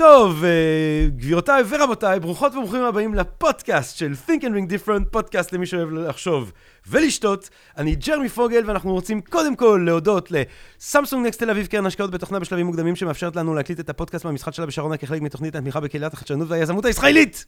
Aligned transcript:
טוב, 0.00 0.44
אה, 0.44 1.08
גבירותיי 1.16 1.62
ורבותיי, 1.68 2.20
ברוכות 2.20 2.54
וברוכים 2.54 2.82
הבאים 2.82 3.14
לפודקאסט 3.14 3.96
של 3.96 4.12
Think 4.26 4.40
and 4.40 4.44
Ring 4.44 4.72
Different, 4.72 5.04
פודקאסט 5.10 5.52
למי 5.52 5.66
שאוהב 5.66 5.92
לחשוב 5.92 6.52
ולשתות. 6.86 7.50
אני 7.76 7.94
ג'רמי 7.94 8.28
פוגל, 8.28 8.62
ואנחנו 8.66 8.92
רוצים 8.92 9.20
קודם 9.20 9.56
כל 9.56 9.82
להודות 9.86 10.28
לסמסונג 10.30 11.26
נקסט 11.26 11.38
תל 11.40 11.50
אביב, 11.50 11.66
קרן 11.66 11.86
השקעות 11.86 12.10
בתוכנה 12.10 12.38
בשלבים 12.38 12.66
מוקדמים, 12.66 12.96
שמאפשרת 12.96 13.36
לנו 13.36 13.54
להקליט 13.54 13.80
את 13.80 13.90
הפודקאסט 13.90 14.24
מהמשחק 14.24 14.54
שלה 14.54 14.66
בשרונה 14.66 14.96
כחלק 14.96 15.22
מתוכנית 15.22 15.56
התמיכה 15.56 15.80
בקהילת 15.80 16.14
החדשנות 16.14 16.48
והיזמות 16.50 16.84
הישראלית. 16.84 17.44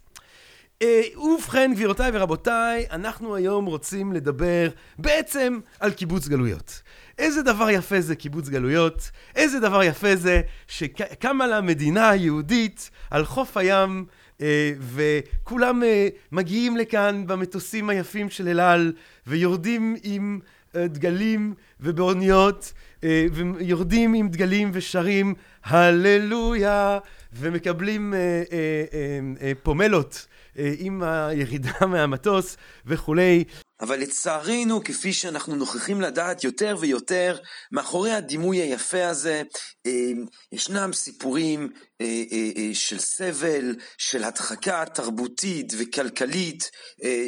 אה, 0.82 1.02
ובכן, 1.16 1.70
גבירותיי 1.74 2.10
ורבותיי, 2.14 2.86
אנחנו 2.90 3.36
היום 3.36 3.64
רוצים 3.64 4.12
לדבר 4.12 4.68
בעצם 4.98 5.60
על 5.80 5.90
קיבוץ 5.90 6.28
גלויות. 6.28 6.82
איזה 7.18 7.42
דבר 7.42 7.70
יפה 7.70 8.00
זה 8.00 8.16
קיבוץ 8.16 8.48
גלויות, 8.48 9.10
איזה 9.36 9.60
דבר 9.60 9.82
יפה 9.82 10.16
זה 10.16 10.40
שקמה 10.68 11.46
לה 11.46 11.60
מדינה 11.60 12.14
יהודית 12.14 12.90
על 13.10 13.24
חוף 13.24 13.56
הים, 13.56 14.04
אה, 14.40 14.72
וכולם 14.80 15.82
אה, 15.82 16.08
מגיעים 16.32 16.76
לכאן 16.76 17.26
במטוסים 17.26 17.90
היפים 17.90 18.30
של 18.30 18.48
אל 18.48 18.60
על, 18.60 18.92
ויורדים 19.26 19.96
עם 20.02 20.38
אה, 20.76 20.88
דגלים 20.88 21.54
ובאוניות, 21.80 22.72
אה, 23.04 23.26
ויורדים 23.32 24.14
עם 24.14 24.28
דגלים 24.28 24.70
ושרים 24.72 25.34
הללויה, 25.64 26.98
ומקבלים 27.32 28.14
אה, 28.14 28.18
אה, 28.18 28.84
אה, 28.92 29.20
אה, 29.40 29.52
פומלות. 29.62 30.26
אה, 30.58 30.72
עם 30.78 31.02
הירידה 31.02 31.86
מהמטוס 31.86 32.56
וכולי. 32.86 33.44
אבל 33.82 33.98
לצערנו, 34.00 34.84
כפי 34.84 35.12
שאנחנו 35.12 35.56
נוכחים 35.56 36.00
לדעת 36.00 36.44
יותר 36.44 36.76
ויותר, 36.80 37.38
מאחורי 37.72 38.12
הדימוי 38.12 38.56
היפה 38.56 39.06
הזה 39.06 39.42
אה, 39.86 40.10
ישנם 40.52 40.90
סיפורים 40.92 41.68
אה, 42.00 42.70
של 42.74 42.98
סבל, 42.98 43.74
של 43.98 44.24
הדחקה 44.24 44.84
תרבותית 44.94 45.72
וכלכלית, 45.78 46.70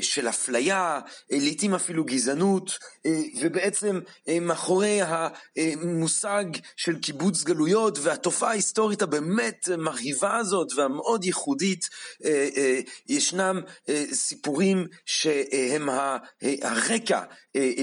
של 0.01 0.29
אפליה, 0.29 1.01
לעתים 1.31 1.75
אפילו 1.75 2.05
גזענות, 2.05 2.79
ובעצם 3.41 4.01
מאחורי 4.41 5.01
המושג 5.03 6.45
של 6.77 6.99
קיבוץ 7.01 7.43
גלויות 7.43 7.99
והתופעה 8.03 8.51
ההיסטורית 8.51 9.03
הבאמת 9.03 9.69
מרהיבה 9.79 10.37
הזאת 10.37 10.69
והמאוד 10.77 11.25
ייחודית, 11.25 11.89
ישנם 13.09 13.61
סיפורים 14.13 14.87
שהם 15.07 15.89
הרקע 16.63 17.19
אה, 17.19 17.25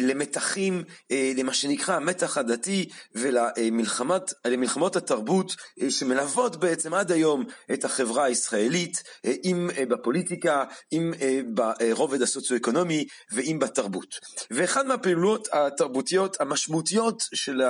למתחים, 0.02 0.84
אה, 1.12 1.32
למה 1.38 1.54
שנקרא 1.54 1.96
המתח 1.96 2.38
הדתי 2.38 2.90
ולמלחמות 3.16 4.96
התרבות 4.96 5.56
אה, 5.82 5.92
שמלוות 5.92 6.56
בעצם 6.56 6.94
עד 6.94 7.12
היום 7.12 7.46
את 7.74 7.86
החברה 7.86 8.24
הישראלית, 8.24 9.04
אם 9.26 9.70
בפוליטיקה, 9.90 10.64
אם 10.94 11.14
ברובד 11.54 12.22
הסוציו-אקונומי 12.22 13.06
ואם 13.32 13.58
בתרבות. 13.62 14.20
ואחת 14.52 14.86
מהפעולות 14.86 15.48
התרבותיות 15.54 16.42
המשמעותיות 16.42 17.24
של, 17.34 17.62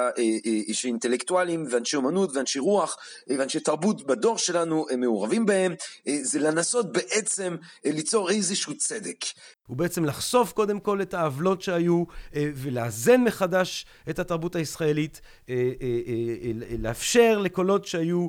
אינטלקטואלים 0.83 1.65
ואנשי 1.69 1.95
אומנות 1.95 2.29
ואנשי 2.33 2.59
רוח 2.59 2.97
ואנשי 3.27 3.59
תרבות 3.59 4.07
בדור 4.07 4.37
שלנו 4.37 4.85
מעורבים 4.97 5.45
בהם, 5.45 5.75
זה 6.21 6.39
לנסות 6.39 6.91
בעצם 6.91 7.55
ליצור 7.85 8.29
איזשהו 8.29 8.77
צדק. 8.77 9.25
הוא 9.67 9.77
בעצם 9.77 10.05
לחשוף 10.05 10.51
קודם 10.51 10.79
כל 10.79 11.01
את 11.01 11.13
העוולות 11.13 11.61
שהיו 11.61 11.90
אה, 12.35 12.49
ולאזן 12.55 13.23
מחדש 13.23 13.85
את 14.09 14.19
התרבות 14.19 14.55
הישראלית, 14.55 15.21
אה, 15.49 15.71
אה, 15.81 16.51
לאפשר 16.79 17.37
לקולות 17.37 17.85
שהיו 17.85 18.27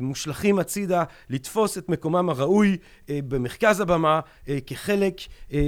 מושלכים 0.00 0.58
הצידה 0.58 1.04
לתפוס 1.30 1.78
את 1.78 1.88
מקומם 1.88 2.30
הראוי 2.30 2.76
במרכז 3.08 3.80
הבמה 3.80 4.20
כחלק 4.66 5.14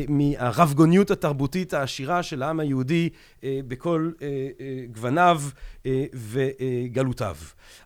מהרבגוניות 0.08 1.10
התרבותית 1.10 1.74
העשירה 1.74 2.22
של 2.22 2.42
העם 2.42 2.60
היהודי 2.60 3.08
בכל 3.44 4.10
גווניו 4.92 5.42
וגלותיו. 6.14 7.36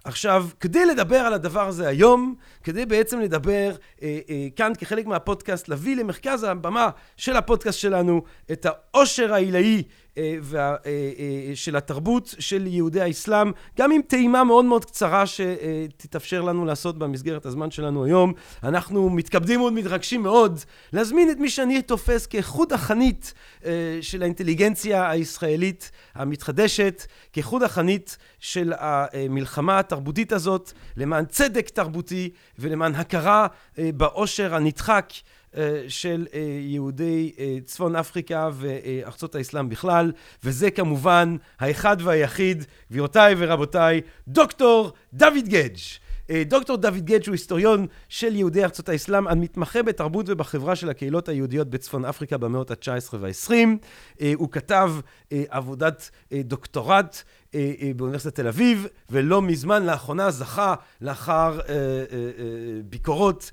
עכשיו, 0.05 0.47
כדי 0.61 0.87
לדבר 0.87 1.17
על 1.17 1.35
הדבר 1.35 1.69
הזה 1.69 1.89
היום, 1.89 2.35
כדי 2.65 2.87
בעצם 2.87 3.21
לדבר 3.21 3.75
כאן 4.57 4.73
כחלק 4.79 5.07
מהפודקאסט, 5.07 5.69
להביא 5.69 5.97
למרכז 5.97 6.43
הבמה 6.43 6.91
של 7.17 7.37
הפודקאסט 7.37 7.79
שלנו 7.79 8.23
את 8.53 8.67
העושר 8.67 9.35
העילאי 9.35 9.77
אה, 9.77 9.83
וה, 10.17 10.61
אה, 10.61 10.77
אה, 10.87 11.53
של 11.55 11.77
התרבות 11.77 12.35
של 12.39 12.67
יהודי 12.67 13.01
האסלאם, 13.01 13.53
גם 13.79 13.93
עם 13.93 14.03
טעימה 14.03 14.45
מאוד 14.45 14.65
מאוד 14.65 14.85
קצרה 14.85 15.25
שתתאפשר 15.27 16.43
לנו 16.43 16.65
לעשות 16.65 16.99
במסגרת 16.99 17.47
הזמן 17.47 17.71
שלנו 17.71 18.05
היום. 18.05 18.33
אנחנו 18.63 19.11
מתכבדים 19.11 19.61
ומתרגשים 19.61 20.23
מאוד 20.23 20.61
להזמין 20.93 21.31
את 21.31 21.37
מי 21.39 21.51
שאני 21.51 21.83
תופס 21.83 22.27
כחוד 22.27 22.73
החנית 22.73 23.35
של 24.01 24.23
האינטליגנציה 24.23 25.11
הישראלית 25.11 25.91
המתחדשת, 26.15 27.07
כחוד 27.33 27.63
החנית 27.63 28.17
של 28.41 28.73
המלחמה 28.79 29.79
התרבותית 29.79 30.33
הזאת 30.33 30.73
למען 30.97 31.25
צדק 31.25 31.69
תרבותי 31.69 32.31
ולמען 32.59 32.95
הכרה 32.95 33.47
בעושר 33.79 34.55
הנדחק 34.55 35.13
אה, 35.13 35.21
של 35.89 36.27
אה, 36.35 36.41
יהודי 36.61 37.33
אה, 37.39 37.57
צפון 37.65 37.97
אפריקה 37.97 38.51
וארצות 38.53 39.35
האסלאם 39.35 39.69
בכלל, 39.69 40.13
וזה 40.45 40.71
כמובן 40.71 41.37
האחד 41.61 41.97
והיחיד, 42.01 42.65
גבירותיי 42.91 43.35
ורבותיי, 43.39 44.01
דוקטור 44.29 44.93
דוד 45.13 45.49
גדג'. 45.49 45.79
דוקטור 46.47 46.77
דוד 46.77 47.05
גדג' 47.05 47.27
הוא 47.27 47.33
היסטוריון 47.33 47.87
של 48.09 48.37
יהודי 48.37 48.65
ארצות 48.65 48.89
האסלאם, 48.89 49.29
המתמחה 49.29 49.83
בתרבות 49.83 50.27
ובחברה 50.29 50.77
של 50.77 50.91
הקהילות 50.91 51.29
היהודיות 51.29 51.71
בצפון 51.71 52.05
אפריקה 52.05 52.39
במאות 52.39 52.71
ה-19 52.71 53.17
וה-20. 53.21 53.55
הוא 54.35 54.49
כתב 54.51 54.93
עבודת 55.31 56.11
דוקטורט 56.33 57.17
אה, 57.17 57.21
אה, 57.21 57.42
באוניברסיטת 57.97 58.35
תל 58.35 58.49
אביב, 58.49 58.87
ולא 59.11 59.43
מזמן, 59.43 59.87
לאחרונה, 59.87 60.31
זכה 60.31 60.75
לאחר 61.01 61.61
אה, 61.69 61.75
ביקורות, 62.85 63.51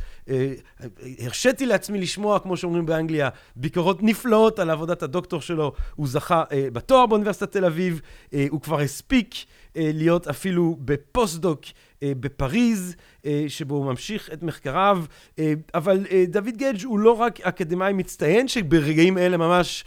הרשיתי 1.19 1.65
לעצמי 1.65 2.01
לשמוע, 2.01 2.39
כמו 2.39 2.57
שאומרים 2.57 2.85
באנגליה, 2.85 3.29
ביקורות 3.55 4.03
נפלאות 4.03 4.59
על 4.59 4.69
עבודת 4.69 5.03
הדוקטור 5.03 5.41
שלו. 5.41 5.73
הוא 5.95 6.07
זכה 6.07 6.43
בתואר 6.73 7.05
באוניברסיטת 7.05 7.51
תל 7.51 7.65
אביב, 7.65 8.01
הוא 8.49 8.61
כבר 8.61 8.79
הספיק 8.79 9.35
להיות 9.75 10.27
אפילו 10.27 10.77
בפוסט-דוק 10.79 11.61
בפריז. 12.03 12.95
אה, 13.25 13.45
שבו 13.47 13.75
הוא 13.75 13.85
ממשיך 13.85 14.29
את 14.33 14.43
מחקריו, 14.43 15.03
אה, 15.39 15.53
אבל 15.73 16.05
אה, 16.11 16.23
דוד 16.27 16.57
גדג' 16.57 16.85
הוא 16.85 16.99
לא 16.99 17.11
רק 17.11 17.41
אקדמאי 17.41 17.93
מצטיין, 17.93 18.47
שברגעים 18.47 19.17
אלה 19.17 19.37
ממש, 19.37 19.85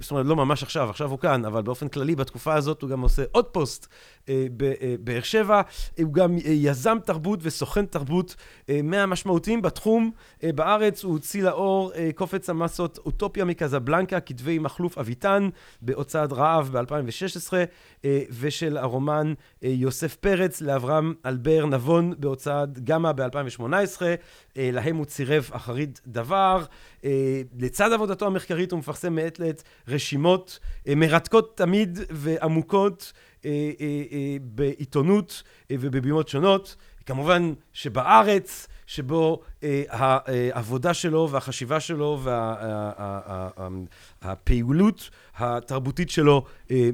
זאת 0.00 0.10
אומרת, 0.10 0.26
לא 0.26 0.36
ממש 0.36 0.62
עכשיו, 0.62 0.90
עכשיו 0.90 1.10
הוא 1.10 1.18
כאן, 1.18 1.44
אבל 1.44 1.62
באופן 1.62 1.88
כללי, 1.88 2.16
בתקופה 2.16 2.54
הזאת 2.54 2.82
הוא 2.82 2.90
גם 2.90 3.00
עושה 3.00 3.22
עוד 3.32 3.44
פוסט 3.44 3.86
בבאר 4.28 5.22
שבע. 5.22 5.62
הוא 6.02 6.12
גם 6.12 6.36
יזם 6.44 6.98
תרבות 7.04 7.40
וסוכן 7.42 7.86
תרבות 7.86 8.36
מהמשמעותיים 8.82 9.62
בתחום. 9.62 10.10
בארץ 10.42 11.04
הוא 11.04 11.12
הוציא 11.12 11.42
לאור 11.42 11.92
קובץ 12.14 12.50
המסות 12.50 12.98
אוטופיה 12.98 13.44
מקזבלנקה, 13.44 14.20
כתבי 14.20 14.58
מכלוף 14.58 14.98
אביטן, 14.98 15.48
בהוצאת 15.82 16.32
רעב 16.32 16.78
ב-2016, 16.78 17.52
ושל 18.40 18.76
הרומן 18.76 19.34
יוסף 19.62 20.16
פרץ 20.16 20.60
לאברהם 20.60 21.14
אלבר 21.26 21.66
נבון 21.66 22.14
בהוצאת 22.18 22.53
הוצאת 22.60 22.84
גמא 22.84 23.12
ב-2018, 23.12 24.02
אה, 24.56 24.70
להם 24.72 24.96
הוא 24.96 25.04
צירף 25.04 25.56
אחרית 25.56 26.00
דבר. 26.06 26.64
אה, 27.04 27.42
לצד 27.58 27.92
עבודתו 27.92 28.26
המחקרית 28.26 28.72
הוא 28.72 28.78
מפרסם 28.78 29.14
מעת 29.14 29.38
לעת 29.38 29.62
רשימות 29.88 30.58
אה, 30.88 30.94
מרתקות 30.94 31.56
תמיד 31.56 31.98
ועמוקות 32.10 33.12
בעיתונות 34.42 35.42
ובבימות 35.72 36.28
שונות. 36.28 36.76
כמובן 37.06 37.52
שבארץ, 37.72 38.68
שבו 38.86 39.42
העבודה 39.88 40.94
שלו 40.94 41.28
והחשיבה 41.30 41.80
שלו 41.80 42.20
והפעילות 44.22 45.10
התרבותית 45.36 46.10
שלו 46.10 46.44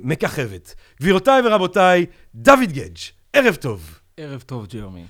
מככבת. 0.03 0.75
גבירותיי 1.01 1.43
ורבותיי, 1.45 2.07
דוד 2.35 2.73
גדג', 2.73 2.99
ערב 3.33 3.55
טוב. 3.55 4.01
ערב 4.17 4.43
טוב, 4.47 4.67
ג'רמי. 4.67 5.05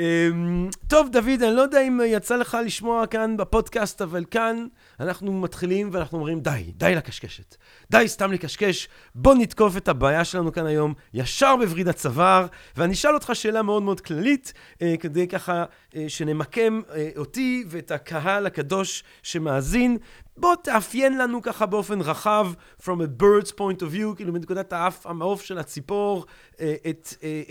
אמ, 0.00 0.68
טוב, 0.86 1.08
דוד, 1.08 1.42
אני 1.42 1.56
לא 1.56 1.60
יודע 1.60 1.80
אם 1.80 2.00
יצא 2.06 2.36
לך 2.36 2.58
לשמוע 2.64 3.06
כאן 3.06 3.36
בפודקאסט, 3.36 4.02
אבל 4.02 4.24
כאן 4.30 4.66
אנחנו 5.00 5.40
מתחילים 5.40 5.90
ואנחנו 5.92 6.18
אומרים, 6.18 6.40
די, 6.40 6.72
די 6.76 6.94
לקשקשת. 6.94 7.56
די 7.90 8.04
סתם 8.08 8.32
לקשקש, 8.32 8.88
בוא 9.14 9.34
נתקוף 9.34 9.76
את 9.76 9.88
הבעיה 9.88 10.24
שלנו 10.24 10.52
כאן 10.52 10.66
היום 10.66 10.94
ישר 11.14 11.56
בווריד 11.56 11.88
הצוואר, 11.88 12.46
ואני 12.76 12.92
אשאל 12.92 13.14
אותך 13.14 13.30
שאלה 13.34 13.62
מאוד 13.62 13.82
מאוד 13.82 14.00
כללית, 14.00 14.52
אה, 14.82 14.94
כדי 15.00 15.28
ככה 15.28 15.64
אה, 15.96 16.04
שנמקם 16.08 16.80
אה, 16.94 17.10
אותי 17.16 17.64
ואת 17.68 17.90
הקהל 17.90 18.46
הקדוש 18.46 19.04
שמאזין. 19.22 19.98
בוא 20.40 20.54
תאפיין 20.62 21.18
לנו 21.18 21.42
ככה 21.42 21.66
באופן 21.66 22.00
רחב, 22.00 22.52
from 22.82 22.84
a 22.84 23.22
bird's 23.22 23.50
point 23.50 23.80
of 23.80 23.94
view, 23.94 24.16
כאילו 24.16 24.32
מנקודת 24.32 24.72
האף, 24.72 25.06
המעוף 25.06 25.42
של 25.42 25.58
הציפור, 25.58 26.26
אה, 26.60 26.74
את, 26.90 27.14
אה, 27.22 27.42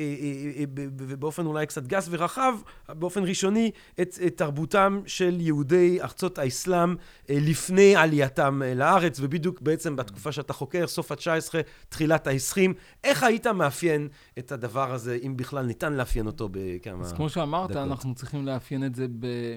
אה, 0.59 0.63
ב- 0.73 0.81
ב- 0.81 1.03
ובאופן 1.07 1.45
אולי 1.45 1.65
קצת 1.65 1.87
גס 1.87 2.07
ורחב, 2.11 2.55
באופן 2.89 3.23
ראשוני, 3.23 3.71
את, 4.01 4.19
את 4.27 4.37
תרבותם 4.37 5.01
של 5.05 5.37
יהודי 5.41 6.01
ארצות 6.01 6.37
האסלאם 6.37 6.95
לפני 7.29 7.95
עלייתם 7.95 8.61
לארץ, 8.75 9.19
ובדיוק 9.19 9.61
בעצם 9.61 9.95
בתקופה 9.95 10.31
שאתה 10.31 10.53
חוקר, 10.53 10.87
סוף 10.87 11.11
ה-19, 11.11 11.53
תחילת 11.89 12.27
ה-20. 12.27 12.73
איך 13.03 13.23
היית 13.23 13.47
מאפיין 13.47 14.07
את 14.39 14.51
הדבר 14.51 14.93
הזה, 14.93 15.17
אם 15.25 15.37
בכלל 15.37 15.65
ניתן 15.65 15.93
לאפיין 15.93 16.25
אותו 16.25 16.49
בכמה... 16.51 17.01
אז 17.01 17.13
כמו 17.13 17.29
שאמרת, 17.29 17.69
דקות. 17.69 17.83
אנחנו 17.83 18.15
צריכים 18.15 18.45
לאפיין 18.45 18.85
את 18.85 18.95
זה 18.95 19.05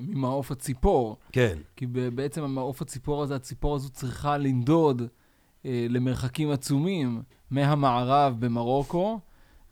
ממעוף 0.02 0.50
הציפור. 0.50 1.16
כן. 1.32 1.58
כי 1.76 1.86
בעצם 1.86 2.42
המעוף 2.42 2.82
הציפור 2.82 3.21
הזה, 3.22 3.36
הציפור 3.36 3.74
הזו 3.74 3.90
צריכה 3.90 4.38
לנדוד 4.38 5.02
אה, 5.66 5.86
למרחקים 5.90 6.50
עצומים 6.50 7.22
מהמערב 7.50 8.36
במרוקו, 8.38 9.20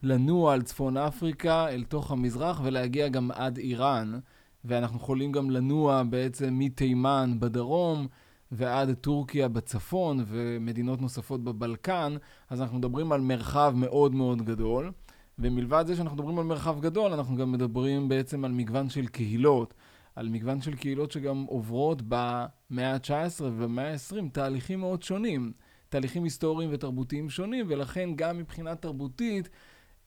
לנוע 0.03 0.55
על 0.55 0.63
צפון 0.63 0.97
אפריקה 0.97 1.69
אל 1.69 1.85
תוך 1.85 2.11
המזרח 2.11 2.61
ולהגיע 2.65 3.09
גם 3.09 3.31
עד 3.31 3.57
איראן. 3.57 4.19
ואנחנו 4.65 4.97
יכולים 4.97 5.33
גם 5.33 5.51
לנוע 5.51 6.03
בעצם 6.03 6.59
מתימן 6.59 7.37
בדרום 7.39 8.07
ועד 8.53 8.93
טורקיה 8.93 9.49
בצפון 9.49 10.25
ומדינות 10.27 11.01
נוספות 11.01 11.45
בבלקן, 11.45 12.17
אז 12.51 12.61
אנחנו 12.61 12.79
מדברים 12.79 13.13
על 13.13 13.21
מרחב 13.21 13.73
מאוד 13.77 14.15
מאוד 14.15 14.43
גדול. 14.43 14.93
ומלבד 15.39 15.85
זה 15.87 15.97
שאנחנו 15.97 16.17
מדברים 16.17 16.39
על 16.39 16.45
מרחב 16.45 16.81
גדול, 16.81 17.13
אנחנו 17.13 17.37
גם 17.37 17.53
מדברים 17.53 18.09
בעצם 18.09 18.45
על 18.45 18.53
מגוון 18.53 18.89
של 18.89 19.07
קהילות. 19.07 19.75
על 20.17 20.29
מגוון 20.29 20.63
של 20.63 20.77
קהילות 20.77 21.13
שגם 21.13 21.45
עוברות 21.49 22.03
במאה 22.09 22.93
ה-19 22.95 23.43
ובמאה 23.43 23.93
ה-20 23.93 24.29
תהליכים 24.33 24.81
מאוד 24.81 25.03
שונים, 25.03 25.53
תהליכים 25.89 26.25
היסטוריים 26.25 26.71
ותרבותיים 26.73 27.31
שונים, 27.31 27.67
ולכן 27.69 28.11
גם 28.17 28.39
מבחינה 28.39 28.75
תרבותית 28.75 29.49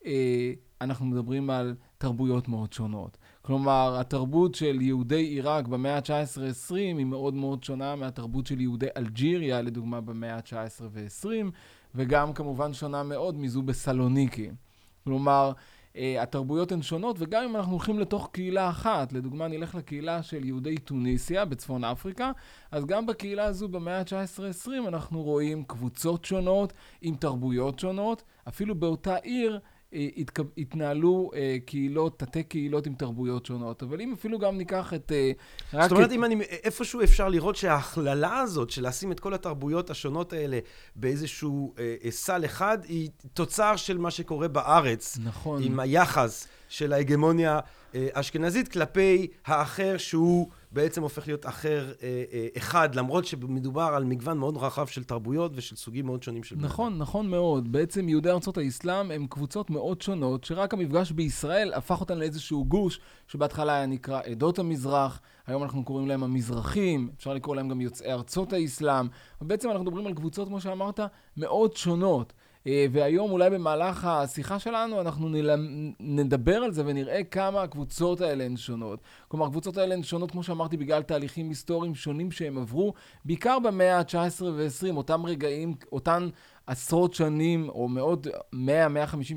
אה, 0.06 0.54
אנחנו 0.82 1.06
מדברים 1.06 1.50
על 1.50 1.76
תרבויות 1.98 2.48
מאוד 2.48 2.74
שונות. 2.74 3.18
כלומר, 3.42 3.98
התרבות 4.00 4.56
של 4.56 4.82
יהודי 4.82 5.24
עיראק 5.24 5.68
במאה 5.68 5.96
ה-19-20 5.96 6.76
היא 6.76 7.06
מאוד 7.06 7.34
מאוד 7.34 7.64
שונה 7.64 7.96
מהתרבות 7.96 8.48
של 8.48 8.62
יהודי 8.62 8.88
אלג'יריה, 8.98 9.62
לדוגמה, 9.62 10.02
במאה 10.02 10.36
ה-19 10.36 10.84
ו-20, 10.92 11.28
וגם 11.96 12.34
כמובן 12.34 12.74
שונה 12.74 13.04
מאוד 13.04 13.38
מזו 13.38 13.62
בסלוניקי. 13.62 14.50
כלומר, 15.04 15.52
התרבויות 15.96 16.72
הן 16.72 16.82
שונות, 16.82 17.16
וגם 17.20 17.44
אם 17.44 17.56
אנחנו 17.56 17.72
הולכים 17.72 18.00
לתוך 18.00 18.30
קהילה 18.32 18.70
אחת, 18.70 19.14
לדוגמה 19.14 19.48
נלך 19.48 19.76
לקהילה 19.76 20.24
של 20.24 20.46
יהודי 20.46 20.78
טוניסיה 20.78 21.46
בצפון 21.46 21.84
אפריקה, 21.84 22.32
אז 22.72 22.86
גם 22.86 23.06
בקהילה 23.06 23.44
הזו 23.44 23.68
במאה 23.68 24.00
ה-19-20 24.00 24.88
אנחנו 24.88 25.22
רואים 25.24 25.64
קבוצות 25.64 26.26
שונות 26.26 26.74
עם 27.02 27.16
תרבויות 27.16 27.80
שונות, 27.80 28.24
אפילו 28.48 28.76
באותה 28.76 29.16
עיר 29.16 29.54
אה, 29.54 29.73
התנהלו 30.58 31.32
אה, 31.36 31.58
קהילות, 31.66 32.20
תתי 32.20 32.44
קהילות 32.44 32.88
עם 32.88 32.94
תרבויות 32.94 33.46
שונות. 33.46 33.84
אבל 33.84 34.02
אם 34.02 34.14
אפילו 34.14 34.40
גם 34.40 34.58
ניקח 34.58 34.94
את... 34.94 35.12
אה, 35.12 35.82
זאת 35.84 35.92
אומרת. 35.92 36.12
אם 36.12 36.24
אני, 36.24 36.42
איפשהו 36.42 37.04
אפשר 37.04 37.30
לראות 37.30 37.56
שההכללה 37.56 38.40
הזאת 38.40 38.70
של 38.70 38.88
לשים 38.88 39.12
את 39.12 39.20
כל 39.20 39.34
התרבויות 39.34 39.90
השונות 39.90 40.34
האלה 40.34 40.60
באיזשהו 40.96 41.74
אה, 41.80 41.96
אה, 42.06 42.12
סל 42.12 42.46
אחד, 42.46 42.78
היא 42.88 43.10
תוצר 43.34 43.76
של 43.76 43.98
מה 43.98 44.12
שקורה 44.12 44.48
בארץ, 44.48 45.18
נכון. 45.24 45.64
עם 45.64 45.80
היחס 45.80 46.48
של 46.70 46.94
ההגמוניה 46.94 47.60
אה, 47.96 48.08
האשכנזית 48.14 48.68
כלפי 48.68 49.28
האחר 49.46 49.98
שהוא 49.98 50.50
בעצם 50.74 51.02
הופך 51.02 51.28
להיות 51.28 51.46
אחר 51.46 51.92
אה, 52.02 52.24
אה, 52.34 52.48
אחד, 52.58 52.96
למרות 52.96 53.26
שמדובר 53.26 53.92
על 53.96 54.04
מגוון 54.04 54.38
מאוד 54.38 54.58
רחב 54.58 54.88
של 54.88 55.04
תרבויות 55.04 55.52
ושל 55.56 55.76
סוגים 55.76 56.06
מאוד 56.06 56.24
שונים 56.24 56.44
של. 56.44 56.56
נכון, 56.60 56.98
נכון 56.98 57.30
מאוד. 57.30 57.72
בעצם 57.72 58.10
יהודי 58.10 58.30
ארצות 58.30 58.58
האסלאם 58.58 59.12
הם 59.12 59.28
קבוצות 59.28 59.70
מאוד 59.70 60.02
שונות, 60.02 60.44
שרק 60.44 60.74
המפגש 60.74 61.12
בישראל 61.12 61.74
הפך 61.74 62.00
אותן 62.02 62.18
לאיזשהו 62.18 62.66
גוש, 62.66 63.00
שבהתחלה 63.28 63.76
היה 63.76 63.86
נקרא 63.86 64.22
עדות 64.22 64.60
המזרח, 64.60 65.20
היום 65.48 65.64
אנחנו 65.64 65.84
קוראים 65.84 66.08
להם 66.08 66.24
המזרחים, 66.24 67.10
אפשר 67.18 67.34
לקרוא 67.34 67.56
להם 67.56 67.70
גם 67.70 67.82
יוצאי 67.82 68.12
ארצות 68.12 68.54
האסלאם, 68.54 69.08
ובעצם 69.42 69.70
אנחנו 69.70 69.84
מדברים 69.84 70.08
על 70.08 70.14
קבוצות, 70.14 70.48
כמו 70.48 70.62
שאמרת, 70.62 71.00
מאוד 71.38 71.76
שונות. 71.76 72.34
אה, 72.68 72.86
והיום 72.92 73.32
אולי 73.32 73.50
במהלך 73.50 74.06
השיחה 74.06 74.60
שלנו 74.60 75.02
אנחנו. 75.02 75.30
נדבר 76.00 76.56
על 76.56 76.72
זה 76.72 76.84
ונראה 76.86 77.24
כמה 77.24 77.62
הקבוצות 77.62 78.22
האלה 78.22 78.44
הן 78.44 78.58
שונות. 78.58 79.00
כלומר, 79.28 79.46
הקבוצות 79.46 79.78
האלה 79.78 79.94
הן 79.96 80.04
שונות, 80.04 80.32
כמו 80.32 80.44
שאמרתי, 80.44 80.78
בגלל 80.78 81.02
תהליכים 81.02 81.50
היסטוריים 81.50 81.96
שונים 81.96 82.32
שהם 82.32 82.58
עברו, 82.58 82.94
בעיקר 83.26 83.60
במאה 83.60 83.98
ה-19 83.98 84.44
ו-20, 84.44 84.96
אותם 84.96 85.26
רגעים, 85.26 85.76
אותן 85.92 86.30
עשרות 86.68 87.14
שנים, 87.14 87.70
או 87.70 87.88
מאוד, 87.88 88.28
100-150 88.54 88.58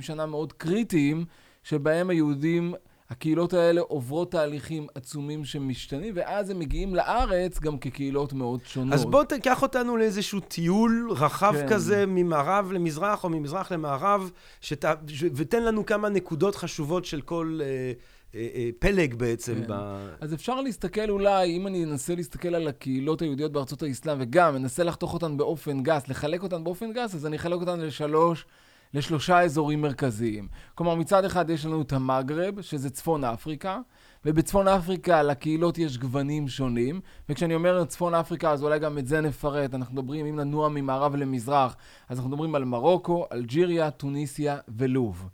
שנה 0.00 0.26
מאוד 0.26 0.52
קריטיים, 0.52 1.25
שבהם 1.62 2.11
היהודים, 2.11 2.75
הקהילות 3.11 3.53
האלה 3.53 3.81
עוברות 3.81 4.31
תהליכים 4.31 4.87
עצומים 4.94 5.44
שמשתנים, 5.44 6.14
ואז 6.17 6.50
הם 6.50 6.58
מגיעים 6.58 6.94
לארץ 6.94 7.61
גם 7.61 7.79
כקהילות 7.79 8.32
מאוד 8.32 8.61
שונות. 8.67 8.94
אז 8.94 9.05
בוא 9.05 9.25
תיקח 9.25 9.62
אותנו 9.62 9.97
לאיזשהו 9.97 10.41
טיול 10.41 11.08
רחב 11.17 11.55
כן. 11.61 11.69
כזה, 11.69 12.06
ממערב 12.06 12.73
למזרח 12.73 13.25
או 13.25 13.29
ממזרח 13.29 13.73
למערב, 13.73 14.31
שת... 14.61 14.85
ש... 15.08 15.25
ותן 15.35 15.62
לנו 15.62 15.87
כמה 15.87 16.08
נקודות 16.08 16.56
חשובות 16.56 17.05
של 17.05 17.20
כל 17.20 17.58
אה, 17.62 17.93
אה, 18.35 18.49
אה, 18.55 18.70
פלג 18.79 19.14
בעצם. 19.14 19.55
כן. 19.55 19.64
ב... 19.69 19.73
אז 20.20 20.35
אפשר 20.35 20.61
להסתכל 20.61 21.11
אולי, 21.11 21.56
אם 21.56 21.67
אני 21.67 21.85
אנסה 21.85 22.14
להסתכל 22.14 22.55
על 22.55 22.69
הקהילות 22.69 23.23
היהודיות 23.23 23.53
בארצות 23.53 23.82
האסלאם, 23.82 24.17
וגם 24.20 24.56
אנסה 24.56 24.85
לחתוך 24.85 25.14
אותן 25.14 25.37
באופן 25.37 25.82
גס, 25.82 26.08
לחלק 26.08 26.43
אותן 26.43 26.64
באופן 26.64 26.93
גס, 26.93 27.14
אז 27.14 27.26
אני 27.26 27.37
אחלק 27.37 27.61
אותן 27.61 27.81
לשלוש, 27.81 28.47
לשלושה 28.96 29.40
אזורים 29.40 29.82
מרכזיים. 29.82 30.48
כלומר, 30.75 30.94
מצד 30.94 31.25
אחד 31.25 31.50
יש 31.50 31.66
לנו 31.66 31.82
את 31.82 31.93
המגרב, 31.93 32.60
שזה 32.60 32.90
צפון 32.90 33.25
אפריקה, 33.25 33.78
ובצפון 34.25 34.69
אפריקה 34.69 35.22
לקהילות 35.22 35.78
יש 35.78 35.98
גוונים 35.98 36.48
שונים, 36.48 37.00
וכשאני 37.28 37.54
אומר 37.54 37.84
צפון 37.84 38.14
אפריקה, 38.14 38.50
אז 38.50 38.62
אולי 38.62 38.78
גם 38.78 38.98
את 38.98 39.06
זה 39.06 39.20
נפרט. 39.20 39.75
אנחנו 39.75 39.94
מדברים, 39.94 40.26
אם 40.26 40.37
ננוע 40.37 40.69
ממערב 40.69 41.16
למזרח, 41.16 41.76
אז 42.08 42.19
אנחנו 42.19 42.31
מדברים 42.31 42.54
על 42.54 42.64
מרוקו, 42.64 43.26
אלג'יריה, 43.32 43.90
טוניסיה 43.90 44.58
ולוב. 44.69 45.28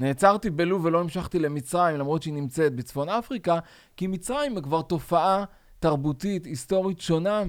נעצרתי 0.00 0.50
בלוב 0.50 0.84
ולא 0.84 1.00
המשכתי 1.00 1.38
למצרים, 1.38 1.96
למרות 1.96 2.22
שהיא 2.22 2.34
נמצאת 2.34 2.74
בצפון 2.74 3.08
אפריקה, 3.08 3.58
כי 3.96 4.06
מצרים 4.06 4.56
היא 4.56 4.62
כבר 4.62 4.82
תופעה 4.82 5.44
תרבותית, 5.78 6.44
היסטורית 6.44 7.00
שונה 7.00 7.42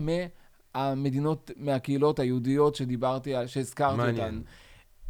מהמדינות, 0.75 1.51
מהקהילות 1.57 2.19
היהודיות 2.19 2.75
שדיברתי, 2.75 3.33
שהזכרתי 3.47 3.97
מעניין. 3.97 4.35
אותן. 4.38 4.41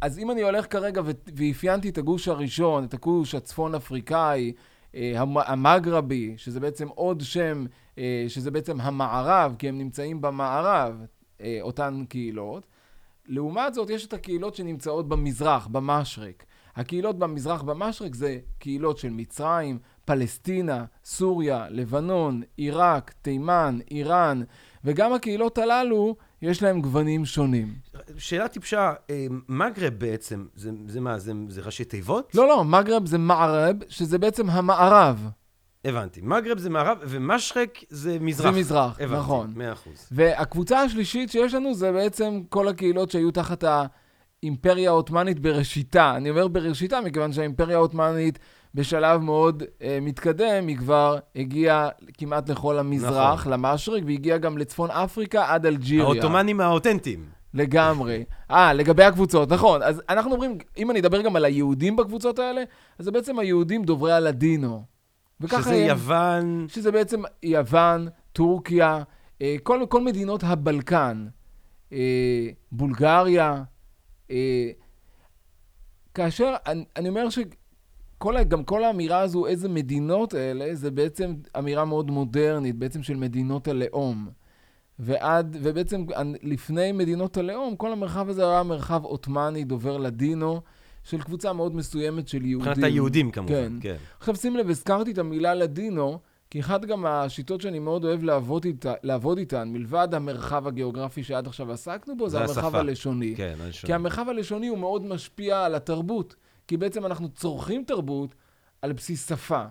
אז 0.00 0.18
אם 0.18 0.30
אני 0.30 0.42
הולך 0.42 0.72
כרגע 0.72 1.02
ואפיינתי 1.36 1.88
את 1.88 1.98
הגוש 1.98 2.28
הראשון, 2.28 2.84
את 2.84 2.94
הגוש 2.94 3.34
הצפון 3.34 3.74
אפריקאי, 3.74 4.52
אה, 4.94 5.12
המ- 5.20 5.38
המגרבי, 5.38 6.34
שזה 6.36 6.60
בעצם 6.60 6.88
עוד 6.88 7.20
שם, 7.20 7.64
אה, 7.98 8.24
שזה 8.28 8.50
בעצם 8.50 8.80
המערב, 8.80 9.54
כי 9.58 9.68
הם 9.68 9.78
נמצאים 9.78 10.20
במערב, 10.20 11.04
אה, 11.40 11.58
אותן 11.62 12.04
קהילות. 12.08 12.66
לעומת 13.26 13.74
זאת, 13.74 13.90
יש 13.90 14.06
את 14.06 14.12
הקהילות 14.12 14.54
שנמצאות 14.54 15.08
במזרח, 15.08 15.66
במשרק. 15.66 16.44
הקהילות 16.76 17.18
במזרח 17.18 17.62
במשרק 17.62 18.14
זה 18.14 18.38
קהילות 18.58 18.98
של 18.98 19.10
מצרים, 19.10 19.78
פלסטינה, 20.04 20.84
סוריה, 21.04 21.66
לבנון, 21.70 22.42
עיראק, 22.56 23.14
תימן, 23.22 23.78
איראן, 23.90 24.42
וגם 24.84 25.12
הקהילות 25.12 25.58
הללו, 25.58 26.16
יש 26.42 26.62
להם 26.62 26.80
גוונים 26.80 27.24
שונים. 27.24 27.74
שאלה 28.18 28.48
טיפשה, 28.48 28.92
אה, 29.10 29.26
מגרב 29.48 29.94
בעצם, 29.98 30.46
זה, 30.54 30.70
זה 30.86 31.00
מה, 31.00 31.18
זה, 31.18 31.32
זה 31.48 31.60
ראשי 31.60 31.84
תיבות? 31.84 32.34
לא, 32.34 32.48
לא, 32.48 32.64
מגרב 32.64 33.06
זה 33.06 33.18
מערב, 33.18 33.76
שזה 33.88 34.18
בעצם 34.18 34.50
המערב. 34.50 35.30
הבנתי. 35.84 36.20
מגרב 36.22 36.58
זה 36.58 36.70
מערב, 36.70 36.98
ומשרק 37.02 37.78
זה 37.88 38.18
מזרח. 38.20 38.52
זה 38.52 38.60
מזרח, 38.60 39.00
הבנתי, 39.00 39.20
נכון. 39.20 39.52
מאה 39.56 39.72
אחוז. 39.72 40.08
והקבוצה 40.12 40.80
השלישית 40.80 41.30
שיש 41.30 41.54
לנו 41.54 41.74
זה 41.74 41.92
בעצם 41.92 42.40
כל 42.48 42.68
הקהילות 42.68 43.10
שהיו 43.10 43.30
תחת 43.30 43.64
האימפריה 44.42 44.90
העות'מאנית 44.90 45.40
בראשיתה. 45.40 46.16
אני 46.16 46.30
אומר 46.30 46.48
בראשיתה 46.48 47.00
מכיוון 47.00 47.32
שהאימפריה 47.32 47.76
העות'מאנית 47.76 48.38
בשלב 48.74 49.20
מאוד 49.20 49.62
אה, 49.82 49.98
מתקדם, 50.02 50.66
היא 50.66 50.76
כבר 50.76 51.18
הגיעה 51.36 51.88
כמעט 52.18 52.48
לכל 52.48 52.78
המזרח, 52.78 53.40
נכון. 53.40 53.52
למשרק, 53.52 54.02
והגיעה 54.06 54.38
גם 54.38 54.58
לצפון 54.58 54.90
אפריקה 54.90 55.52
עד 55.54 55.66
אלג'יריה. 55.66 56.04
העות'מאנים 56.04 56.60
האותנטיים. 56.60 57.24
לגמרי. 57.54 58.24
אה, 58.50 58.72
לגבי 58.72 59.04
הקבוצות, 59.04 59.52
נכון. 59.52 59.82
אז 59.82 60.02
אנחנו 60.08 60.32
אומרים, 60.32 60.58
אם 60.78 60.90
אני 60.90 61.00
אדבר 61.00 61.20
גם 61.22 61.36
על 61.36 61.44
היהודים 61.44 61.96
בקבוצות 61.96 62.38
האלה, 62.38 62.62
אז 62.98 63.04
זה 63.04 63.10
בעצם 63.10 63.38
היהודים 63.38 63.82
דוברי 63.84 64.12
הלדינו. 64.12 64.82
שזה 65.48 65.74
הם- 65.74 65.88
יוון, 65.88 66.66
שזה 66.68 66.92
בעצם 66.92 67.22
יוון, 67.42 68.08
טורקיה, 68.32 69.02
אה, 69.42 69.56
כל, 69.62 69.82
כל 69.88 70.00
מדינות 70.00 70.44
הבלקן, 70.44 71.26
אה, 71.92 71.98
בולגריה. 72.72 73.62
אה, 74.30 74.70
כאשר, 76.14 76.54
אני, 76.66 76.84
אני 76.96 77.08
אומר 77.08 77.30
שכל, 77.30 77.50
ה- 78.36 78.44
גם 78.44 78.64
כל 78.64 78.84
האמירה 78.84 79.20
הזו, 79.20 79.46
איזה 79.46 79.68
מדינות 79.68 80.34
אלה, 80.34 80.74
זה 80.74 80.90
בעצם 80.90 81.34
אמירה 81.58 81.84
מאוד 81.84 82.10
מודרנית, 82.10 82.76
בעצם 82.76 83.02
של 83.02 83.16
מדינות 83.16 83.68
הלאום. 83.68 84.28
ועד, 84.98 85.56
ובעצם 85.62 86.04
לפני 86.42 86.92
מדינות 86.92 87.36
הלאום, 87.36 87.76
כל 87.76 87.92
המרחב 87.92 88.28
הזה 88.28 88.50
היה 88.50 88.62
מרחב 88.62 89.04
עות'מאני, 89.04 89.64
דובר 89.64 89.98
לדינו, 89.98 90.60
של 91.04 91.22
קבוצה 91.22 91.52
מאוד 91.52 91.76
מסוימת 91.76 92.28
של 92.28 92.44
יהודים. 92.44 92.68
מבחינת 92.70 92.84
היהודים 92.86 93.30
כמובן, 93.30 93.52
כן. 93.52 93.72
כן. 93.80 93.96
עכשיו 94.18 94.36
שים 94.36 94.56
לב, 94.56 94.70
הזכרתי 94.70 95.10
את 95.10 95.18
המילה 95.18 95.54
לדינו, 95.54 96.18
כי 96.50 96.60
אחת 96.60 96.84
גם 96.84 97.06
השיטות 97.06 97.60
שאני 97.60 97.78
מאוד 97.78 98.04
אוהב 98.04 98.22
לעבוד, 98.22 98.64
איתה, 98.64 98.92
לעבוד 99.02 99.38
איתן, 99.38 99.68
מלבד 99.68 100.08
המרחב 100.12 100.66
הגיאוגרפי 100.66 101.22
שעד 101.22 101.46
עכשיו 101.46 101.72
עסקנו 101.72 102.16
בו, 102.16 102.28
זה, 102.28 102.38
זה 102.38 102.44
המרחב 102.44 102.64
השפה. 102.64 102.78
הלשוני. 102.78 103.34
כן, 103.36 103.54
שומע. 103.58 103.86
כי 103.86 103.92
המרחב 103.94 104.28
הלשוני 104.28 104.68
הוא 104.68 104.78
מאוד 104.78 105.06
משפיע 105.06 105.64
על 105.64 105.74
התרבות, 105.74 106.34
כי 106.70 106.76
בעצם 106.76 107.06
אנחנו 107.06 107.28
צורכים 107.28 107.84
תרבות 107.84 108.34
על 108.82 108.92
בסיס 108.92 109.28
שפה. 109.28 109.62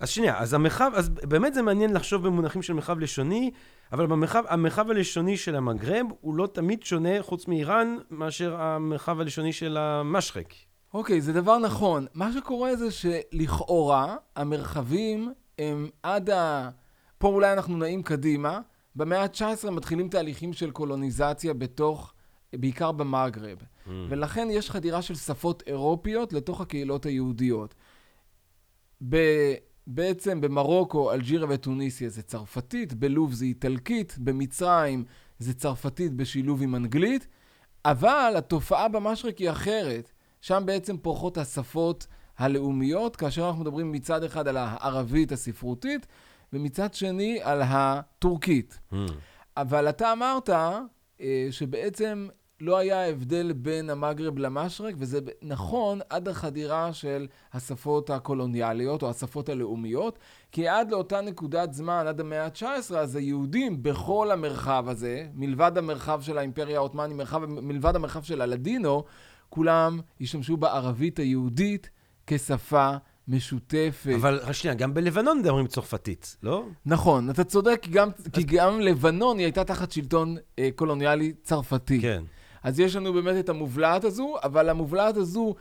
אז 0.00 0.08
שנייה, 0.08 0.38
אז 0.38 0.54
המרחב, 0.54 0.90
אז 0.94 1.08
באמת 1.08 1.54
זה 1.54 1.62
מעניין 1.62 1.92
לחשוב 1.92 2.26
במונחים 2.26 2.62
של 2.62 2.72
מרחב 2.72 2.98
לשוני, 2.98 3.50
אבל 3.92 4.06
במרחב, 4.06 4.44
המרחב 4.48 4.90
הלשוני 4.90 5.36
של 5.36 5.56
המגרב 5.56 6.06
הוא 6.20 6.34
לא 6.34 6.46
תמיד 6.46 6.82
שונה, 6.82 7.22
חוץ 7.22 7.48
מאיראן, 7.48 7.96
מאשר 8.10 8.56
המרחב 8.60 9.20
הלשוני 9.20 9.52
של 9.52 9.76
המשחק. 9.76 10.54
אוקיי, 10.94 11.20
זה 11.20 11.32
דבר 11.32 11.58
נכון. 11.58 12.06
מה 12.14 12.32
שקורה 12.32 12.76
זה 12.76 12.88
שלכאורה 12.90 14.16
המרחבים 14.36 15.32
הם 15.58 15.88
עד 16.02 16.30
ה... 16.30 16.70
פה 17.18 17.28
אולי 17.28 17.52
אנחנו 17.52 17.76
נעים 17.76 18.02
קדימה. 18.02 18.60
במאה 18.96 19.22
ה-19 19.22 19.70
מתחילים 19.70 20.08
תהליכים 20.08 20.52
של 20.52 20.70
קולוניזציה 20.70 21.54
בתוך, 21.54 22.13
בעיקר 22.60 22.92
במגרב. 22.92 23.58
Mm. 23.58 23.90
ולכן 24.08 24.48
יש 24.50 24.70
חדירה 24.70 25.02
של 25.02 25.14
שפות 25.14 25.62
אירופיות 25.66 26.32
לתוך 26.32 26.60
הקהילות 26.60 27.06
היהודיות. 27.06 27.74
ב... 29.08 29.16
בעצם 29.86 30.40
במרוקו, 30.40 31.12
אלג'יריה 31.12 31.46
וטוניסיה 31.50 32.08
זה 32.08 32.22
צרפתית, 32.22 32.94
בלוב 32.94 33.32
זה 33.32 33.44
איטלקית, 33.44 34.16
במצרים 34.18 35.04
זה 35.38 35.54
צרפתית 35.54 36.12
בשילוב 36.12 36.62
עם 36.62 36.74
אנגלית, 36.74 37.26
אבל 37.84 38.34
התופעה 38.38 38.88
במשרק 38.88 39.38
היא 39.38 39.50
אחרת. 39.50 40.12
שם 40.40 40.62
בעצם 40.66 40.98
פורחות 40.98 41.38
השפות 41.38 42.06
הלאומיות, 42.38 43.16
כאשר 43.16 43.46
אנחנו 43.46 43.60
מדברים 43.60 43.92
מצד 43.92 44.24
אחד 44.24 44.48
על 44.48 44.56
הערבית 44.56 45.32
הספרותית, 45.32 46.06
ומצד 46.52 46.94
שני 46.94 47.40
על 47.42 47.62
הטורקית. 47.64 48.78
Mm. 48.92 48.96
אבל 49.56 49.88
אתה 49.88 50.12
אמרת 50.12 50.50
אה, 51.20 51.46
שבעצם 51.50 52.28
לא 52.60 52.78
היה 52.78 53.08
הבדל 53.08 53.52
בין 53.52 53.90
המגרב 53.90 54.38
למשרק, 54.38 54.94
וזה 54.98 55.18
נכון 55.42 56.00
עד 56.10 56.28
החדירה 56.28 56.92
של 56.92 57.26
השפות 57.52 58.10
הקולוניאליות 58.10 59.02
או 59.02 59.10
השפות 59.10 59.48
הלאומיות, 59.48 60.18
כי 60.52 60.68
עד 60.68 60.90
לאותה 60.90 61.20
נקודת 61.20 61.72
זמן, 61.72 62.04
עד 62.08 62.20
המאה 62.20 62.44
ה-19, 62.44 62.94
אז 62.96 63.16
היהודים 63.16 63.82
בכל 63.82 64.30
המרחב 64.30 64.84
הזה, 64.88 65.26
מלבד 65.34 65.78
המרחב 65.78 66.22
של 66.22 66.38
האימפריה 66.38 66.76
העות'מאנית, 66.76 67.16
מלבד 67.48 67.96
המרחב 67.96 68.22
של 68.22 68.40
הלדינו, 68.40 69.04
כולם 69.48 70.00
השתמשו 70.20 70.56
בערבית 70.56 71.18
היהודית 71.18 71.90
כשפה 72.26 72.96
משותפת. 73.28 74.12
אבל 74.14 74.52
שנייה, 74.52 74.74
גם 74.74 74.94
בלבנון 74.94 75.38
מדברים 75.38 75.66
צרפתית, 75.66 76.36
לא? 76.42 76.64
נכון, 76.86 77.30
אתה 77.30 77.44
צודק, 77.44 77.78
כי 77.82 77.90
גם, 77.90 78.08
כי 78.32 78.42
גם 78.42 78.80
לבנון 78.80 79.38
היא 79.38 79.44
הייתה 79.44 79.64
תחת 79.64 79.92
שלטון 79.92 80.36
אה, 80.58 80.68
קולוניאלי 80.74 81.32
צרפתי. 81.42 82.00
כן. 82.00 82.22
אז 82.64 82.80
יש 82.80 82.96
לנו 82.96 83.12
באמת 83.12 83.36
את 83.44 83.48
המובלעת 83.48 84.04
הזו, 84.04 84.36
אבל 84.44 84.68
המובלעת 84.68 85.16
הזו, 85.16 85.54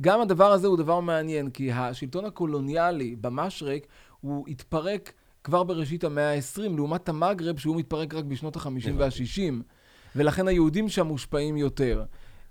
גם 0.00 0.20
הדבר 0.20 0.52
הזה 0.52 0.66
הוא 0.66 0.76
דבר 0.76 1.00
מעניין, 1.00 1.50
כי 1.50 1.72
השלטון 1.72 2.24
הקולוניאלי 2.24 3.16
במשרק, 3.20 3.86
הוא 4.20 4.48
התפרק 4.48 5.12
כבר 5.44 5.62
בראשית 5.62 6.04
המאה 6.04 6.34
ה-20, 6.34 6.62
לעומת 6.76 7.08
המגרב, 7.08 7.58
שהוא 7.58 7.76
מתפרק 7.76 8.14
רק 8.14 8.24
בשנות 8.24 8.56
ה-50 8.56 8.90
וה-60, 8.96 9.52
ולכן 10.16 10.48
היהודים 10.48 10.88
שם 10.88 11.06
מושפעים 11.06 11.56
יותר. 11.56 12.04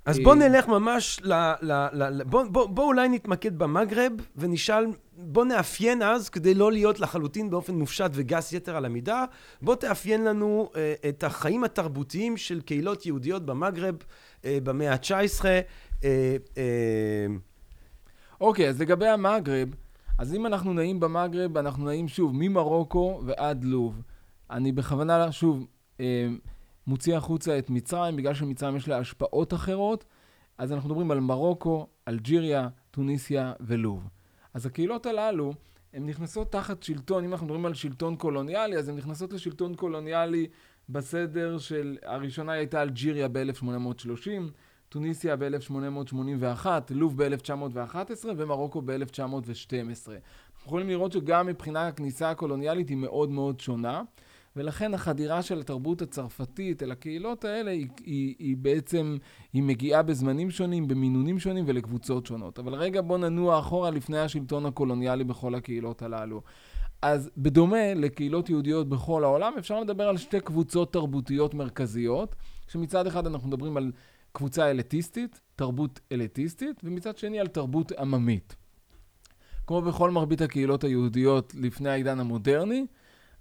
אז 0.05 0.19
אה, 0.19 0.23
בוא 0.23 0.35
נלך 0.35 0.67
ממש 0.67 1.19
ל... 1.23 1.33
ל, 1.61 1.71
ל, 1.93 2.03
ל 2.09 2.23
בוא, 2.23 2.43
בוא, 2.43 2.69
בוא 2.69 2.85
אולי 2.85 3.09
נתמקד 3.09 3.57
במגרב 3.57 4.11
ונשאל, 4.35 4.85
בוא 5.17 5.45
נאפיין 5.45 6.01
אז, 6.01 6.29
כדי 6.29 6.53
לא 6.53 6.71
להיות 6.71 6.99
לחלוטין 6.99 7.49
באופן 7.49 7.75
מופשט 7.75 8.11
וגס 8.13 8.53
יתר 8.53 8.75
על 8.75 8.85
המידה, 8.85 9.25
בוא 9.61 9.75
תאפיין 9.75 10.23
לנו 10.23 10.69
אה, 10.75 10.93
את 11.09 11.23
החיים 11.23 11.63
התרבותיים 11.63 12.37
של 12.37 12.61
קהילות 12.61 13.05
יהודיות 13.05 13.45
במגרב 13.45 13.95
אה, 14.45 14.57
במאה 14.63 14.93
ה-19. 14.93 15.45
אה, 15.45 15.61
אה, 16.57 17.25
אוקיי, 18.41 18.69
אז 18.69 18.81
לגבי 18.81 19.07
המגרב, 19.07 19.69
אז 20.17 20.33
אם 20.33 20.45
אנחנו 20.45 20.73
נעים 20.73 20.99
במגרב, 20.99 21.57
אנחנו 21.57 21.85
נעים 21.85 22.07
שוב 22.07 22.31
ממרוקו 22.35 23.21
ועד 23.25 23.63
לוב. 23.63 24.01
אני 24.51 24.71
בכוונה, 24.71 25.31
שוב, 25.31 25.67
אה, 25.99 26.27
מוציא 26.89 27.17
החוצה 27.17 27.59
את 27.59 27.69
מצרים, 27.69 28.15
בגלל 28.15 28.33
שמצרים 28.33 28.75
יש 28.75 28.87
לה 28.87 28.97
השפעות 28.97 29.53
אחרות, 29.53 30.05
אז 30.57 30.73
אנחנו 30.73 30.89
מדברים 30.89 31.11
על 31.11 31.19
מרוקו, 31.19 31.87
אלג'יריה, 32.07 32.67
טוניסיה 32.91 33.53
ולוב. 33.59 34.07
אז 34.53 34.65
הקהילות 34.65 35.05
הללו, 35.05 35.53
הן 35.93 36.05
נכנסות 36.05 36.51
תחת 36.51 36.83
שלטון, 36.83 37.23
אם 37.23 37.31
אנחנו 37.31 37.45
מדברים 37.45 37.65
על 37.65 37.73
שלטון 37.73 38.15
קולוניאלי, 38.15 38.77
אז 38.77 38.89
הן 38.89 38.95
נכנסות 38.95 39.33
לשלטון 39.33 39.75
קולוניאלי 39.75 40.47
בסדר 40.89 41.57
של, 41.57 41.97
הראשונה 42.05 42.51
הייתה 42.51 42.81
אלג'יריה 42.81 43.27
ב-1830, 43.27 44.29
טוניסיה 44.89 45.35
ב-1881, 45.35 46.65
לוב 46.89 47.23
ב-1911 47.23 48.25
ומרוקו 48.37 48.81
ב-1912. 48.81 48.91
אנחנו 50.07 50.65
יכולים 50.65 50.87
לראות 50.87 51.11
שגם 51.11 51.47
מבחינה 51.47 51.87
הכניסה 51.87 52.29
הקולוניאלית 52.29 52.89
היא 52.89 52.97
מאוד 52.97 53.29
מאוד 53.29 53.59
שונה, 53.59 54.01
ולכן 54.55 54.93
החדירה 54.93 55.41
של 55.41 55.59
התרבות 55.59 56.01
הצרפתית 56.01 56.83
אל 56.83 56.91
הקהילות 56.91 57.45
האלה 57.45 57.71
היא, 57.71 57.87
היא, 58.05 58.35
היא 58.39 58.57
בעצם, 58.57 59.17
היא 59.53 59.63
מגיעה 59.63 60.03
בזמנים 60.03 60.51
שונים, 60.51 60.87
במינונים 60.87 61.39
שונים 61.39 61.65
ולקבוצות 61.67 62.25
שונות. 62.25 62.59
אבל 62.59 62.75
רגע 62.75 63.01
בוא 63.01 63.17
ננוע 63.17 63.59
אחורה 63.59 63.89
לפני 63.89 64.19
השלטון 64.19 64.65
הקולוניאלי 64.65 65.23
בכל 65.23 65.55
הקהילות 65.55 66.01
הללו. 66.01 66.41
אז 67.01 67.29
בדומה 67.37 67.93
לקהילות 67.93 68.49
יהודיות 68.49 68.89
בכל 68.89 69.23
העולם, 69.23 69.53
אפשר 69.59 69.79
לדבר 69.79 70.03
על 70.03 70.17
שתי 70.17 70.39
קבוצות 70.39 70.93
תרבותיות 70.93 71.53
מרכזיות, 71.53 72.35
שמצד 72.67 73.07
אחד 73.07 73.27
אנחנו 73.27 73.47
מדברים 73.47 73.77
על 73.77 73.91
קבוצה 74.31 74.69
אליטיסטית, 74.69 75.41
תרבות 75.55 75.99
אליטיסטית, 76.11 76.81
ומצד 76.83 77.17
שני 77.17 77.39
על 77.39 77.47
תרבות 77.47 77.91
עממית. 77.91 78.55
כמו 79.67 79.81
בכל 79.81 80.11
מרבית 80.11 80.41
הקהילות 80.41 80.83
היהודיות 80.83 81.53
לפני 81.55 81.89
העידן 81.89 82.19
המודרני, 82.19 82.85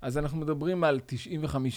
אז 0.03 0.19
אנחנו 0.19 0.39
מדברים 0.39 0.85
על 0.85 1.01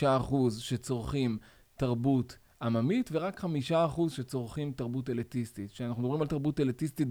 95% 0.03 0.35
שצורכים 0.59 1.37
תרבות 1.77 2.37
עממית, 2.61 3.09
ורק 3.13 3.43
5% 3.71 4.09
שצורכים 4.09 4.71
תרבות 4.71 5.09
אליטיסטית. 5.09 5.71
כשאנחנו 5.71 6.03
מדברים 6.03 6.21
על 6.21 6.27
תרבות 6.27 6.59
אליטיסטית 6.59 7.07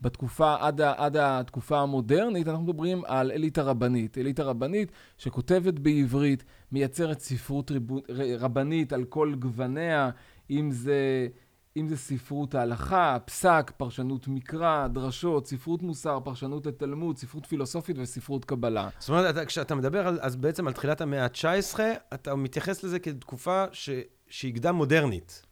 בתקופה, 0.00 0.56
עד, 0.60 0.80
עד 0.80 1.16
התקופה 1.16 1.80
המודרנית, 1.80 2.48
אנחנו 2.48 2.64
מדברים 2.64 3.02
על 3.06 3.30
אליטה 3.30 3.62
רבנית. 3.62 4.18
אליטה 4.18 4.42
רבנית 4.42 4.92
שכותבת 5.18 5.78
בעברית, 5.78 6.44
מייצרת 6.72 7.20
ספרות 7.20 7.70
ריבו, 7.70 8.00
רבנית 8.38 8.92
על 8.92 9.04
כל 9.04 9.34
גווניה, 9.38 10.10
אם 10.50 10.70
זה... 10.70 11.28
אם 11.76 11.88
זה 11.88 11.96
ספרות 11.96 12.54
ההלכה, 12.54 13.16
פסק, 13.24 13.72
פרשנות 13.76 14.28
מקרא, 14.28 14.86
דרשות, 14.86 15.46
ספרות 15.46 15.82
מוסר, 15.82 16.20
פרשנות 16.24 16.66
לתלמוד, 16.66 17.18
ספרות 17.18 17.46
פילוסופית 17.46 17.96
וספרות 17.98 18.44
קבלה. 18.44 18.88
זאת 18.98 19.08
אומרת, 19.08 19.36
אתה, 19.36 19.44
כשאתה 19.44 19.74
מדבר 19.74 20.08
על, 20.08 20.18
אז 20.22 20.36
בעצם 20.36 20.66
על 20.66 20.72
תחילת 20.72 21.00
המאה 21.00 21.24
ה-19, 21.24 21.80
אתה 22.14 22.34
מתייחס 22.34 22.84
לזה 22.84 22.98
כתקופה 22.98 23.64
ש, 23.72 23.90
שהיא 24.28 24.54
קדם 24.54 24.74
מודרנית. 24.74 25.42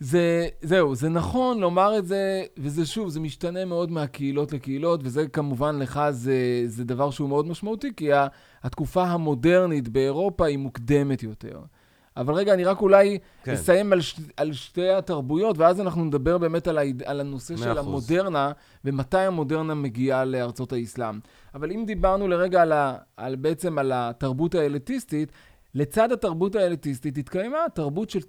זה, 0.00 0.48
זהו, 0.62 0.94
זה 0.94 1.08
נכון 1.08 1.58
לומר 1.58 1.98
את 1.98 2.06
זה, 2.06 2.42
וזה 2.58 2.86
שוב, 2.86 3.08
זה 3.08 3.20
משתנה 3.20 3.64
מאוד 3.64 3.90
מהקהילות 3.90 4.52
לקהילות, 4.52 5.00
וזה 5.04 5.28
כמובן 5.28 5.78
לך 5.78 6.00
זה, 6.10 6.62
זה 6.66 6.84
דבר 6.84 7.10
שהוא 7.10 7.28
מאוד 7.28 7.46
משמעותי, 7.46 7.90
כי 7.96 8.08
התקופה 8.62 9.04
המודרנית 9.04 9.88
באירופה 9.88 10.46
היא 10.46 10.58
מוקדמת 10.58 11.22
יותר. 11.22 11.60
אבל 12.18 12.34
רגע, 12.34 12.54
אני 12.54 12.64
רק 12.64 12.80
אולי 12.80 13.18
כן. 13.44 13.52
אסיים 13.52 13.92
על, 13.92 14.00
ש, 14.00 14.20
על 14.36 14.52
שתי 14.52 14.90
התרבויות, 14.90 15.58
ואז 15.58 15.80
אנחנו 15.80 16.04
נדבר 16.04 16.38
באמת 16.38 16.66
על, 16.66 16.78
ה, 16.78 16.82
על 17.04 17.20
הנושא 17.20 17.52
מאה 17.52 17.62
של 17.62 17.80
אחוז. 17.80 17.86
המודרנה, 17.86 18.52
ומתי 18.84 19.18
המודרנה 19.18 19.74
מגיעה 19.74 20.24
לארצות 20.24 20.72
האסלאם. 20.72 21.18
אבל 21.54 21.72
אם 21.72 21.84
דיברנו 21.86 22.28
לרגע 22.28 22.62
על, 22.62 22.72
ה, 22.72 22.94
על 23.16 23.36
בעצם 23.36 23.78
על 23.78 23.92
התרבות 23.94 24.54
האליטיסטית, 24.54 25.32
לצד 25.74 26.12
התרבות 26.12 26.54
האליטיסטית 26.54 27.18
התקיימה 27.18 27.58
תרבות 27.74 28.10
של 28.10 28.20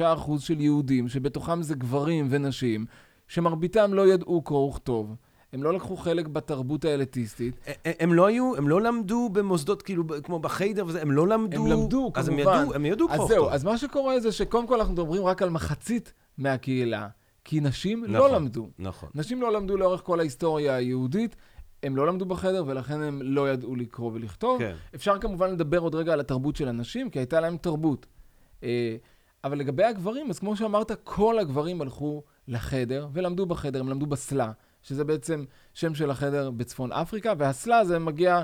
95% 0.00 0.38
של 0.38 0.60
יהודים, 0.60 1.08
שבתוכם 1.08 1.62
זה 1.62 1.74
גברים 1.74 2.26
ונשים, 2.30 2.86
שמרביתם 3.28 3.94
לא 3.94 4.06
ידעו 4.06 4.42
קרוא 4.42 4.68
וכתוב. 4.68 5.14
הם 5.54 5.62
לא 5.62 5.72
לקחו 5.72 5.96
חלק 5.96 6.26
בתרבות 6.26 6.84
האליטיסטית. 6.84 7.54
הם 7.84 8.14
לא 8.14 8.26
היו, 8.26 8.56
הם 8.56 8.68
לא 8.68 8.80
למדו 8.80 9.28
במוסדות 9.32 9.82
כאילו 9.82 10.04
כמו 10.22 10.38
בחיידר 10.38 10.86
וזה, 10.86 11.02
הם 11.02 11.10
לא 11.10 11.28
למדו... 11.28 11.56
הם 11.56 11.66
למדו, 11.66 12.12
אז 12.14 12.28
הם 12.28 12.34
כמובן. 12.36 12.60
ידעו, 12.62 12.74
הם 12.74 12.86
ידעו 12.86 13.08
קרוא 13.08 13.18
אז 13.18 13.24
וכתוב. 13.24 13.38
זהו, 13.38 13.50
אז 13.50 13.64
מה 13.64 13.78
שקורה 13.78 14.20
זה 14.20 14.32
שקודם 14.32 14.66
כל 14.66 14.78
אנחנו 14.78 14.92
מדברים 14.92 15.24
רק 15.24 15.42
על 15.42 15.50
מחצית 15.50 16.12
מהקהילה, 16.38 17.08
כי 17.44 17.60
נשים 17.60 18.04
לא 18.04 18.18
נכון. 18.18 18.34
למדו. 18.34 18.68
נכון. 18.78 19.08
נשים 19.14 19.42
לא 19.42 19.52
למדו 19.52 19.76
לאורך 19.76 20.02
כל 20.04 20.20
ההיסטוריה 20.20 20.74
היהודית, 20.74 21.36
הם 21.82 21.96
לא 21.96 22.06
למדו 22.06 22.24
בחדר, 22.24 22.64
ולכן 22.66 23.02
הם 23.02 23.22
לא 23.22 23.50
ידעו 23.50 23.76
לקרוא 23.76 24.10
ולכתוב. 24.14 24.58
כן. 24.58 24.74
אפשר 24.94 25.18
כמובן 25.18 25.50
לדבר 25.50 25.78
עוד 25.78 25.94
רגע 25.94 26.12
על 26.12 26.20
התרבות 26.20 26.56
של 26.56 26.68
הנשים, 26.68 27.10
כי 27.10 27.18
הייתה 27.18 27.40
להם 27.40 27.56
תרבות. 27.56 28.06
אה, 28.62 28.96
אבל 29.44 29.58
לגבי 29.58 29.84
הגברים, 29.84 30.30
אז 30.30 30.38
כמו 30.38 30.56
שאמרת, 30.56 30.92
כל 31.04 31.38
הגברים 31.38 31.82
הלכו 31.82 32.22
לחדר 32.48 33.08
ולמדו 33.12 33.46
בחדר, 33.46 33.80
הם 33.80 33.88
למדו 33.88 34.06
בסלה, 34.06 34.52
שזה 34.84 35.04
בעצם 35.04 35.44
שם 35.74 35.94
של 35.94 36.10
החדר 36.10 36.50
בצפון 36.50 36.92
אפריקה, 36.92 37.32
והסלה 37.38 37.84
זה 37.84 37.98
מגיע 37.98 38.42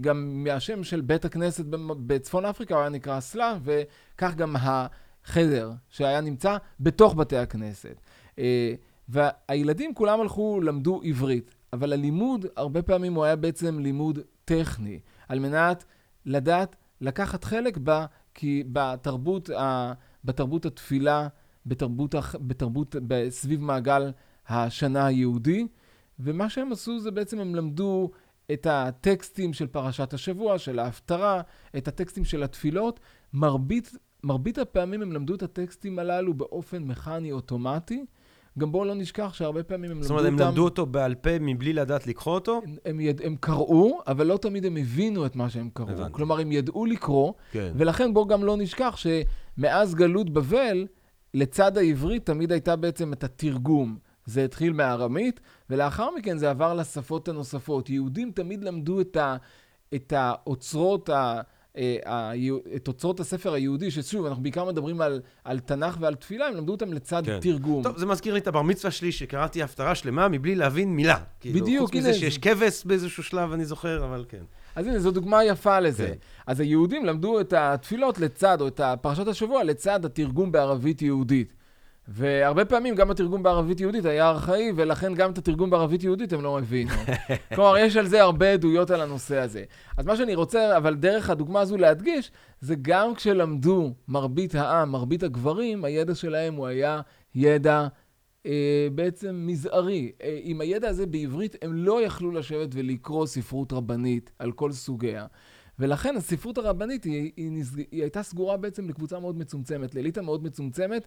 גם 0.00 0.44
מהשם 0.44 0.84
של 0.84 1.00
בית 1.00 1.24
הכנסת 1.24 1.64
בצפון 2.06 2.44
אפריקה, 2.44 2.74
הוא 2.74 2.80
היה 2.80 2.90
נקרא 2.90 3.20
סלה, 3.20 3.58
וכך 3.62 4.34
גם 4.34 4.56
החדר 4.56 5.72
שהיה 5.90 6.20
נמצא 6.20 6.56
בתוך 6.80 7.14
בתי 7.14 7.36
הכנסת. 7.36 8.00
אה, 8.38 8.74
והילדים 9.08 9.94
כולם 9.94 10.20
הלכו, 10.20 10.60
למדו 10.60 11.00
עברית, 11.04 11.54
אבל 11.72 11.92
הלימוד, 11.92 12.46
הרבה 12.56 12.82
פעמים 12.82 13.14
הוא 13.14 13.24
היה 13.24 13.36
בעצם 13.36 13.78
לימוד 13.78 14.18
טכני, 14.44 15.00
על 15.28 15.38
מנת 15.38 15.84
לדעת 16.26 16.76
לקחת 17.00 17.44
חלק 17.44 17.78
ב, 17.84 18.04
כי 18.34 18.64
בתרבות, 18.72 19.50
ה, 19.50 19.92
בתרבות 20.24 20.66
התפילה, 20.66 21.28
בתרבות, 21.66 22.14
בתרבות, 22.40 22.96
סביב 23.30 23.62
מעגל 23.62 24.12
השנה 24.48 25.06
היהודי, 25.06 25.66
ומה 26.20 26.50
שהם 26.50 26.72
עשו 26.72 27.00
זה 27.00 27.10
בעצם 27.10 27.38
הם 27.38 27.54
למדו 27.54 28.10
את 28.52 28.66
הטקסטים 28.70 29.52
של 29.52 29.66
פרשת 29.66 30.14
השבוע, 30.14 30.58
של 30.58 30.78
ההפטרה, 30.78 31.40
את 31.76 31.88
הטקסטים 31.88 32.24
של 32.24 32.42
התפילות. 32.42 33.00
מרבית, 33.32 33.96
מרבית 34.24 34.58
הפעמים 34.58 35.02
הם 35.02 35.12
למדו 35.12 35.34
את 35.34 35.42
הטקסטים 35.42 35.98
הללו 35.98 36.34
באופן 36.34 36.82
מכני 36.82 37.32
אוטומטי. 37.32 38.04
גם 38.58 38.72
בואו 38.72 38.84
לא 38.84 38.94
נשכח 38.94 39.32
שהרבה 39.34 39.62
פעמים 39.62 39.90
הם 39.90 40.02
זאת 40.02 40.10
למדו 40.10 40.18
אומרת, 40.18 40.32
הם 40.32 40.34
אותם... 40.34 40.48
למדו 40.48 40.64
אותו 40.64 40.86
בעל 40.86 41.14
פה 41.14 41.30
מבלי 41.40 41.72
לדעת 41.72 42.06
לקרוא 42.06 42.34
אותו? 42.34 42.60
הם, 42.84 43.00
יד... 43.00 43.20
הם 43.24 43.36
קראו, 43.40 44.00
אבל 44.06 44.26
לא 44.26 44.36
תמיד 44.36 44.64
הם 44.64 44.76
הבינו 44.76 45.26
את 45.26 45.36
מה 45.36 45.50
שהם 45.50 45.70
קראו. 45.72 45.90
הבנתי. 45.90 46.12
כלומר, 46.12 46.40
הם 46.40 46.52
ידעו 46.52 46.86
לקרוא, 46.86 47.32
כן. 47.52 47.72
ולכן 47.76 48.14
בואו 48.14 48.26
גם 48.26 48.44
לא 48.44 48.56
נשכח 48.56 48.96
שמאז 48.96 49.94
גלות 49.94 50.30
בבל, 50.30 50.86
לצד 51.34 51.78
העברית 51.78 52.26
תמיד 52.26 52.52
הייתה 52.52 52.76
בעצם 52.76 53.12
את 53.12 53.24
התרגום. 53.24 53.98
זה 54.28 54.44
התחיל 54.44 54.72
מארמית, 54.72 55.40
ולאחר 55.70 56.08
מכן 56.18 56.38
זה 56.38 56.50
עבר 56.50 56.74
לשפות 56.74 57.28
הנוספות. 57.28 57.90
יהודים 57.90 58.32
תמיד 58.34 58.64
למדו 58.64 59.00
את, 59.00 59.16
ה... 59.16 59.36
את 59.94 60.12
האוצרות 60.16 61.08
ה... 61.08 61.40
אה, 61.76 61.96
ה- 62.06 62.32
את 62.76 62.88
אוצרות 62.88 63.20
הספר 63.20 63.52
היהודי, 63.52 63.90
ששוב, 63.90 64.26
אנחנו 64.26 64.42
בעיקר 64.42 64.64
מדברים 64.64 65.00
על, 65.00 65.20
על 65.44 65.58
תנ"ך 65.58 65.96
ועל 66.00 66.14
תפילה, 66.14 66.46
הם 66.46 66.54
למדו 66.54 66.72
אותם 66.72 66.92
לצד 66.92 67.22
כן. 67.26 67.38
תרגום. 67.40 67.82
טוב, 67.82 67.98
זה 67.98 68.06
מזכיר 68.06 68.34
לי 68.34 68.40
את 68.40 68.46
הבר 68.46 68.62
מצווה 68.62 68.90
שלי, 68.90 69.12
שקראתי 69.12 69.62
הפטרה 69.62 69.94
שלמה 69.94 70.28
מבלי 70.28 70.54
להבין 70.54 70.96
מילה. 70.96 71.18
כאילו, 71.40 71.60
בדיוק, 71.60 71.86
חוץ 71.86 71.94
מזה 71.94 72.14
שיש 72.14 72.38
כבש 72.38 72.84
באיזשהו 72.84 73.22
שלב, 73.22 73.52
אני 73.52 73.64
זוכר, 73.64 74.04
אבל 74.04 74.24
כן. 74.28 74.42
אז 74.76 74.86
הנה, 74.86 74.98
זו 74.98 75.10
דוגמה 75.10 75.44
יפה 75.44 75.80
לזה. 75.80 76.06
כן. 76.06 76.14
אז 76.46 76.60
היהודים 76.60 77.04
למדו 77.04 77.40
את 77.40 77.52
התפילות 77.52 78.18
לצד, 78.18 78.60
או 78.60 78.68
את 78.68 78.80
פרשת 79.00 79.28
השבוע, 79.28 79.64
לצד 79.64 80.04
התרגום 80.04 80.52
בערבית 80.52 81.02
יהודית. 81.02 81.52
והרבה 82.10 82.64
פעמים 82.64 82.94
גם 82.94 83.10
התרגום 83.10 83.42
בערבית 83.42 83.80
יהודית 83.80 84.04
היה 84.04 84.28
ארכאי, 84.28 84.72
ולכן 84.76 85.14
גם 85.14 85.30
את 85.30 85.38
התרגום 85.38 85.70
בערבית 85.70 86.02
יהודית 86.02 86.32
הם 86.32 86.42
לא 86.42 86.58
הבינו. 86.58 86.90
כלומר, 87.54 87.78
יש 87.78 87.96
על 87.96 88.06
זה 88.06 88.22
הרבה 88.22 88.52
עדויות 88.52 88.90
על 88.90 89.00
הנושא 89.00 89.38
הזה. 89.38 89.64
אז 89.96 90.06
מה 90.06 90.16
שאני 90.16 90.34
רוצה, 90.34 90.76
אבל 90.76 90.94
דרך 90.94 91.30
הדוגמה 91.30 91.60
הזו 91.60 91.76
להדגיש, 91.76 92.30
זה 92.60 92.74
גם 92.82 93.14
כשלמדו 93.14 93.94
מרבית 94.08 94.54
העם, 94.54 94.92
מרבית 94.92 95.22
הגברים, 95.22 95.84
הידע 95.84 96.14
שלהם 96.14 96.54
הוא 96.54 96.66
היה 96.66 97.00
ידע 97.34 97.86
אה, 98.46 98.88
בעצם 98.94 99.44
מזערי. 99.46 100.12
אה, 100.22 100.38
עם 100.42 100.60
הידע 100.60 100.88
הזה 100.88 101.06
בעברית 101.06 101.56
הם 101.62 101.72
לא 101.74 102.02
יכלו 102.02 102.30
לשבת 102.30 102.68
ולקרוא 102.72 103.26
ספרות 103.26 103.72
רבנית 103.72 104.30
על 104.38 104.52
כל 104.52 104.72
סוגיה. 104.72 105.26
ולכן 105.78 106.16
הספרות 106.16 106.58
הרבנית 106.58 107.04
היא, 107.04 107.32
היא, 107.36 107.52
נסג... 107.52 107.82
היא 107.90 108.02
הייתה 108.02 108.22
סגורה 108.22 108.56
בעצם 108.56 108.88
לקבוצה 108.88 109.20
מאוד 109.20 109.38
מצומצמת, 109.38 109.94
לאליטה 109.94 110.22
מאוד 110.22 110.44
מצומצמת, 110.44 111.06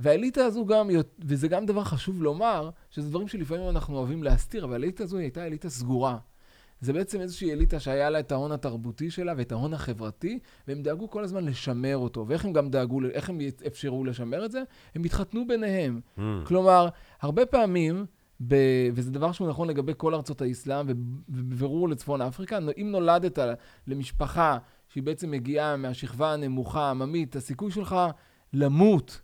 והאליטה 0.00 0.44
הזו 0.44 0.66
גם, 0.66 0.90
וזה 1.18 1.48
גם 1.48 1.66
דבר 1.66 1.84
חשוב 1.84 2.22
לומר, 2.22 2.70
שזה 2.90 3.08
דברים 3.08 3.28
שלפעמים 3.28 3.68
אנחנו 3.68 3.96
אוהבים 3.96 4.22
להסתיר, 4.22 4.64
אבל 4.64 4.72
האליטה 4.72 5.04
הזו 5.04 5.18
הייתה 5.18 5.46
אליטה 5.46 5.68
סגורה. 5.68 6.18
זה 6.82 6.92
בעצם 6.92 7.20
איזושהי 7.20 7.52
אליטה 7.52 7.80
שהיה 7.80 8.10
לה 8.10 8.20
את 8.20 8.32
ההון 8.32 8.52
התרבותי 8.52 9.10
שלה 9.10 9.32
ואת 9.36 9.52
ההון 9.52 9.74
החברתי, 9.74 10.38
והם 10.68 10.82
דאגו 10.82 11.10
כל 11.10 11.24
הזמן 11.24 11.44
לשמר 11.44 11.96
אותו. 11.96 12.24
ואיך 12.28 12.44
הם 12.44 12.52
גם 12.52 12.70
דאגו, 12.70 13.00
איך 13.12 13.30
הם 13.30 13.38
אפשרו 13.66 14.04
לשמר 14.04 14.44
את 14.44 14.52
זה? 14.52 14.62
הם 14.94 15.04
התחתנו 15.04 15.46
ביניהם. 15.46 16.00
Mm. 16.18 16.20
כלומר, 16.44 16.88
הרבה 17.20 17.46
פעמים, 17.46 18.06
ב... 18.48 18.54
וזה 18.94 19.10
דבר 19.10 19.32
שהוא 19.32 19.48
נכון 19.48 19.68
לגבי 19.68 19.92
כל 19.96 20.14
ארצות 20.14 20.42
האסלאם, 20.42 20.86
ובבירור 20.88 21.88
לצפון 21.88 22.22
אפריקה, 22.22 22.58
אם 22.78 22.88
נולדת 22.90 23.38
למשפחה 23.86 24.58
שהיא 24.88 25.02
בעצם 25.02 25.30
מגיעה 25.30 25.76
מהשכבה 25.76 26.32
הנמוכה, 26.32 26.80
העממית, 26.80 27.36
הסיכוי 27.36 27.70
שלך 27.70 27.96
למות 28.52 29.20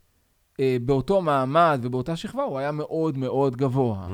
באותו 0.85 1.23
מעמד 1.23 1.81
ובאותה 1.83 2.17
שכבה 2.17 2.43
הוא 2.43 2.59
היה 2.59 2.73
מאוד 2.73 3.19
מאוד 3.19 3.57
גבוה. 3.57 4.07
Mm. 4.09 4.13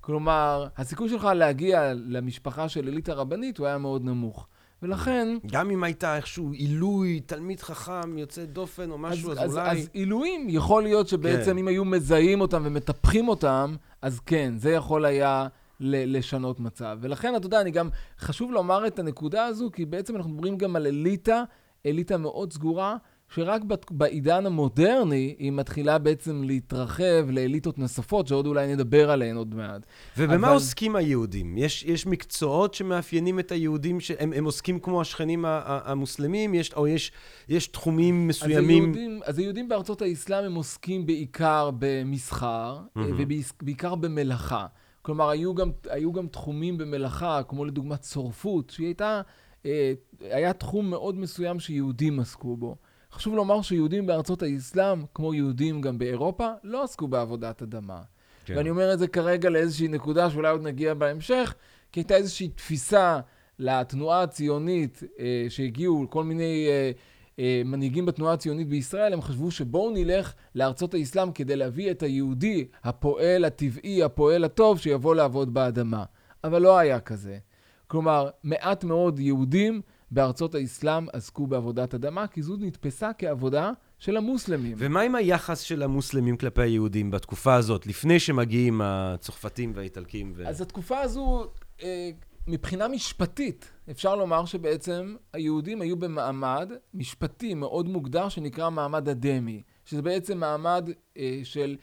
כלומר, 0.00 0.66
הסיכוי 0.76 1.08
שלך 1.08 1.24
להגיע 1.24 1.92
למשפחה 1.94 2.68
של 2.68 2.88
אליטה 2.88 3.14
רבנית 3.14 3.58
הוא 3.58 3.66
היה 3.66 3.78
מאוד 3.78 4.04
נמוך. 4.04 4.46
ולכן... 4.82 5.36
גם 5.46 5.70
אם 5.70 5.84
הייתה 5.84 6.16
איכשהו 6.16 6.52
עילוי, 6.52 7.20
תלמיד 7.20 7.60
חכם, 7.60 8.18
יוצא 8.18 8.44
דופן 8.44 8.90
או 8.90 8.98
משהו, 8.98 9.32
אז, 9.32 9.38
אז, 9.38 9.56
אולי... 9.56 9.70
אז 9.70 9.88
עילויים, 9.92 10.46
יכול 10.48 10.82
להיות 10.82 11.08
שבעצם 11.08 11.50
כן. 11.50 11.58
אם 11.58 11.68
היו 11.68 11.84
מזהים 11.84 12.40
אותם 12.40 12.62
ומטפחים 12.64 13.28
אותם, 13.28 13.74
אז 14.02 14.20
כן, 14.20 14.54
זה 14.56 14.70
יכול 14.72 15.04
היה 15.04 15.46
ל- 15.80 16.16
לשנות 16.16 16.60
מצב. 16.60 16.98
ולכן, 17.00 17.36
אתה 17.36 17.46
יודע, 17.46 17.60
אני 17.60 17.70
גם, 17.70 17.88
חשוב 18.18 18.52
לומר 18.52 18.86
את 18.86 18.98
הנקודה 18.98 19.44
הזו, 19.44 19.70
כי 19.72 19.84
בעצם 19.84 20.16
אנחנו 20.16 20.30
מדברים 20.30 20.58
גם 20.58 20.76
על 20.76 20.86
אליטה, 20.86 21.42
אליטה 21.86 22.16
מאוד 22.16 22.52
סגורה, 22.52 22.96
שרק 23.34 23.62
בעידן 23.90 24.46
המודרני 24.46 25.34
היא 25.38 25.52
מתחילה 25.52 25.98
בעצם 25.98 26.42
להתרחב 26.44 27.30
לאליטות 27.30 27.78
נוספות, 27.78 28.26
שעוד 28.26 28.46
אולי 28.46 28.74
נדבר 28.74 29.10
עליהן 29.10 29.36
עוד 29.36 29.54
מעט. 29.54 29.82
ובמה 30.18 30.46
אבל- 30.46 30.54
עוסקים 30.54 30.96
היהודים? 30.96 31.58
יש, 31.58 31.84
יש 31.84 32.06
מקצועות 32.06 32.74
שמאפיינים 32.74 33.38
את 33.38 33.52
היהודים, 33.52 34.00
שהם 34.00 34.32
הם 34.32 34.44
עוסקים 34.44 34.78
כמו 34.80 35.00
השכנים 35.00 35.44
המוסלמים, 35.64 36.54
יש, 36.54 36.72
או 36.72 36.86
יש, 36.88 37.12
יש 37.48 37.66
תחומים 37.66 38.20
אז 38.22 38.28
מסוימים? 38.28 38.82
היהודים, 38.84 39.20
אז 39.24 39.38
היהודים 39.38 39.68
בארצות 39.68 40.02
האסלאם 40.02 40.44
הם 40.44 40.54
עוסקים 40.54 41.06
בעיקר 41.06 41.70
במסחר, 41.78 42.78
מהמם. 42.94 43.16
ובעיקר 43.60 43.94
במלאכה. 43.94 44.66
כלומר, 45.02 45.28
היו 45.28 45.54
גם, 45.54 45.70
היו 45.90 46.12
גם 46.12 46.26
תחומים 46.26 46.78
במלאכה, 46.78 47.40
כמו 47.48 47.64
לדוגמת 47.64 48.00
צורפות, 48.00 48.70
שהיא 48.70 48.86
הייתה, 48.86 49.20
אה, 49.66 49.92
היה 50.20 50.52
תחום 50.52 50.90
מאוד 50.90 51.14
מסוים 51.16 51.60
שיהודים 51.60 52.20
עסקו 52.20 52.56
בו. 52.56 52.76
חשוב 53.14 53.34
לומר 53.34 53.62
שיהודים 53.62 54.06
בארצות 54.06 54.42
האסלאם, 54.42 55.02
כמו 55.14 55.34
יהודים 55.34 55.80
גם 55.80 55.98
באירופה, 55.98 56.50
לא 56.64 56.84
עסקו 56.84 57.08
בעבודת 57.08 57.62
אדמה. 57.62 58.00
כן. 58.44 58.56
ואני 58.56 58.70
אומר 58.70 58.92
את 58.92 58.98
זה 58.98 59.08
כרגע 59.08 59.50
לאיזושהי 59.50 59.88
נקודה 59.88 60.30
שאולי 60.30 60.50
עוד 60.50 60.62
נגיע 60.62 60.94
בהמשך, 60.94 61.54
כי 61.92 62.00
הייתה 62.00 62.16
איזושהי 62.16 62.48
תפיסה 62.48 63.20
לתנועה 63.58 64.22
הציונית 64.22 65.02
אה, 65.18 65.46
שהגיעו 65.48 66.06
כל 66.10 66.24
מיני 66.24 66.66
אה, 66.68 66.90
אה, 67.38 67.62
מנהיגים 67.64 68.06
בתנועה 68.06 68.34
הציונית 68.34 68.68
בישראל, 68.68 69.12
הם 69.12 69.22
חשבו 69.22 69.50
שבואו 69.50 69.90
נלך 69.90 70.34
לארצות 70.54 70.94
האסלאם 70.94 71.32
כדי 71.32 71.56
להביא 71.56 71.90
את 71.90 72.02
היהודי, 72.02 72.66
הפועל 72.84 73.44
הטבעי, 73.44 74.02
הפועל 74.02 74.44
הטוב, 74.44 74.78
שיבוא 74.78 75.14
לעבוד 75.14 75.54
באדמה. 75.54 76.04
אבל 76.44 76.62
לא 76.62 76.78
היה 76.78 77.00
כזה. 77.00 77.38
כלומר, 77.86 78.30
מעט 78.42 78.84
מאוד 78.84 79.18
יהודים 79.18 79.80
בארצות 80.14 80.54
האסלאם 80.54 81.06
עסקו 81.12 81.46
בעבודת 81.46 81.94
אדמה, 81.94 82.26
כי 82.26 82.42
זו 82.42 82.56
נתפסה 82.56 83.10
כעבודה 83.18 83.72
של 83.98 84.16
המוסלמים. 84.16 84.74
ומה 84.78 85.00
עם 85.00 85.14
היחס 85.14 85.60
של 85.60 85.82
המוסלמים 85.82 86.36
כלפי 86.36 86.62
היהודים 86.62 87.10
בתקופה 87.10 87.54
הזאת, 87.54 87.86
לפני 87.86 88.20
שמגיעים 88.20 88.80
הצרפתים 88.84 89.72
והאיטלקים? 89.74 90.32
ו... 90.36 90.48
אז 90.48 90.60
התקופה 90.60 91.00
הזו, 91.00 91.46
אה, 91.82 92.10
מבחינה 92.46 92.88
משפטית, 92.88 93.70
אפשר 93.90 94.16
לומר 94.16 94.44
שבעצם 94.44 95.16
היהודים 95.32 95.82
היו 95.82 95.96
במעמד 95.96 96.72
משפטי 96.94 97.54
מאוד 97.54 97.88
מוגדר 97.88 98.28
שנקרא 98.28 98.70
מעמד 98.70 99.08
הדמי, 99.08 99.62
שזה 99.84 100.02
בעצם 100.02 100.38
מעמד 100.38 100.90
אה, 101.16 101.40
של 101.44 101.76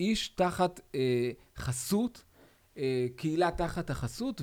איש 0.00 0.28
תחת 0.28 0.80
אה, 0.94 1.30
חסות, 1.56 2.24
קהילה 3.16 3.50
תחת 3.50 3.90
החסות, 3.90 4.42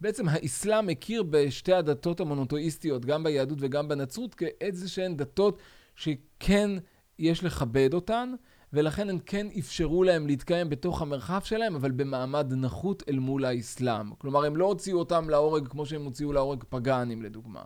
ובעצם 0.00 0.28
האסלאם 0.28 0.88
הכיר 0.88 1.22
בשתי 1.22 1.72
הדתות 1.72 2.20
המונותואיסטיות, 2.20 3.04
גם 3.04 3.24
ביהדות 3.24 3.58
וגם 3.60 3.88
בנצרות, 3.88 4.34
כאיזה 4.34 4.88
שהן 4.88 5.16
דתות 5.16 5.58
שכן 5.94 6.70
יש 7.18 7.44
לכבד 7.44 7.94
אותן, 7.94 8.32
ולכן 8.72 9.10
הם 9.10 9.18
כן 9.18 9.46
אפשרו 9.58 10.04
להם 10.04 10.26
להתקיים 10.26 10.68
בתוך 10.68 11.02
המרחב 11.02 11.40
שלהם, 11.44 11.74
אבל 11.74 11.90
במעמד 11.90 12.52
נחות 12.56 13.02
אל 13.08 13.18
מול 13.18 13.44
האסלאם. 13.44 14.14
כלומר, 14.18 14.44
הם 14.44 14.56
לא 14.56 14.64
הוציאו 14.64 14.98
אותם 14.98 15.30
להורג 15.30 15.68
כמו 15.68 15.86
שהם 15.86 16.04
הוציאו 16.04 16.32
להורג 16.32 16.64
פגאנים, 16.68 17.22
לדוגמה. 17.22 17.62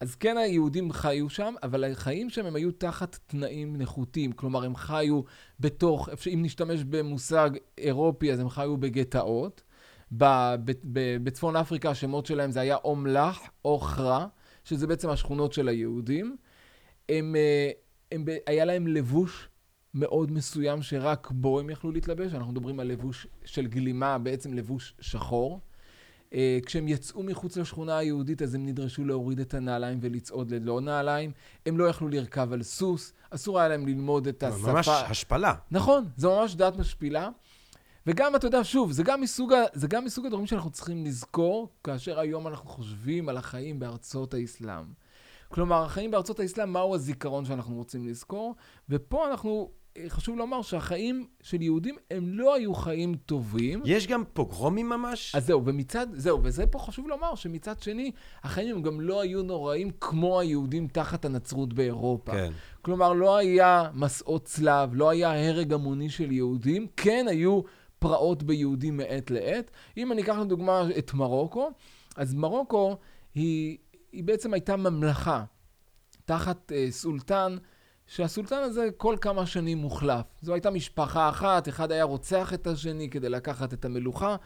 אז 0.00 0.14
כן 0.14 0.36
היהודים 0.36 0.92
חיו 0.92 1.30
שם, 1.30 1.54
אבל 1.62 1.92
החיים 1.92 2.30
שם 2.30 2.46
הם 2.46 2.56
היו 2.56 2.72
תחת 2.72 3.18
תנאים 3.26 3.76
נחותים. 3.76 4.32
כלומר, 4.32 4.64
הם 4.64 4.76
חיו 4.76 5.20
בתוך, 5.60 6.08
אם 6.34 6.40
נשתמש 6.42 6.84
במושג 6.84 7.50
אירופי, 7.78 8.32
אז 8.32 8.40
הם 8.40 8.48
חיו 8.48 8.76
בגטאות. 8.76 9.62
בצפון 11.22 11.56
אפריקה 11.56 11.90
השמות 11.90 12.26
שלהם 12.26 12.50
זה 12.50 12.60
היה 12.60 12.76
אומלח 12.76 13.40
או 13.64 13.78
חרא, 13.78 14.26
שזה 14.64 14.86
בעצם 14.86 15.10
השכונות 15.10 15.52
של 15.52 15.68
היהודים. 15.68 16.36
הם, 17.08 17.36
אה, 17.36 17.70
הם, 18.12 18.24
היה 18.46 18.64
להם 18.64 18.86
לבוש 18.86 19.48
מאוד 19.94 20.32
מסוים 20.32 20.82
שרק 20.82 21.30
בו 21.30 21.60
הם 21.60 21.70
יכלו 21.70 21.92
להתלבש. 21.92 22.34
אנחנו 22.34 22.52
מדברים 22.52 22.80
על 22.80 22.86
לבוש 22.86 23.26
של 23.44 23.66
גלימה, 23.66 24.18
בעצם 24.18 24.54
לבוש 24.54 24.94
שחור. 25.00 25.60
אה, 26.34 26.58
כשהם 26.66 26.88
יצאו 26.88 27.22
מחוץ 27.22 27.56
לשכונה 27.56 27.98
היהודית, 27.98 28.42
אז 28.42 28.54
הם 28.54 28.66
נדרשו 28.66 29.04
להוריד 29.04 29.40
את 29.40 29.54
הנעליים 29.54 29.98
ולצעוד 30.02 30.50
ללא 30.50 30.80
נעליים. 30.80 31.32
הם 31.66 31.78
לא 31.78 31.84
יכלו 31.84 32.08
לרכב 32.08 32.52
על 32.52 32.62
סוס, 32.62 33.12
אסור 33.30 33.58
היה 33.58 33.68
להם 33.68 33.86
ללמוד 33.86 34.26
את 34.26 34.42
השפה. 34.42 34.72
ממש 34.72 34.88
השפלה. 34.88 35.54
נכון, 35.70 36.04
זו 36.16 36.40
ממש 36.40 36.54
דת 36.54 36.76
משפילה. 36.76 37.28
וגם, 38.06 38.36
אתה 38.36 38.46
יודע, 38.46 38.64
שוב, 38.64 38.92
זה 38.92 39.02
גם 39.02 39.20
מסוג, 39.20 39.52
זה 39.72 39.88
גם 39.88 40.04
מסוג 40.04 40.26
הדברים 40.26 40.46
שאנחנו 40.46 40.70
צריכים 40.70 41.04
לזכור, 41.04 41.68
כאשר 41.84 42.18
היום 42.18 42.46
אנחנו 42.46 42.70
חושבים 42.70 43.28
על 43.28 43.36
החיים 43.36 43.78
בארצות 43.78 44.34
האסלאם. 44.34 44.84
כלומר, 45.48 45.84
החיים 45.84 46.10
בארצות 46.10 46.40
האסלאם, 46.40 46.72
מהו 46.72 46.94
הזיכרון 46.94 47.44
שאנחנו 47.44 47.74
רוצים 47.74 48.06
לזכור? 48.06 48.54
ופה 48.88 49.30
אנחנו 49.30 49.70
חשוב 50.08 50.38
לומר 50.38 50.62
שהחיים 50.62 51.26
של 51.42 51.62
יהודים 51.62 51.96
הם 52.10 52.28
לא 52.28 52.54
היו 52.54 52.74
חיים 52.74 53.14
טובים. 53.14 53.82
יש 53.84 54.06
גם 54.06 54.24
פוגרומים 54.32 54.88
ממש? 54.88 55.34
אז 55.34 55.46
זהו, 55.46 55.64
ומצד, 55.64 56.06
זהו, 56.12 56.40
וזה 56.42 56.66
פה 56.66 56.78
חשוב 56.78 57.08
לומר 57.08 57.34
שמצד 57.34 57.80
שני, 57.80 58.10
החיים 58.42 58.76
הם 58.76 58.82
גם 58.82 59.00
לא 59.00 59.20
היו 59.20 59.42
נוראים 59.42 59.90
כמו 60.00 60.40
היהודים 60.40 60.88
תחת 60.88 61.24
הנצרות 61.24 61.72
באירופה. 61.72 62.32
כן. 62.32 62.52
כלומר, 62.82 63.12
לא 63.12 63.36
היה 63.36 63.90
מסעות 63.94 64.44
צלב, 64.44 64.94
לא 64.94 65.10
היה 65.10 65.48
הרג 65.48 65.72
המוני 65.72 66.10
של 66.10 66.32
יהודים, 66.32 66.86
כן 66.96 67.26
היו 67.28 67.60
פרעות 68.04 68.42
ביהודים 68.42 68.96
מעת 68.96 69.30
לעת. 69.30 69.70
אם 69.96 70.12
אני 70.12 70.22
אקח 70.22 70.36
לדוגמה 70.38 70.82
את 70.98 71.14
מרוקו, 71.14 71.70
אז 72.16 72.34
מרוקו 72.34 72.96
היא, 73.34 73.78
היא 74.12 74.24
בעצם 74.24 74.54
הייתה 74.54 74.76
ממלכה 74.76 75.44
תחת 76.24 76.72
uh, 76.72 76.92
סולטן. 76.92 77.56
שהסולטן 78.06 78.62
הזה 78.62 78.88
כל 78.96 79.16
כמה 79.20 79.46
שנים 79.46 79.78
מוחלף. 79.78 80.24
זו 80.42 80.54
הייתה 80.54 80.70
משפחה 80.70 81.28
אחת, 81.28 81.68
אחד 81.68 81.92
היה 81.92 82.04
רוצח 82.04 82.54
את 82.54 82.66
השני 82.66 83.10
כדי 83.10 83.28
לקחת 83.28 83.72
את 83.72 83.84
המלוכה. 83.84 84.36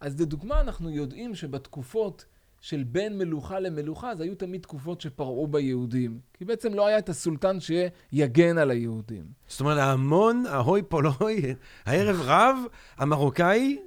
אז 0.00 0.20
לדוגמה, 0.20 0.60
אנחנו 0.60 0.90
יודעים 0.90 1.34
שבתקופות 1.34 2.24
של 2.60 2.84
בין 2.84 3.18
מלוכה 3.18 3.60
למלוכה, 3.60 4.10
אז 4.10 4.20
היו 4.20 4.34
תמיד 4.34 4.62
תקופות 4.62 5.00
שפרעו 5.00 5.46
ביהודים. 5.46 6.18
כי 6.34 6.44
בעצם 6.44 6.74
לא 6.74 6.86
היה 6.86 6.98
את 6.98 7.08
הסולטן 7.08 7.56
שיגן 7.60 8.58
על 8.58 8.70
היהודים. 8.70 9.24
זאת 9.48 9.60
אומרת, 9.60 9.78
ההמון, 9.78 10.44
ההוי 10.48 10.82
פולוי, 10.82 11.54
הערב 11.84 12.20
רב, 12.24 12.56
המרוקאי, 12.96 13.78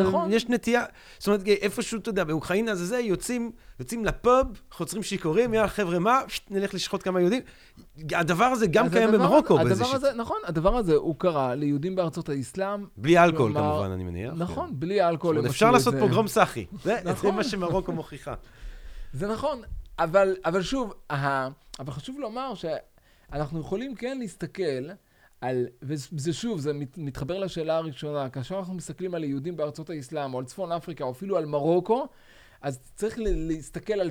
נכון. 0.00 0.32
יש 0.32 0.48
נטייה, 0.48 0.84
זאת 1.18 1.28
אומרת, 1.28 1.46
איפשהו, 1.46 1.98
אתה 1.98 2.08
יודע, 2.08 2.24
באוקראינה 2.24 2.74
זה 2.74 2.86
זה, 2.86 2.98
יוצאים, 2.98 3.52
יוצאים 3.80 4.04
לפאב, 4.04 4.46
חוצרים 4.70 5.02
שיכורים, 5.02 5.54
יאללה 5.54 5.68
חבר'ה, 5.68 5.98
מה? 5.98 6.20
נלך 6.50 6.74
לשחוט 6.74 7.02
כמה 7.02 7.20
יהודים. 7.20 7.42
הדבר 8.12 8.44
הזה 8.44 8.66
גם 8.66 8.88
קיים 8.88 9.08
הדבר, 9.08 9.26
במרוקו 9.26 9.60
הדבר 9.60 9.64
באיזה 9.68 9.84
הזה, 9.94 10.12
נכון, 10.16 10.36
הדבר 10.46 10.76
הזה 10.76 10.94
הוא 10.94 11.14
קרה 11.18 11.54
ליהודים 11.54 11.96
בארצות 11.96 12.28
האסלאם. 12.28 12.86
בלי 12.96 13.18
אלכוהול 13.18 13.52
כלומר, 13.52 13.72
כמובן, 13.72 13.90
אני 13.90 14.04
מניח. 14.04 14.34
נכון, 14.36 14.68
כן. 14.68 14.74
בלי 14.78 15.08
אלכוהול. 15.08 15.46
אפשר 15.46 15.66
עשו 15.66 15.72
לעשות 15.72 15.94
זה. 15.94 16.00
גרום 16.00 16.28
סאחי. 16.28 16.66
זה 16.82 16.96
זה 17.04 17.10
נכון. 17.10 17.34
מה 17.34 17.44
שמרוקו 17.44 17.92
מוכיחה. 17.92 18.34
זה 19.12 19.28
נכון, 19.28 19.62
אבל, 19.98 20.36
אבל 20.44 20.62
שוב. 20.62 20.94
אבל 21.10 21.92
חשוב 21.92 22.20
לומר 22.20 22.52
שאנחנו 22.54 23.60
יכולים 23.60 23.94
כן 23.94 24.18
להסתכל 24.18 24.62
על, 25.40 25.66
וזה 25.82 26.32
שוב, 26.32 26.60
זה 26.60 26.72
מת, 26.72 26.98
מתחבר 26.98 27.38
לשאלה 27.38 27.76
הראשונה, 27.76 28.30
כאשר 28.30 28.58
אנחנו 28.58 28.74
מסתכלים 28.74 29.14
על 29.14 29.24
יהודים 29.24 29.56
בארצות 29.56 29.90
האסלאם, 29.90 30.34
או 30.34 30.38
על 30.38 30.44
צפון 30.44 30.72
אפריקה, 30.72 31.04
או 31.04 31.10
אפילו 31.10 31.36
על 31.36 31.46
מרוקו, 31.46 32.06
אז 32.62 32.78
צריך 32.96 33.14
להסתכל 33.18 33.92
על 33.92 34.10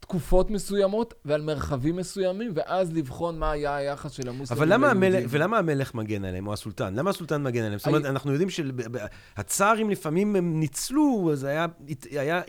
תקופות 0.00 0.50
מסוימות 0.50 1.14
ועל 1.24 1.42
מרחבים 1.42 1.96
מסוימים, 1.96 2.52
ואז 2.54 2.92
לבחון 2.92 3.38
מה 3.38 3.50
היה 3.50 3.76
היחס 3.76 4.12
של 4.12 4.28
המוסלמים 4.28 4.62
אבל 4.62 4.72
למה. 4.74 4.90
המלך, 4.90 5.24
ולמה 5.28 5.58
המלך 5.58 5.94
מגן 5.94 6.24
עליהם, 6.24 6.46
או 6.46 6.52
הסולטן? 6.52 6.94
למה 6.94 7.10
הסולטן 7.10 7.42
מגן 7.42 7.62
עליהם? 7.62 7.78
זאת 7.78 7.86
אומרת, 7.86 8.04
אנחנו 8.04 8.32
יודעים 8.32 8.50
שהצארים 8.50 9.90
לפעמים 9.90 10.36
הם 10.36 10.60
ניצלו, 10.60 11.28
אז 11.32 11.44
היה, 11.44 11.66
היה, 12.10 12.40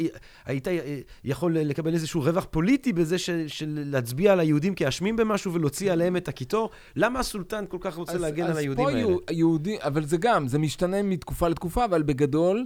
היית 0.46 0.68
יכול 1.24 1.58
לקבל 1.58 1.94
איזשהו 1.94 2.22
רווח 2.22 2.46
פוליטי 2.52 2.94
בזה 2.94 3.18
של, 3.18 3.44
של 3.48 3.84
להצביע 3.86 4.32
על 4.34 4.40
היהודים 4.40 4.76
כאשמים 4.76 5.16
במשהו 5.16 5.54
ולהוציא 5.54 5.92
עליהם 5.92 6.18
את 6.18 6.28
הקיטור. 6.28 6.70
למה 6.96 7.20
הסולטן 7.20 7.66
כל 7.70 7.78
כך 7.82 7.96
רוצה 7.96 8.14
אז- 8.14 8.22
להגן 8.22 8.44
אז 8.44 8.50
על 8.52 8.58
היהודים 8.58 8.86
פה 8.86 8.90
האלה? 8.92 9.00
יהו- 9.02 9.20
יהודי, 9.32 9.78
אבל 9.82 10.06
זה 10.06 10.18
גם, 10.18 10.48
זה 10.48 10.60
משתנה 10.60 11.02
מתקופה 11.04 11.48
לתקופה, 11.48 11.86
אבל 11.86 12.04
בגדול, 12.04 12.66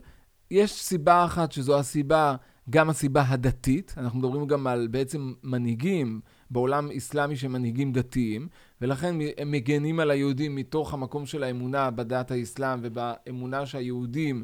יש 0.52 0.72
סיבה 0.72 1.26
אחת 1.26 1.52
שזו 1.52 1.80
הסיבה, 1.80 2.36
גם 2.70 2.90
הסיבה 2.90 3.24
הדתית. 3.28 3.94
אנחנו 3.98 4.20
מדברים 4.20 4.48
גם 4.48 4.68
על 4.68 4.88
בעצם 4.88 5.34
מנהיגים 5.44 6.22
בעולם 6.50 6.90
אסלאמי 6.98 7.36
שהם 7.36 7.52
מנהיגים 7.52 7.92
דתיים, 7.94 8.48
ולכן 8.82 9.16
הם 9.38 9.52
מגנים 9.52 10.00
על 10.00 10.12
היהודים 10.12 10.56
מתוך 10.56 10.94
המקום 10.94 11.26
של 11.26 11.44
האמונה 11.44 11.92
בדת 11.92 12.32
האסלאם 12.32 12.80
ובאמונה 12.82 13.66
שהיהודים 13.66 14.44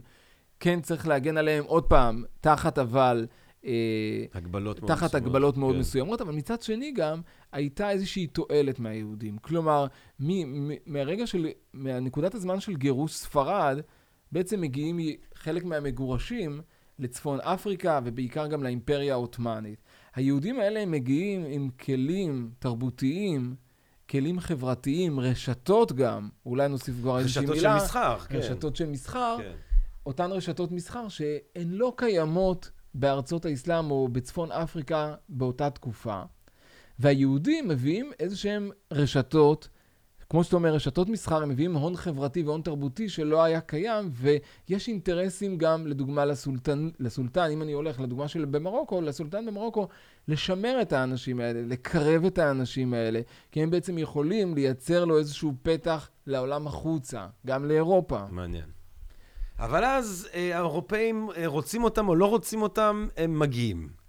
כן 0.60 0.82
צריך 0.82 1.08
להגן 1.08 1.38
עליהם, 1.38 1.64
עוד 1.64 1.84
פעם, 1.84 2.24
תחת 2.42 2.80
אבל... 2.80 3.28
אה, 3.66 4.26
הגבלות 4.34 4.82
מאוד 4.82 4.92
תחת 4.92 5.04
מסוימות, 5.04 5.28
הגבלות 5.28 5.58
מאוד 5.58 5.74
כן. 5.74 5.80
מסוימות, 5.80 6.22
אבל 6.22 6.34
מצד 6.34 6.62
שני 6.62 6.92
גם 6.92 7.22
הייתה 7.52 7.90
איזושהי 7.90 8.28
תועלת 8.28 8.80
מהיהודים. 8.80 9.38
כלומר, 9.38 9.86
מ- 10.20 10.68
מ- 10.70 10.78
מהרגע 10.86 11.28
של, 11.28 11.48
מהנקודת 11.74 12.36
הזמן 12.36 12.60
של 12.60 12.76
גירוש 12.76 13.14
ספרד, 13.14 13.80
בעצם 14.32 14.62
מגיעים 14.62 15.00
חלק 15.36 15.64
מהמגורשים 15.64 16.62
לצפון 17.02 17.40
אפריקה 17.42 18.00
ובעיקר 18.04 18.48
גם 18.48 18.64
לאימפריה 18.64 19.14
העות'מאנית. 19.14 19.80
היהודים 20.16 20.60
האלה 20.60 20.80
הם 20.80 20.92
מגיעים 20.92 21.46
עם 21.48 21.70
כלים 21.70 22.52
תרבותיים, 22.60 23.56
כלים 24.10 24.40
חברתיים, 24.40 25.20
רשתות 25.20 25.92
גם, 25.92 26.30
אולי 26.46 26.68
נוסיף 26.68 26.96
כבר 27.02 27.20
איזושהי 27.20 27.42
רשתות 27.44 27.56
מילה. 27.56 27.80
של 27.80 27.84
מסחר, 27.86 28.20
כן. 28.20 28.38
רשתות 28.38 28.76
של 28.76 28.86
מסחר, 28.86 29.38
כן. 29.40 29.52
אותן 30.06 30.32
רשתות 30.32 30.72
מסחר 30.72 31.08
שהן 31.08 31.68
לא 31.72 31.94
קיימות 31.98 32.72
בארצות 32.94 33.46
האסלאם 33.46 33.92
או 33.92 34.08
בצפון 34.08 34.52
אפריקה 34.52 35.16
באותה 35.30 35.70
תקופה. 35.70 36.22
והיהודים 37.00 37.68
מביאים 37.68 38.12
איזה 38.20 38.38
שהן 38.38 38.70
רשתות, 38.92 39.70
כמו 40.32 40.44
שאתה 40.44 40.56
אומר, 40.56 40.74
רשתות 40.74 41.10
מסחר, 41.10 41.44
הם 41.44 41.50
מביאים 41.50 41.74
הון 41.76 41.96
חברתי 41.96 42.44
והון 42.44 42.62
תרבותי 42.62 43.10
שלא 43.10 43.44
היה 43.44 43.62
קיים, 43.62 44.10
ויש 44.14 44.88
אינטרסים 44.88 45.58
גם, 45.58 45.88
לדוגמה, 45.88 46.26
לסולטן, 46.26 46.90
לסולטן, 47.00 47.52
אם 47.52 47.62
אני 47.62 47.72
הולך 47.72 48.00
לדוגמה 48.00 48.28
של 48.28 48.46
במרוקו, 48.46 49.02
לסולטן 49.02 49.46
במרוקו, 49.46 49.88
לשמר 50.28 50.82
את 50.82 50.94
האנשים 50.94 51.40
האלה, 51.40 51.62
לקרב 51.62 52.26
את 52.26 52.38
האנשים 52.38 52.94
האלה, 52.94 53.22
כי 53.52 53.64
הם 53.64 53.70
בעצם 53.70 53.98
יכולים 53.98 54.56
לייצר 54.56 55.06
לו 55.06 55.18
איזשהו 55.18 55.54
פתח 55.64 56.10
לעולם 56.28 56.68
החוצה, 56.68 57.28
גם 57.48 57.66
לאירופה. 57.66 58.20
מעניין. 58.30 58.70
אבל 59.60 59.86
אז 59.86 60.30
אה, 60.34 60.56
האירופאים 60.58 61.30
אה, 61.38 61.48
רוצים 61.48 61.84
אותם 61.84 62.10
או 62.10 62.16
לא 62.16 62.26
רוצים 62.26 62.62
אותם, 62.62 63.08
הם 63.18 63.40
מגיעים. 63.40 64.01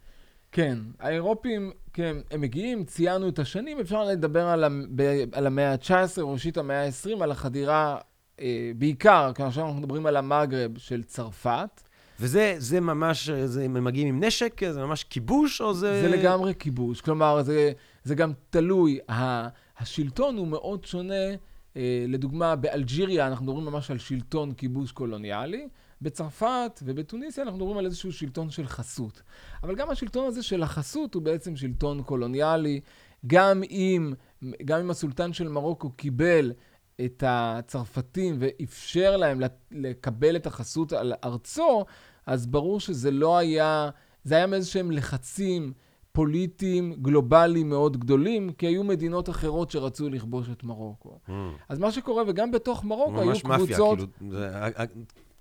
כן, 0.53 0.79
האירופים, 1.01 1.71
כן, 1.93 2.17
הם 2.31 2.41
מגיעים, 2.41 2.85
ציינו 2.85 3.29
את 3.29 3.39
השנים, 3.39 3.81
אפשר 3.81 4.05
לדבר 4.05 4.47
על, 4.47 4.65
המ- 4.65 4.87
על 5.33 5.47
המאה 5.47 5.73
ה-19, 5.73 5.91
ראשית 6.23 6.57
המאה 6.59 6.85
ה-20, 6.87 7.23
על 7.23 7.31
החדירה, 7.31 7.99
אה, 8.41 8.71
בעיקר 8.77 9.33
כאשר 9.35 9.61
אנחנו 9.61 9.81
מדברים 9.81 10.07
על 10.07 10.17
המגרב 10.17 10.79
של 10.79 11.03
צרפת. 11.03 11.81
וזה 12.21 12.55
זה 12.59 12.81
ממש, 12.81 13.31
זה, 13.31 13.65
הם 13.65 13.85
מגיעים 13.85 14.09
עם 14.09 14.25
נשק? 14.25 14.61
זה 14.71 14.81
ממש 14.87 15.05
כיבוש 15.05 15.61
או 15.61 15.75
זה... 15.75 16.01
זה 16.03 16.09
לגמרי 16.09 16.53
כיבוש, 16.59 17.01
כלומר, 17.01 17.43
זה, 17.43 17.73
זה 18.05 18.15
גם 18.15 18.33
תלוי. 18.51 18.99
ה- 19.09 19.49
השלטון 19.79 20.37
הוא 20.37 20.47
מאוד 20.49 20.85
שונה. 20.85 21.15
אה, 21.77 22.05
לדוגמה, 22.09 22.57
באלג'יריה 22.57 23.27
אנחנו 23.27 23.45
מדברים 23.45 23.65
ממש 23.65 23.91
על 23.91 23.99
שלטון 23.99 24.53
כיבוש 24.53 24.93
קולוניאלי. 24.93 25.69
בצרפת 26.03 26.81
ובתוניסיה 26.85 27.45
אנחנו 27.45 27.59
מדברים 27.59 27.79
על 27.79 27.85
איזשהו 27.87 28.13
שלטון 28.13 28.51
של 28.51 28.67
חסות. 28.67 29.23
אבל 29.63 29.75
גם 29.75 29.91
השלטון 29.91 30.27
הזה 30.27 30.43
של 30.43 30.63
החסות 30.63 31.15
הוא 31.15 31.23
בעצם 31.23 31.57
שלטון 31.57 32.03
קולוניאלי. 32.03 32.81
גם 33.27 33.63
אם, 33.71 34.13
גם 34.65 34.79
אם 34.81 34.91
הסולטן 34.91 35.33
של 35.33 35.49
מרוקו 35.49 35.91
קיבל 35.91 36.53
את 37.05 37.25
הצרפתים 37.27 38.37
ואפשר 38.39 39.17
להם 39.17 39.41
לקבל 39.71 40.37
את 40.37 40.47
החסות 40.47 40.93
על 40.93 41.13
ארצו, 41.25 41.85
אז 42.27 42.47
ברור 42.47 42.81
שזה 42.81 43.11
לא 43.11 43.39
היה, 43.39 43.91
זה 44.25 44.35
היה 44.35 44.47
מאיזה 44.47 44.69
שהם 44.69 44.91
לחצים 44.91 45.73
פוליטיים 46.13 46.93
גלובליים 47.03 47.69
מאוד 47.69 47.97
גדולים, 47.97 48.53
כי 48.53 48.67
היו 48.67 48.85
מדינות 48.85 49.31
אחרות 49.31 49.71
שרצו 49.71 50.09
לכבוש 50.09 50.49
את 50.53 50.65
מרוקו. 50.65 51.19
Mm. 51.29 51.33
אז 51.69 51.79
מה 51.79 51.93
שקורה, 51.93 52.23
וגם 52.27 52.51
בתוך 52.51 52.85
מרוקו 52.85 53.21
היו 53.21 53.27
ממש 53.27 53.45
מאפיה, 53.45 53.67
קבוצות... 53.67 53.99
כאילו, 54.19 54.33
זה- 54.33 54.49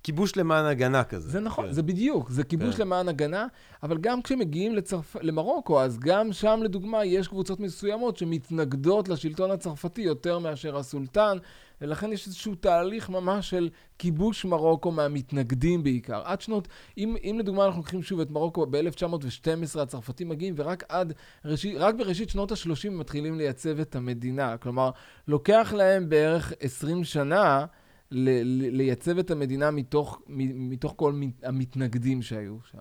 כיבוש 0.02 0.36
למען 0.36 0.64
הגנה 0.64 1.04
כזה. 1.04 1.30
זה 1.30 1.40
נכון, 1.40 1.66
כן. 1.66 1.72
זה 1.72 1.82
בדיוק, 1.82 2.30
זה 2.30 2.44
כיבוש 2.44 2.76
כן. 2.76 2.82
למען 2.82 3.08
הגנה, 3.08 3.46
אבל 3.82 3.98
גם 3.98 4.22
כשמגיעים 4.22 4.74
לצרפ... 4.74 5.16
למרוקו, 5.20 5.80
אז 5.80 5.98
גם 5.98 6.32
שם 6.32 6.60
לדוגמה 6.62 7.04
יש 7.04 7.28
קבוצות 7.28 7.60
מסוימות 7.60 8.16
שמתנגדות 8.16 9.08
לשלטון 9.08 9.50
הצרפתי 9.50 10.02
יותר 10.02 10.38
מאשר 10.38 10.76
הסולטן, 10.76 11.38
ולכן 11.80 12.12
יש 12.12 12.26
איזשהו 12.26 12.54
תהליך 12.54 13.10
ממש 13.10 13.50
של 13.50 13.68
כיבוש 13.98 14.44
מרוקו 14.44 14.90
מהמתנגדים 14.90 15.82
בעיקר. 15.82 16.22
עד 16.24 16.40
שנות, 16.40 16.68
אם, 16.98 17.16
אם 17.24 17.36
לדוגמה 17.38 17.64
אנחנו 17.64 17.80
לוקחים 17.80 18.02
שוב 18.02 18.20
את 18.20 18.30
מרוקו, 18.30 18.66
ב-1912 18.70 19.80
הצרפתים 19.80 20.28
מגיעים, 20.28 20.54
ורק 20.56 20.84
עד, 20.88 21.12
ראשית, 21.44 21.76
רק 21.78 21.94
בראשית 21.94 22.30
שנות 22.30 22.52
ה-30 22.52 22.90
מתחילים 22.90 23.38
לייצב 23.38 23.80
את 23.80 23.96
המדינה. 23.96 24.56
כלומר, 24.56 24.90
לוקח 25.28 25.72
להם 25.76 26.08
בערך 26.08 26.52
20 26.60 27.04
שנה 27.04 27.66
לייצב 28.12 29.18
את 29.18 29.30
המדינה 29.30 29.70
מתוך, 29.70 30.22
מ- 30.28 30.70
מתוך 30.70 30.94
כל 30.96 31.12
מת- 31.12 31.44
המתנגדים 31.44 32.22
שהיו 32.22 32.56
שם. 32.70 32.78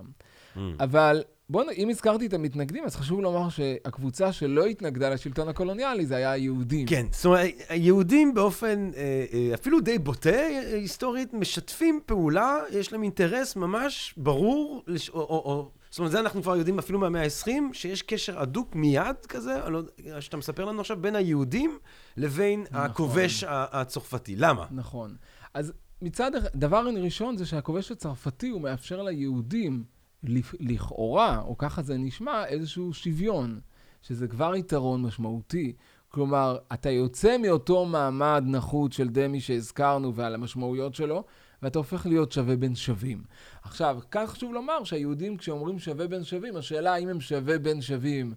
Mm. 0.55 0.59
אבל 0.79 1.23
בואו, 1.49 1.67
אם 1.77 1.89
הזכרתי 1.89 2.25
את 2.25 2.33
המתנגדים, 2.33 2.83
אז 2.83 2.95
חשוב 2.95 3.21
לומר 3.21 3.49
שהקבוצה 3.49 4.31
שלא 4.31 4.65
התנגדה 4.65 5.09
לשלטון 5.09 5.49
הקולוניאלי 5.49 6.05
זה 6.05 6.15
היה 6.15 6.31
היהודים. 6.31 6.87
כן, 6.87 7.05
זאת 7.11 7.25
אומרת, 7.25 7.49
היהודים 7.69 8.33
באופן 8.33 8.89
אה, 8.95 9.25
אה, 9.33 9.53
אפילו 9.53 9.79
די 9.79 9.99
בוטה 9.99 10.29
אה, 10.29 10.73
היסטורית 10.75 11.33
משתפים 11.33 11.99
פעולה, 12.05 12.57
יש 12.71 12.91
להם 12.93 13.03
אינטרס 13.03 13.55
ממש 13.55 14.13
ברור, 14.17 14.83
או, 15.13 15.19
או, 15.19 15.21
או, 15.23 15.71
זאת 15.91 15.99
אומרת, 15.99 16.11
זה 16.11 16.19
אנחנו 16.19 16.41
כבר 16.41 16.55
יודעים 16.55 16.79
אפילו 16.79 16.99
מהמאה 16.99 17.23
ה-20, 17.23 17.49
שיש 17.73 18.01
קשר 18.01 18.39
הדוק 18.39 18.75
מיד 18.75 19.25
כזה, 19.29 19.69
לא, 19.69 19.81
שאתה 20.19 20.37
מספר 20.37 20.65
לנו 20.65 20.79
עכשיו, 20.81 21.01
בין 21.01 21.15
היהודים 21.15 21.79
לבין 22.17 22.61
נכון. 22.71 22.81
הכובש 22.85 23.43
הצרפתי. 23.47 24.35
למה? 24.35 24.65
נכון. 24.71 25.15
אז 25.53 25.73
מצד, 26.01 26.31
דבר 26.55 26.85
ראשון 26.97 27.37
זה 27.37 27.45
שהכובש 27.45 27.91
הצרפתי 27.91 28.49
הוא 28.49 28.61
מאפשר 28.61 29.01
ליהודים, 29.01 29.83
לכ- 30.23 30.55
לכאורה, 30.59 31.41
או 31.41 31.57
ככה 31.57 31.81
זה 31.81 31.97
נשמע, 31.97 32.45
איזשהו 32.45 32.93
שוויון, 32.93 33.59
שזה 34.01 34.27
כבר 34.27 34.55
יתרון 34.55 35.01
משמעותי. 35.01 35.73
כלומר, 36.09 36.57
אתה 36.73 36.89
יוצא 36.89 37.37
מאותו 37.37 37.85
מעמד 37.85 38.43
נחות 38.47 38.93
של 38.93 39.09
דמי 39.09 39.39
שהזכרנו 39.41 40.15
ועל 40.15 40.33
המשמעויות 40.35 40.95
שלו, 40.95 41.23
ואתה 41.61 41.79
הופך 41.79 42.05
להיות 42.05 42.31
שווה 42.31 42.55
בין 42.55 42.75
שווים. 42.75 43.23
עכשיו, 43.61 43.99
כאן 44.11 44.25
חשוב 44.27 44.53
לומר 44.53 44.83
שהיהודים, 44.83 45.37
כשאומרים 45.37 45.79
שווה 45.79 46.07
בין 46.07 46.23
שווים, 46.23 46.55
השאלה 46.55 46.93
האם 46.93 47.07
הם 47.07 47.21
שווה 47.21 47.59
בין 47.59 47.81
שווים 47.81 48.33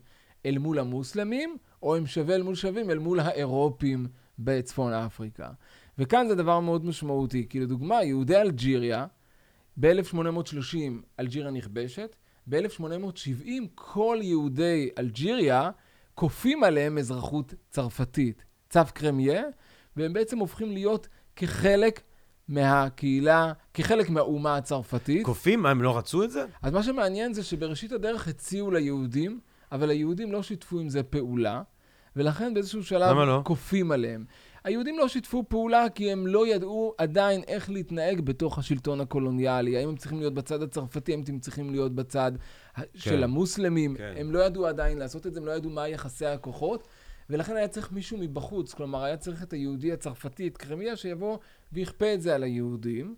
אל 0.46 0.58
מול 0.58 0.78
המוסלמים, 0.78 1.56
או 1.82 1.96
הם 1.96 2.06
שווה 2.06 2.34
אל 2.34 2.42
מול 2.42 2.54
שווים 2.54 2.90
אל 2.90 2.98
מול 2.98 3.20
האירופים 3.20 4.06
בצפון 4.38 4.92
אפריקה. 4.92 5.50
וכאן 5.98 6.28
זה 6.28 6.34
דבר 6.34 6.60
מאוד 6.60 6.84
משמעותי, 6.84 7.46
כי 7.48 7.60
לדוגמה, 7.60 8.02
יהודי 8.02 8.36
אלג'יריה, 8.36 9.06
ב-1830 9.80 10.76
אלג'יריה 11.20 11.50
נכבשת, 11.50 12.16
ב-1870 12.46 13.50
כל 13.74 14.18
יהודי 14.22 14.90
אלג'יריה 14.98 15.70
כופים 16.14 16.64
עליהם 16.64 16.98
אזרחות 16.98 17.54
צרפתית, 17.70 18.44
צו 18.70 18.80
קרמיה, 18.94 19.42
והם 19.96 20.12
בעצם 20.12 20.38
הופכים 20.38 20.72
להיות 20.72 21.08
כחלק 21.36 22.00
מהקהילה, 22.48 23.52
כחלק 23.74 24.10
מהאומה 24.10 24.56
הצרפתית. 24.56 25.26
כופים? 25.26 25.62
מה, 25.62 25.70
הם 25.70 25.82
לא 25.82 25.98
רצו 25.98 26.24
את 26.24 26.30
זה? 26.30 26.44
אז 26.62 26.72
מה 26.72 26.82
שמעניין 26.82 27.34
זה 27.34 27.42
שבראשית 27.42 27.92
הדרך 27.92 28.28
הציעו 28.28 28.70
ליהודים, 28.70 29.40
אבל 29.72 29.90
היהודים 29.90 30.32
לא 30.32 30.42
שיתפו 30.42 30.80
עם 30.80 30.88
זה 30.88 31.02
פעולה, 31.02 31.62
ולכן 32.16 32.54
באיזשהו 32.54 32.84
שלב 32.84 33.16
לא? 33.16 33.40
כופים 33.44 33.92
עליהם. 33.92 34.24
היהודים 34.64 34.98
לא 34.98 35.08
שיתפו 35.08 35.44
פעולה 35.48 35.86
כי 35.94 36.12
הם 36.12 36.26
לא 36.26 36.46
ידעו 36.46 36.94
עדיין 36.98 37.42
איך 37.48 37.70
להתנהג 37.70 38.20
בתוך 38.20 38.58
השלטון 38.58 39.00
הקולוניאלי. 39.00 39.76
האם 39.76 39.88
הם 39.88 39.96
צריכים 39.96 40.18
להיות 40.18 40.34
בצד 40.34 40.62
הצרפתי, 40.62 41.12
האם 41.12 41.22
הם 41.28 41.38
צריכים 41.38 41.70
להיות 41.70 41.94
בצד 41.94 42.32
ה- 42.76 42.80
של 42.94 43.24
המוסלמים. 43.24 43.96
כן. 43.96 44.14
הם 44.16 44.32
לא 44.32 44.38
ידעו 44.38 44.66
עדיין 44.66 44.98
לעשות 44.98 45.26
את 45.26 45.34
זה, 45.34 45.40
הם 45.40 45.46
לא 45.46 45.52
ידעו 45.52 45.70
מה 45.70 45.88
יחסי 45.88 46.26
הכוחות, 46.26 46.88
ולכן 47.30 47.56
היה 47.56 47.68
צריך 47.68 47.92
מישהו 47.92 48.18
מבחוץ. 48.18 48.74
כלומר, 48.74 49.04
היה 49.04 49.16
צריך 49.16 49.42
את 49.42 49.52
היהודי 49.52 49.92
הצרפתי, 49.92 50.48
את 50.48 50.56
קרמיה, 50.56 50.96
שיבוא 50.96 51.38
ויכפה 51.72 52.14
את 52.14 52.22
זה 52.22 52.34
על 52.34 52.42
היהודים. 52.42 53.14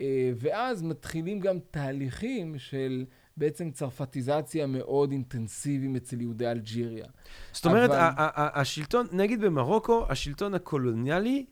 אה, 0.00 0.32
ואז 0.36 0.82
מתחילים 0.82 1.40
גם 1.40 1.58
תהליכים 1.70 2.58
של 2.58 3.04
בעצם 3.36 3.70
צרפתיזציה 3.70 4.66
מאוד 4.66 5.10
אינטנסיביים 5.10 5.96
אצל 5.96 6.20
יהודי 6.20 6.50
אלג'יריה. 6.50 7.06
זאת 7.52 7.66
אומרת, 7.66 7.90
אבל- 7.90 8.12
השלטון, 8.36 9.06
נגיד 9.12 9.40
במרוקו, 9.40 10.06
השלטון 10.08 10.54
הקולוניאלי 10.54 11.46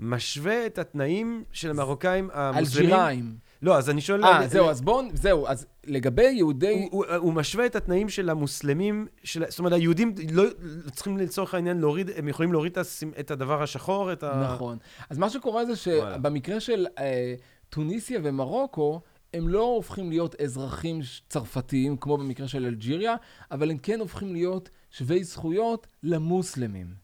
משווה 0.00 0.66
את 0.66 0.78
התנאים 0.78 1.44
של 1.52 1.70
המרוקאים 1.70 2.30
המוסלמים. 2.32 2.90
אלג'יראים. 2.92 3.36
לא, 3.64 3.78
אז 3.78 3.90
אני 3.90 4.00
שואל... 4.00 4.24
אה, 4.24 4.48
זהו, 4.48 4.70
אז 4.70 4.80
בואו, 4.80 5.02
זהו, 5.14 5.46
אז 5.46 5.66
לגבי 5.86 6.32
יהודי... 6.32 6.88
הוא, 6.90 7.06
הוא, 7.06 7.16
הוא 7.16 7.32
משווה 7.32 7.66
את 7.66 7.76
התנאים 7.76 8.08
של 8.08 8.30
המוסלמים, 8.30 9.06
של, 9.24 9.44
זאת 9.48 9.58
אומרת, 9.58 9.72
היהודים 9.72 10.14
לא 10.32 10.42
צריכים 10.92 11.18
לצורך 11.18 11.54
העניין 11.54 11.80
להוריד, 11.80 12.10
הם 12.16 12.28
יכולים 12.28 12.52
להוריד 12.52 12.78
את, 13.20 13.30
הדבר 13.30 13.62
השחור, 13.62 14.12
את 14.12 14.22
ה... 14.22 14.54
נכון. 14.54 14.78
אז 15.10 15.18
מה 15.18 15.30
שקורה 15.30 15.64
זה. 15.64 15.76
שבמקרה 15.76 16.60
של 16.60 16.86
אה, 16.98 17.34
טוניסיה 17.68 18.20
ומרוקו, 18.22 19.00
הם 19.34 19.48
לא 19.48 19.62
הופכים 19.62 20.10
להיות 20.10 20.40
אזרחים 20.40 21.00
צרפתיים, 21.28 21.96
כמו 21.96 22.16
במקרה 22.16 22.48
של 22.48 22.66
אלג'יריה, 22.66 23.14
אבל 23.50 23.70
הם 23.70 23.78
כן 23.78 24.00
הופכים 24.00 24.32
להיות 24.32 24.70
שווי 24.90 25.24
זכויות 25.24 25.86
למוסלמים. 26.02 26.94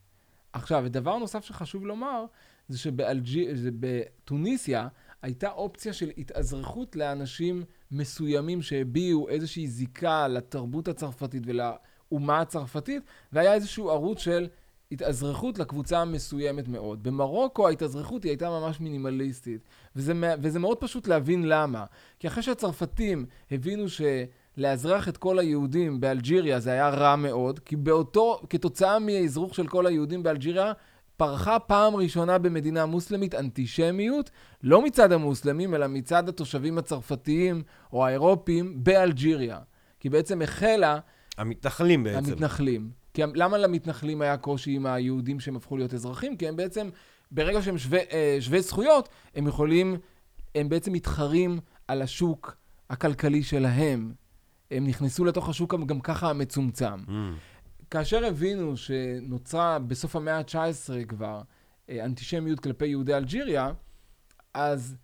עכשיו, 0.53 0.81
ודבר 0.85 1.17
נוסף 1.17 1.45
שחשוב 1.45 1.85
לומר, 1.85 2.25
זה 2.67 2.77
שבטוניסיה 2.77 4.87
הייתה 5.21 5.51
אופציה 5.51 5.93
של 5.93 6.11
התאזרחות 6.17 6.95
לאנשים 6.95 7.63
מסוימים 7.91 8.61
שהביעו 8.61 9.29
איזושהי 9.29 9.67
זיקה 9.67 10.27
לתרבות 10.27 10.87
הצרפתית 10.87 11.43
ולאומה 11.45 12.41
הצרפתית, 12.41 13.03
והיה 13.33 13.53
איזשהו 13.53 13.89
ערוץ 13.89 14.19
של 14.19 14.47
התאזרחות 14.91 15.59
לקבוצה 15.59 16.05
מסוימת 16.05 16.67
מאוד. 16.67 17.03
במרוקו 17.03 17.67
ההתאזרחות 17.67 18.23
היא 18.23 18.29
הייתה 18.29 18.49
ממש 18.49 18.79
מינימליסטית, 18.79 19.61
וזה, 19.95 20.13
וזה 20.41 20.59
מאוד 20.59 20.77
פשוט 20.77 21.07
להבין 21.07 21.47
למה. 21.47 21.85
כי 22.19 22.27
אחרי 22.27 22.43
שהצרפתים 22.43 23.25
הבינו 23.51 23.85
שלאזרח 23.89 25.09
את 25.09 25.17
כל 25.17 25.39
היהודים 25.39 25.99
באלג'יריה 25.99 26.59
זה 26.59 26.71
היה 26.71 26.89
רע 26.89 27.15
מאוד, 27.15 27.59
כי 27.59 27.75
באותו, 27.75 28.41
כתוצאה 28.49 28.99
מהאזרוח 28.99 29.53
של 29.53 29.67
כל 29.67 29.85
היהודים 29.85 30.23
באלג'יריה, 30.23 30.73
פרחה 31.21 31.59
פעם 31.59 31.95
ראשונה 31.95 32.37
במדינה 32.37 32.85
מוסלמית 32.85 33.35
אנטישמיות, 33.35 34.29
לא 34.63 34.81
מצד 34.81 35.11
המוסלמים, 35.11 35.75
אלא 35.75 35.87
מצד 35.87 36.29
התושבים 36.29 36.77
הצרפתיים 36.77 37.63
או 37.93 38.05
האירופים 38.05 38.83
באלג'יריה. 38.83 39.59
כי 39.99 40.09
בעצם 40.09 40.41
החלה 40.41 40.99
המתנחלים 41.37 42.03
בעצם. 42.03 42.31
המתנחלים. 42.31 42.89
כי 43.13 43.21
למה 43.35 43.57
למתנחלים 43.57 44.21
היה 44.21 44.37
קושי 44.37 44.71
עם 44.71 44.85
היהודים 44.85 45.39
שהם 45.39 45.55
הפכו 45.55 45.77
להיות 45.77 45.93
אזרחים? 45.93 46.37
כי 46.37 46.47
הם 46.47 46.55
בעצם, 46.55 46.89
ברגע 47.31 47.61
שהם 47.61 47.77
שווי, 47.77 47.99
אה, 48.11 48.37
שווי 48.39 48.61
זכויות, 48.61 49.09
הם 49.35 49.47
יכולים, 49.47 49.97
הם 50.55 50.69
בעצם 50.69 50.93
מתחרים 50.93 51.59
על 51.87 52.01
השוק 52.01 52.55
הכלכלי 52.89 53.43
שלהם. 53.43 54.13
הם 54.71 54.87
נכנסו 54.87 55.25
לתוך 55.25 55.49
השוק 55.49 55.75
גם 55.85 55.99
ככה 55.99 56.29
המצומצם. 56.29 56.99
Mm. 57.07 57.11
כאשר 57.91 58.25
הבינו 58.25 58.77
שנוצרה 58.77 59.79
בסוף 59.79 60.15
המאה 60.15 60.37
ה-19 60.37 61.05
כבר 61.07 61.41
אה, 61.89 62.05
אנטישמיות 62.05 62.59
כלפי 62.59 62.87
יהודי 62.87 63.13
אלג'יריה, 63.13 63.71
אז 64.53 64.95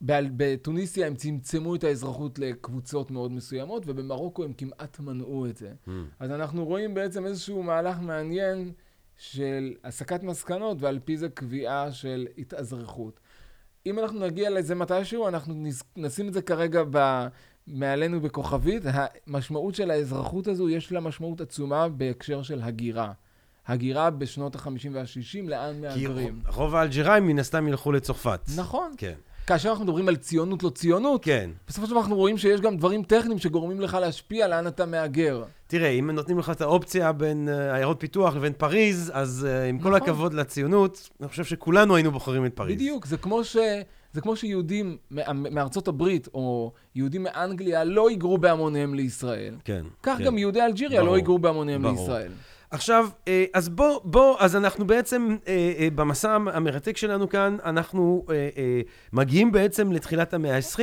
בתוניסיה 0.00 1.06
הם 1.06 1.14
צמצמו 1.14 1.74
את 1.74 1.84
האזרחות 1.84 2.38
לקבוצות 2.38 3.10
מאוד 3.10 3.32
מסוימות, 3.32 3.82
ובמרוקו 3.86 4.44
הם 4.44 4.52
כמעט 4.52 5.00
מנעו 5.00 5.46
את 5.46 5.56
זה. 5.56 5.72
Mm. 5.86 5.90
אז 6.18 6.30
אנחנו 6.30 6.64
רואים 6.64 6.94
בעצם 6.94 7.26
איזשהו 7.26 7.62
מהלך 7.62 7.96
מעניין 8.00 8.72
של 9.16 9.74
הסקת 9.84 10.22
מסקנות, 10.22 10.76
ועל 10.80 10.98
פי 11.04 11.16
זה 11.16 11.28
קביעה 11.28 11.92
של 11.92 12.26
התאזרחות. 12.38 13.20
אם 13.86 13.98
אנחנו 13.98 14.20
נגיע 14.20 14.50
לזה 14.50 14.74
מתישהו, 14.74 15.28
אנחנו 15.28 15.64
נשים 15.96 16.28
את 16.28 16.32
זה 16.32 16.42
כרגע 16.42 16.82
ב... 16.90 17.26
מעלינו 17.72 18.20
בכוכבית. 18.20 18.82
המשמעות 18.86 19.74
של 19.74 19.90
האזרחות 19.90 20.46
הזו, 20.46 20.68
יש 20.68 20.92
לה 20.92 21.00
משמעות 21.00 21.40
עצומה 21.40 21.88
בהקשר 21.88 22.42
של 22.42 22.62
הגירה. 22.62 23.12
הגירה 23.66 24.10
בשנות 24.10 24.56
ה-50 24.56 24.88
וה-60, 24.92 25.48
לאן 25.48 25.74
כי 25.94 26.06
מהגרים. 26.06 26.40
רוב 26.46 26.74
האלג'יראים 26.74 27.26
מן 27.26 27.38
הסתם 27.38 27.68
ילכו 27.68 27.92
לצרפת. 27.92 28.40
נכון. 28.56 28.94
כן. 28.96 29.14
כאשר 29.46 29.68
אנחנו 29.70 29.84
מדברים 29.84 30.08
על 30.08 30.16
ציונות 30.16 30.62
לא 30.62 30.70
ציונות, 30.70 31.24
כן. 31.24 31.50
בסופו 31.68 31.86
של 31.86 31.90
דבר 31.90 32.00
אנחנו 32.00 32.16
רואים 32.16 32.38
שיש 32.38 32.60
גם 32.60 32.76
דברים 32.76 33.02
טכניים 33.02 33.38
שגורמים 33.38 33.80
לך 33.80 33.94
להשפיע 33.94 34.48
לאן 34.48 34.66
אתה 34.66 34.86
מהגר. 34.86 35.44
תראה, 35.66 35.88
אם 35.88 36.10
נותנים 36.10 36.38
לך 36.38 36.50
את 36.50 36.60
האופציה 36.60 37.12
בין 37.12 37.48
אה, 37.48 37.74
עיירות 37.74 37.96
פיתוח 38.00 38.36
לבין 38.36 38.52
פריז, 38.52 39.12
אז 39.14 39.46
אה, 39.50 39.64
עם 39.64 39.78
כל 39.78 39.88
נכון. 39.88 40.02
הכבוד 40.02 40.34
לציונות, 40.34 41.10
אני 41.20 41.28
חושב 41.28 41.44
שכולנו 41.44 41.96
היינו 41.96 42.12
בוחרים 42.12 42.46
את 42.46 42.54
פריז. 42.54 42.74
בדיוק, 42.74 43.06
זה 43.06 43.16
כמו, 43.16 43.44
ש... 43.44 43.56
זה 44.18 44.22
כמו 44.22 44.36
שיהודים 44.36 44.96
מארצות 45.34 45.88
הברית 45.88 46.28
או 46.34 46.72
יהודים 46.94 47.22
מאנגליה 47.22 47.84
לא 47.84 48.08
היגרו 48.08 48.38
בהמוניהם 48.38 48.94
לישראל. 48.94 49.54
כן. 49.64 49.84
כך 50.02 50.18
כן. 50.18 50.24
גם 50.24 50.38
יהודי 50.38 50.62
אלג'יריה 50.62 51.00
ברור, 51.00 51.10
לא 51.10 51.16
היגרו 51.16 51.38
בהמוניהם 51.38 51.82
ברור. 51.82 51.94
לישראל. 52.00 52.32
עכשיו, 52.70 53.08
אה, 53.28 53.44
אז 53.54 53.68
בוא, 53.68 54.00
בוא, 54.04 54.36
אז 54.38 54.56
אנחנו 54.56 54.86
בעצם, 54.86 55.36
אה, 55.48 55.72
אה, 55.78 55.88
במסע 55.94 56.32
המרתק 56.32 56.96
שלנו 56.96 57.28
כאן, 57.28 57.56
אנחנו 57.64 58.24
מגיעים 59.12 59.52
בעצם 59.52 59.92
לתחילת 59.92 60.34
המאה 60.34 60.56
ה-20, 60.56 60.80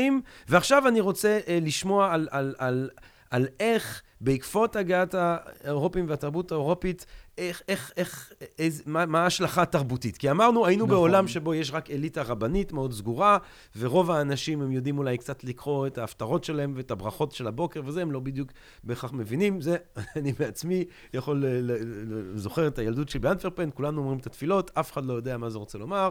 ועכשיו 0.49 0.87
אני 0.87 0.99
רוצה 0.99 1.39
לשמוע 1.61 2.13
על, 2.13 2.27
על, 2.31 2.55
על, 2.57 2.89
על 3.29 3.47
איך 3.59 4.01
בעקבות 4.21 4.75
הגעת 4.75 5.15
האירופים 5.17 6.05
והתרבות 6.09 6.51
האירופית, 6.51 7.05
איך, 7.37 7.61
איך, 7.67 7.91
איך, 7.97 8.33
איז, 8.59 8.83
מה, 8.85 9.05
מה 9.05 9.23
ההשלכה 9.23 9.61
התרבותית? 9.61 10.17
כי 10.17 10.31
אמרנו, 10.31 10.65
היינו 10.65 10.85
נכון. 10.85 10.95
בעולם 10.95 11.27
שבו 11.27 11.53
יש 11.53 11.71
רק 11.71 11.91
אליטה 11.91 12.21
רבנית 12.21 12.73
מאוד 12.73 12.93
סגורה, 12.93 13.37
ורוב 13.77 14.11
האנשים, 14.11 14.61
הם 14.61 14.71
יודעים 14.71 14.97
אולי 14.97 15.17
קצת 15.17 15.43
לקרוא 15.43 15.87
את 15.87 15.97
ההפטרות 15.97 16.43
שלהם 16.43 16.73
ואת 16.75 16.91
הברכות 16.91 17.31
של 17.31 17.47
הבוקר 17.47 17.81
וזה, 17.85 18.01
הם 18.01 18.11
לא 18.11 18.19
בדיוק 18.19 18.51
בהכרח 18.83 19.13
מבינים. 19.13 19.61
זה, 19.61 19.77
אני 20.17 20.33
בעצמי 20.33 20.85
יכול, 21.13 21.45
ל- 21.47 22.37
זוכר 22.37 22.67
את 22.67 22.79
הילדות 22.79 23.09
שלי 23.09 23.19
באנטוורפן, 23.19 23.69
כולנו 23.73 24.01
אומרים 24.01 24.19
את 24.19 24.25
התפילות, 24.25 24.71
אף 24.73 24.91
אחד 24.91 25.05
לא 25.05 25.13
יודע 25.13 25.37
מה 25.37 25.49
זה 25.49 25.57
רוצה 25.57 25.77
לומר. 25.77 26.09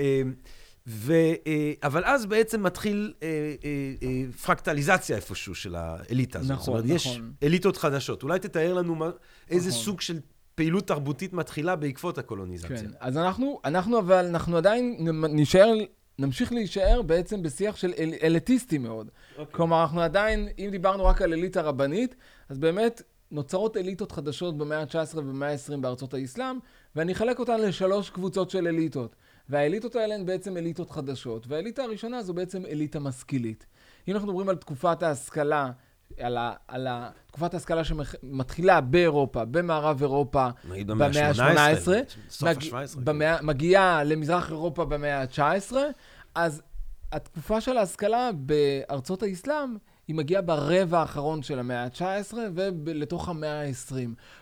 אה, 0.00 0.22
ו, 0.90 1.12
אה, 1.46 1.72
אבל 1.82 2.04
אז 2.04 2.26
בעצם 2.26 2.62
מתחיל 2.62 3.12
אה, 3.22 3.28
אה, 3.64 3.94
אה, 4.02 4.32
פרקטליזציה 4.32 5.16
איפשהו 5.16 5.54
של 5.54 5.74
האליטה 5.74 6.38
הזאת. 6.38 6.50
נכון, 6.50 6.64
זאת 6.64 6.68
אומרת, 6.68 6.96
יש 6.96 7.06
נכון. 7.06 7.32
אליטות 7.42 7.76
חדשות. 7.76 8.22
אולי 8.22 8.38
תתאר 8.38 8.74
לנו 8.74 8.94
מה, 8.94 9.10
איזה 9.50 9.68
נכון. 9.68 9.82
סוג 9.82 10.00
של 10.00 10.20
פעילות 10.58 10.86
תרבותית 10.86 11.32
מתחילה 11.32 11.76
בעקבות 11.76 12.18
הקולוניזציה. 12.18 12.76
כן, 12.76 12.90
אז 13.00 13.16
אנחנו, 13.16 13.60
אנחנו 13.64 13.98
אבל, 13.98 14.26
אנחנו 14.26 14.56
עדיין 14.56 14.96
נשאר, 15.28 15.72
נמשיך 16.18 16.52
להישאר 16.52 17.02
בעצם 17.02 17.42
בשיח 17.42 17.76
של 17.76 17.92
אל, 17.98 18.14
אליטיסטי 18.22 18.78
מאוד. 18.78 19.10
אוקיי. 19.38 19.54
כלומר, 19.54 19.82
אנחנו 19.82 20.00
עדיין, 20.00 20.48
אם 20.58 20.68
דיברנו 20.70 21.04
רק 21.04 21.22
על 21.22 21.32
אליטה 21.32 21.62
רבנית, 21.62 22.14
אז 22.48 22.58
באמת 22.58 23.02
נוצרות 23.30 23.76
אליטות 23.76 24.12
חדשות 24.12 24.58
במאה 24.58 24.80
ה-19 24.80 25.16
ובמאה 25.16 25.52
ה-20 25.52 25.76
בארצות 25.80 26.14
האסלאם, 26.14 26.58
ואני 26.96 27.12
אחלק 27.12 27.38
אותן 27.38 27.60
לשלוש 27.60 28.10
קבוצות 28.10 28.50
של 28.50 28.66
אליטות. 28.66 29.16
והאליטות 29.48 29.96
האלה 29.96 30.14
הן 30.14 30.26
בעצם 30.26 30.56
אליטות 30.56 30.90
חדשות, 30.90 31.46
והאליטה 31.46 31.82
הראשונה 31.82 32.22
זו 32.22 32.34
בעצם 32.34 32.66
אליטה 32.66 33.00
משכילית. 33.00 33.66
אם 34.08 34.14
אנחנו 34.14 34.28
מדברים 34.28 34.48
על 34.48 34.56
תקופת 34.56 35.02
ההשכלה, 35.02 35.70
על, 36.20 36.36
ה, 36.36 36.52
על 36.68 36.86
ה, 36.86 37.10
תקופת 37.26 37.54
ההשכלה 37.54 37.82
שמתחילה 37.84 38.80
באירופה, 38.80 39.44
במערב 39.44 40.00
אירופה, 40.02 40.48
במאה 40.84 41.28
ה-18, 41.28 41.42
ה-18, 41.58 41.88
סוף 42.30 42.48
מג- 42.48 42.74
ה-17. 42.74 43.00
במאה- 43.04 43.42
מגיעה 43.42 44.04
למזרח 44.04 44.50
אירופה 44.50 44.84
במאה 44.84 45.20
ה-19, 45.22 45.72
אז 46.34 46.62
התקופה 47.12 47.60
של 47.60 47.76
ההשכלה 47.76 48.30
בארצות 48.34 49.22
האסלאם, 49.22 49.76
היא 50.08 50.16
מגיעה 50.16 50.42
ברבע 50.42 51.00
האחרון 51.00 51.42
של 51.42 51.58
המאה 51.58 51.84
ה-19 51.84 52.34
ולתוך 52.84 53.28
המאה 53.28 53.60
ה-20. 53.62 53.94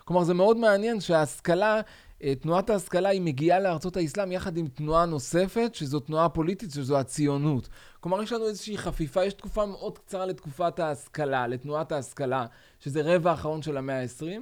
כלומר, 0.05 0.22
זה 0.24 0.35
מאוד 0.35 0.57
מעניין 0.57 1.00
שההשכלה, 1.00 1.81
תנועת 2.40 2.70
ההשכלה, 2.70 3.09
היא 3.09 3.20
מגיעה 3.20 3.61
לארצות 3.61 3.96
האסלאם 3.96 4.33
יחד 4.33 4.57
עם 4.57 4.68
תנועה 4.68 5.07
נוספת, 5.07 5.74
שזו 5.74 6.00
תנועה 6.00 6.29
פוליטית, 6.29 6.70
שזו 6.70 6.98
הציונות. 6.98 7.68
כלומר, 8.00 8.22
יש 8.22 8.33
לנו 8.33 8.46
איזושהי 8.46 8.79
חפיפה, 8.79 9.24
יש 9.24 9.35
תקופה 9.35 9.66
מאוד 9.66 9.98
קצרה 9.98 10.26
לתקופת 10.26 10.79
ההשכלה, 10.79 11.46
לתנועת 11.46 11.92
ההשכלה, 11.92 12.46
שזה 12.81 13.00
רבע 13.05 13.31
האחרון 13.31 13.62
של 13.62 13.76
המאה 13.76 14.02
ה-20. 14.02 14.40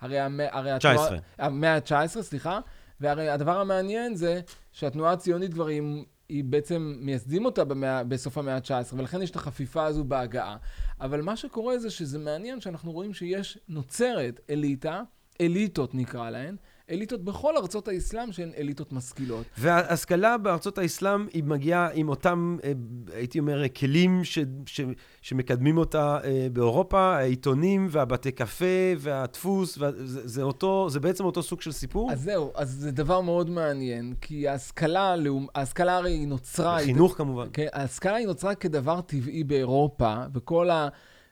הרי, 0.00 0.20
המאה, 0.20 0.58
הרי 0.58 0.70
התנועה... 0.70 0.96
19. 0.96 1.18
המאה 1.38 1.74
ה-19, 1.74 2.22
סליחה. 2.22 2.60
והרי 3.00 3.28
הדבר 3.28 3.60
המעניין 3.60 4.14
זה 4.14 4.40
שהתנועה 4.72 5.12
הציונית 5.12 5.54
כבר 5.54 5.66
היא, 5.66 5.82
היא 6.28 6.44
בעצם 6.44 6.96
מייסדים 7.00 7.44
אותה 7.44 7.64
במאה, 7.64 8.04
בסוף 8.04 8.38
המאה 8.38 8.54
ה-19, 8.54 8.94
ולכן 8.96 9.22
יש 9.22 9.30
את 9.30 9.36
החפיפה 9.36 9.84
הזו 9.84 10.04
בהגעה. 10.04 10.56
אבל 11.00 11.22
מה 11.22 11.36
שקורה 11.36 11.78
זה 11.78 11.90
שזה 11.90 12.18
מעניין 12.18 12.60
שאנחנו 12.60 12.92
רואים 12.92 13.14
שיש, 13.14 13.58
נוצרת 13.68 14.40
אליטה, 14.50 15.02
אליטות 15.40 15.94
נקרא 15.94 16.30
להן, 16.30 16.56
אליטות 16.90 17.24
בכל 17.24 17.56
ארצות 17.56 17.88
האסלאם 17.88 18.32
שהן 18.32 18.50
אליטות 18.58 18.92
משכילות. 18.92 19.46
וההשכלה 19.58 20.38
בארצות 20.38 20.78
האסלאם 20.78 21.26
היא 21.32 21.44
מגיעה 21.44 21.88
עם 21.92 22.08
אותם, 22.08 22.56
אה, 22.64 22.72
הייתי 23.12 23.38
אומר, 23.38 23.68
כלים 23.68 24.24
ש, 24.24 24.38
ש, 24.66 24.80
שמקדמים 25.22 25.78
אותה 25.78 26.18
אה, 26.24 26.46
באירופה, 26.52 27.16
העיתונים 27.16 27.86
והבתי 27.90 28.32
קפה 28.32 28.64
והדפוס, 28.98 29.78
וזה, 29.78 30.28
זה, 30.28 30.42
אותו, 30.42 30.90
זה 30.90 31.00
בעצם 31.00 31.24
אותו 31.24 31.42
סוג 31.42 31.60
של 31.60 31.72
סיפור? 31.72 32.12
אז 32.12 32.22
זהו, 32.22 32.52
אז 32.54 32.70
זה 32.70 32.90
דבר 32.90 33.20
מאוד 33.20 33.50
מעניין, 33.50 34.14
כי 34.20 34.48
ההשכלה, 34.48 35.14
ההשכלה 35.54 35.96
הרי 35.96 36.12
היא 36.12 36.28
נוצרה... 36.28 36.78
חינוך 36.78 37.16
כמובן. 37.16 37.48
כן, 37.52 37.66
ההשכלה 37.72 38.14
היא 38.14 38.26
נוצרה 38.26 38.54
כדבר 38.54 39.00
טבעי 39.00 39.44
באירופה, 39.44 40.14
וכל, 40.34 40.70
ה, 40.70 40.88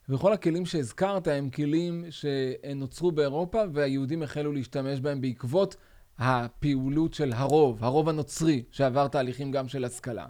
וכל 0.09 0.33
הכלים 0.33 0.67
שהזכרת 0.67 1.29
הם 1.29 1.51
כלים 1.51 2.05
שנוצרו 2.11 3.13
באירופה, 3.13 3.63
והיהודים 3.73 4.23
החלו 4.23 4.53
להשתמש 4.53 5.01
בהם 5.01 5.21
בעקבות 5.21 5.77
הפעילות 6.19 7.15
של 7.15 7.33
הרוב, 7.33 7.85
הרוב 7.85 8.09
הנוצרי, 8.09 8.63
שעבר 8.71 9.09
תהליכים 9.09 9.51
גם 9.51 9.69
של 9.69 9.85
השכלה. 9.85 10.27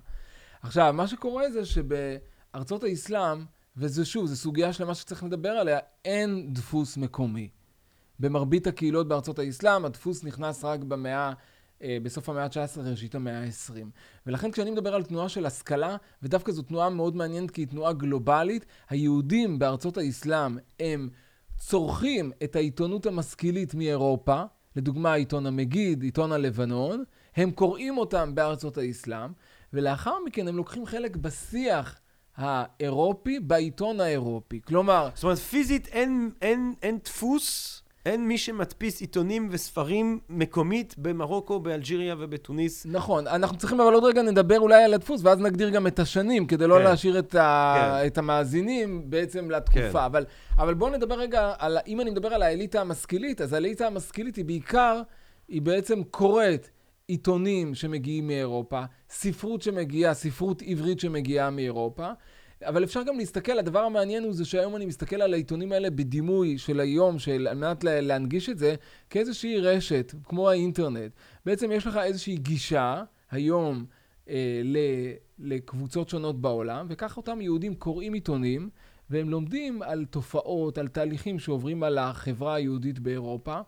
עכשיו, 0.62 0.92
מה 0.92 1.06
שקורה 1.06 1.50
זה 1.50 1.64
שבארצות 1.64 2.84
האסלאם, 2.84 3.44
וזה 3.76 4.04
שוב, 4.04 4.26
זו 4.26 4.36
סוגיה 4.36 4.72
שלמה 4.72 4.94
שצריך 4.94 5.24
לדבר 5.24 5.50
עליה, 5.50 5.78
אין 6.04 6.52
דפוס 6.52 6.96
מקומי. 6.96 7.48
במרבית 8.20 8.66
הקהילות 8.66 9.08
בארצות 9.08 9.38
האסלאם, 9.38 9.84
הדפוס 9.84 10.24
נכנס 10.24 10.64
רק 10.64 10.80
במאה, 10.80 11.28
אה, 11.28 11.32
בסוף 11.82 12.28
המאה 12.28 12.44
ה-19, 12.44 12.80
ראשית 12.80 13.14
המאה 13.14 13.40
ה-20. 13.40 13.84
ולכן 14.26 14.50
כשאני 14.50 14.70
מדבר 14.70 14.94
על 14.94 15.04
תנועה 15.04 15.28
של 15.28 15.46
השכלה, 15.46 15.96
ודווקא 16.22 16.52
זו 16.52 16.62
תנועה 16.62 16.90
מאוד 16.90 17.16
מעניינת 17.16 17.50
כי 17.50 17.60
היא 17.60 17.68
תנועה 17.68 17.92
גלובלית, 17.92 18.66
היהודים 18.90 19.58
בארצות 19.58 19.96
האסלאם 19.96 20.58
הם 20.80 21.08
צורכים 21.58 22.32
את 22.44 22.56
העיתונות 22.56 23.06
המשכילית 23.06 23.74
מאירופה, 23.74 24.42
לדוגמה 24.76 25.14
עיתון 25.14 25.46
המגיד, 25.46 26.02
עיתון 26.02 26.32
הלבנון, 26.32 27.04
הם 27.36 27.50
קוראים 27.50 27.98
אותם 27.98 28.34
בארצות 28.34 28.78
האסלאם, 28.78 29.32
ולאחר 29.72 30.14
מכן 30.26 30.48
הם 30.48 30.56
לוקחים 30.56 30.86
חלק 30.86 31.16
בשיח 31.16 32.00
האירופי 32.36 33.40
בעיתון 33.40 34.00
האירופי. 34.00 34.60
כלומר, 34.66 35.08
זאת 35.14 35.24
אומרת, 35.24 35.38
פיזית 35.38 35.86
אין, 35.86 36.30
אין, 36.42 36.74
אין 36.82 36.98
דפוס, 37.04 37.82
אין 38.06 38.28
מי 38.28 38.38
שמדפיס 38.38 39.00
עיתונים 39.00 39.48
וספרים 39.50 40.20
מקומית 40.28 40.94
במרוקו, 40.98 41.60
באלג'יריה 41.60 42.14
ובתוניס. 42.18 42.86
נכון, 42.90 43.26
אנחנו 43.26 43.58
צריכים 43.58 43.80
אבל 43.80 43.94
עוד 43.94 44.04
רגע 44.04 44.22
נדבר 44.22 44.58
אולי 44.58 44.84
על 44.84 44.94
הדפוס, 44.94 45.20
ואז 45.24 45.40
נגדיר 45.40 45.68
גם 45.68 45.86
את 45.86 45.98
השנים, 45.98 46.46
כדי 46.46 46.66
לא 46.66 46.78
כן. 46.78 46.84
להשאיר 46.84 47.18
את, 47.18 47.34
ה... 47.34 47.74
כן. 47.76 48.06
את 48.06 48.18
המאזינים 48.18 49.10
בעצם 49.10 49.50
לתקופה. 49.50 49.80
כן. 49.92 49.98
אבל, 49.98 50.24
אבל 50.58 50.74
בואו 50.74 50.90
נדבר 50.90 51.14
רגע, 51.14 51.52
על... 51.58 51.78
אם 51.86 52.00
אני 52.00 52.10
מדבר 52.10 52.28
על 52.28 52.42
האליטה 52.42 52.80
המשכילית, 52.80 53.40
אז 53.40 53.52
האליטה 53.52 53.86
המשכילית 53.86 54.36
היא 54.36 54.44
בעיקר, 54.44 55.02
היא 55.48 55.62
בעצם 55.62 56.02
קוראת 56.02 56.68
עיתונים 57.08 57.74
שמגיעים 57.74 58.26
מאירופה, 58.26 58.82
ספרות 59.10 59.62
שמגיעה, 59.62 60.14
ספרות 60.14 60.62
עברית 60.66 61.00
שמגיעה 61.00 61.50
מאירופה. 61.50 62.10
אבל 62.64 62.84
אפשר 62.84 63.02
גם 63.02 63.18
להסתכל, 63.18 63.58
הדבר 63.58 63.78
המעניין 63.80 64.24
הוא 64.24 64.32
זה 64.32 64.44
שהיום 64.44 64.76
אני 64.76 64.86
מסתכל 64.86 65.22
על 65.22 65.32
העיתונים 65.34 65.72
האלה 65.72 65.90
בדימוי 65.90 66.58
של 66.58 66.80
היום, 66.80 67.18
של, 67.18 67.46
על 67.50 67.56
מנת 67.56 67.84
לה- 67.84 68.00
להנגיש 68.00 68.48
את 68.48 68.58
זה, 68.58 68.74
כאיזושהי 69.10 69.60
רשת, 69.60 70.12
כמו 70.24 70.50
האינטרנט. 70.50 71.12
בעצם 71.46 71.72
יש 71.72 71.86
לך 71.86 71.96
איזושהי 71.96 72.36
גישה 72.36 73.02
היום 73.30 73.84
אה, 74.28 74.60
ל, 74.64 74.76
לקבוצות 75.38 76.08
שונות 76.08 76.40
בעולם, 76.40 76.86
וכך 76.88 77.16
אותם 77.16 77.40
יהודים 77.40 77.74
קוראים 77.74 78.12
עיתונים, 78.12 78.70
והם 79.10 79.30
לומדים 79.30 79.82
על 79.82 80.04
תופעות, 80.04 80.78
על 80.78 80.88
תהליכים 80.88 81.38
שעוברים 81.38 81.82
על 81.82 81.98
החברה 81.98 82.54
היהודית 82.54 82.98
באירופה. 82.98 83.60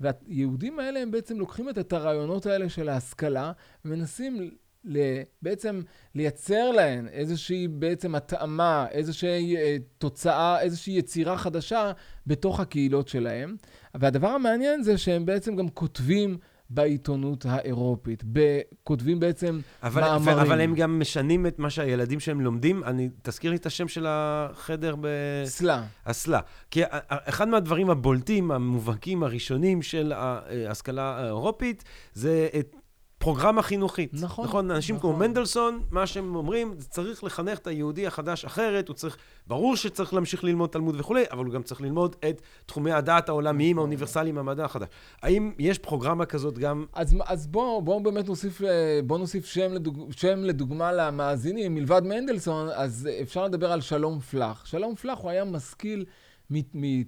והיהודים 0.00 0.78
האלה 0.78 1.00
הם 1.00 1.10
בעצם 1.10 1.38
לוקחים 1.38 1.68
את 1.68 1.92
הרעיונות 1.92 2.46
האלה 2.46 2.68
של 2.68 2.88
ההשכלה, 2.88 3.52
ומנסים 3.84 4.50
בעצם 5.42 5.80
לייצר 6.14 6.70
להן 6.70 7.08
איזושהי 7.08 7.68
בעצם 7.68 8.14
התאמה, 8.14 8.86
איזושהי 8.90 9.56
אה, 9.56 9.76
תוצאה, 9.98 10.60
איזושהי 10.60 10.98
יצירה 10.98 11.38
חדשה 11.38 11.92
בתוך 12.26 12.60
הקהילות 12.60 13.08
שלהם. 13.08 13.56
והדבר 13.94 14.28
המעניין 14.28 14.82
זה 14.82 14.98
שהם 14.98 15.26
בעצם 15.26 15.56
גם 15.56 15.68
כותבים 15.68 16.38
בעיתונות 16.70 17.46
האירופית, 17.48 18.24
כותבים 18.84 19.20
בעצם 19.20 19.60
אבל, 19.82 20.00
מאמרים. 20.02 20.38
אבל 20.38 20.60
הם 20.60 20.74
גם 20.74 21.00
משנים 21.00 21.46
את 21.46 21.58
מה 21.58 21.70
שהילדים 21.70 22.20
שלהם 22.20 22.40
לומדים. 22.40 22.84
אני, 22.84 23.08
תזכיר 23.22 23.50
לי 23.50 23.56
את 23.56 23.66
השם 23.66 23.88
של 23.88 24.06
החדר 24.08 24.94
ב... 25.00 25.06
סלה. 25.44 25.84
אסלה. 26.04 26.40
כי 26.70 26.84
ה- 26.84 26.86
ה- 26.92 27.28
אחד 27.28 27.48
מהדברים 27.48 27.90
הבולטים, 27.90 28.50
המובהקים, 28.50 29.22
הראשונים 29.22 29.82
של 29.82 30.12
ההשכלה 30.12 31.18
האירופית, 31.18 31.84
זה 32.14 32.48
את 32.58 32.76
פרוגרמה 33.22 33.62
חינוכית. 33.62 34.10
נכון, 34.14 34.44
נכון, 34.44 34.70
אנשים 34.70 34.96
נכון. 34.96 35.10
כמו 35.10 35.18
מנדלסון, 35.18 35.82
מה 35.90 36.06
שהם 36.06 36.36
אומרים, 36.36 36.74
זה 36.78 36.88
צריך 36.88 37.24
לחנך 37.24 37.58
את 37.58 37.66
היהודי 37.66 38.06
החדש 38.06 38.44
אחרת, 38.44 38.88
הוא 38.88 38.94
צריך, 38.94 39.16
ברור 39.46 39.76
שצריך 39.76 40.14
להמשיך 40.14 40.44
ללמוד 40.44 40.70
תלמוד 40.70 40.94
וכולי, 40.98 41.24
אבל 41.30 41.44
הוא 41.44 41.54
גם 41.54 41.62
צריך 41.62 41.80
ללמוד 41.80 42.16
את 42.28 42.42
תחומי 42.66 42.92
הדעת 42.92 43.28
העולמיים, 43.28 43.78
האוניברסליים, 43.78 44.38
המדע 44.38 44.64
החדש. 44.64 44.88
האם 45.22 45.52
יש 45.58 45.78
פרוגרמה 45.78 46.26
כזאת 46.26 46.58
גם... 46.58 46.84
אז, 46.92 47.16
אז 47.24 47.46
בואו 47.46 47.82
בוא 47.82 48.00
באמת 48.00 48.28
נוסיף, 48.28 48.62
אה, 48.62 49.00
בוא 49.06 49.18
נוסיף 49.18 49.46
שם, 49.46 49.72
לדוג, 49.72 50.12
שם 50.16 50.44
לדוגמה 50.44 50.92
למאזינים, 50.92 51.74
מלבד 51.74 52.02
מנדלסון, 52.04 52.68
אז 52.74 53.08
אפשר 53.22 53.44
לדבר 53.44 53.72
על 53.72 53.80
שלום 53.80 54.20
פלח. 54.20 54.66
שלום 54.66 54.94
פלח 54.94 55.18
הוא 55.18 55.30
היה 55.30 55.44
משכיל 55.44 56.04
מ- 56.50 57.02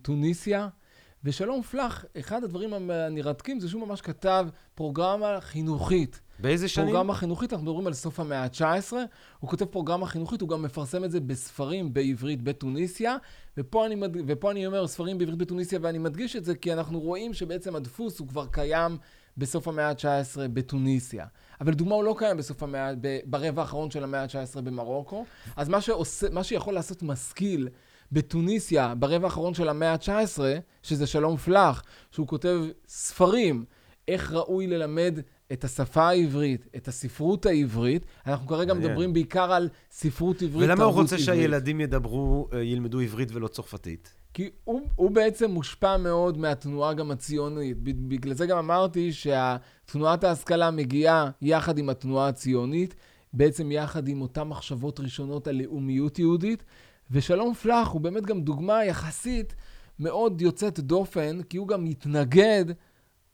ושלום 1.25 1.63
פלח, 1.63 2.05
אחד 2.19 2.45
הדברים 2.45 2.91
הנרתקים 2.91 3.61
זה 3.61 3.69
שהוא 3.69 3.87
ממש 3.87 4.01
כתב 4.01 4.49
פרוגרמה 4.75 5.41
חינוכית. 5.41 6.21
באיזה 6.39 6.69
שנים? 6.69 6.87
פרוגרמה 6.87 7.15
חינוכית, 7.15 7.53
אנחנו 7.53 7.67
מדברים 7.67 7.87
על 7.87 7.95
סוף 7.95 8.21
המאה 8.21 8.43
ה-19, 8.43 8.93
הוא 9.41 9.51
כותב 9.51 9.65
פרוגרמה 9.65 10.07
חינוכית, 10.07 10.41
הוא 10.41 10.49
גם 10.49 10.63
מפרסם 10.63 11.05
את 11.05 11.11
זה 11.11 11.21
בספרים 11.21 11.95
בעברית 11.95 12.43
בתוניסיה, 12.43 13.17
ופה 13.59 13.87
אני, 13.87 13.95
מד... 13.95 14.17
ופה 14.27 14.51
אני 14.51 14.67
אומר 14.67 14.87
ספרים 14.87 15.19
בעברית 15.19 15.39
בתוניסיה, 15.39 15.79
ואני 15.83 15.99
מדגיש 15.99 16.37
את 16.37 16.45
זה 16.45 16.55
כי 16.55 16.73
אנחנו 16.73 17.01
רואים 17.01 17.35
שבעצם 17.35 17.77
הדפוס 17.77 18.19
הוא 18.19 18.29
כבר 18.29 18.47
קיים 18.47 18.97
בסוף 19.37 19.69
המאה 19.69 19.89
ה-19 19.89 20.39
בתוניסיה. 20.53 21.27
אבל 21.61 21.73
לדוגמה 21.73 21.95
הוא 21.95 22.05
לא 22.05 22.15
קיים 22.19 22.37
בסוף 22.37 22.63
המאה, 22.63 22.93
ב... 23.01 23.19
ברבע 23.25 23.63
האחרון 23.63 23.91
של 23.91 24.05
המאה 24.05 24.23
ה-19 24.23 24.61
במרוקו, 24.61 25.25
אז 25.57 25.69
מה, 25.69 25.81
שעושה, 25.81 26.31
מה 26.31 26.45
שיכול 26.45 26.75
לעשות 26.75 27.03
משכיל 27.03 27.69
בתוניסיה 28.15 28.95
ברבע 28.95 29.25
האחרון 29.27 29.55
של 29.55 29.69
המאה 29.69 29.93
ה-19, 29.93 30.41
שזה 30.83 31.07
שלום 31.07 31.37
פלח, 31.37 31.83
שהוא 32.11 32.27
כותב 32.27 32.61
ספרים, 32.89 33.65
איך 34.09 34.33
ראוי 34.33 34.67
ללמד 34.67 35.19
את 35.53 35.65
השפה 35.65 36.09
העברית, 36.09 36.67
את 36.77 36.89
הספרות 36.89 37.47
העברית. 37.47 38.03
אנחנו 38.27 38.47
כרגע 38.47 38.75
מעניין. 38.75 38.91
מדברים 38.91 39.13
בעיקר 39.13 39.53
על 39.53 39.69
ספרות 39.91 40.43
עברית, 40.43 40.65
ולמה 40.65 40.85
הוא 40.85 40.91
תרבות 40.91 41.03
רוצה 41.03 41.15
עברית. 41.15 41.27
שהילדים 41.27 41.81
ידברו, 41.81 42.49
אה, 42.53 42.63
ילמדו 42.63 43.01
עברית 43.01 43.29
ולא 43.33 43.49
צרפתית? 43.49 44.15
כי 44.35 44.51
הוא, 44.65 44.81
הוא 44.97 45.11
בעצם 45.11 45.51
מושפע 45.51 45.97
מאוד 45.97 46.39
מהתנועה 46.39 46.95
גם 46.95 47.11
הציונית. 47.11 47.77
בגלל 47.83 48.35
זה 48.35 48.47
גם 48.47 48.59
אמרתי 48.59 49.11
שתנועת 49.13 50.25
ההשכלה 50.25 50.71
מגיעה 50.71 51.31
יחד 51.43 51.79
עם 51.79 51.89
התנועה 51.89 52.29
הציונית, 52.29 52.95
בעצם 53.33 53.73
יחד 53.73 54.09
עם 54.09 54.23
אותן 54.23 54.43
מחשבות 54.43 55.01
ראשונות 55.01 55.49
על 55.49 55.63
לאומיות 55.63 56.19
יהודית. 56.19 56.65
ושלום 57.11 57.55
פלח 57.55 57.89
הוא 57.89 58.01
באמת 58.01 58.27
גם 58.27 58.41
דוגמה 58.41 58.85
יחסית 58.85 59.55
מאוד 59.99 60.41
יוצאת 60.41 60.81
דופן, 60.81 61.43
כי 61.43 61.57
הוא 61.57 61.69
גם 61.69 61.85
מתנגד 61.85 62.65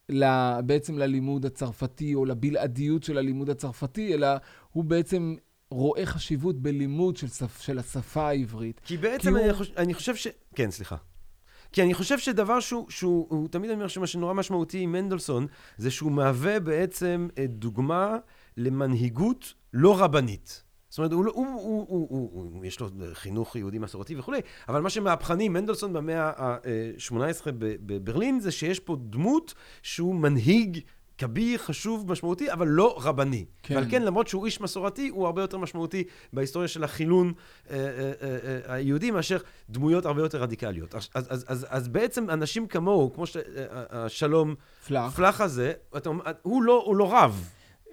ל- 0.09 0.61
בעצם 0.61 0.99
ללימוד 0.99 1.47
הצרפתי 1.47 2.15
או 2.15 2.25
לבלעדיות 2.25 3.03
של 3.03 3.19
הלימוד 3.19 3.51
הצרפתי, 3.51 4.15
אלא 4.15 4.27
הוא 4.73 4.85
בעצם 4.85 5.35
רואה 5.71 6.07
חשיבות 6.07 6.63
בלימוד 6.63 7.17
של, 7.17 7.29
שפ, 7.29 7.61
של 7.63 7.79
השפה 7.79 8.29
העברית. 8.29 8.81
כי 8.85 8.97
בעצם 8.97 9.31
כי 9.31 9.41
אני, 9.41 9.49
הוא- 9.49 9.57
חושב, 9.57 9.73
אני 9.77 9.95
חושב 9.95 10.17
ש... 10.17 10.27
כן, 10.55 10.71
סליחה. 10.71 10.97
כי 11.73 11.83
אני 11.83 11.95
חושב 11.95 12.19
שדבר 12.19 12.61
שהוא, 12.61 12.87
שהוא 12.91 13.27
הוא, 13.31 13.49
תמיד 13.49 13.71
אני 13.71 13.77
אומר 13.77 13.89
שמה 13.89 14.07
שנורא 14.07 14.35
משמעותי 14.35 14.79
עם 14.79 14.93
מנדלסון, 14.93 15.47
זה 15.77 15.91
שהוא 15.91 16.13
מהווה 16.13 16.61
בעצם 16.61 17.29
אה, 17.39 17.45
דוגמה 17.49 18.17
למנהיגות 18.57 19.55
לא 19.73 20.01
רבנית. 20.03 20.63
זאת 20.91 20.99
אומרת, 20.99 21.13
הוא, 21.13 21.25
לא- 21.25 21.33
הוא, 21.35 21.47
הוא, 21.47 21.87
הוא, 21.89 22.07
הוא, 22.11 22.31
הוא, 22.33 22.65
יש 22.65 22.81
לו 22.81 22.89
חינוך 23.13 23.57
יהודי 23.57 23.79
מסורתי 23.79 24.17
וכולי, 24.17 24.41
אבל 24.69 24.81
מה 24.81 24.91
שמהפכני, 24.91 25.49
מנדלסון 25.49 25.93
במאה 25.93 26.31
ה-18 26.37 27.47
בברלין, 27.57 28.41
זה 28.41 28.51
שיש 28.51 28.81
פה 28.81 28.97
דמות 29.01 29.55
שהוא 29.83 30.15
מנהיג 30.15 30.81
כביר, 31.21 31.59
חשוב, 31.59 32.13
משמעותי, 32.13 32.53
אבל 32.53 32.69
לא 32.69 32.99
רבני. 33.03 33.45
כן. 33.63 33.75
ועל 33.75 33.85
כן, 33.91 34.03
למרות 34.03 34.29
שהוא 34.29 34.47
איש 34.47 34.61
מסורתי, 34.61 35.09
הוא 35.09 35.27
הרבה 35.27 35.43
יותר 35.43 35.59
משמעותי 35.59 36.05
בהיסטוריה 36.33 36.69
של 36.69 36.85
החילון 36.85 37.33
אה, 37.71 37.77
אה, 37.77 38.13
אה, 38.23 38.75
היהודי 38.75 39.11
מאשר 39.11 39.39
דמויות 39.71 40.07
הרבה 40.07 40.23
יותר 40.23 40.43
רדיקליות. 40.43 40.95
אז, 40.95 41.09
אז, 41.15 41.27
אז, 41.31 41.45
אז, 41.49 41.67
אז 41.69 41.89
בעצם 41.89 42.31
אנשים 42.31 42.67
כמוהו, 42.67 43.13
כמו 43.13 43.25
שהשלום 43.27 44.55
פלח. 44.87 45.17
פלח 45.17 45.41
הזה, 45.41 45.73
אתה 45.97 46.11
הוא 46.43 46.63
לא, 46.63 46.83
הוא 46.87 46.97
לא 46.97 47.15
רב. 47.15 47.51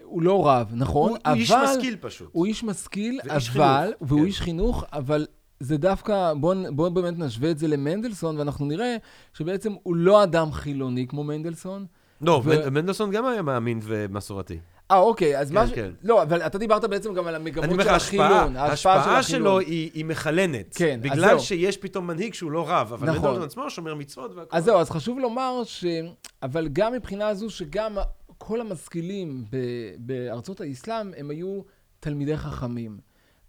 הוא 0.08 0.22
לא 0.22 0.48
רב, 0.48 0.72
נכון? 0.72 1.10
הוא, 1.10 1.18
אבל... 1.26 1.34
הוא 1.34 1.40
איש 1.40 1.52
משכיל 1.52 1.98
פשוט. 2.02 2.30
הוא 2.32 2.46
איש 2.46 2.64
משכיל, 2.64 3.20
ואיש 3.26 3.50
אבל... 3.50 3.84
חינוך, 3.84 3.96
והוא 4.02 4.20
כן. 4.20 4.26
איש 4.26 4.42
חינוך, 4.42 4.84
אבל 4.94 5.26
זה 5.60 5.78
דווקא... 5.78 6.34
בואו 6.34 6.76
בוא 6.76 6.90
באמת 6.90 7.20
נשווה 7.20 7.52
את 7.52 7.58
זה 7.58 7.68
למנדלסון, 7.68 8.38
ואנחנו 8.38 8.66
נראה 8.66 8.96
שבעצם 9.34 9.74
הוא 9.84 9.96
לא 9.96 10.24
אדם 10.24 10.52
חילוני 10.52 11.08
כמו 11.08 11.24
מנדלסון. 11.24 11.86
לא, 12.22 12.42
ו-. 12.46 12.72
מנדלסון 12.72 13.12
גם 13.12 13.26
היה 13.26 13.42
מאמין 13.42 13.80
ומסורתי. 13.84 14.60
אה, 14.92 14.98
אוקיי, 14.98 15.40
אז 15.40 15.50
כן, 15.50 15.56
מה... 15.56 15.68
ש- 15.68 15.72
כן. 15.72 15.92
לא, 16.04 16.22
אבל 16.22 16.42
אתה 16.42 16.58
דיברת 16.58 16.86
בעצם 16.86 17.14
גם 17.14 17.28
על 17.28 17.36
המגמות 17.36 17.82
של 17.84 17.90
החילון. 17.90 18.56
ההשפעה, 18.56 19.24
של 19.24 19.30
שלו 19.30 19.40
החילון. 19.40 19.62
היא, 19.62 19.92
היא 19.94 20.06
מכלנת. 20.06 20.76
כן, 20.76 21.00
אז 21.04 21.12
בגלל 21.12 21.30
זהו. 21.30 21.40
שיש 21.40 21.78
פתאום 21.78 22.08
מנהיג 22.08 22.34
שהוא 22.34 22.52
לא 22.52 22.70
רב, 22.70 22.94
אבל 22.94 23.08
נכון. 23.08 23.22
מנדלסון 23.22 23.44
עצמו 23.44 23.70
שומר 23.70 23.96
מצוות 23.96 24.36
והכל. 24.36 24.58
אז 24.58 24.64
זהו, 24.64 24.80
אז 24.80 24.90
חשוב 24.90 25.20
לומר 25.20 25.62
ש... 25.64 25.86
אבל 26.44 26.68
גם 26.74 26.94
מבחינה 26.94 27.34
זו 27.34 27.50
שגם 27.50 27.98
כל 28.38 28.62
המשכילים 28.62 29.46
ב... 29.52 29.58
בארצות 29.98 30.62
האסלאם 30.62 31.12
הם 31.18 31.30
היו 31.30 31.62
תלמידי 32.00 32.38
חכמים. 32.38 32.98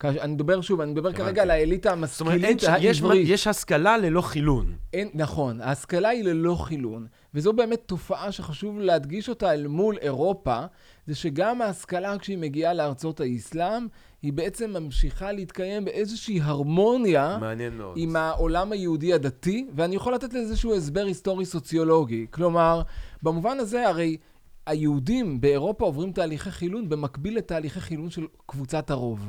אני 0.04 0.32
מדבר 0.32 0.60
שוב, 0.60 0.80
אני 0.80 0.92
מדבר. 0.92 1.12
כרגע 1.12 1.42
על 1.42 1.50
האליטה 1.50 1.92
המשכילית 1.92 2.64
העברית. 2.64 3.28
יש 3.28 3.46
השכלה 3.46 3.98
ללא 3.98 4.20
חילון. 4.20 4.76
אין, 4.92 5.08
נכון, 5.14 5.60
ההשכלה 5.60 6.08
היא 6.08 6.24
ללא 6.24 6.54
חילון, 6.54 7.06
וזו 7.34 7.52
באמת 7.52 7.80
תופעה 7.86 8.32
שחשוב 8.32 8.80
להדגיש 8.80 9.28
אותה 9.28 9.52
אל 9.52 9.66
מול 9.66 9.96
אירופה, 10.00 10.60
זה 11.06 11.14
שגם 11.14 11.62
ההשכלה 11.62 12.18
כשהיא 12.18 12.38
מגיעה 12.38 12.74
לארצות 12.74 13.20
האסלאם, 13.20 13.86
היא 14.22 14.32
בעצם 14.32 14.70
ממשיכה 14.70 15.32
להתקיים 15.32 15.84
באיזושהי 15.84 16.40
הרמוניה. 16.42 17.38
עם 17.96 18.16
העולם 18.16 18.72
היהודי 18.72 19.12
הדתי, 19.14 19.66
ואני 19.74 19.96
יכול 19.96 20.14
לתת 20.14 20.28
לזה 20.28 20.38
איזשהו 20.38 20.74
הסבר 20.74 21.04
היסטורי 21.04 21.44
סוציולוגי. 21.44 22.26
כלומר, 22.30 22.82
במובן 23.22 23.58
הזה 23.58 23.88
הרי 23.88 24.16
היהודים 24.68 25.40
באירופה 25.40 25.84
עוברים 25.84 26.12
תהליכי 26.12 26.50
חילון 26.50 26.88
במקביל 26.88 27.36
לתהליכי 27.36 27.80
חילון 27.80 28.10
של 28.10 28.26
קבוצת 28.46 28.90
הרוב. 28.90 29.28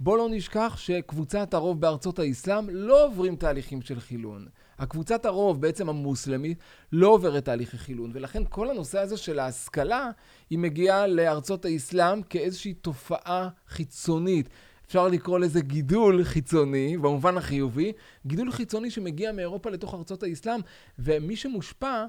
בוא 0.00 0.18
לא 0.18 0.28
נשכח 0.30 0.74
שקבוצת 0.78 1.54
הרוב 1.54 1.80
בארצות 1.80 2.18
האסלאם 2.18 2.70
לא 2.70 3.06
עוברים 3.06 3.36
תהליכים 3.36 3.82
של 3.82 4.00
חילון. 4.00 4.46
הקבוצת 4.78 5.24
הרוב, 5.24 5.60
בעצם 5.60 5.88
המוסלמית, 5.88 6.58
לא 6.92 7.08
עוברת 7.08 7.44
תהליכי 7.44 7.78
חילון, 7.78 8.10
ולכן 8.14 8.42
כל 8.48 8.70
הנושא 8.70 8.98
הזה 8.98 9.16
של 9.16 9.38
ההשכלה, 9.38 10.10
היא 10.50 10.58
מגיעה 10.58 11.06
לארצות 11.06 11.64
האסלאם 11.64 12.22
כאיזושהי 12.22 12.74
תופעה 12.74 13.48
חיצונית. 13.68 14.48
אפשר 14.86 15.08
לקרוא 15.08 15.38
לזה 15.38 15.60
גידול 15.60 16.24
חיצוני, 16.24 16.96
במובן 16.96 17.36
החיובי, 17.36 17.92
גידול 18.26 18.52
חיצוני 18.52 18.90
שמגיע 18.90 19.32
מאירופה 19.32 19.70
לתוך 19.70 19.94
ארצות 19.94 20.22
האסלאם, 20.22 20.60
ומי 20.98 21.36
שמושפע 21.36 22.04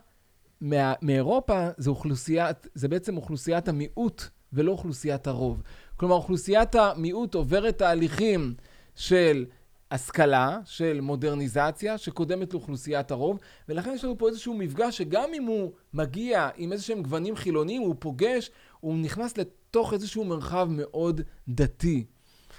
מה, 0.61 0.93
מאירופה 1.01 1.67
זה 1.77 1.89
אוכלוסיית, 1.89 2.67
זה 2.73 2.87
בעצם 2.87 3.17
אוכלוסיית 3.17 3.67
המיעוט 3.67 4.23
ולא 4.53 4.71
אוכלוסיית 4.71 5.27
הרוב. 5.27 5.61
כלומר, 5.97 6.15
אוכלוסיית 6.15 6.75
המיעוט 6.75 7.35
עוברת 7.35 7.77
תהליכים 7.77 8.53
של 8.95 9.45
השכלה, 9.91 10.59
של 10.65 11.01
מודרניזציה, 11.01 11.97
שקודמת 11.97 12.53
לאוכלוסיית 12.53 13.11
הרוב, 13.11 13.39
ולכן 13.69 13.91
יש 13.93 14.03
לנו 14.03 14.17
פה 14.17 14.27
איזשהו 14.27 14.53
מפגש 14.53 14.97
שגם 14.97 15.29
אם 15.33 15.43
הוא 15.43 15.71
מגיע 15.93 16.49
עם 16.55 16.71
איזה 16.71 16.83
שהם 16.83 17.01
גוונים 17.03 17.35
חילוניים, 17.35 17.81
הוא 17.81 17.95
פוגש, 17.99 18.51
הוא 18.79 18.97
נכנס 18.97 19.37
לתוך 19.37 19.93
איזשהו 19.93 20.25
מרחב 20.25 20.67
מאוד 20.71 21.21
דתי. 21.47 22.05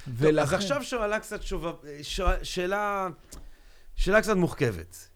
טוב, 0.04 0.26
אז 0.38 0.52
עכשיו 0.52 0.82
שאלה 0.82 1.20
קצת 1.20 1.42
שובה, 1.42 1.72
ש... 2.02 2.20
שאלה, 2.42 3.08
שאלה 3.94 4.22
קצת 4.22 4.36
מורכבת. 4.36 5.08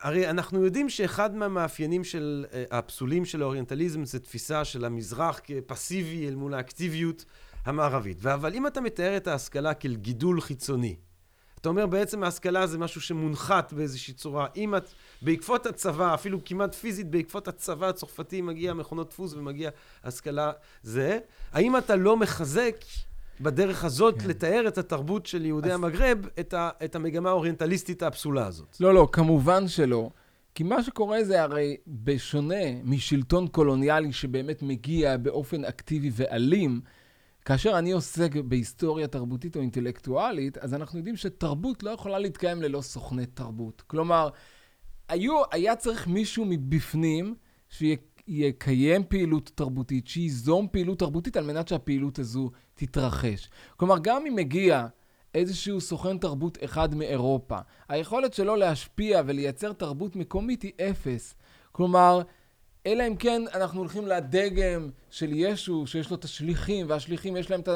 הרי 0.00 0.30
אנחנו 0.30 0.64
יודעים 0.64 0.88
שאחד 0.88 1.36
מהמאפיינים 1.36 2.04
של 2.04 2.46
אה, 2.52 2.64
הפסולים 2.70 3.24
של 3.24 3.42
האוריינטליזם 3.42 4.04
זה 4.04 4.18
תפיסה 4.18 4.64
של 4.64 4.84
המזרח 4.84 5.40
כפסיבי 5.44 6.28
אל 6.28 6.34
מול 6.34 6.54
האקטיביות 6.54 7.24
המערבית. 7.64 8.26
אבל 8.26 8.54
אם 8.54 8.66
אתה 8.66 8.80
מתאר 8.80 9.16
את 9.16 9.26
ההשכלה 9.26 9.74
כאל 9.74 9.96
גידול 9.96 10.40
חיצוני, 10.40 10.96
אתה 11.60 11.68
אומר 11.68 11.86
בעצם 11.86 12.22
ההשכלה 12.22 12.66
זה 12.66 12.78
משהו 12.78 13.00
שמונחת 13.00 13.72
באיזושהי 13.72 14.14
צורה. 14.14 14.46
אם 14.56 14.76
את, 14.76 14.88
בעקבות 15.22 15.66
הצבא, 15.66 16.14
אפילו 16.14 16.44
כמעט 16.44 16.74
פיזית, 16.74 17.10
בעקבות 17.10 17.48
הצבא 17.48 17.88
הצרפתי 17.88 18.40
מגיע 18.40 18.74
מכונות 18.74 19.10
דפוס 19.10 19.34
ומגיע 19.34 19.70
השכלה 20.04 20.52
זה, 20.82 21.18
האם 21.52 21.76
אתה 21.76 21.96
לא 21.96 22.16
מחזק 22.16 22.76
בדרך 23.40 23.84
הזאת 23.84 24.22
כן. 24.22 24.28
לתאר 24.28 24.64
את 24.68 24.78
התרבות 24.78 25.26
של 25.26 25.44
יהודי 25.46 25.68
אז- 25.68 25.74
המגרב, 25.74 26.18
את, 26.40 26.54
ה, 26.54 26.70
את 26.84 26.94
המגמה 26.96 27.28
האוריינטליסטית 27.30 28.02
הפסולה 28.02 28.46
הזאת? 28.46 28.76
לא, 28.80 28.94
לא, 28.94 29.08
כמובן 29.12 29.68
שלא. 29.68 30.10
כי 30.54 30.62
מה 30.64 30.82
שקורה 30.82 31.24
זה 31.24 31.42
הרי 31.42 31.76
בשונה 31.86 32.82
משלטון 32.84 33.48
קולוניאלי 33.48 34.12
שבאמת 34.12 34.62
מגיע 34.62 35.16
באופן 35.16 35.64
אקטיבי 35.64 36.10
ואלים, 36.12 36.80
כאשר 37.44 37.78
אני 37.78 37.92
עוסק 37.92 38.36
בהיסטוריה 38.36 39.06
תרבותית 39.06 39.56
או 39.56 39.60
אינטלקטואלית, 39.60 40.58
אז 40.58 40.74
אנחנו 40.74 40.98
יודעים 40.98 41.16
שתרבות 41.16 41.82
לא 41.82 41.90
יכולה 41.90 42.18
להתקיים 42.18 42.62
ללא 42.62 42.80
סוכני 42.80 43.26
תרבות. 43.26 43.82
כלומר, 43.86 44.28
היו, 45.08 45.42
היה 45.52 45.76
צריך 45.76 46.06
מישהו 46.06 46.44
מבפנים 46.48 47.34
יקיים 48.28 49.04
פעילות 49.08 49.50
תרבותית, 49.54 50.06
שייזום 50.06 50.66
פעילות 50.70 50.98
תרבותית 50.98 51.36
על 51.36 51.44
מנת 51.44 51.68
שהפעילות 51.68 52.18
הזו 52.18 52.50
תתרחש. 52.74 53.50
כלומר, 53.76 53.96
גם 54.02 54.26
אם 54.26 54.34
מגיע 54.34 54.86
איזשהו 55.34 55.80
סוכן 55.80 56.18
תרבות 56.18 56.58
אחד 56.64 56.94
מאירופה, 56.94 57.58
היכולת 57.88 58.34
שלו 58.34 58.56
להשפיע 58.56 59.22
ולייצר 59.26 59.72
תרבות 59.72 60.16
מקומית 60.16 60.62
היא 60.62 60.72
אפס. 60.90 61.34
כלומר, 61.72 62.22
אלא 62.86 63.06
אם 63.08 63.16
כן 63.16 63.42
אנחנו 63.54 63.80
הולכים 63.80 64.06
לדגם 64.06 64.88
של 65.10 65.30
ישו, 65.32 65.86
שיש 65.86 66.10
לו 66.10 66.16
את 66.16 66.24
השליחים, 66.24 66.86
והשליחים 66.88 67.36
יש 67.36 67.50
להם 67.50 67.60
את 67.60 67.68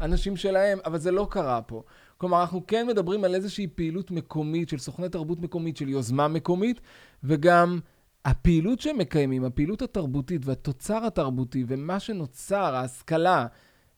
האנשים 0.00 0.36
שלהם, 0.36 0.78
אבל 0.84 0.98
זה 0.98 1.10
לא 1.10 1.26
קרה 1.30 1.62
פה. 1.62 1.82
כלומר, 2.18 2.40
אנחנו 2.40 2.66
כן 2.66 2.86
מדברים 2.86 3.24
על 3.24 3.34
איזושהי 3.34 3.66
פעילות 3.66 4.10
מקומית, 4.10 4.68
של 4.68 4.78
סוכני 4.78 5.08
תרבות 5.08 5.40
מקומית, 5.40 5.76
של 5.76 5.88
יוזמה 5.88 6.28
מקומית, 6.28 6.80
וגם 7.24 7.80
הפעילות 8.24 8.80
שהם 8.80 8.98
מקיימים, 8.98 9.44
הפעילות 9.44 9.82
התרבותית 9.82 10.46
והתוצר 10.46 11.06
התרבותי, 11.06 11.64
ומה 11.68 12.00
שנוצר, 12.00 12.74
ההשכלה, 12.74 13.46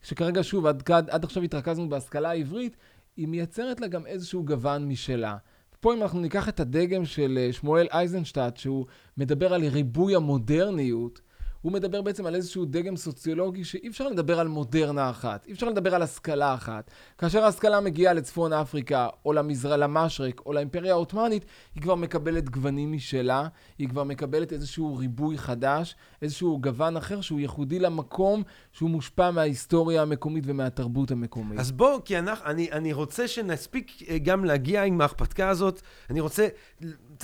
שכרגע, 0.03 0.43
שוב, 0.43 0.67
עד, 0.67 0.91
עד, 0.93 1.11
עד 1.11 1.25
עכשיו 1.25 1.43
התרכזנו 1.43 1.89
בהשכלה 1.89 2.31
העברית, 2.31 2.77
היא 3.17 3.29
מייצרת 3.29 3.81
לה 3.81 3.87
גם 3.87 4.07
איזשהו 4.07 4.45
גוון 4.45 4.89
משלה. 4.89 5.37
פה 5.81 5.95
אם 5.95 6.03
אנחנו 6.03 6.21
ניקח 6.21 6.49
את 6.49 6.61
הדגם 6.61 7.05
של 7.05 7.39
אה, 7.43 7.53
שמואל 7.53 7.87
אייזנשטט, 7.93 8.57
שהוא 8.57 8.87
מדבר 9.17 9.55
על 9.55 9.65
ריבוי 9.65 10.17
המודרניות, 10.17 11.21
הוא 11.63 11.73
מדבר 11.73 12.03
בעצם 12.03 12.27
על 12.27 12.35
איזשהו 12.35 12.65
דגם 12.65 12.97
סוציולוגי 12.97 13.65
שאי 13.65 13.89
אפשר 13.89 14.09
לדבר 14.09 14.41
על 14.41 14.49
מודרנה 14.49 15.11
אחת, 15.11 15.47
אי 15.47 15.53
אפשר 15.53 15.69
לדבר 15.69 15.95
על 15.95 16.03
השכלה 16.03 16.55
אחת. 16.55 16.91
כאשר 17.19 17.45
ההשכלה 17.45 17.81
מגיעה 17.81 18.13
לצפון 18.13 18.53
אפריקה, 18.53 19.09
או 19.25 19.33
למזרע, 19.33 19.77
למשרק, 19.77 20.41
או 20.47 20.53
לאימפריה 20.53 20.93
העות'מאנית, 20.93 21.45
היא 21.75 21.83
כבר 21.83 21.95
מקבלת 21.95 22.49
גוונים 22.49 22.93
משלה, 22.93 23.49
היא 23.79 23.89
כבר 23.89 24.05
מקבלת 24.05 24.53
איזשהו 24.53 24.97
ריבוי 24.97 25.39
חדש, 25.39 25.97
איזשהו 26.23 26.61
גוון 26.61 26.97
אחר 26.97 27.21
שהוא 27.21 27.41
ייחודי 27.41 27.79
למקום, 27.79 28.43
שהוא 28.73 28.91
מושפע 28.91 29.31
מההיסטוריה 29.31 30.03
המקומית 30.03 30.45
ומהתרבות 30.47 31.11
המקומית. 31.11 31.59
אז 31.59 31.73
בוא, 31.73 32.01
כי 32.05 32.19
אנחנו, 32.19 32.47
אני, 32.47 32.73
אני 32.73 32.93
רוצה 32.93 33.29
שנספיק 33.29 34.03
אה, 34.09 34.19
גם 34.19 34.45
להגיע 34.45 34.85
עם 34.85 35.01
ההרפתקה 35.01 35.49
הזאת, 35.49 35.83
אני 36.11 36.21
רוצה 36.21 36.49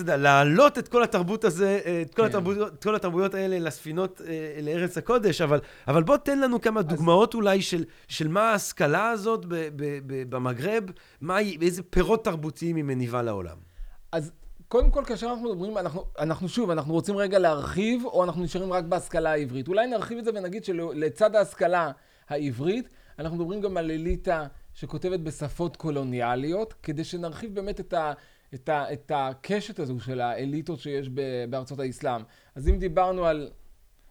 אתה 0.01 0.13
יודע, 0.13 0.17
להעלות 0.17 0.79
את 0.79 0.89
כל 0.89 1.03
התרבות 1.03 1.45
הזה, 1.45 1.81
אה, 1.87 2.03
את 2.03 2.15
כל, 2.15 2.23
כן. 2.23 2.29
התרבויות, 2.29 2.75
את 2.75 2.83
כל 2.85 2.95
התרבויות 2.95 3.35
האלה 3.35 3.59
לספינות 3.59 4.21
אה, 4.27 4.59
לארץ 4.63 4.99
הקודש, 4.99 5.41
אבל, 5.41 5.61
אבל 5.89 6.03
בוא 6.03 6.17
תן 6.17 6.39
לנו 6.39 6.61
כמה 6.61 6.81
אז... 6.81 6.87
דוגמאות 6.87 7.35
אולי 7.35 7.63
של, 7.63 7.85
של 8.09 8.29
מה 8.29 8.51
ההשכלה 8.51 9.11
הזאת 9.11 9.45
ב, 9.45 9.55
ב, 9.55 9.99
ב, 10.07 10.31
במגרב, 10.31 10.85
מה, 11.21 11.39
איזה 11.41 11.83
פירות 11.83 12.25
תרבותיים 12.25 12.77
היא 12.77 12.85
מניבה 12.85 13.23
לעולם. 13.23 13.57
אז 14.13 14.33
קודם 14.69 14.91
כל, 14.91 15.05
כאשר 15.07 15.27
אנחנו 15.27 15.53
מדברים, 15.53 15.79
אנחנו, 15.79 16.05
אנחנו 16.19 16.49
שוב, 16.49 16.71
אנחנו 16.71 16.93
רוצים 16.93 17.17
רגע 17.17 17.39
להרחיב, 17.39 18.05
או 18.05 18.25
אנחנו 18.25 18.43
נשארים 18.43 18.73
רק 18.73 18.85
בהשכלה 18.85 19.31
העברית. 19.31 19.69
אולי 19.69 19.87
נרחיב 19.87 20.19
את 20.19 20.25
זה 20.25 20.31
ונגיד 20.35 20.65
שלצד 20.65 21.37
ההשכלה 21.37 21.91
העברית, 22.29 22.89
אנחנו 23.19 23.37
מדברים 23.37 23.61
גם 23.61 23.77
על 23.77 23.91
אליטה 23.91 24.47
שכותבת 24.75 25.21
בשפות 25.21 25.77
קולוניאליות, 25.77 26.75
כדי 26.83 27.05
שנרחיב 27.05 27.55
באמת 27.55 27.81
את 27.81 27.93
ה... 27.93 28.13
את, 28.55 28.69
ה, 28.69 28.93
את 28.93 29.13
הקשת 29.15 29.79
הזו 29.79 30.01
של 30.01 30.21
האליטות 30.21 30.81
שיש 30.81 31.09
בארצות 31.51 31.79
האסלאם. 31.79 32.23
אז 32.55 32.69
אם 32.69 32.79
דיברנו 32.79 33.27
על... 33.27 33.51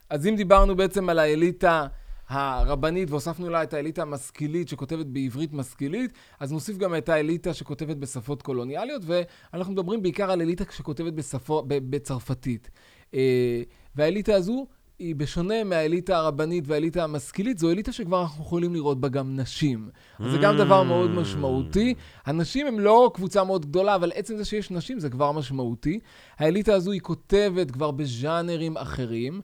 אז 0.10 0.28
אם 0.28 0.36
דיברנו 0.36 0.76
בעצם 0.76 1.10
על 1.10 1.20
האליטה 1.20 1.88
הרבנית 2.30 3.12
והוספנו 3.12 3.50
לה 3.50 3.64
את 3.64 3.74
האליטה 3.74 4.02
המשכילית 4.02 4.68
שכותבת 4.68 5.06
בעברית 5.06 5.54
משכילית, 5.54 6.12
אז 6.40 6.52
נוסיף 6.52 6.78
גם 6.78 6.96
את 6.96 7.10
האליטה 7.10 7.54
שכותבת 7.54 7.98
בשפות 7.98 8.42
קולוניאליות, 8.42 9.02
ואנחנו 9.06 9.74
מדברים 9.74 10.02
בעיקר 10.02 10.32
על 10.32 10.42
אליטה 10.42 10.64
שכותבת 10.72 11.14
בשפו, 11.14 11.64
בצרפתית. 11.68 12.70
אה, 13.14 13.62
והאליטה 13.96 14.36
הזו 14.36 14.68
היא 15.00 15.16
בשונה 15.16 15.64
מהאליטה 15.64 16.18
הרבנית 16.18 16.64
והאליטה 16.68 17.04
המשכילית, 17.04 17.58
זו 17.58 17.72
אליטה 17.72 17.92
שכבר 17.92 18.22
אנחנו 18.22 18.44
יכולים 18.44 18.74
לראות 18.74 19.02
בה 19.02 19.08
גם 19.08 19.36
נשים. 19.36 19.90
אז 20.20 20.32
זה 20.32 20.38
גם 20.38 20.58
דבר 20.58 20.84
מאוד 20.84 21.10
משמעותי. 21.10 21.94
הנשים 22.26 22.68
הן 22.68 22.76
לא 22.80 23.12
קבוצה 23.14 23.44
מאוד 23.44 23.66
גדולה, 23.66 23.96
אבל 23.96 24.12
עצם 24.16 24.38
זה 24.38 24.46
שיש 24.46 24.72
נשים 24.72 25.00
זה 25.00 25.10
כבר 25.10 25.32
משמעותי. 25.32 26.00
האליטה 26.38 26.74
הזו 26.74 26.92
היא 26.92 27.02
כותבת 27.02 27.72
כבר 27.72 27.92
בז'אנרים 27.92 28.78
אחרים. 28.78 29.42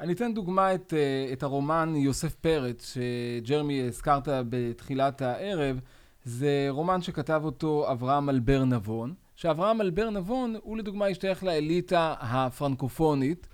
אני 0.00 0.12
אתן 0.12 0.34
דוגמה 0.34 0.74
את, 0.74 0.94
אה, 0.96 1.32
את 1.32 1.42
הרומן 1.42 1.92
יוסף 1.96 2.34
פרץ, 2.34 2.94
שג'רמי 2.94 3.82
הזכרת 3.82 4.28
בתחילת 4.48 5.22
הערב. 5.22 5.80
זה 6.24 6.66
רומן 6.70 7.02
שכתב 7.02 7.40
אותו 7.44 7.92
אברהם 7.92 8.30
אלבר 8.30 8.64
נבון, 8.64 9.14
שאברהם 9.36 9.80
אלבר 9.80 10.10
נבון 10.10 10.56
הוא 10.62 10.76
לדוגמה 10.76 11.06
השתייך 11.06 11.44
לאליטה 11.44 12.14
הפרנקופונית. 12.20 13.46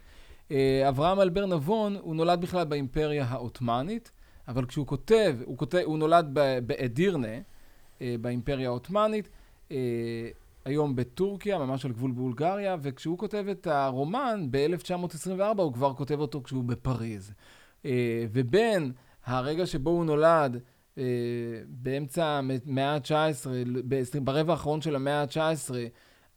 אה, 0.53 0.89
אברהם 0.89 1.21
אלבר 1.21 1.47
נבון, 1.47 1.97
הוא 2.01 2.15
נולד 2.15 2.41
בכלל 2.41 2.65
באימפריה 2.65 3.25
העות'מאנית, 3.25 4.11
אבל 4.49 4.67
כשהוא 4.67 4.87
כותב, 4.87 5.37
הוא, 5.45 5.59
כותב, 5.59 5.83
הוא 5.85 5.99
נולד 5.99 6.39
באדירנה, 6.67 7.39
אה, 8.01 8.15
באימפריה 8.21 8.69
העות'מאנית, 8.69 9.29
אה, 9.71 9.77
היום 10.65 10.97
בטורקיה, 10.97 11.59
ממש 11.59 11.85
על 11.85 11.93
גבול 11.93 12.11
בולגריה, 12.11 12.77
וכשהוא 12.83 13.19
כותב 13.19 13.45
את 13.51 13.67
הרומן 13.67 14.47
ב-1924, 14.51 15.63
הוא 15.63 15.73
כבר 15.73 15.95
כותב 15.95 16.21
אותו 16.21 16.43
כשהוא 16.43 16.65
בפריז. 16.65 17.33
ובין 18.33 18.93
הרגע 19.25 19.67
שבו 19.67 19.91
הוא 19.91 20.05
נולד, 20.05 20.61
באמצע 21.69 22.27
המאה 22.27 22.95
ה-19, 22.95 23.47
ברבע 24.23 24.53
האחרון 24.53 24.81
של 24.81 24.97
המאה 24.97 25.23
ה-19, 25.23 25.75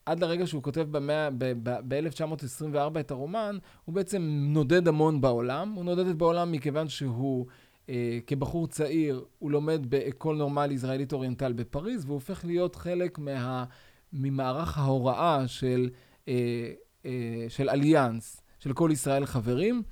עד 0.06 0.20
לרגע 0.20 0.48
שהוא 0.48 0.64
כותב 0.64 0.88
ב-1924 0.92 3.00
את 3.00 3.12
הרומן, 3.12 3.58
הוא 3.86 3.96
בעצם 3.96 4.22
נודד 4.42 4.88
המון 4.88 5.22
בעולם. 5.22 5.72
הוא 5.72 5.86
נודד 5.86 6.18
בעולם 6.18 6.52
מכיוון 6.52 6.90
שהוא, 6.90 7.46
אה, 7.90 8.20
כבחור 8.28 8.68
צעיר, 8.68 9.26
הוא 9.40 9.52
לומד 9.52 9.90
באקול 9.90 10.38
נורמל 10.38 10.72
ישראלית 10.72 11.14
אוריינטל 11.14 11.54
בפריז, 11.54 12.06
והוא 12.06 12.14
הופך 12.14 12.46
להיות 12.46 12.76
חלק 12.76 13.20
מה, 13.20 13.66
ממערך 14.14 14.78
ההוראה 14.78 15.48
של, 15.48 15.90
אה, 16.28 16.72
אה, 17.06 17.46
של 17.50 17.70
אליאנס, 17.70 18.42
של 18.60 18.74
כל 18.74 18.90
ישראל 18.94 19.26
חברים. 19.26 19.84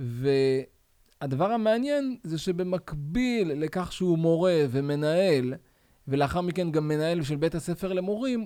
והדבר 0.00 1.52
המעניין 1.52 2.16
זה 2.22 2.38
שבמקביל 2.38 3.52
לכך 3.52 3.92
שהוא 3.92 4.18
מורה 4.18 4.64
ומנהל, 4.70 5.54
ולאחר 6.08 6.40
מכן 6.40 6.70
גם 6.70 6.88
מנהל 6.88 7.22
של 7.22 7.36
בית 7.36 7.54
הספר 7.54 7.92
למורים, 7.92 8.44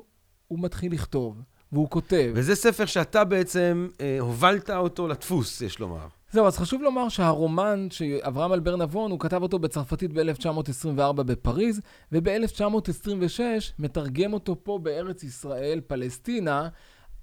הוא 0.48 0.58
מתחיל 0.58 0.92
לכתוב, 0.92 1.42
והוא 1.72 1.90
כותב. 1.90 2.30
וזה 2.34 2.54
ספר 2.54 2.86
שאתה 2.86 3.24
בעצם 3.24 3.88
אה, 4.00 4.16
הובלת 4.20 4.70
אותו 4.70 5.08
לדפוס, 5.08 5.60
יש 5.60 5.78
לומר. 5.78 6.06
זהו, 6.32 6.46
אז 6.46 6.58
חשוב 6.58 6.82
לומר 6.82 7.08
שהרומן 7.08 7.86
שאברהם 7.90 8.52
אלבר 8.52 8.76
נבון, 8.76 9.10
הוא 9.10 9.20
כתב 9.20 9.42
אותו 9.42 9.58
בצרפתית 9.58 10.12
ב-1924 10.12 11.12
בפריז, 11.12 11.80
וב-1926 12.12 13.40
מתרגם 13.78 14.32
אותו 14.32 14.56
פה 14.62 14.78
בארץ 14.82 15.22
ישראל, 15.22 15.80
פלסטינה, 15.86 16.68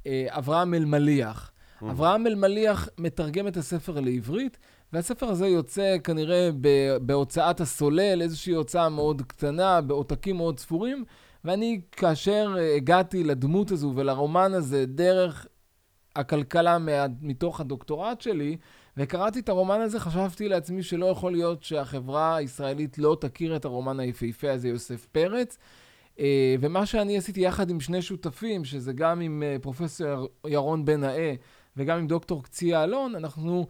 אה, 0.08 0.26
אברהם 0.30 0.74
אלמליח. 0.74 1.52
Mm. 1.52 1.86
אברהם 1.92 2.28
אלמליח 2.28 2.90
מתרגם 2.98 3.48
את 3.48 3.58
הספר 3.58 4.00
לעברית, 4.00 4.58
והספר 4.94 5.26
הזה 5.26 5.48
יוצא 5.48 5.98
כנראה 6.04 6.50
בהוצאת 7.02 7.62
הסולל, 7.62 8.22
איזושהי 8.22 8.54
הוצאה 8.54 8.90
מאוד 8.90 9.22
קטנה, 9.22 9.82
בעותקים 9.82 10.38
מאוד 10.38 10.60
ספורים, 10.60 11.06
ואני, 11.46 11.82
כאשר 11.92 12.56
הגעתי 12.78 13.24
לדמות 13.24 13.72
הזו 13.72 13.92
ולרומן 13.96 14.54
הזה 14.54 14.86
דרך 14.86 15.48
הכלכלה 16.16 16.78
מה, 16.78 17.06
מתוך 17.22 17.62
הדוקטורט 17.62 18.22
שלי, 18.22 18.58
וקראתי 18.98 19.40
את 19.40 19.50
הרומן 19.50 19.82
הזה, 19.82 20.00
חשבתי 20.00 20.48
לעצמי 20.48 20.84
שלא 20.84 21.06
יכול 21.06 21.32
להיות 21.32 21.64
שהחברה 21.64 22.36
הישראלית 22.36 22.98
לא 22.98 23.18
תכיר 23.22 23.56
את 23.56 23.66
הרומן 23.66 24.00
היפהפה 24.00 24.52
הזה, 24.52 24.68
יוסף 24.68 25.06
פרץ. 25.06 25.58
אה, 26.20 26.56
ומה 26.60 26.86
שאני 26.86 27.18
עשיתי 27.18 27.42
יחד 27.42 27.70
עם 27.70 27.80
שני 27.80 28.02
שותפים, 28.02 28.66
שזה 28.66 28.94
גם 28.94 29.22
עם 29.22 29.44
אה, 29.46 29.58
פרופסור 29.62 30.28
ירון 30.48 30.86
בן 30.86 31.00
נאה 31.00 31.34
וגם 31.78 31.98
עם 31.98 32.08
דוקטור 32.08 32.44
קציה 32.44 32.84
אלון, 32.84 33.16
אנחנו 33.16 33.68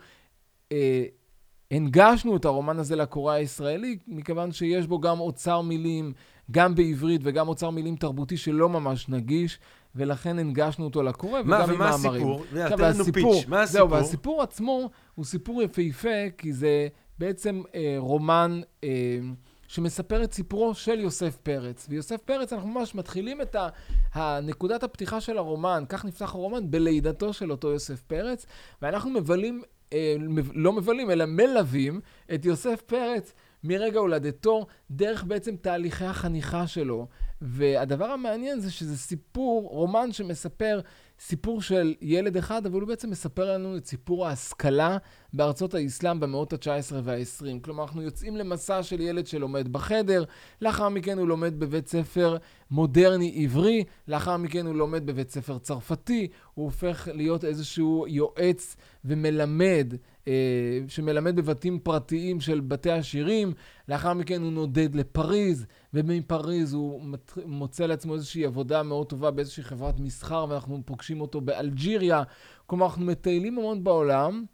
אה, 0.71 1.05
הנגשנו 1.71 2.37
את 2.37 2.45
הרומן 2.45 2.79
הזה 2.79 2.95
לקורא 2.95 3.33
הישראלי, 3.33 3.97
מכיוון 4.07 4.51
שיש 4.51 4.87
בו 4.87 4.99
גם 4.99 5.19
אוצר 5.19 5.61
מילים, 5.61 6.13
גם 6.51 6.75
בעברית 6.75 7.21
וגם 7.23 7.47
אוצר 7.47 7.69
מילים 7.69 7.95
תרבותי 7.95 8.37
שלא 8.37 8.69
ממש 8.69 9.09
נגיש, 9.09 9.59
ולכן 9.95 10.39
הנגשנו 10.39 10.85
אותו 10.85 11.03
לקורא 11.03 11.39
וגם 11.39 11.69
עם 11.69 11.79
מאמרים. 11.79 12.27
מה, 12.27 12.33
ומה 12.33 12.65
הסיפור? 12.65 12.77
תן 12.77 12.83
לנו 12.83 13.05
פיץ', 13.05 13.47
מה 13.47 13.61
הסיפור? 13.61 13.65
זהו, 13.65 13.89
והסיפור 13.89 14.41
עצמו 14.41 14.89
הוא 15.15 15.25
סיפור 15.25 15.61
יפהפה, 15.63 16.29
כי 16.37 16.53
זה 16.53 16.87
בעצם 17.19 17.61
אה, 17.75 17.95
רומן 17.97 18.61
אה, 18.83 18.89
שמספר 19.67 20.23
את 20.23 20.33
סיפורו 20.33 20.73
של 20.73 20.99
יוסף 20.99 21.37
פרץ. 21.43 21.87
ויוסף 21.89 22.21
פרץ, 22.21 22.53
אנחנו 22.53 22.69
ממש 22.69 22.95
מתחילים 22.95 23.41
את 23.41 23.55
נקודת 24.43 24.83
הפתיחה 24.83 25.21
של 25.21 25.37
הרומן, 25.37 25.83
כך 25.89 26.05
נפתח 26.05 26.33
הרומן, 26.33 26.71
בלידתו 26.71 27.33
של 27.33 27.51
אותו 27.51 27.71
יוסף 27.71 28.01
פרץ, 28.01 28.45
ואנחנו 28.81 29.09
מבלים, 29.09 29.61
אה, 29.93 30.15
לא 30.53 30.73
מבלים, 30.73 31.11
אלא 31.11 31.25
מלווים 31.25 31.99
את 32.33 32.45
יוסף 32.45 32.81
פרץ. 32.81 33.33
מרגע 33.67 33.99
הולדתו, 33.99 34.65
דרך 34.91 35.23
בעצם 35.23 35.55
תהליכי 35.55 36.05
החניכה 36.05 36.67
שלו, 36.67 37.07
והדבר 37.41 38.05
המעניין 38.05 38.59
זה 38.59 38.71
שזה 38.71 38.97
סיפור, 38.97 39.69
רומן 39.69 40.11
שמספר 40.11 40.81
סיפור 41.19 41.61
של 41.61 41.93
ילד 42.01 42.37
אחד, 42.37 42.65
אבל 42.65 42.81
הוא 42.81 42.87
בעצם 42.87 43.09
מספר 43.09 43.53
לנו 43.53 43.77
את 43.77 43.85
סיפור 43.85 44.27
ההשכלה 44.27 44.97
בארצות 45.33 45.73
האסלאם 45.73 46.19
במאות 46.19 46.53
ה-19 46.53 46.93
וה-20. 47.03 47.45
כלומר, 47.61 47.83
אנחנו 47.83 48.01
יוצאים 48.01 48.35
למסע 48.35 48.83
של 48.83 49.01
ילד 49.01 49.27
שלומד 49.27 49.73
בחדר, 49.73 50.23
לאחר 50.61 50.89
מכן 50.89 51.17
הוא 51.17 51.27
לומד 51.27 51.59
בבית 51.59 51.87
ספר 51.87 52.37
מודרני 52.71 53.43
עברי, 53.43 53.83
לאחר 54.07 54.37
מכן 54.37 54.65
הוא 54.65 54.75
לומד 54.75 55.05
בבית 55.05 55.31
ספר 55.31 55.57
צרפתי, 55.57 56.27
הוא 56.53 56.65
הופך 56.65 57.07
להיות 57.13 57.45
איזשהו 57.45 58.05
יועץ 58.07 58.75
ומלמד, 59.05 59.93
שמלמד 60.87 61.35
בבתים 61.35 61.79
פרטיים 61.79 62.41
של 62.41 62.59
בתי 62.59 62.91
עשירים, 62.91 63.53
לאחר 63.89 64.13
מכן 64.13 64.41
הוא 64.41 64.51
נודד 64.51 64.95
לפריז, 64.95 65.65
ומפריז 65.93 66.73
הוא 66.73 67.01
מוצא 67.45 67.85
לעצמו 67.85 68.13
איזושהי 68.13 68.45
עבודה 68.45 68.83
מאוד 68.83 69.07
טובה 69.07 69.31
באיזושהי 69.31 69.63
חברת 69.63 69.99
מסחר, 69.99 70.45
ואנחנו 70.49 70.81
פוגשים 70.85 71.21
אותו 71.21 71.41
באלג'יריה. 71.41 72.23
כלומר, 72.65 72.85
אנחנו 72.85 73.05
מטיילים 73.05 73.57
המון 73.57 73.83
בעולם, 73.83 74.45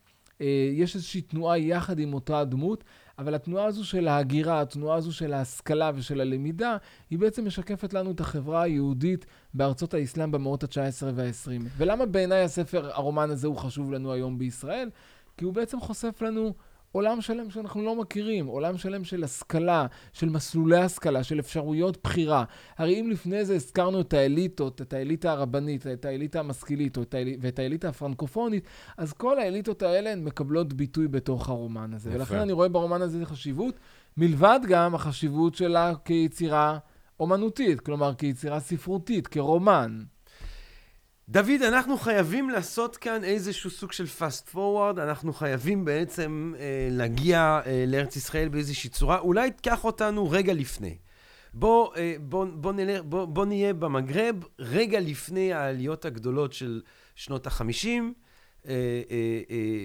אה, 0.42 0.70
יש 0.74 0.96
איזושהי 0.96 1.22
תנועה 1.22 1.58
יחד 1.58 2.00
עם 2.00 2.14
אותה 2.14 2.40
הדמות, 2.40 2.84
אבל 3.20 3.36
התנועה 3.36 3.66
הזו 3.66 3.86
של 3.86 4.08
ההגירה, 4.08 4.62
התנועה 4.62 4.98
הזו 4.98 5.14
של 5.14 5.34
ההשכלה 5.34 5.92
ושל 5.96 6.22
הלמידה, 6.22 6.78
היא 7.10 7.20
בעצם 7.20 7.46
משקפת 7.46 7.94
לנו 7.94 8.12
את 8.12 8.20
החברה 8.20 8.62
היהודית 8.62 9.26
בארצות 9.54 9.94
האסלאם 9.94 10.32
במאות 10.32 10.64
ה-19 10.64 11.04
וה-20. 11.16 11.68
ולמה 11.78 12.06
בעיניי 12.06 12.44
הספר, 12.44 12.90
הרומן 12.94 13.30
הזה 13.30 13.48
הוא 13.48 13.58
חשוב 13.58 13.92
לנו 13.92 14.14
היום 14.14 14.38
בישראל? 14.38 14.90
כי 15.42 15.46
הוא 15.46 15.54
בעצם 15.54 15.80
חושף 15.80 16.22
לנו 16.22 16.54
עולם 16.92 17.22
שלם 17.22 17.50
שאנחנו 17.50 17.82
לא 17.84 17.96
מכירים, 17.96 18.46
עולם 18.46 18.78
שלם 18.78 19.04
של 19.04 19.24
השכלה, 19.24 19.86
של 20.14 20.30
מסלולי 20.30 20.78
השכלה, 20.78 21.24
של 21.24 21.40
אפשרויות 21.40 21.98
בחירה. 22.04 22.44
הרי 22.78 23.00
אם 23.00 23.10
לפני 23.10 23.46
זה 23.46 23.56
הזכרנו 23.56 24.02
את 24.02 24.14
האליטות, 24.14 24.82
את 24.82 24.94
האליטה 24.94 25.32
הרבנית, 25.32 25.88
את 25.88 26.06
האליטה 26.06 26.40
המשכילית 26.40 26.98
האל... 27.14 27.28
ואת 27.40 27.60
האליטה 27.60 27.90
הפרנקופונית, 27.90 28.64
אז 28.98 29.14
כל 29.14 29.40
האליטות 29.40 29.82
האלה 29.82 30.12
הן 30.12 30.24
מקבלות 30.24 30.74
ביטוי 30.74 31.08
בתוך 31.08 31.50
הרומן 31.50 31.94
הזה. 31.94 32.10
יפה. 32.10 32.20
ולכן 32.20 32.40
אני 32.40 32.52
רואה 32.52 32.70
ברומן 32.70 33.02
הזה 33.02 33.26
חשיבות, 33.26 33.76
מלבד 34.18 34.60
גם 34.68 34.96
החשיבות 34.96 35.56
שלה 35.56 35.94
כיצירה 36.06 36.78
אומנותית, 37.20 37.80
כלומר 37.80 38.16
כיצירה 38.16 38.60
ספרותית, 38.60 39.28
כרומן. 39.28 40.04
דוד, 41.30 41.62
אנחנו 41.68 41.98
חייבים 41.98 42.50
לעשות 42.50 42.98
כאן 42.98 43.24
איזשהו 43.24 43.70
סוג 43.70 43.92
של 43.92 44.06
fast 44.20 44.56
forward, 44.56 45.02
אנחנו 45.02 45.34
חייבים 45.34 45.86
בעצם 45.86 46.54
אה, 46.60 46.88
להגיע 46.92 47.62
אה, 47.66 47.84
לארץ 47.88 48.16
ישראל 48.16 48.50
באיזושהי 48.50 48.90
צורה. 48.90 49.20
אולי 49.20 49.52
תקח 49.52 49.84
אותנו 49.84 50.30
רגע 50.32 50.54
לפני. 50.54 50.98
בוא, 51.54 51.96
אה, 51.96 52.16
בוא, 52.20 52.46
בוא, 52.54 52.74
נלך, 52.74 53.02
בוא, 53.04 53.26
בוא 53.26 53.46
נהיה 53.46 53.74
במגרב 53.74 54.36
רגע 54.60 55.00
לפני 55.00 55.54
העליות 55.54 56.06
הגדולות 56.06 56.54
של 56.54 56.82
שנות 57.16 57.48
החמישים. 57.48 58.14
אה, 58.68 58.74
אה, 59.12 59.42
אה, 59.50 59.84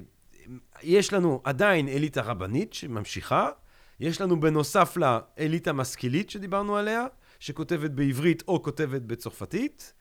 יש 0.83 1.13
לנו 1.13 1.41
עדיין 1.45 1.89
אליטה 1.89 2.23
רבנית 2.23 2.73
שממשיכה, 2.73 3.51
יש 4.01 4.21
לנו 4.21 4.41
בנוסף 4.41 4.97
לה 4.97 5.21
אליטה 5.39 5.73
משכילית 5.73 6.31
שדיברנו 6.31 6.77
עליה, 6.77 7.07
שכותבת 7.41 7.91
בעברית 7.91 8.43
או 8.49 8.63
כותבת 8.63 9.03
בצרפתית. 9.03 9.93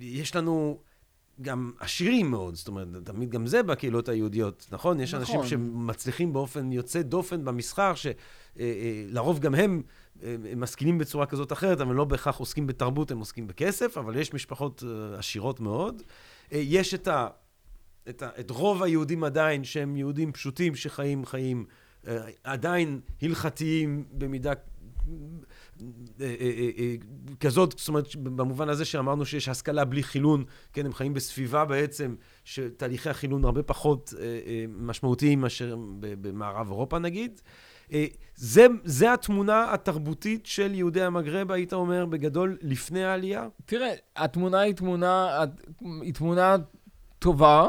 אה, 0.00 0.06
יש 0.06 0.36
לנו 0.36 0.78
גם 1.42 1.70
עשירים 1.80 2.30
מאוד, 2.30 2.54
זאת 2.54 2.68
אומרת, 2.68 2.88
תמיד 3.04 3.30
גם 3.30 3.46
זה 3.46 3.62
בקהילות 3.62 4.08
היהודיות, 4.08 4.66
נכון? 4.72 5.00
יש 5.00 5.14
נכון. 5.14 5.36
אנשים 5.36 5.50
שמצליחים 5.50 6.32
באופן 6.32 6.72
יוצא 6.72 7.02
דופן 7.02 7.44
במסחר, 7.44 7.92
שלרוב 7.94 9.36
אה, 9.36 9.42
אה, 9.42 9.44
גם 9.44 9.54
הם 9.54 9.82
אה, 10.22 10.36
משכילים 10.56 10.98
בצורה 10.98 11.26
כזאת 11.26 11.50
או 11.50 11.56
אחרת, 11.56 11.80
אבל 11.80 11.94
לא 11.94 12.04
בהכרח 12.04 12.36
עוסקים 12.36 12.66
בתרבות, 12.66 13.10
הם 13.10 13.18
עוסקים 13.18 13.46
בכסף, 13.46 13.98
אבל 13.98 14.16
יש 14.16 14.34
משפחות 14.34 14.82
עשירות 15.18 15.60
מאוד. 15.60 16.02
יש 16.52 16.94
את, 16.94 17.08
ה, 17.08 17.28
את, 18.08 18.22
ה, 18.22 18.28
את 18.40 18.50
רוב 18.50 18.82
היהודים 18.82 19.24
עדיין, 19.24 19.64
שהם 19.64 19.96
יהודים 19.96 20.32
פשוטים, 20.32 20.74
שחיים 20.74 21.26
חיים 21.26 21.64
עדיין 22.44 23.00
הלכתיים 23.22 24.04
במידה 24.12 24.52
אה, 24.52 24.54
אה, 24.54 25.12
אה, 25.12 25.44
כזאת, 27.40 27.74
זאת 27.78 27.88
אומרת, 27.88 28.16
במובן 28.16 28.68
הזה 28.68 28.84
שאמרנו 28.84 29.24
שיש 29.24 29.48
השכלה 29.48 29.84
בלי 29.84 30.02
חילון, 30.02 30.44
כן, 30.72 30.86
הם 30.86 30.92
חיים 30.92 31.14
בסביבה 31.14 31.64
בעצם, 31.64 32.14
שתהליכי 32.44 33.10
החילון 33.10 33.44
הרבה 33.44 33.62
פחות 33.62 34.14
משמעותיים 34.68 35.40
מאשר 35.40 35.76
במערב 36.00 36.66
אירופה 36.70 36.98
נגיד. 36.98 37.40
זה, 38.34 38.66
זה 38.84 39.12
התמונה 39.12 39.74
התרבותית 39.74 40.46
של 40.46 40.74
יהודי 40.74 41.02
המגרב, 41.02 41.52
היית 41.52 41.72
אומר, 41.72 42.06
בגדול, 42.06 42.58
לפני 42.62 43.04
העלייה? 43.04 43.48
תראה, 43.64 43.92
התמונה 44.16 44.60
היא 44.60 44.74
תמונה, 44.74 45.44
היא 46.02 46.14
תמונה 46.14 46.56
טובה, 47.20 47.66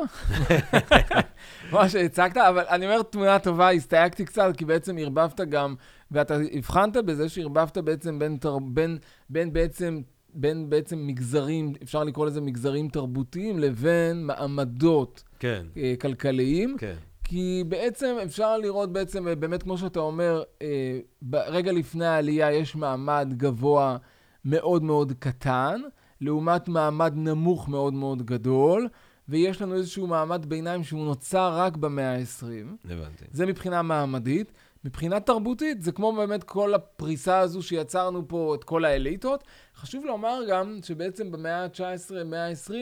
מה 1.72 1.90
שהצגת, 1.90 2.38
אבל 2.38 2.64
אני 2.70 2.86
אומר 2.86 3.02
תמונה 3.02 3.40
טובה, 3.40 3.72
הסתייגתי 3.72 4.26
קצת, 4.26 4.58
כי 4.58 4.66
בעצם 4.66 4.98
ערבבת 4.98 5.42
גם 5.42 5.76
ואתה 6.12 6.38
הבחנת 6.52 6.98
בזה 6.98 7.30
שערבבת 7.30 7.78
בעצם 7.78 8.20
בין, 8.20 8.38
תר... 8.38 8.58
בין, 8.60 8.98
בין 9.30 9.54
בעצם... 9.54 10.02
בין 10.34 10.70
בעצם 10.70 11.08
מגזרים, 11.08 11.74
אפשר 11.84 12.04
לקרוא 12.04 12.26
לזה 12.26 12.42
מגזרים 12.42 12.90
תרבותיים, 12.90 13.60
לבין 13.60 14.26
מעמדות 14.26 15.24
כן. 15.40 15.66
uh, 15.74 16.02
כלכליים. 16.02 16.76
כן. 16.80 16.96
כי 17.24 17.64
בעצם 17.68 18.16
אפשר 18.24 18.58
לראות 18.58 18.94
בעצם, 18.94 19.28
אה, 19.28 19.36
באמת 19.36 19.64
כמו 19.64 19.78
שאתה 19.78 20.00
אומר, 20.00 20.44
uh, 20.60 21.36
רגע 21.36 21.72
לפני 21.72 22.06
העלייה 22.06 22.52
יש 22.52 22.76
מעמד 22.76 23.34
גבוה 23.38 23.98
מאוד 24.46 24.84
מאוד 24.84 25.14
קטן, 25.20 25.82
לעומת 26.22 26.68
מעמד 26.68 27.14
נמוך 27.16 27.70
מאוד 27.70 27.94
מאוד 27.94 28.26
גדול, 28.26 28.88
ויש 29.32 29.62
לנו 29.62 29.76
איזשהו 29.76 30.08
מעמד 30.08 30.46
ביניים 30.46 30.84
שהוא 30.84 31.06
נוצר 31.06 31.54
רק 31.58 31.78
במאה 31.78 32.16
ה-20. 32.16 32.92
הבנתי. 32.92 33.26
זה 33.32 33.46
מבחינה 33.46 33.82
מעמדית. 33.82 34.52
מבחינה 34.86 35.20
תרבותית, 35.20 35.82
זה 35.82 35.92
כמו 35.92 36.14
באמת 36.14 36.44
כל 36.44 36.74
הפריסה 36.74 37.40
הזו 37.40 37.62
שיצרנו 37.64 38.28
פה, 38.28 38.56
את 38.56 38.64
כל 38.64 38.86
האליטות. 38.86 39.44
חשוב 39.76 40.06
לומר 40.06 40.42
גם 40.50 40.80
שבעצם 40.84 41.32
במאה 41.32 41.64
ה-19, 41.64 42.24
מאה 42.26 42.48
ה-20, 42.48 42.74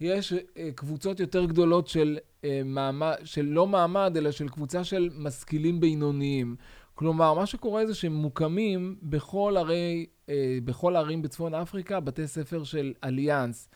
יש 0.00 0.32
אה, 0.32 0.68
קבוצות 0.74 1.20
יותר 1.20 1.44
גדולות 1.44 1.88
של, 1.88 2.18
אה, 2.44 2.60
מעמד, 2.64 3.14
של 3.24 3.44
לא 3.44 3.66
מעמד, 3.66 4.16
אלא 4.16 4.30
של 4.30 4.48
קבוצה 4.48 4.84
של 4.84 5.10
משכילים 5.14 5.80
בינוניים. 5.80 6.56
כלומר, 6.94 7.34
מה 7.34 7.46
שקורה 7.46 7.86
זה 7.86 7.94
שמוקמים 7.94 8.96
בכל 9.02 9.54
ערי, 9.58 10.06
אה, 10.28 10.58
בכל 10.64 10.96
הערים 10.96 11.22
בצפון 11.22 11.54
אפריקה 11.54 12.00
בתי 12.00 12.26
ספר 12.26 12.64
של 12.64 12.92
אליאנס. 13.04 13.68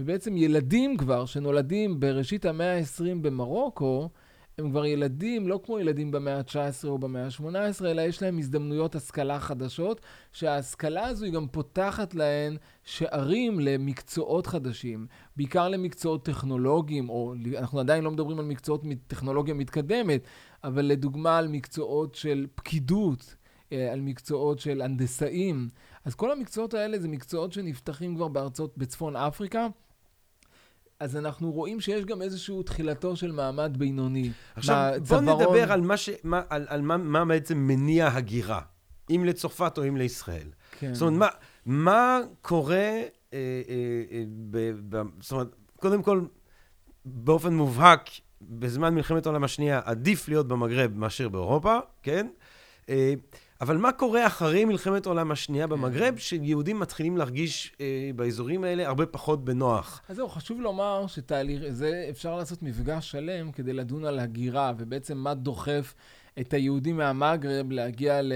ובעצם 0.00 0.36
ילדים 0.36 0.96
כבר 0.96 1.26
שנולדים 1.26 2.00
בראשית 2.00 2.44
המאה 2.44 2.78
ה-20 2.78 3.22
במרוקו, 3.22 4.08
הם 4.58 4.70
כבר 4.70 4.86
ילדים, 4.86 5.48
לא 5.48 5.60
כמו 5.64 5.78
ילדים 5.78 6.10
במאה 6.10 6.36
ה-19 6.36 6.88
או 6.88 6.98
במאה 6.98 7.24
ה-18, 7.24 7.84
אלא 7.84 8.02
יש 8.02 8.22
להם 8.22 8.38
הזדמנויות 8.38 8.94
השכלה 8.94 9.40
חדשות, 9.40 10.00
שההשכלה 10.32 11.06
הזו 11.06 11.24
היא 11.24 11.32
גם 11.32 11.46
פותחת 11.48 12.14
להן 12.14 12.56
שערים 12.84 13.60
למקצועות 13.60 14.46
חדשים, 14.46 15.06
בעיקר 15.36 15.68
למקצועות 15.68 16.24
טכנולוגיים, 16.24 17.08
או 17.08 17.34
אנחנו 17.58 17.80
עדיין 17.80 18.04
לא 18.04 18.10
מדברים 18.10 18.38
על 18.38 18.44
מקצועות 18.44 18.82
טכנולוגיה 19.06 19.54
מתקדמת, 19.54 20.20
אבל 20.64 20.84
לדוגמה 20.84 21.38
על 21.38 21.48
מקצועות 21.48 22.14
של 22.14 22.46
פקידות, 22.54 23.34
אה, 23.72 23.92
על 23.92 24.00
מקצועות 24.00 24.58
של 24.58 24.82
הנדסאים. 24.82 25.68
אז 26.04 26.14
כל 26.14 26.32
המקצועות 26.32 26.74
האלה 26.74 26.98
זה 26.98 27.08
מקצועות 27.08 27.52
שנפתחים 27.52 28.16
כבר 28.16 28.28
בארצות 28.28 28.78
בצפון 28.78 29.16
אפריקה. 29.16 29.66
אז 31.00 31.16
אנחנו 31.16 31.52
רואים 31.52 31.80
שיש 31.80 32.04
גם 32.04 32.22
איזשהו 32.22 32.62
תחילתו 32.62 33.16
של 33.16 33.32
מעמד 33.32 33.76
בינוני. 33.78 34.30
עכשיו, 34.56 34.92
בוא 35.08 35.20
נדבר 35.20 35.72
על, 35.72 35.80
מה, 35.80 35.96
ש, 35.96 36.10
מה, 36.24 36.42
על, 36.48 36.66
על 36.68 36.82
מה, 36.82 36.96
מה 36.96 37.24
בעצם 37.24 37.58
מניע 37.58 38.08
הגירה, 38.08 38.60
אם 39.10 39.24
לצרפת 39.26 39.78
או 39.78 39.88
אם 39.88 39.96
לישראל. 39.96 40.48
כן. 40.78 40.94
זאת 40.94 41.08
אומרת, 41.08 41.18
מה, 41.18 41.28
מה 41.66 42.20
קורה, 42.42 42.76
אה, 42.76 43.02
אה, 43.32 43.42
אה, 44.12 44.24
ב, 44.50 44.72
ב, 44.88 45.02
זאת 45.20 45.32
אומרת, 45.32 45.56
קודם 45.76 46.02
כל, 46.02 46.24
באופן 47.04 47.54
מובהק, 47.54 48.10
בזמן 48.42 48.94
מלחמת 48.94 49.26
העולם 49.26 49.44
השנייה, 49.44 49.80
עדיף 49.84 50.28
להיות 50.28 50.48
במגרב 50.48 50.90
מאשר 50.94 51.28
באירופה, 51.28 51.78
כן? 52.02 52.26
אה, 52.88 53.14
אבל 53.60 53.76
מה 53.76 53.92
קורה 53.92 54.26
אחרי 54.26 54.64
מלחמת 54.64 55.06
העולם 55.06 55.30
השנייה 55.30 55.66
כן. 55.66 55.70
במגרב, 55.70 56.16
שיהודים 56.16 56.80
מתחילים 56.80 57.16
להרגיש 57.16 57.72
אה, 57.80 58.10
באזורים 58.16 58.64
האלה 58.64 58.88
הרבה 58.88 59.06
פחות 59.06 59.44
בנוח? 59.44 60.02
אז 60.08 60.16
זהו, 60.16 60.28
חשוב 60.28 60.60
לומר 60.60 61.06
שתהליך, 61.06 61.62
זה 61.68 62.06
אפשר 62.10 62.36
לעשות 62.36 62.62
מפגש 62.62 63.10
שלם 63.10 63.52
כדי 63.52 63.72
לדון 63.72 64.04
על 64.04 64.18
הגירה, 64.18 64.72
ובעצם 64.78 65.18
מה 65.18 65.34
דוחף 65.34 65.94
את 66.40 66.54
היהודים 66.54 66.96
מהמגרב 66.96 67.70
להגיע 67.70 68.22
ל, 68.22 68.32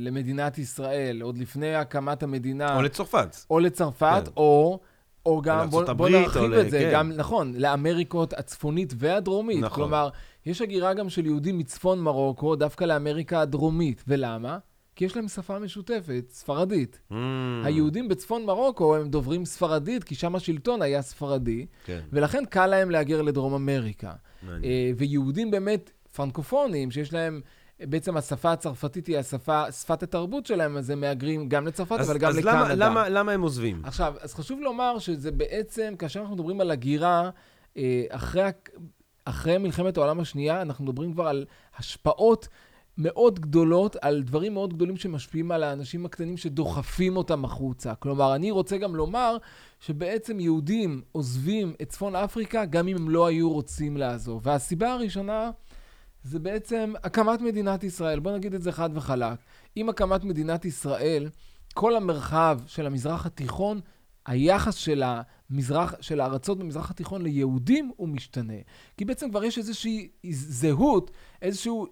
למדינת 0.00 0.58
ישראל, 0.58 1.22
עוד 1.22 1.38
לפני 1.38 1.74
הקמת 1.74 2.22
המדינה. 2.22 2.76
או 2.76 2.82
לצרפת. 2.82 3.36
או 3.50 3.60
לצרפת, 3.60 4.22
כן. 4.24 4.30
או... 4.36 4.80
או 5.26 5.42
גם, 5.42 5.70
בוא, 5.70 5.92
בוא 5.92 6.08
נרחיב 6.08 6.52
את 6.52 6.70
זה, 6.70 6.78
כן. 6.78 6.90
גם, 6.92 7.12
נכון, 7.12 7.52
לאמריקות 7.56 8.32
הצפונית 8.32 8.94
והדרומית. 8.96 9.64
נכון. 9.64 9.74
כלומר, 9.74 10.08
יש 10.46 10.62
הגירה 10.62 10.94
גם 10.94 11.08
של 11.08 11.26
יהודים 11.26 11.58
מצפון 11.58 12.00
מרוקו, 12.00 12.56
דווקא 12.56 12.84
לאמריקה 12.84 13.40
הדרומית. 13.40 14.04
ולמה? 14.08 14.58
כי 14.96 15.04
יש 15.04 15.16
להם 15.16 15.28
שפה 15.28 15.58
משותפת, 15.58 16.24
ספרדית. 16.30 17.00
Mm, 17.12 17.14
היהודים 17.64 18.08
בצפון 18.08 18.44
מרוקו 18.44 18.96
הם 18.96 19.08
דוברים 19.08 19.44
ספרדית, 19.44 20.04
כי 20.04 20.14
שם 20.14 20.34
השלטון 20.36 20.82
היה 20.82 21.02
ספרדי, 21.02 21.66
כן, 21.84 22.00
ולכן 22.12 22.44
קל 22.50 22.66
להם 22.66 22.90
להגר 22.90 23.22
לדרום 23.22 23.54
אמריקה. 23.54 24.12
מעניין. 24.42 24.64
אה, 24.64 24.90
ויהודים 24.96 25.50
באמת 25.50 25.90
פרנקופונים, 26.12 26.90
שיש 26.90 27.12
להם, 27.12 27.40
בעצם 27.80 28.16
השפה 28.16 28.52
הצרפתית 28.52 29.06
היא 29.06 29.18
השפה, 29.18 29.72
שפת 29.72 30.02
התרבות 30.02 30.46
שלהם, 30.46 30.76
אז 30.76 30.90
הם 30.90 31.00
מהגרים 31.00 31.48
גם 31.48 31.66
לצרפת, 31.66 32.00
אז- 32.00 32.10
אבל 32.10 32.18
גם 32.18 32.30
אז 32.30 32.36
לקנדה. 32.36 32.52
למה- 32.62 32.74
למה- 32.74 33.08
למה 33.08 33.32
הם 33.32 33.42
עוזבים? 33.42 33.80
עכשיו, 33.84 34.14
אז 34.20 34.34
חשוב 34.34 34.60
לומר 34.60 34.98
שזה 34.98 35.32
בעצם, 35.32 35.94
כאשר 35.98 36.20
אנחנו 36.20 36.34
מדברים 36.34 36.60
על 36.60 36.70
הגירה, 36.70 37.30
אה, 37.76 38.04
אחרי, 38.08 38.42
אחרי 39.28 39.58
מלחמת 39.58 39.96
העולם 39.96 40.20
השנייה, 40.20 40.62
אנחנו 40.62 40.84
מדברים 40.84 41.12
כבר 41.12 41.28
על 41.28 41.44
השפעות 41.78 42.48
מאוד 42.98 43.40
גדולות, 43.40 43.96
על 44.00 44.22
דברים 44.22 44.54
מאוד 44.54 44.74
גדולים 44.74 44.96
שמשפיעים 44.96 45.50
על 45.50 45.62
האנשים 45.62 46.06
הקטנים 46.06 46.36
שדוחפים 46.36 47.16
אותם 47.16 47.44
החוצה. 47.44 47.94
כלומר, 47.94 48.34
אני 48.34 48.50
רוצה 48.50 48.78
גם 48.78 48.96
לומר 48.96 49.36
שבעצם 49.80 50.40
יהודים 50.40 51.02
עוזבים 51.12 51.74
את 51.82 51.88
צפון 51.88 52.16
אפריקה 52.16 52.64
גם 52.64 52.88
אם 52.88 52.96
הם 52.96 53.10
לא 53.10 53.26
היו 53.26 53.50
רוצים 53.50 53.96
לעזוב. 53.96 54.46
והסיבה 54.46 54.92
הראשונה 54.92 55.50
זה 56.22 56.38
בעצם 56.38 56.92
הקמת 57.04 57.40
מדינת 57.40 57.84
ישראל. 57.84 58.20
בוא 58.20 58.32
נגיד 58.32 58.54
את 58.54 58.62
זה 58.62 58.72
חד 58.72 58.90
וחלק. 58.94 59.38
עם 59.76 59.88
הקמת 59.88 60.24
מדינת 60.24 60.64
ישראל, 60.64 61.28
כל 61.74 61.96
המרחב 61.96 62.60
של 62.66 62.86
המזרח 62.86 63.26
התיכון, 63.26 63.80
היחס 64.26 64.74
של 64.74 65.02
המזרח, 65.50 65.94
של 66.00 66.20
הארצות 66.20 66.58
במזרח 66.58 66.90
התיכון 66.90 67.22
ליהודים 67.22 67.90
הוא 67.96 68.08
משתנה. 68.08 68.54
כי 68.96 69.04
בעצם 69.04 69.30
כבר 69.30 69.44
יש 69.44 69.58
איזושהי 69.58 70.08
זהות, 70.30 71.10
איזשהו, 71.42 71.86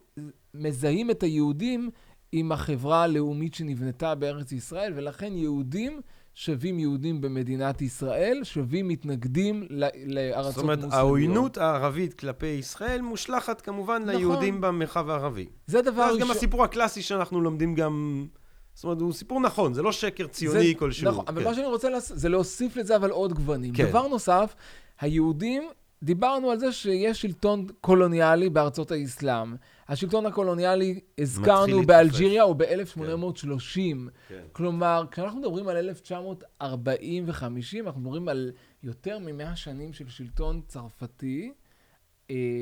מזהים 0.55 1.11
את 1.11 1.23
היהודים 1.23 1.91
עם 2.33 2.53
החברה 2.53 3.03
הלאומית 3.03 3.55
שנבנתה 3.55 4.15
בארץ 4.15 4.53
ישראל, 4.53 4.93
ולכן 4.97 5.37
יהודים 5.37 6.01
שווים 6.35 6.79
יהודים 6.79 7.21
במדינת 7.21 7.83
ישראל, 7.83 8.41
שווים 8.43 8.89
מתנגדים 8.89 9.67
ל- 9.71 9.85
לארצות 10.15 10.53
זאת 10.55 10.63
אומרת, 10.63 10.79
מוסלמיות. 10.79 10.99
העוינות 11.01 11.59
הערבית 11.59 12.15
כלפי 12.15 12.47
ישראל 12.47 13.01
מושלכת 13.01 13.61
כמובן 13.61 14.03
נכון. 14.03 14.15
ליהודים 14.15 14.61
במרחב 14.61 15.11
הערבי. 15.11 15.47
זה 15.67 15.83
דבר 15.83 16.01
ואז 16.03 16.15
גם 16.17 16.21
ראשון. 16.23 16.37
הסיפור 16.37 16.65
הקלאסי 16.65 17.03
שאנחנו 17.03 17.41
לומדים 17.41 17.75
גם... 17.75 18.27
זאת 18.75 18.85
אומרת, 18.85 19.01
הוא 19.01 19.13
סיפור 19.13 19.41
נכון, 19.41 19.75
זה 19.75 19.83
לא 19.83 19.93
שקר 19.93 20.27
ציוני 20.27 20.69
זה- 20.69 20.79
כלשהו. 20.79 21.09
נכון, 21.11 21.25
אבל 21.29 21.43
כן. 21.43 21.49
מה 21.49 21.55
שאני 21.55 21.67
רוצה 21.67 21.89
לעשות, 21.91 22.19
זה 22.19 22.29
להוסיף 22.29 22.77
לזה 22.77 22.97
אבל 22.97 23.11
עוד 23.11 23.33
גוונים. 23.33 23.75
כן. 23.75 23.89
דבר 23.89 24.09
נוסף, 24.09 24.55
היהודים, 25.01 25.63
דיברנו 26.03 26.51
על 26.51 26.59
זה 26.59 26.73
שיש 26.73 27.23
שלטון 27.23 27.67
קולוניאלי 27.81 28.51
בארצות 28.51 28.91
האסלאם. 28.91 29.55
השלטון 29.89 30.27
הקולוניאלי, 30.27 31.01
הזכרנו. 31.19 31.83
באלג'יריה, 31.87 32.43
הוא 32.43 32.57
ב-1830. 32.57 34.09
כן. 34.29 34.43
כלומר, 34.53 35.05
כשאנחנו 35.11 35.41
מדברים 35.41 35.69
על 35.69 35.77
1940 35.77 37.25
ו-50, 37.29 37.43
אנחנו 37.87 38.01
מדברים 38.01 38.29
על 38.29 38.51
יותר 38.83 39.19
מ-100 39.19 39.57
שנים 39.57 39.93
של 39.93 40.09
שלטון 40.09 40.61
צרפתי, 40.69 41.53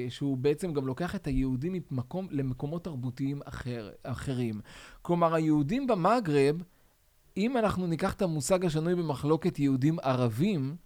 שהוא 0.09 0.37
בעצם 0.37 0.73
גם 0.73 0.87
לוקח 0.87 1.15
את 1.15 1.27
היהודים 1.27 1.73
ממקום, 1.91 2.27
למקומות 2.31 2.85
תרבותיים 2.85 3.41
אחר, 3.45 3.91
אחרים. 4.03 4.61
כלומר, 5.03 5.35
היהודים 5.35 5.87
במגרב, 5.87 6.63
אם 7.37 7.57
אנחנו 7.57 7.87
ניקח 7.87 8.13
את 8.15 8.23
המושג 8.23 8.65
השנוי 8.65 8.95
במחלוקת 8.95 9.59
יהודים 9.59 9.97
ערבים, 10.03 10.77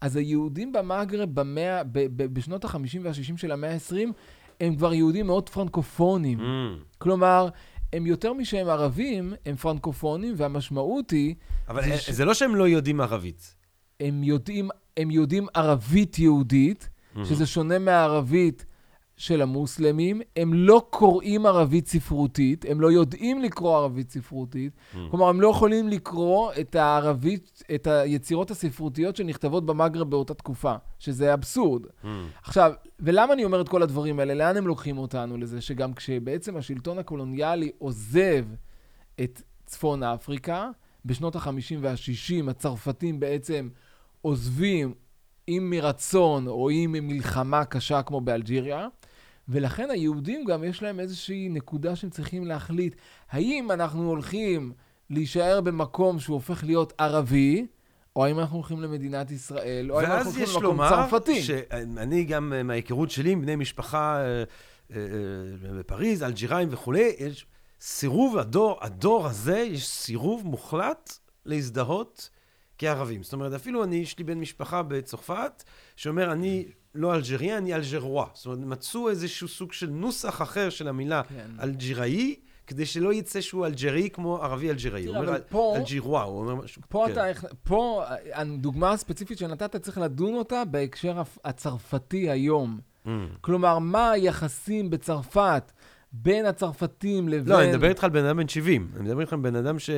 אז 0.00 0.16
היהודים 0.16 0.72
במגרב 0.72 1.28
במאה, 1.34 1.84
ב, 1.84 1.98
ב, 1.98 2.34
בשנות 2.34 2.64
ה-50 2.64 2.76
וה-60 3.02 3.36
של 3.36 3.52
המאה 3.52 3.72
ה-20, 3.74 3.94
הם 4.60 4.76
כבר 4.76 4.92
יהודים 4.94 5.26
מאוד 5.26 5.48
פרנקופונים. 5.48 6.40
Mm, 6.40 6.42
כלומר, 6.98 7.48
הם 7.92 8.06
יותר 8.06 8.32
משהם 8.32 8.68
ערבים, 8.68 9.32
הם 9.46 9.56
פרנקופונים, 9.56 10.34
והמשמעות 10.36 11.10
היא, 11.10 11.34
אבל 11.68 11.84
זה 11.84 11.90
אה, 11.92 11.98
ש- 11.98 12.10
זה 12.10 12.24
לא 12.24 12.34
שהם 12.34 12.54
לא 12.54 12.68
יודעים 12.68 13.00
ערבית. 13.00 13.54
הם 14.00 14.22
יודעים, 14.22 14.68
הם 14.96 15.10
יודעים 15.10 15.46
ערבית 15.54 16.18
יהודית, 16.18 16.88
שזה 17.24 17.46
שונה 17.46 17.78
מהערבית 17.78 18.64
של 19.16 19.42
המוסלמים, 19.42 20.20
הם 20.36 20.54
לא 20.54 20.86
קוראים 20.90 21.46
ערבית 21.46 21.88
ספרותית, 21.88 22.64
הם 22.68 22.80
לא 22.80 22.92
יודעים 22.92 23.42
לקרוא 23.42 23.76
ערבית 23.76 24.10
ספרותית, 24.10 24.72
כלומר, 25.10 25.28
הם 25.28 25.40
לא 25.40 25.48
יכולים 25.48 25.88
לקרוא 25.88 26.52
את 26.60 26.74
הערבית, 26.74 27.62
את 27.74 27.86
היצירות 27.86 28.50
הספרותיות 28.50 29.16
שנכתבות 29.16 29.66
במגרב 29.66 30.10
באותה 30.10 30.34
תקופה, 30.34 30.74
שזה 30.98 31.34
אבסורד. 31.34 31.82
Mm, 31.84 32.06
עכשיו, 32.44 32.72
ולמה 33.00 33.32
אני 33.32 33.44
אומר 33.44 33.60
את 33.60 33.68
כל 33.68 33.82
הדברים 33.82 34.20
האלה? 34.20 34.34
לאן 34.34 34.56
הם 34.56 34.66
לוקחים 34.66 34.98
אותנו 34.98 35.36
לזה? 35.36 35.60
שגם 35.60 35.94
כשבעצם 35.94 36.56
השלטון 36.56 36.98
הקולוניאלי 36.98 37.72
עוזב 37.78 38.44
את 39.20 39.42
צפון 39.66 40.02
אפריקה, 40.02 40.70
בשנות 41.04 41.36
ה-50 41.36 41.74
וה-60 41.80 42.50
הצרפתים 42.50 43.20
בעצם 43.20 43.68
עוזבים 44.22 44.94
אם 45.48 45.66
מרצון 45.70 46.46
או 46.46 46.70
אם 46.70 46.90
ממלחמה 46.92 47.64
קשה 47.64 48.02
כמו 48.02 48.20
באלג'יריה, 48.20 48.88
ולכן 49.48 49.90
היהודים 49.90 50.44
גם 50.44 50.64
יש 50.64 50.82
להם 50.82 51.00
איזושהי 51.00 51.48
נקודה 51.48 51.96
שהם 51.96 52.10
צריכים 52.10 52.46
להחליט, 52.46 52.96
האם 53.30 53.70
אנחנו 53.70 54.08
הולכים 54.08 54.72
להישאר 55.10 55.60
במקום 55.60 56.20
שהוא 56.20 56.34
הופך 56.34 56.64
להיות 56.64 56.92
ערבי, 56.98 57.66
או 58.16 58.24
האם 58.24 58.38
אנחנו 58.38 58.56
הולכים 58.56 58.80
למדינת 58.80 59.30
ישראל, 59.30 59.92
או 59.92 60.00
האם 60.00 60.06
אנחנו 60.06 60.16
ואז 60.16 60.26
הולכים 60.26 60.42
יש 60.42 60.50
למקום 60.50 60.64
לומר, 60.64 60.88
צרפתי. 60.88 61.42
שאני 61.42 62.24
גם 62.24 62.52
אה, 62.52 62.62
מההיכרות 62.62 63.10
שלי 63.10 63.30
עם 63.30 63.42
בני 63.42 63.56
משפחה 63.56 64.16
אה, 64.16 64.24
אה, 64.24 64.42
אה, 64.96 65.72
בפריז, 65.78 66.22
אלג'יראים 66.22 66.68
וכולי, 66.70 67.12
יש 67.18 67.46
סירוב, 67.80 68.38
הדור, 68.38 68.78
הדור 68.80 69.26
הזה, 69.26 69.58
יש 69.58 69.88
סירוב 69.88 70.46
מוחלט 70.46 71.18
להזדהות 71.46 72.30
כערבים. 72.82 73.22
זאת 73.22 73.32
אומרת, 73.32 73.52
אפילו 73.52 73.84
אני, 73.84 73.96
יש 73.96 74.18
לי 74.18 74.24
בן 74.24 74.38
משפחה 74.38 74.82
בצרפת, 74.82 75.62
שאומר, 75.96 76.32
אני 76.32 76.64
לא 76.94 77.14
אלג'ירי, 77.14 77.58
אני 77.58 77.74
אלג'רוע. 77.74 78.26
זאת 78.34 78.46
אומרת, 78.46 78.58
מצאו 78.58 79.08
איזשהו 79.10 79.48
סוג 79.48 79.72
של 79.72 79.90
נוסח 79.90 80.42
אחר 80.42 80.70
של 80.70 80.88
המילה 80.88 81.22
כן. 81.22 81.50
אלג'יראי, 81.62 82.36
כדי 82.66 82.86
שלא 82.86 83.12
יצא 83.12 83.40
שהוא 83.40 83.66
אלג'ירי 83.66 84.10
כמו 84.10 84.36
ערבי 84.42 84.70
אלג'יראי. 84.70 85.06
הוא 85.06 85.16
אומר 85.16 85.36
פה- 85.48 85.74
אלג'ירוע, 85.76 86.22
הוא 86.22 86.38
אומר 86.40 86.54
משהו. 86.54 86.82
פה 86.88 87.04
כן. 87.06 87.12
אתה, 87.12 87.24
פה, 87.64 88.04
הדוגמה 88.32 88.92
הספציפית 88.92 89.38
שנתת, 89.38 89.76
צריך 89.76 89.98
לדון 89.98 90.34
אותה 90.34 90.64
בהקשר 90.64 91.22
הצרפתי 91.44 92.30
היום. 92.30 92.80
Mm. 93.06 93.08
כלומר, 93.40 93.78
מה 93.78 94.10
היחסים 94.10 94.90
בצרפת 94.90 95.72
בין 96.12 96.46
הצרפתים 96.46 97.28
לבין... 97.28 97.52
לא, 97.52 97.62
אני 97.62 97.68
מדבר 97.68 97.88
איתך 97.88 98.04
על 98.04 98.10
בן 98.10 98.24
אדם 98.24 98.36
בן 98.36 98.48
70. 98.48 98.88
אני 98.96 99.04
מדבר 99.04 99.20
איתך 99.20 99.32
על 99.32 99.38
בן 99.38 99.56
אדם 99.56 99.78
ש... 99.78 99.90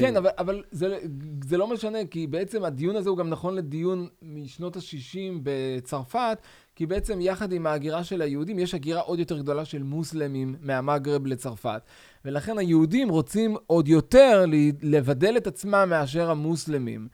כן, 0.00 0.16
אבל, 0.16 0.30
אבל 0.38 0.62
זה, 0.70 0.98
זה 1.44 1.56
לא 1.56 1.66
משנה, 1.66 1.98
כי 2.10 2.26
בעצם 2.26 2.64
הדיון 2.64 2.96
הזה 2.96 3.10
הוא 3.10 3.18
גם 3.18 3.28
נכון 3.28 3.54
לדיון 3.54 4.08
משנות 4.22 4.76
ה-60 4.76 5.40
בצרפת, 5.42 6.38
כי 6.76 6.86
בעצם 6.86 7.20
יחד 7.20 7.52
עם 7.52 7.66
ההגירה 7.66 8.04
של 8.04 8.22
היהודים, 8.22 8.58
יש 8.58 8.74
הגירה 8.74 9.00
עוד 9.00 9.18
יותר 9.18 9.38
גדולה 9.38 9.64
של 9.64 9.82
מוסלמים 9.82 10.56
מהמגרב 10.60 11.26
לצרפת. 11.26 11.82
ולכן 12.24 12.58
היהודים 12.58 13.08
רוצים 13.08 13.56
עוד 13.66 13.88
יותר 13.88 14.44
לבדל 14.82 15.36
את 15.36 15.46
עצמם 15.46 15.86
מאשר 15.90 16.30
המוסלמים. 16.30 17.08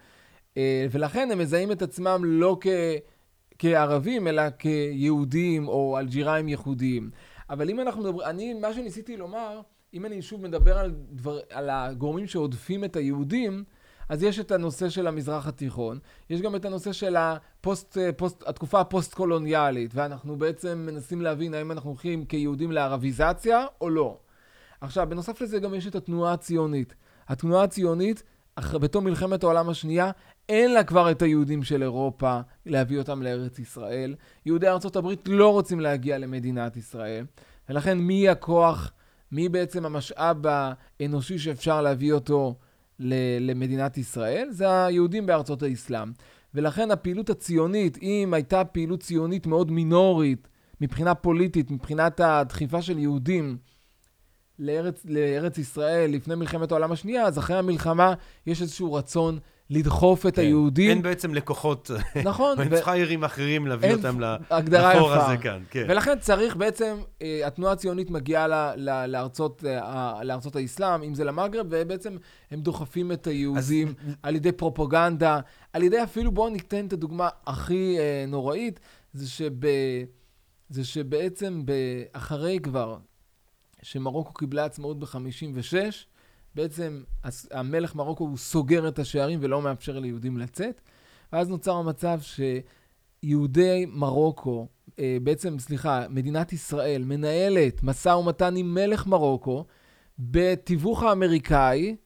אה, 0.57 0.87
ולכן 0.91 1.29
הם 1.33 1.39
מזהים 1.39 1.73
את 1.73 1.83
עצמם 1.83 2.21
לא 2.25 2.59
כ... 2.61 2.67
כערבים, 3.59 4.29
אלא 4.29 4.43
כיהודים 4.59 5.69
או 5.69 5.99
אלג'יראים 5.99 6.49
ייחודיים. 6.49 7.11
אבל 7.51 7.71
אם 7.71 7.81
אנחנו 7.81 8.03
מדברים, 8.03 8.29
אני, 8.29 8.55
מה 8.55 8.73
שניסיתי 8.73 9.17
לומר, 9.17 9.61
אם 9.95 10.07
אני 10.07 10.23
שוב 10.23 10.43
מדבר 10.43 10.79
על, 10.79 10.91
דבר, 11.11 11.41
על 11.51 11.71
הגורמים 11.71 12.27
שהודפים 12.27 12.85
את 12.85 12.97
היהודים, 12.97 13.65
אז 14.09 14.23
יש 14.23 14.39
את 14.41 14.53
הנושא 14.53 14.89
של 14.89 15.07
המזרח 15.07 15.47
התיכון, 15.47 15.99
יש 16.31 16.41
גם 16.41 16.57
את 16.57 16.65
הנושא 16.65 16.93
של 16.93 17.17
הפוסט, 17.17 17.99
פוסט, 18.17 18.43
התקופה 18.47 18.81
הפוסט-קולוניאלית, 18.81 19.91
ואנחנו 19.95 20.37
בעצם 20.37 20.85
מנסים 20.87 21.21
להבין 21.23 21.55
האם 21.55 21.73
אנחנו 21.73 21.91
הולכים 21.91 22.25
כיהודים 22.25 22.73
לערביזציה 22.73 23.67
או 23.81 23.91
לא. 23.91 24.19
עכשיו, 24.81 25.07
בנוסף 25.09 25.41
לזה 25.41 25.59
גם 25.59 25.75
יש 25.75 25.87
את 25.87 25.95
התנועה 25.95 26.33
הציונית. 26.33 26.95
התנועה 27.29 27.65
הציונית, 27.65 28.23
אח- 28.55 28.75
בתום 28.75 29.05
מלחמת 29.05 29.43
העולם 29.43 29.69
השנייה, 29.69 30.11
אין 30.49 30.73
לה 30.73 30.85
כבר 30.85 31.11
את 31.11 31.23
היהודים 31.23 31.63
של 31.63 31.83
אירופה 31.83 32.41
להביא 32.67 32.99
אותם 32.99 33.23
לארץ 33.23 33.59
ישראל. 33.59 34.15
יהודי 34.47 34.67
הברית 34.97 35.29
לא 35.29 35.53
רוצים 35.53 35.81
להגיע 35.81 36.19
למדינת 36.19 36.77
ישראל, 36.77 37.25
ולכן 37.69 37.99
מי 37.99 38.29
הכוח, 38.29 38.93
מי 39.33 39.49
בעצם 39.49 39.87
המשאב 39.87 40.37
האנושי 40.47 41.39
שאפשר 41.39 41.83
להביא 41.83 42.13
אותו 42.13 42.55
למדינת 43.41 43.99
ישראל? 43.99 44.49
זה 44.51 44.85
היהודים 44.85 45.27
בארצות 45.27 45.63
האסלאם. 45.63 46.13
ולכן 46.55 46.91
הפעילות 46.91 47.31
הציונית, 47.31 47.99
אם 48.03 48.35
הייתה 48.35 48.65
פעילות 48.65 49.01
ציונית 49.01 49.47
מאוד 49.47 49.71
מינורית 49.71 50.49
מבחינה 50.81 51.15
פוליטית, 51.15 51.71
מבחינת 51.71 52.21
הדחיפה 52.21 52.83
של 52.83 52.99
יהודים 52.99 53.57
לארץ, 54.59 55.05
לארץ 55.05 55.59
ישראל 55.59 56.11
לפני 56.11 56.35
מלחמת 56.35 56.71
העולם 56.73 56.93
השנייה, 56.93 57.23
אז 57.23 57.39
אחרי 57.39 57.57
המלחמה 57.57 58.15
יש 58.47 58.63
איזשהו 58.63 58.93
רצון 58.95 59.39
לדחוף 59.75 60.27
את 60.27 60.35
כן. 60.35 60.43
היהודים. 60.43 60.91
אין 60.91 61.03
בעצם 61.03 61.35
לקוחות, 61.35 61.91
נכון. 62.25 62.59
אין 62.61 62.68
ו- 62.72 62.83
פריירים 62.83 63.25
אחרים 63.25 63.66
להביא 63.66 63.89
אין 63.89 63.97
אותם 63.97 64.20
לחור. 64.20 65.12
הזה 65.12 65.37
כאן, 65.37 65.62
כן. 65.70 65.85
ולכן 65.89 66.18
צריך 66.18 66.57
בעצם, 66.57 66.97
אה, 67.22 67.47
התנועה 67.47 67.72
הציונית 67.72 68.11
מגיעה 68.11 68.49
ל, 68.49 68.55
ל, 68.77 69.07
לארצות, 69.07 69.64
אה, 69.64 70.25
לארצות 70.25 70.57
האסלאם, 70.57 71.03
אם 71.03 71.14
זה 71.14 71.25
למגרב, 71.25 71.66
ובעצם 71.70 72.16
הם 72.51 72.61
דוחפים 72.61 73.12
את 73.12 73.27
היהודים 73.27 73.95
על 74.22 74.37
ידי 74.37 74.53
פרופגנדה, 74.53 75.41
על 75.72 75.83
ידי 75.83 76.03
אפילו, 76.03 76.33
בואו 76.33 76.51
ניתן 76.51 76.87
את 76.87 76.93
הדוגמה 76.93 77.29
הכי 77.47 77.97
אה, 77.99 78.25
נוראית, 78.29 78.81
זה, 79.12 79.29
שב, 79.29 79.53
זה 80.68 80.85
שבעצם 80.85 81.62
אחרי 82.12 82.59
כבר 82.62 82.97
שמרוקו 83.83 84.33
קיבלה 84.35 84.64
עצמאות 84.64 84.99
ב-56, 84.99 85.75
בעצם 86.55 87.03
המלך 87.51 87.95
מרוקו 87.95 88.25
הוא 88.25 88.37
סוגר 88.37 88.89
את 88.89 88.99
השערים 88.99 89.39
ולא 89.43 89.63
מאפשר 89.63 89.99
ליהודים 89.99 90.39
לצאת, 90.39 90.81
ואז 91.33 91.49
נוצר 91.49 91.73
המצב 91.73 92.21
שיהודי 93.23 93.87
מרוקו, 93.89 94.69
אה, 94.99 95.17
בעצם, 95.23 95.59
סליחה, 95.59 96.07
מדינת 96.09 96.53
ישראל 96.53 97.05
מנהלת 97.05 97.83
משא 97.83 98.09
ומתן 98.09 98.57
עם 98.57 98.75
מלך 98.75 99.07
מרוקו 99.07 99.65
בתיווך 100.19 101.03
האמריקאי 101.03 101.97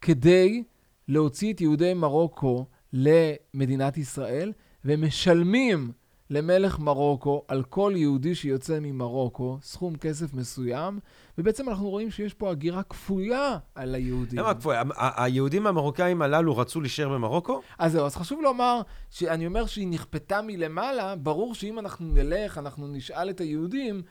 כדי 0.00 0.62
להוציא 1.08 1.52
את 1.52 1.60
יהודי 1.60 1.94
מרוקו 1.94 2.66
למדינת 2.92 3.98
ישראל, 3.98 4.52
ומשלמים 4.84 5.92
למלך 6.30 6.78
מרוקו 6.78 7.42
על 7.48 7.62
כל 7.62 7.92
יהודי 7.96 8.34
שיוצא 8.34 8.78
ממרוקו 8.80 9.58
סכום 9.62 9.96
כסף 9.96 10.34
מסוים, 10.34 10.98
ובעצם 11.38 11.68
אנחנו 11.68 11.88
רואים 11.90 12.10
שיש 12.10 12.34
פה 12.34 12.50
הגירה 12.50 12.82
כפויה 12.82 13.58
על 13.74 13.94
היהודים. 13.94 14.38
למה 14.38 14.54
כפוי? 14.54 14.76
ה- 14.76 14.82
ה- 14.96 15.24
היהודים 15.24 15.66
המרוקאים 15.66 16.22
הללו 16.22 16.56
רצו 16.56 16.80
להישאר 16.80 17.08
במרוקו? 17.08 17.60
אז 17.78 17.92
זהו, 17.92 18.06
אז 18.06 18.16
חשוב 18.16 18.42
לומר, 18.42 18.80
שאני 19.10 19.46
אומר 19.46 19.66
שהיא 19.66 19.88
נכפתה 19.88 20.40
מלמעלה, 20.42 21.16
ברור 21.16 21.54
שאם 21.54 21.78
אנחנו 21.78 22.06
נלך, 22.06 22.58
אנחנו 22.58 22.88
נשאל 22.88 23.30
את 23.30 23.40
היהודים, 23.40 24.02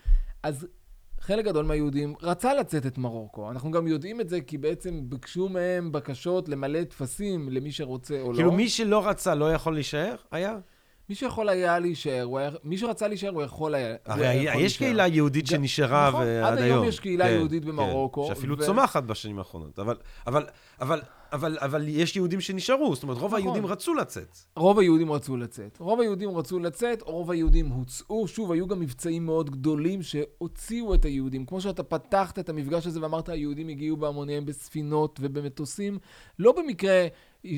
אז 0.43 0.67
חלק 1.19 1.45
גדול 1.45 1.65
מהיהודים 1.65 2.13
רצה 2.21 2.53
לצאת 2.53 2.85
את 2.85 2.97
מרוקו. 2.97 3.51
אנחנו 3.51 3.71
גם 3.71 3.87
יודעים 3.87 4.21
את 4.21 4.29
זה 4.29 4.41
כי 4.41 4.57
בעצם 4.57 4.99
ביקשו 5.03 5.49
מהם 5.49 5.91
בקשות 5.91 6.49
למלא 6.49 6.83
טפסים 6.83 7.49
למי 7.51 7.71
שרוצה 7.71 8.21
או 8.21 8.33
כאילו 8.33 8.49
לא. 8.49 8.55
מי 8.55 8.69
שלא 8.69 9.07
רצה 9.07 9.35
לא 9.35 9.53
יכול 9.53 9.73
להישאר? 9.73 10.15
היה? 10.31 10.57
מי 11.09 11.15
שיכול 11.15 11.49
היה 11.49 11.79
להישאר. 11.79 12.27
מי 12.63 12.77
שרצה 12.77 13.07
להישאר, 13.07 13.29
הוא 13.29 13.43
יכול 13.43 13.75
היה... 13.75 13.95
הרי 14.05 14.33
יש. 14.59 14.77
קהילה 14.77 15.07
יהודית 15.07 15.47
שנשארה 15.47 16.09
נכון, 16.09 16.21
עד 16.27 16.57
היום. 16.57 16.77
היום 16.77 16.87
יש 16.87 16.99
קהילה 16.99 17.25
כן, 17.25 17.33
יהודית 17.33 17.63
כן, 17.63 17.69
במרוקו, 17.69 18.27
שאפילו 18.27 18.57
צומחת 18.57 19.03
בשנים 19.03 19.39
האחרונות. 19.39 19.79
אבל- 19.79 19.97
אבל- 20.27 20.45
אבל- 20.81 21.01
אבל 21.33 21.57
אבל 21.61 21.85
יש 21.87 22.15
יהודים 22.15 22.41
שנשארו, 22.41 22.95
זאת 22.95 23.03
אומרת, 23.03 23.17
רוב 23.17 23.25
נכון. 23.27 23.39
היהודים 23.41 23.65
רצו 23.65 23.93
לצאת. 23.93 24.37
רוב 24.55 24.79
היהודים 24.79 25.11
רצו 25.11 25.37
לצאת. 25.37 25.77
רוב 25.79 25.99
היהודים 26.01 26.37
רצו 26.37 26.59
לצאת, 26.59 27.01
רוב 27.01 27.31
היהודים 27.31 27.67
הוצאו. 27.67 28.27
שוב, 28.27 28.51
היו 28.51 28.67
גם 28.67 28.79
מבצעים 28.79 29.25
מאוד 29.25 29.49
גדולים 29.49 30.01
שהוציאו 30.03 30.93
את 30.93 31.05
היהודים. 31.05 31.45
כמו 31.45 31.61
שאתה 31.61 31.83
פתחת 31.83 32.39
את 32.39 32.49
המפגש 32.49 32.87
הזה 32.87 33.01
ואמרת, 33.01 33.29
היהודים 33.29 33.67
הגיעו 33.67 33.97
בהמוניהם 33.97 34.45
בספינות 34.45 35.19
ובמטוסים. 35.21 35.99
לא 36.39 36.51
במקרה 36.51 37.07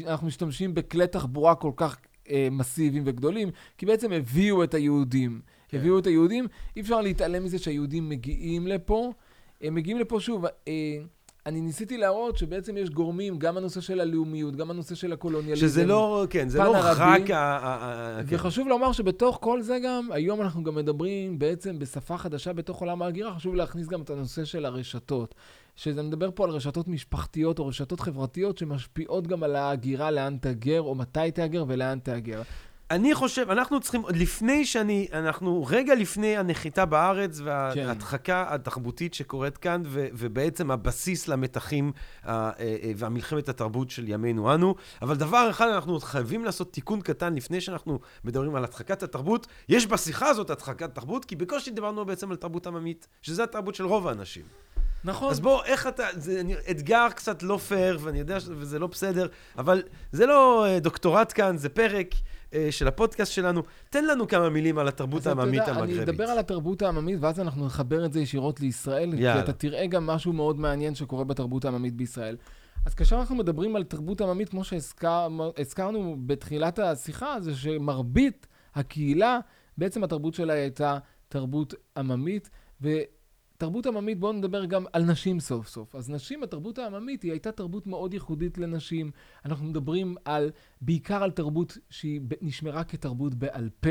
אנחנו 0.08 0.28
משתמשים 0.28 0.74
בכלי 0.74 1.08
תחבורה 1.08 1.56
כל 1.56 1.72
כך 1.76 1.98
אה, 2.32 2.48
מסיביים 2.52 3.04
וגדולים, 3.06 3.50
כי 3.78 3.86
בעצם 3.86 4.12
הביאו 4.12 4.64
את 4.64 4.74
היהודים. 4.74 5.42
כן. 5.68 5.78
הביאו 5.78 6.00
את 6.00 6.08
היהודים. 6.08 6.48
אי 6.76 6.82
אפשר 6.82 7.02
להתעלם 7.02 7.44
מזה 7.44 7.60
שהיהודים 7.60 8.10
מגיעים 8.10 8.68
לפה. 8.68 9.14
הם 9.62 9.76
מגיעים 9.76 10.00
לפה 10.00 10.20
שוב. 10.20 10.46
אה, 10.46 10.98
אני 11.46 11.62
ניסיתי 11.62 11.98
להראות 11.98 12.38
שבעצם 12.38 12.78
יש 12.78 12.90
גורמים, 12.90 13.40
גם 13.40 13.58
הנושא 13.58 13.82
של 13.82 14.00
הלאומיות, 14.00 14.56
גם 14.56 14.72
הנושא 14.72 14.96
של 14.96 15.14
הקולוניאליזם. 15.14 15.68
שזה 15.68 15.86
לא, 15.86 16.28
כן, 16.30 16.50
זה 16.50 16.58
לא 16.60 16.78
ערבי. 16.78 17.24
רק 17.24 17.32
ה... 17.32 18.20
כן. 18.28 18.36
וחשוב 18.36 18.68
לומר 18.68 18.92
שבתוך 18.92 19.38
כל 19.42 19.62
זה 19.62 19.78
גם, 19.84 20.10
היום 20.12 20.42
אנחנו 20.42 20.64
גם 20.64 20.76
מדברים 20.76 21.40
בעצם 21.40 21.80
בשפה 21.80 22.18
חדשה 22.18 22.54
בתוך 22.54 22.80
עולם 22.80 23.02
ההגירה, 23.02 23.36
חשוב 23.36 23.56
להכניס 23.56 23.88
גם 23.88 24.02
את 24.02 24.10
הנושא 24.10 24.46
של 24.46 24.66
הרשתות. 24.66 25.36
שזה 25.80 26.04
מדבר 26.04 26.30
פה 26.36 26.44
על 26.44 26.50
רשתות 26.50 26.88
משפחתיות 26.88 27.60
או 27.60 27.68
רשתות 27.68 28.00
חברתיות 28.00 28.58
שמשפיעות 28.58 29.28
גם 29.28 29.44
על 29.44 29.56
ההגירה, 29.56 30.12
לאן 30.12 30.38
תגר, 30.42 30.82
או 30.82 30.96
מתי 30.96 31.32
תהגר 31.34 31.66
ולאן 31.68 32.00
תהגר. 32.00 32.42
אני 32.92 33.16
חושב, 33.16 33.50
אנחנו 33.50 33.80
צריכים, 33.80 34.04
לפני 34.10 34.66
שאני, 34.66 35.08
אנחנו 35.14 35.66
רגע 35.70 35.96
לפני 35.96 36.38
הנחיתה 36.38 36.86
בארץ 36.86 37.40
וההדחקה 37.44 38.46
התרבותית 38.50 39.14
שקורית 39.14 39.58
כאן, 39.58 39.82
ו, 39.86 40.08
ובעצם 40.14 40.72
הבסיס 40.72 41.28
למתחים 41.28 41.92
אה, 42.26 42.52
אה, 42.60 42.92
והמלחמת 42.96 43.50
התרבות 43.50 43.90
של 43.90 44.08
ימינו 44.08 44.54
אנו. 44.54 44.76
אבל 45.02 45.16
דבר 45.16 45.48
אחד, 45.50 45.68
אנחנו 45.68 45.94
עוד 45.94 46.04
חייבים 46.04 46.46
לעשות 46.46 46.74
תיקון 46.74 47.02
קטן 47.02 47.36
לפני 47.36 47.62
שאנחנו 47.62 48.00
מדברים 48.24 48.56
על 48.56 48.64
הדחקת 48.64 49.04
התרבות. 49.04 49.48
יש 49.70 49.88
בשיחה 49.88 50.28
הזאת 50.28 50.50
הדחקת 50.50 50.96
תרבות, 50.96 51.26
כי 51.26 51.36
בקושי 51.36 51.72
דיברנו 51.72 52.06
בעצם 52.06 52.32
על 52.32 52.38
תרבות 52.38 52.68
עממית, 52.68 53.08
שזה 53.22 53.44
התרבות 53.44 53.76
של 53.76 53.86
רוב 53.86 54.08
האנשים. 54.08 54.44
נכון. 55.04 55.32
אז 55.32 55.40
בוא, 55.40 55.64
איך 55.64 55.88
אתה, 55.88 56.04
זה 56.16 56.40
אני- 56.40 56.56
אתגר 56.72 57.08
קצת 57.16 57.44
לא 57.44 57.58
פייר, 57.58 58.00
ואני 58.02 58.20
יודע 58.20 58.40
שזה 58.40 58.80
לא 58.80 58.88
בסדר, 58.88 59.28
אבל 59.58 59.84
זה 60.12 60.26
לא 60.26 60.66
אה, 60.66 60.80
דוקטורט 60.80 61.34
כאן, 61.36 61.58
זה 61.58 61.70
פרק 61.70 62.08
אה, 62.54 62.68
של 62.72 62.88
הפודקאסט 62.88 63.32
שלנו. 63.32 63.62
תן 63.90 64.06
לנו 64.06 64.28
כמה 64.28 64.50
מילים 64.50 64.78
על 64.78 64.88
התרבות 64.88 65.28
העממית 65.28 65.60
יודע, 65.62 65.72
המגרבית. 65.72 65.96
אני 65.96 66.04
אדבר 66.04 66.24
על 66.24 66.40
התרבות 66.40 66.82
העממית, 66.82 67.18
ואז 67.22 67.40
אנחנו 67.40 67.66
נחבר 67.66 68.06
את 68.06 68.14
זה 68.14 68.20
ישירות 68.20 68.60
לישראל, 68.60 69.12
כי 69.16 69.22
יאללה. 69.24 69.44
אתה 69.44 69.54
תראה 69.54 69.88
גם 69.88 70.08
משהו 70.08 70.34
מאוד 70.34 70.60
מעניין 70.60 70.96
שקורה 70.96 71.24
בתרבות 71.24 71.66
העממית 71.66 71.94
בישראל. 71.96 72.38
אז 72.86 72.94
כאשר 72.94 73.16
אנחנו 73.16 73.36
מדברים 73.36 73.76
על 73.76 73.84
תרבות 73.84 74.22
עממית, 74.22 74.50
כמו 74.50 74.64
שהזכרנו 74.64 76.16
בתחילת 76.26 76.80
השיחה, 76.80 77.36
זה 77.40 77.56
שמרבית 77.56 78.48
הקהילה, 78.76 79.40
בעצם 79.78 80.04
התרבות 80.04 80.34
שלה 80.34 80.54
הייתה 80.54 80.98
תרבות 81.30 81.74
עממית, 81.98 82.50
ותרבות 83.60 83.86
עממית, 83.86 84.20
בואו 84.20 84.34
נדבר 84.34 84.66
גם 84.66 84.86
על 84.94 85.04
נשים 85.04 85.40
סוף 85.40 85.68
סוף. 85.68 85.96
אז 85.96 86.10
נשים, 86.10 86.44
התרבות 86.44 86.78
העממית, 86.80 87.24
היא 87.24 87.32
הייתה 87.32 87.52
תרבות 87.52 87.88
מאוד 87.88 88.14
ייחודית 88.14 88.58
לנשים. 88.58 89.12
אנחנו 89.46 89.66
מדברים 89.66 90.16
על, 90.26 90.52
בעיקר 90.82 91.24
על 91.24 91.32
תרבות 91.32 91.78
שהיא 91.90 92.22
נשמרה 92.42 92.84
כתרבות 92.84 93.34
בעל 93.36 93.70
פה, 93.80 93.90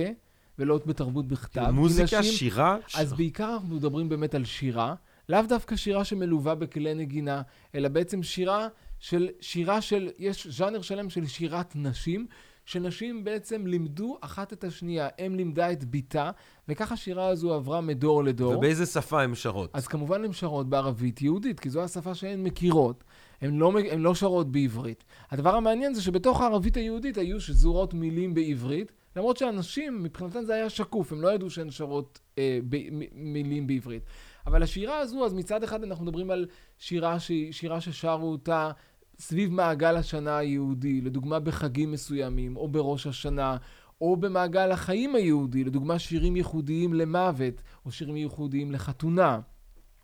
ולא 0.58 0.80
בתרבות 0.86 1.28
בכתב. 1.28 1.70
מוזיקה, 1.70 2.18
נשים- 2.18 2.32
שירה? 2.32 2.76
אז 2.94 3.12
בעיקר 3.12 3.54
אנחנו 3.54 3.74
מדברים 3.76 4.08
באמת 4.08 4.34
על 4.34 4.44
שירה, 4.44 4.94
לאו 5.28 5.40
דווקא 5.48 5.76
שירה 5.76 6.04
שמלווה 6.04 6.54
בכלי 6.54 6.94
נגינה, 6.94 7.42
אלא 7.74 7.88
בעצם 7.88 8.22
שירה 8.22 8.68
של, 8.98 9.28
שירה 9.40 9.80
של, 9.80 10.10
יש 10.18 10.46
ז'אנר 10.46 10.82
שלם 10.82 11.10
של 11.10 11.26
שירת 11.26 11.76
נשים, 11.76 12.26
שנשים 12.68 13.24
בעצם 13.24 13.66
לימדו 13.66 14.18
אחת 14.20 14.52
את 14.52 14.64
השנייה. 14.64 15.08
אם 15.26 15.34
לימדה 15.34 15.72
את 15.72 15.84
בתה, 15.84 16.30
וככה 16.68 16.94
השירה 16.94 17.28
הזו 17.28 17.54
עברה 17.54 17.80
מדור 17.80 18.24
לדור. 18.24 18.56
ובאיזה 18.56 18.86
שפה 18.86 19.22
הן 19.22 19.34
שרות? 19.34 19.70
אז 19.72 19.86
כמובן 19.86 20.24
הן 20.24 20.32
שרות 20.32 20.68
בערבית 20.68 21.22
יהודית, 21.22 21.60
כי 21.60 21.70
זו 21.70 21.82
השפה 21.82 22.14
שהן 22.14 22.42
מכירות. 22.42 23.04
הן 23.40 23.58
לא, 23.58 23.72
הן 23.90 24.00
לא 24.00 24.14
שרות 24.14 24.52
בעברית. 24.52 25.04
הדבר 25.30 25.54
המעניין 25.54 25.94
זה 25.94 26.02
שבתוך 26.02 26.40
הערבית 26.40 26.76
היהודית 26.76 27.18
היו 27.18 27.40
שזורות 27.40 27.94
מילים 27.94 28.34
בעברית, 28.34 28.92
למרות 29.16 29.36
שהנשים, 29.36 30.02
מבחינתן 30.02 30.44
זה 30.44 30.54
היה 30.54 30.70
שקוף, 30.70 31.12
הם 31.12 31.20
לא 31.20 31.34
ידעו 31.34 31.50
שהן 31.50 31.70
שרות 31.70 32.20
אה, 32.38 32.58
ב, 32.68 32.76
מ, 32.90 33.32
מילים 33.32 33.66
בעברית. 33.66 34.02
אבל 34.46 34.62
השירה 34.62 34.98
הזו, 34.98 35.24
אז 35.24 35.34
מצד 35.34 35.62
אחד 35.62 35.84
אנחנו 35.84 36.04
מדברים 36.04 36.30
על 36.30 36.46
שירה, 36.78 37.20
ש, 37.20 37.32
שירה 37.50 37.80
ששרו 37.80 38.30
אותה 38.30 38.70
סביב 39.18 39.52
מעגל 39.52 39.96
השנה 39.96 40.36
היהודי, 40.36 41.00
לדוגמה 41.00 41.38
בחגים 41.38 41.92
מסוימים, 41.92 42.56
או 42.56 42.68
בראש 42.68 43.06
השנה, 43.06 43.56
או 44.00 44.16
במעגל 44.16 44.70
החיים 44.70 45.14
היהודי, 45.14 45.64
לדוגמה 45.64 45.98
שירים 45.98 46.36
ייחודיים 46.36 46.94
למוות, 46.94 47.62
או 47.86 47.90
שירים 47.90 48.16
ייחודיים 48.16 48.72
לחתונה, 48.72 49.40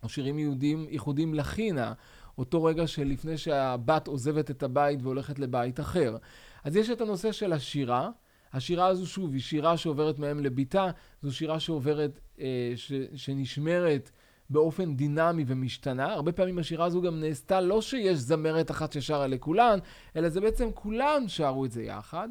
או 0.03 0.09
שירים 0.09 0.39
יהודיים 0.39 0.87
ייחודיים 0.91 1.35
לחינה, 1.35 1.93
אותו 2.39 2.65
רגע 2.65 2.87
שלפני 2.87 3.39
שהבת 3.39 4.07
עוזבת 4.07 4.51
את 4.51 4.63
הבית 4.63 5.03
והולכת 5.03 5.39
לבית 5.39 5.81
אחר. 5.81 6.17
אז 6.65 6.77
יש 6.77 6.91
את 6.91 7.01
הנושא 7.01 7.33
של 7.33 7.53
השירה. 7.53 8.11
השירה 8.53 8.87
הזו, 8.87 9.07
שוב, 9.07 9.33
היא 9.33 9.41
שירה 9.41 9.77
שעוברת 9.77 10.19
מהם 10.19 10.41
לביתה, 10.41 10.91
זו 11.23 11.35
שירה 11.35 11.61
שעוברת, 11.61 12.21
אה, 12.41 12.73
ש, 12.77 12.93
שנשמרת 13.15 14.11
באופן 14.51 14.97
דינמי 14.97 15.45
ומשתנה. 15.47 16.13
הרבה 16.13 16.33
פעמים 16.33 16.59
השירה 16.59 16.87
הזו 16.87 17.03
גם 17.03 17.21
נעשתה 17.21 17.61
לא 17.61 17.83
שיש 17.83 18.19
זמרת 18.19 18.71
אחת 18.71 18.93
ששרה 18.93 19.27
לכולן, 19.27 19.79
אלא 20.17 20.29
זה 20.29 20.41
בעצם 20.41 20.69
כולן 20.75 21.25
שרו 21.27 21.65
את 21.65 21.73
זה 21.73 21.83
יחד. 21.83 22.29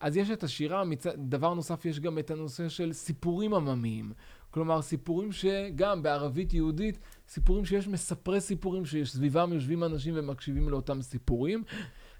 אז 0.00 0.16
יש 0.16 0.30
את 0.30 0.42
השירה, 0.42 0.84
מצ... 0.84 1.06
דבר 1.16 1.54
נוסף 1.54 1.84
יש 1.84 2.00
גם 2.00 2.18
את 2.18 2.30
הנושא 2.30 2.68
של 2.68 2.92
סיפורים 2.92 3.54
עממיים. 3.54 4.12
כלומר, 4.50 4.82
סיפורים 4.82 5.32
שגם 5.32 6.02
בערבית 6.02 6.54
יהודית, 6.54 6.98
סיפורים 7.28 7.64
שיש 7.64 7.88
מספרי 7.88 8.40
סיפורים 8.40 8.84
שסביבם 8.84 9.52
יושבים 9.52 9.84
אנשים 9.84 10.14
ומקשיבים 10.16 10.68
לאותם 10.68 11.02
סיפורים. 11.02 11.62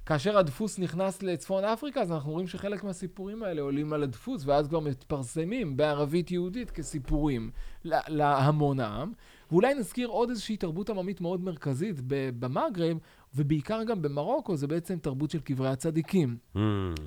כאשר 0.09 0.38
הדפוס 0.38 0.78
נכנס 0.78 1.22
לצפון 1.22 1.64
אפריקה, 1.64 2.00
אז 2.02 2.12
אנחנו 2.12 2.32
רואים 2.32 2.46
שחלק 2.46 2.84
מהסיפורים 2.84 3.42
האלה 3.42 3.62
עולים 3.62 3.92
על 3.92 4.02
הדפוס, 4.02 4.42
ואז 4.46 4.68
כבר 4.68 4.80
מתפרסמים 4.80 5.76
בערבית 5.76 6.30
יהודית 6.30 6.70
כסיפורים 6.70 7.50
לה- 7.84 8.00
להמון 8.09 8.80
העם. 8.80 9.12
ואולי 9.50 9.74
נזכיר 9.74 10.09
עוד 10.09 10.30
איזושהי 10.30 10.56
תרבות 10.56 10.90
עממית 10.90 11.20
מאוד 11.20 11.40
מרכזית 11.40 11.96
במגרב, 12.38 12.98
ובעיקר 13.34 13.82
גם 13.84 14.02
במרוקו, 14.02 14.56
זה 14.56 14.66
בעצם 14.66 14.98
תרבות 14.98 15.30
של 15.30 15.40
קברי 15.40 15.68
הצדיקים, 15.68 16.36
Mm. 16.54 16.59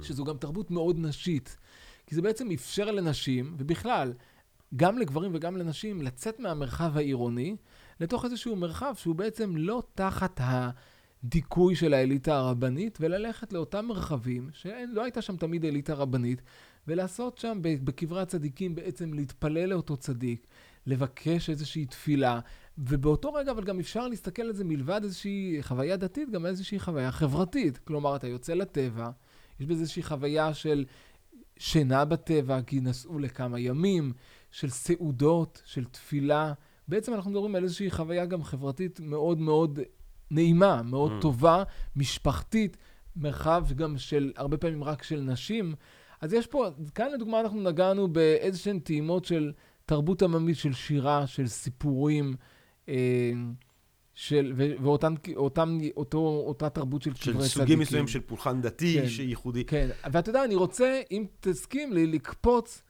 שזו 0.01 0.23
גם 0.23 0.37
תרבות 0.37 0.71
מאוד 0.71 0.99
נשית. 0.99 1.57
כי 2.07 2.15
זה 2.15 2.21
בעצם 2.21 2.51
אפשר 2.51 2.91
לנשים, 2.91 3.55
ובכלל, 3.57 4.13
גם 4.75 4.97
לגברים 4.97 5.31
וגם 5.35 5.57
לנשים, 5.57 6.01
לצאת 6.01 6.39
מהמרחב 6.39 6.97
העירוני 6.97 7.55
לתוך 7.99 8.25
איזשהו 8.25 8.55
מרחב 8.55 8.93
שהוא 8.95 9.15
בעצם 9.15 9.53
לא 9.57 9.83
תחת 9.95 10.39
הדיכוי 11.23 11.75
של 11.75 11.93
האליטה 11.93 12.37
הרבנית, 12.37 12.97
וללכת 13.01 13.53
לאותם 13.53 13.85
מרחבים, 13.85 14.49
שלא 14.53 15.03
הייתה 15.03 15.21
שם 15.21 15.37
תמיד 15.37 15.65
אליטה 15.65 15.93
רבנית, 15.93 16.41
ולעשות 16.87 17.37
שם 17.37 17.59
בקברי 17.61 18.21
הצדיקים 18.21 18.75
בעצם 18.75 19.13
להתפלל 19.13 19.65
לאותו 19.65 19.97
צדיק, 19.97 20.47
לבקש 20.85 21.49
איזושהי 21.49 21.85
תפילה, 21.85 22.39
ובאותו 22.77 23.33
רגע 23.33 23.51
אבל 23.51 23.63
גם 23.63 23.79
אפשר 23.79 24.07
להסתכל 24.07 24.41
על 24.41 24.53
זה 24.53 24.63
מלבד 24.63 25.01
איזושהי 25.03 25.57
חוויה 25.61 25.97
דתית, 25.97 26.29
גם 26.29 26.45
איזושהי 26.45 26.79
חוויה 26.79 27.11
חברתית. 27.11 27.77
כלומר, 27.77 28.15
אתה 28.15 28.27
יוצא 28.27 28.53
לטבע, 28.53 29.09
יש 29.59 29.65
בזה 29.65 29.81
איזושהי 29.81 30.03
חוויה 30.03 30.53
של 30.53 30.85
שינה 31.57 32.05
בטבע, 32.05 32.61
כי 32.61 32.79
נסעו 32.79 33.19
לכמה 33.19 33.59
ימים, 33.59 34.13
של 34.51 34.69
סעודות, 34.69 35.61
של 35.65 35.85
תפילה. 35.85 36.53
בעצם 36.87 37.13
אנחנו 37.13 37.31
מדברים 37.31 37.55
על 37.55 37.63
איזושהי 37.63 37.91
חוויה 37.91 38.25
גם 38.25 38.43
חברתית 38.43 38.99
מאוד 38.99 39.39
מאוד 39.39 39.79
נעימה, 40.31 40.81
מאוד 40.83 41.11
Mm. 41.17 41.21
טובה, 41.21 41.63
משפחתית, 41.95 42.77
מרחב 43.15 43.65
גם 43.75 43.97
של, 43.97 44.31
הרבה 44.35 44.57
פעמים 44.57 44.83
רק 44.83 45.03
של 45.03 45.19
נשים. 45.21 45.75
אז 46.21 46.33
יש 46.33 46.47
פה, 46.47 46.67
כאן 46.95 47.11
לדוגמה 47.13 47.39
אנחנו 47.39 47.61
נגענו 47.61 48.07
באיזשהן 48.07 48.79
טעימות 48.79 49.25
של 49.25 49.51
תרבות 49.85 50.21
עממית, 50.23 50.57
של 50.57 50.73
שירה, 50.73 51.27
של 51.27 51.47
סיפורים, 51.47 52.35
אה, 52.89 53.31
של, 54.13 54.53
ו- 54.55 54.71
ואותן, 54.81 55.13
אותם, 55.35 55.77
אותו, 55.97 56.43
אותה 56.47 56.69
תרבות 56.69 57.01
של 57.01 57.13
של 57.15 57.31
קברי 57.33 57.47
סוגים 57.47 57.65
צדיקים. 57.65 57.79
מסוימים 57.79 58.07
של 58.07 58.19
פולחן 58.19 58.61
דתי, 58.61 58.97
כן. 59.01 59.07
שייחודי. 59.09 59.65
כן, 59.65 59.89
ואתה 60.11 60.29
יודע, 60.29 60.43
אני 60.43 60.55
רוצה, 60.55 61.01
אם 61.11 61.25
תסכים 61.39 61.93
לי, 61.93 62.07
לקפוץ 62.07 62.83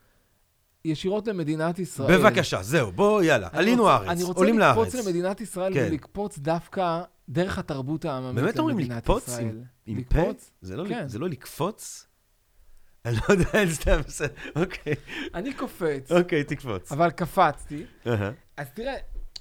ישירות 0.84 1.28
למדינת 1.28 1.78
ישראל. 1.78 2.18
בבקשה, 2.18 2.62
זהו, 2.62 2.92
בוא, 2.92 3.22
יאללה, 3.22 3.48
אני 3.52 3.58
עלינו 3.58 3.82
רוצה- 3.82 3.96
ארץ, 3.96 4.08
אני 4.08 4.22
רוצה 4.22 4.38
עולים 4.40 4.58
לארץ. 4.58 4.76
לקפוץ 4.78 5.06
למדינת 5.06 5.40
ישראל 5.40 5.74
כן. 5.74 5.86
ולקפוץ 5.90 6.38
דווקא 6.38 7.02
דרך 7.28 7.58
התרבות 7.58 8.04
העממית 8.04 8.44
באמת 8.44 8.58
אומרים 8.58 8.78
למדינת 8.78 8.96
לקפוץ 9.02 9.28
ישראל. 9.28 9.60
עם 9.86 10.02
פה? 10.02 10.18
לקפוץ? 10.18 10.50
זה 10.62 10.76
לא, 10.76 10.84
כן. 10.88 11.08
זה 11.08 11.18
לא 11.18 11.28
לקפוץ? 11.28 12.06
אני 13.04 13.16
לא 13.16 13.22
יודע, 13.34 13.72
סתם, 13.72 14.00
בסדר, 14.06 14.28
אוקיי, 14.56 14.94
אני 15.34 15.54
קופץ, 15.54 16.12
אוקיי, 16.12 16.44
תקפוץ. 16.44 16.92
אבל 16.92 17.10
קפצתי. 17.10 17.84
אז 18.56 18.66
תראה, 18.74 18.94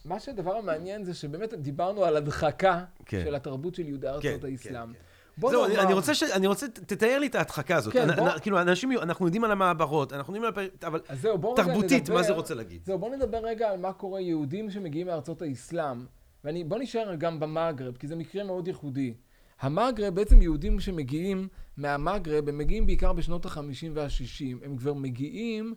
מה 0.05 0.19
שהדבר 0.19 0.55
המעניין 0.55 1.03
זה 1.03 1.13
שבאמת 1.13 1.53
דיברנו 1.53 2.03
על 2.05 2.17
הדחקה 2.17 2.83
כן. 3.05 3.21
של 3.25 3.35
התרבות 3.35 3.75
של 3.75 3.87
יהודי 3.87 4.07
כן, 4.07 4.13
ארצות 4.29 4.41
כן, 4.41 4.47
האסלאם. 4.47 4.93
כן. 4.93 4.99
בוא 5.37 5.51
זהו, 5.51 5.65
אני- 5.65 5.73
נאמר- 5.73 5.85
אני 5.85 5.93
רוצה 5.93 6.15
ש... 6.15 6.23
אני 6.23 6.47
רוצה, 6.47 6.67
תתאר 6.67 7.19
לי 7.19 7.27
את 7.27 7.35
ההדחקה 7.35 7.75
הזאת. 7.75 7.93
כן, 7.93 8.09
אנ- 8.09 8.15
בוא- 8.15 8.39
כאילו, 8.41 8.61
אנשים, 8.61 8.91
אנחנו 8.91 9.25
יודעים 9.25 9.43
על 9.43 9.51
המעברות, 9.51 10.13
אנחנו 10.13 10.35
יודעים 10.35 10.53
על... 10.57 10.65
הפ- 10.65 10.83
אבל 10.83 10.99
זהו, 11.13 11.55
תרבותית, 11.55 12.03
נדבר- 12.03 12.13
מה 12.15 12.23
זה 12.23 12.33
רוצה 12.33 12.53
להגיד? 12.53 12.81
זהו, 12.85 12.99
בואו 12.99 13.15
נדבר 13.15 13.37
רגע 13.37 13.69
על 13.69 13.77
מה 13.79 13.93
קורה 13.93 14.21
יהודים 14.21 14.69
שמגיעים 14.71 15.07
מארצות 15.07 15.41
האסלאם. 15.41 16.05
ובואו 16.45 16.79
נשאר 16.79 17.15
גם 17.15 17.39
במגרב, 17.39 17.97
כי 17.97 18.07
זה 18.07 18.15
מקרה 18.15 18.43
מאוד 18.43 18.67
ייחודי. 18.67 19.13
המגרב, 19.61 20.15
בעצם 20.15 20.41
יהודים 20.41 20.79
שמגיעים 20.79 21.47
מהמגרב, 21.77 22.49
הם 22.49 22.57
מגיעים 22.57 22.85
בעיקר 22.85 23.13
בשנות 23.13 23.45
ה-50 23.45 23.59
וה-60. 23.93 24.65
הם 24.65 24.77
כבר 24.77 24.93
מגיעים 24.93 25.73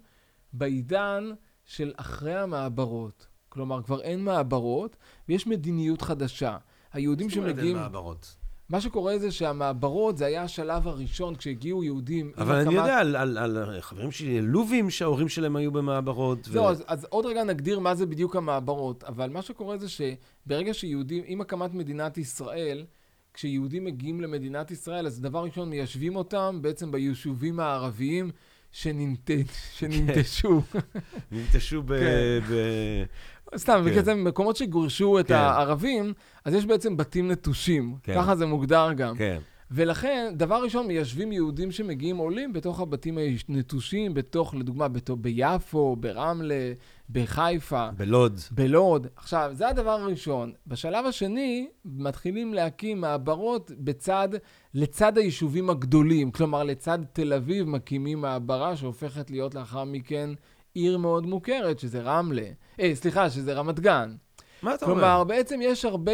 בעידן 0.53 1.31
של 1.65 1.93
אחרי 1.97 2.35
המעברות. 2.35 3.27
כלומר, 3.49 3.83
כבר 3.83 4.01
אין 4.03 4.25
מעברות, 4.25 4.97
ויש 5.29 5.47
מדיניות 5.47 6.03
חדשה. 6.03 6.57
היהודים 6.93 7.29
זאת 7.29 7.37
אומרת, 7.37 7.49
אין 7.49 7.57
שמגיעים... 7.57 7.77
מעברות. 7.77 8.37
מה 8.69 8.81
שקורה 8.81 9.19
זה 9.19 9.31
שהמעברות 9.31 10.19
זה 10.19 10.27
היה 10.27 10.43
השלב 10.43 10.89
הראשון 10.89 11.37
כשהגיעו 11.37 11.85
יהודים. 11.85 12.33
אבל 12.39 12.55
אני 12.55 12.75
יודע 12.75 12.99
על- 12.99 13.17
על 13.17 13.39
על 13.39 13.81
חברים 13.81 14.11
שלי, 14.11 14.41
לובים 14.41 14.91
שההורים 14.91 15.29
שלהם 15.29 15.57
היו 15.57 15.73
במעברות. 15.73 16.39
ו- 16.49 16.53
זהו, 16.53 16.65
אז, 16.69 16.85
אז 16.87 17.07
עוד 17.11 17.27
רגע 17.27 17.45
נגדיר 17.45 17.79
מה 17.79 17.95
זה 17.95 18.07
בדיוק 18.07 18.37
המעברות. 18.37 19.05
אבל 19.05 19.31
מה 19.31 19.43
שקורה 19.43 19.79
זה 19.79 19.87
שברגע 19.89 20.75
שיהודים, 20.75 21.23
עם 21.27 21.41
הקמת 21.41 21.75
מדינת 21.75 22.19
ישראל, 22.19 22.85
כשיהודים 23.35 23.85
מגיעים 23.85 24.21
למדינת 24.21 24.71
ישראל, 24.71 25.07
אז 25.07 25.21
דבר 25.21 25.45
ראשון 25.45 25.71
מיישבים 25.71 26.17
אותם 26.17 26.59
בעצם 26.62 26.93
ביישובים 26.93 27.61
הערביים 27.61 28.31
שננט... 28.73 29.31
שננטשו. 29.79 30.62
ננטשו 31.33 31.83
ב... 31.87 31.93
סתם, 33.57 33.83
כן. 33.85 33.95
בעצם 33.95 34.25
מקומות 34.25 34.57
שגורשו 34.57 35.21
את 35.21 35.27
כן. 35.27 35.35
הערבים, 35.35 36.13
אז 36.45 36.55
יש 36.55 36.67
בעצם 36.67 36.97
בתים 36.97 37.31
נטושים. 37.31 37.97
כן. 38.03 38.15
ככה 38.15 38.37
זה 38.37 38.47
מוגדר 38.47 38.93
גם. 38.93 39.17
כן. 39.17 39.39
ולכן, 39.71 40.33
דבר 40.37 40.63
ראשון, 40.63 40.87
מיישבים 40.87 41.33
יהודים 41.33 41.73
שמגיעים 41.73 42.17
עולים 42.17 42.53
בתוך 42.53 42.81
הבתים 42.81 43.19
הנטושים, 43.49 44.15
בתוך, 44.15 44.55
לדוגמה, 44.55 44.89
בתוך, 44.89 45.19
ביפו, 45.21 45.97
ברמלה, 45.97 46.73
בחיפה, 47.11 47.89
בלוד. 47.97 48.41
בלוד. 48.51 49.07
עכשיו, 49.17 49.51
זה 49.53 49.69
הדבר 49.69 49.91
הראשון. 49.91 50.53
בשלב 50.67 51.07
השני, 51.07 51.69
מתחילים 51.85 52.55
להקים 52.55 53.01
מעברות 53.01 53.71
בצד, 53.79 54.29
לצד 54.75 55.19
היישובים 55.19 55.71
הגדולים. 55.71 56.31
כלומר, 56.31 56.63
לצד 56.65 56.99
תל 57.13 57.33
אביב 57.33 57.69
מקימים 57.69 58.21
מעברה 58.21 58.77
שהופכת 58.77 59.31
להיות 59.31 59.55
לאחר 59.55 59.85
מכן 59.85 60.31
עיר 60.75 60.99
מאוד 60.99 61.27
מוכרת, 61.27 61.79
שזה 61.79 62.01
רמלה. 62.03 62.47
אה, 62.81 62.91
סליחה, 62.95 63.31
שזה 63.31 63.55
רמת 63.55 63.81
גן. 63.81 64.14
מה 64.62 64.75
אתה 64.75 64.87
אומר? 64.87 64.95
כלומר, 64.95 65.25
בעצם 65.25 65.61
יש 65.62 65.85
הרבה 65.85 66.12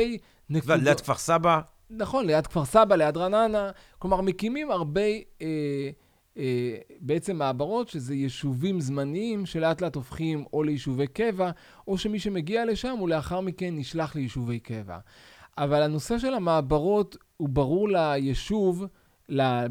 נקודות... 0.50 0.80
וליד 0.80 1.00
כפר 1.00 1.14
סבא? 1.14 1.60
נכון, 1.90 2.26
ליד 2.26 2.46
כפר 2.46 2.64
סבא, 2.64 2.96
ליד 2.96 3.16
רעננה. 3.16 3.70
כלומר, 3.98 4.20
מקימים 4.20 4.70
הרבה 4.70 5.00
אה, 5.42 5.46
אה, 6.38 6.76
בעצם 7.00 7.36
מעברות, 7.36 7.88
שזה 7.88 8.14
יישובים 8.14 8.80
זמניים 8.80 9.46
שלאט 9.46 9.80
לאט 9.80 9.94
הופכים 9.94 10.44
או 10.52 10.62
ליישובי 10.62 11.06
קבע, 11.06 11.50
או 11.88 11.98
שמי 11.98 12.18
שמגיע 12.18 12.64
לשם 12.64 12.96
הוא 12.98 13.08
לאחר 13.08 13.40
מכן 13.40 13.76
נשלח 13.76 14.16
ליישובי 14.16 14.58
קבע. 14.58 14.98
אבל 15.58 15.82
הנושא 15.82 16.18
של 16.18 16.34
המעברות 16.34 17.16
הוא 17.36 17.48
ברור 17.48 17.88
ליישוב, 17.88 18.86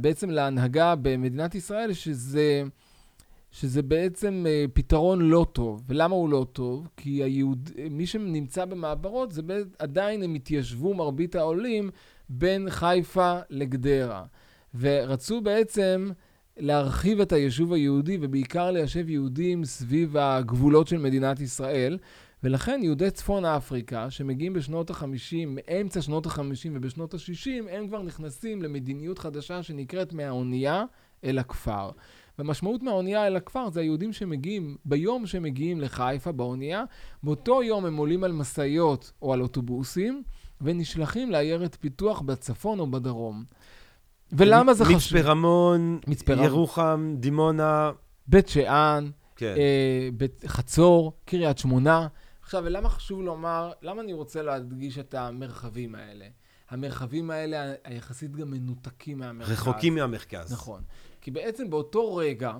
בעצם 0.01 0.29
להנהגה 0.29 0.95
במדינת 0.95 1.55
ישראל, 1.55 1.93
שזה... 1.93 2.63
שזה 3.51 3.81
בעצם 3.81 4.45
אה, 4.47 4.65
פתרון 4.73 5.21
לא 5.21 5.45
טוב. 5.53 5.83
ולמה 5.87 6.15
הוא 6.15 6.29
לא 6.29 6.45
טוב? 6.53 6.87
כי 6.97 7.23
היהוד... 7.23 7.69
מי 7.91 8.05
שנמצא 8.05 8.65
במעברות, 8.65 9.31
זה 9.31 9.41
עדיין 9.79 10.23
הם 10.23 10.35
התיישבו, 10.35 10.93
מרבית 10.93 11.35
העולים, 11.35 11.89
בין 12.29 12.69
חיפה 12.69 13.39
לגדרה. 13.49 14.25
ורצו 14.79 15.41
בעצם 15.41 16.09
להרחיב 16.57 17.19
את 17.19 17.31
היישוב 17.31 17.73
היהודי, 17.73 18.17
ובעיקר 18.21 18.71
ליישב 18.71 19.09
יהודים 19.09 19.65
סביב 19.65 20.17
הגבולות 20.17 20.87
של 20.87 20.97
מדינת 20.97 21.39
ישראל. 21.39 21.97
ולכן 22.43 22.79
יהודי 22.83 23.11
צפון 23.11 23.45
אפריקה, 23.45 24.09
שמגיעים 24.09 24.53
בשנות 24.53 24.89
ה-50, 24.89 25.47
מאמצע 25.47 26.01
שנות 26.01 26.25
ה-50 26.25 26.69
ובשנות 26.73 27.13
ה-60, 27.13 27.69
הם 27.71 27.87
כבר 27.87 28.01
נכנסים 28.01 28.61
למדיניות 28.61 29.19
חדשה 29.19 29.63
שנקראת 29.63 30.13
מהאונייה 30.13 30.83
אל 31.23 31.39
הכפר. 31.39 31.89
והמשמעות 32.39 32.83
מהאונייה 32.83 33.27
אל 33.27 33.35
הכפר 33.35 33.69
זה 33.69 33.79
היהודים 33.79 34.13
שמגיעים, 34.13 34.77
ביום 34.85 35.27
שהם 35.27 35.43
מגיעים 35.43 35.81
לחיפה 35.81 36.31
באונייה, 36.31 36.83
באותו 37.23 37.63
יום 37.63 37.85
הם 37.85 37.97
עולים 37.97 38.23
על 38.23 38.31
משאיות 38.31 39.11
או 39.21 39.33
על 39.33 39.41
אוטובוסים, 39.41 40.23
ונשלחים 40.61 41.31
לעיירת 41.31 41.77
פיתוח 41.79 42.21
בצפון 42.21 42.79
או 42.79 42.91
בדרום. 42.91 43.43
ולמה 44.31 44.73
זה 44.73 44.85
חשוב? 44.85 44.97
מצפה 46.07 46.33
רמון. 46.33 46.45
ירוחם, 46.45 47.15
דימונה. 47.17 47.91
בית 48.27 48.47
שאן, 48.47 49.09
כן. 49.35 49.55
אה, 49.57 50.09
בית 50.13 50.43
חצור, 50.47 51.13
קריית 51.25 51.57
שמונה. 51.57 52.07
עכשיו, 52.41 52.63
ולמה 52.65 52.89
חשוב 52.89 53.21
לומר, 53.21 53.71
למה 53.81 54.01
אני 54.01 54.13
רוצה 54.13 54.41
להדגיש 54.41 54.99
את 54.99 55.13
המרחבים 55.13 55.95
האלה? 55.95 56.25
המרחבים 56.69 57.31
האלה 57.31 57.73
היחסית 57.83 58.35
גם 58.35 58.51
מנותקים 58.51 59.17
מהמרכז. 59.17 59.51
רחוקים 59.51 59.95
מהמרכז. 59.95 60.53
נכון. 60.53 60.81
כי 61.29 61.33
בעצם 61.33 61.69
באותו 61.69 62.15
רגע, 62.15 62.57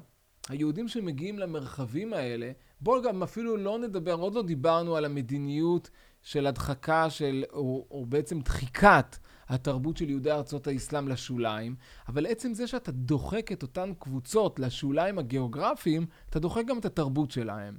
היהודים 0.49 0.88
שמגיעים 0.88 1.39
למרחבים 1.39 2.13
האלה, 2.13 2.51
בואו 2.82 3.01
גם 3.01 3.24
אפילו 3.24 3.57
לא 3.57 3.80
נדבר, 3.80 4.13
עוד 4.13 4.36
לא 4.36 4.41
דיברנו 4.41 4.95
על 4.95 5.05
המדיניות 5.05 5.89
של 6.22 6.47
הדחקה 6.47 7.09
של, 7.09 7.43
או, 7.53 7.88
או 7.91 8.05
בעצם 8.05 8.39
דחיקת 8.39 9.17
התרבות 9.47 9.97
של 9.97 10.09
יהודי 10.09 10.32
ארצות 10.32 10.67
האסלאם 10.67 11.07
לשוליים, 11.07 11.76
אבל 12.07 12.26
עצם 12.26 12.53
זה 12.53 12.67
שאתה 12.67 12.91
דוחק 12.91 13.51
את 13.51 13.61
אותן 13.61 13.93
קבוצות 13.99 14.59
לשוליים 14.59 15.20
הגיאוגרפיים, 15.20 16.05
אתה 16.30 16.39
דוחק 16.39 16.65
גם 16.65 16.80
את 16.80 16.86
התרבות 16.86 17.32
שלהם. 17.32 17.78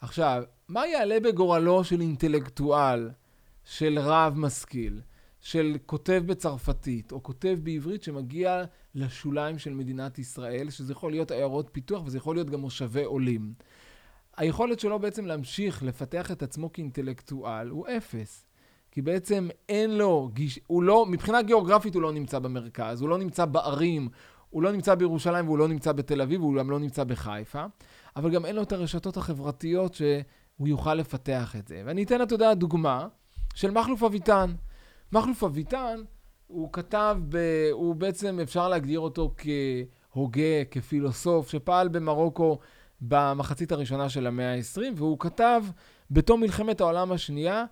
עכשיו, 0.00 0.42
מה 0.68 0.86
יעלה 0.86 1.20
בגורלו 1.20 1.84
של 1.84 2.00
אינטלקטואל, 2.00 3.10
של 3.64 3.98
רב 3.98 4.32
משכיל, 4.36 5.00
של 5.44 5.76
כותב 5.86 6.22
בצרפתית, 6.26 7.12
או 7.12 7.22
כותב 7.22 7.58
בעברית 7.62 8.02
שמגיע 8.02 8.64
לשוליים 8.94 9.58
של 9.58 9.74
מדינת 9.74 10.18
ישראל, 10.18 10.70
שזה 10.70 10.92
יכול 10.92 11.10
להיות 11.10 11.30
עיירות 11.30 11.68
פיתוח 11.72 12.02
וזה 12.06 12.18
יכול 12.18 12.36
להיות 12.36 12.50
גם 12.50 12.60
מושבי 12.60 13.04
עולים. 13.04 13.54
היכולת 14.36 14.80
שלו 14.80 14.98
בעצם 14.98 15.26
להמשיך 15.26 15.82
לפתח 15.82 16.30
את 16.30 16.42
עצמו 16.42 16.72
כאינטלקטואל 16.72 17.68
הוא 17.68 17.86
אפס. 17.96 18.46
כי 18.90 19.02
בעצם 19.02 19.48
אין 19.68 19.90
לו, 19.90 20.30
גיש, 20.34 20.60
הוא 20.66 20.82
לא, 20.82 21.06
מבחינה 21.06 21.42
גיאוגרפית 21.42 21.94
הוא 21.94 22.02
לא 22.02 22.12
נמצא 22.12 22.38
במרכז, 22.38 23.00
הוא 23.00 23.08
לא 23.08 23.18
נמצא 23.18 23.44
בערים, 23.44 24.08
הוא 24.50 24.62
לא 24.62 24.72
נמצא 24.72 24.94
בירושלים 24.94 25.46
והוא 25.46 25.58
לא 25.58 25.68
נמצא 25.68 25.92
בתל 25.92 26.20
אביב, 26.20 26.40
והוא 26.40 26.56
גם 26.58 26.70
לא 26.70 26.78
נמצא 26.78 27.04
בחיפה, 27.04 27.64
אבל 28.16 28.30
גם 28.30 28.46
אין 28.46 28.56
לו 28.56 28.62
את 28.62 28.72
הרשתות 28.72 29.16
החברתיות 29.16 29.94
שהוא 29.94 30.68
יוכל 30.68 30.94
לפתח 30.94 31.56
את 31.58 31.68
זה. 31.68 31.82
ואני 31.86 32.02
אתן, 32.02 32.22
אתה 32.22 32.34
יודע, 32.34 32.54
דוגמה 32.54 33.06
של 33.54 33.70
מכלוף 33.70 34.02
אביטן. 34.02 34.54
מכלוף 35.14 35.44
אביטן, 35.44 36.00
הוא 36.46 36.68
כתב, 36.72 37.16
ב, 37.28 37.38
הוא 37.72 37.94
בעצם, 37.94 38.40
אפשר 38.42 38.68
להגדיר 38.68 39.00
אותו 39.00 39.34
כהוגה, 39.36 40.64
כפילוסוף, 40.70 41.50
שפעל 41.50 41.88
במרוקו 41.88 42.58
במחצית 43.00 43.72
הראשונה 43.72 44.08
של 44.08 44.26
המאה 44.26 44.54
ה-20, 44.54 44.80
והוא 44.96 45.18
כתב 45.18 45.64
בתום 46.10 46.40
מלחמת 46.40 46.80
העולם 46.80 47.12
השנייה 47.12 47.64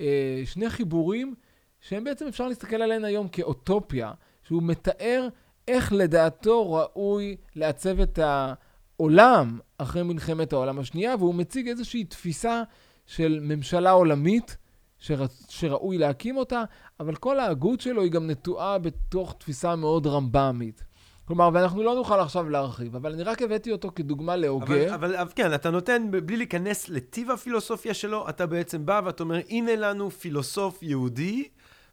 אה, 0.00 0.42
שני 0.44 0.70
חיבורים 0.70 1.34
שהם 1.80 2.04
בעצם 2.04 2.26
אפשר 2.26 2.48
להסתכל 2.48 2.76
עליהם 2.76 3.04
היום 3.04 3.28
כאוטופיה, 3.28 4.12
שהוא 4.42 4.62
מתאר 4.62 5.28
איך 5.68 5.92
לדעתו 5.92 6.72
ראוי 6.72 7.36
לעצב 7.56 8.00
את 8.00 8.18
העולם 8.22 9.58
אחרי 9.78 10.02
מלחמת 10.02 10.52
העולם 10.52 10.78
השנייה, 10.78 11.14
והוא 11.18 11.34
מציג 11.34 11.68
איזושהי 11.68 12.04
תפיסה 12.04 12.62
של 13.06 13.38
ממשלה 13.42 13.90
עולמית 13.90 14.56
שרא, 15.02 15.26
שראוי 15.48 15.98
להקים 15.98 16.36
אותה, 16.36 16.62
אבל 17.00 17.14
כל 17.14 17.40
ההגות 17.40 17.80
שלו 17.80 18.02
היא 18.02 18.10
גם 18.10 18.30
נטועה 18.30 18.78
בתוך 18.78 19.34
תפיסה 19.38 19.76
מאוד 19.76 20.06
רמב"מית. 20.06 20.84
כלומר, 21.24 21.50
ואנחנו 21.52 21.82
לא 21.82 21.94
נוכל 21.94 22.20
עכשיו 22.20 22.48
להרחיב, 22.48 22.96
אבל 22.96 23.12
אני 23.12 23.22
רק 23.22 23.42
הבאתי 23.42 23.72
אותו 23.72 23.90
כדוגמה 23.94 24.36
להוגה. 24.36 24.66
אבל, 24.66 24.94
אבל, 24.94 25.16
אבל 25.16 25.30
כן, 25.34 25.54
אתה 25.54 25.70
נותן, 25.70 26.10
בלי 26.10 26.36
להיכנס 26.36 26.88
לטיב 26.88 27.30
הפילוסופיה 27.30 27.94
שלו, 27.94 28.28
אתה 28.28 28.46
בעצם 28.46 28.86
בא 28.86 29.00
ואתה 29.04 29.22
אומר, 29.22 29.40
הנה 29.48 29.76
לנו 29.76 30.10
פילוסוף 30.10 30.82
יהודי 30.82 31.48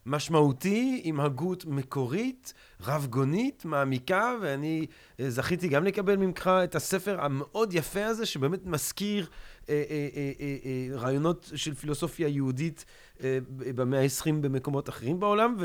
משמעותי, 0.06 1.00
עם 1.04 1.20
הגות 1.20 1.64
מקורית, 1.64 2.54
רב-גונית, 2.86 3.64
מעמיקה, 3.64 4.34
ואני 4.42 4.86
אה, 5.20 5.30
זכיתי 5.30 5.68
גם 5.68 5.84
לקבל 5.84 6.16
ממך 6.16 6.50
את 6.64 6.74
הספר 6.74 7.24
המאוד 7.24 7.74
יפה 7.74 8.06
הזה, 8.06 8.26
שבאמת 8.26 8.66
מזכיר 8.66 9.26
אה, 9.70 9.82
אה, 9.90 10.32
אה, 10.40 10.98
רעיונות 10.98 11.50
של 11.54 11.74
פילוסופיה 11.74 12.28
יהודית 12.28 12.84
אה, 13.22 13.38
במאה 13.58 14.02
ה-20 14.02 14.32
במקומות 14.40 14.88
אחרים 14.88 15.20
בעולם, 15.20 15.56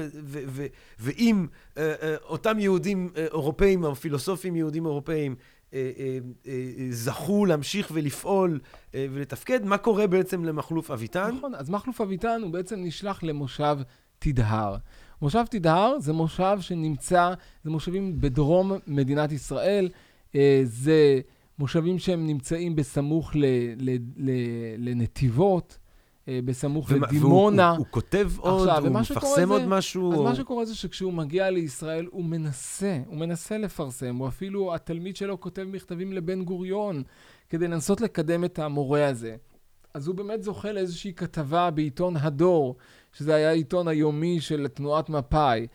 ואם 0.99 1.47
אותם 2.23 2.59
יהודים 2.59 3.09
אירופאים, 3.15 3.83
או 3.83 3.95
פילוסופים 3.95 4.55
יהודים 4.55 4.85
אירופאים, 4.85 5.35
זכו 6.89 7.45
להמשיך 7.45 7.91
ולפעול 7.93 8.59
ולתפקד, 8.93 9.65
מה 9.65 9.77
קורה 9.77 10.07
בעצם 10.07 10.45
למחלוף 10.45 10.91
אביטן? 10.91 11.35
נכון, 11.37 11.55
אז 11.55 11.69
מכלוף 11.69 12.01
אביטן 12.01 12.41
הוא 12.43 12.51
בעצם 12.51 12.75
נשלח 12.83 13.23
למושב 13.23 13.77
תדהר. 14.19 14.75
מושב 15.21 15.43
תדהר 15.49 15.99
זה 15.99 16.13
מושב 16.13 16.57
שנמצא, 16.59 17.33
זה 17.63 17.69
מושבים 17.69 18.21
בדרום 18.21 18.71
מדינת 18.87 19.31
ישראל, 19.31 19.89
זה 20.63 21.21
מושבים 21.59 21.99
שהם 21.99 22.27
נמצאים 22.27 22.75
בסמוך 22.75 23.31
ל, 23.35 23.45
ל, 23.77 23.97
ל, 24.17 24.29
לנתיבות, 24.77 25.77
אה, 26.27 26.39
בסמוך 26.45 26.87
ומה- 26.91 27.07
לדימונה. 27.07 27.61
והוא- 27.63 27.71
הוא, 27.71 27.77
הוא 27.77 27.85
כותב 27.91 28.31
עוד, 28.37 28.69
עכשיו, 28.69 28.85
הוא 28.87 28.93
מפרסם 28.99 29.35
זה- 29.47 29.53
עוד 29.53 29.65
משהו? 29.67 30.11
אז 30.13 30.17
או- 30.17 30.23
מה 30.23 30.35
שקורה 30.35 30.65
זה 30.65 30.75
שכשהוא 30.75 31.13
מגיע 31.13 31.49
לישראל, 31.49 32.05
הוא 32.11 32.23
מנסה, 32.25 32.99
הוא 33.07 33.17
מנסה 33.17 33.57
לפרסם, 33.57 34.15
הוא 34.15 34.27
אפילו, 34.27 34.75
התלמיד 34.75 35.15
שלו 35.15 35.39
כותב 35.39 35.63
מכתבים 35.71 36.13
לבן 36.13 36.43
גוריון 36.43 37.03
כדי 37.49 37.67
לנסות 37.67 38.01
לקדם 38.01 38.43
את 38.45 38.59
המורה 38.59 39.07
הזה. 39.07 39.35
אז 39.93 40.07
הוא 40.07 40.15
באמת 40.15 40.43
זוכה 40.43 40.71
לאיזושהי 40.71 41.13
כתבה 41.13 41.71
בעיתון 41.71 42.17
הדור, 42.17 42.75
שזה 43.13 43.35
היה 43.35 43.49
העיתון 43.49 43.87
היומי 43.87 44.41
של 44.41 44.67
תנועת 44.67 45.09
מפא"י. 45.09 45.67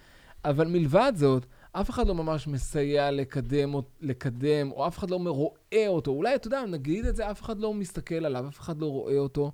אבל 0.44 0.68
מלבד 0.68 1.12
זאת, 1.16 1.46
אף 1.72 1.90
אחד 1.90 2.06
לא 2.06 2.14
ממש 2.14 2.46
מסייע 2.46 3.10
לקדם, 3.10 3.74
לקדם, 4.00 4.72
או 4.72 4.86
אף 4.86 4.98
אחד 4.98 5.10
לא 5.10 5.16
רואה 5.16 5.88
אותו. 5.88 6.10
אולי, 6.10 6.34
אתה 6.34 6.46
יודע, 6.46 6.66
נגיד 6.66 7.06
את 7.06 7.16
זה, 7.16 7.30
אף 7.30 7.42
אחד 7.42 7.58
לא 7.58 7.74
מסתכל 7.74 8.14
עליו, 8.14 8.48
אף 8.48 8.60
אחד 8.60 8.78
לא 8.80 8.86
רואה 8.86 9.18
אותו. 9.18 9.52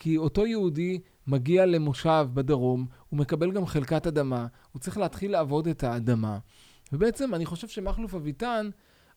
כי 0.00 0.16
אותו 0.16 0.46
יהודי 0.46 1.00
מגיע 1.26 1.66
למושב 1.66 2.26
בדרום, 2.34 2.86
הוא 3.08 3.18
מקבל 3.18 3.52
גם 3.52 3.66
חלקת 3.66 4.06
אדמה, 4.06 4.46
הוא 4.72 4.80
צריך 4.80 4.98
להתחיל 4.98 5.32
לעבוד 5.32 5.68
את 5.68 5.84
האדמה. 5.84 6.38
ובעצם 6.92 7.34
אני 7.34 7.46
חושב 7.46 7.68
שמכלוף 7.68 8.14
אביטן 8.14 8.70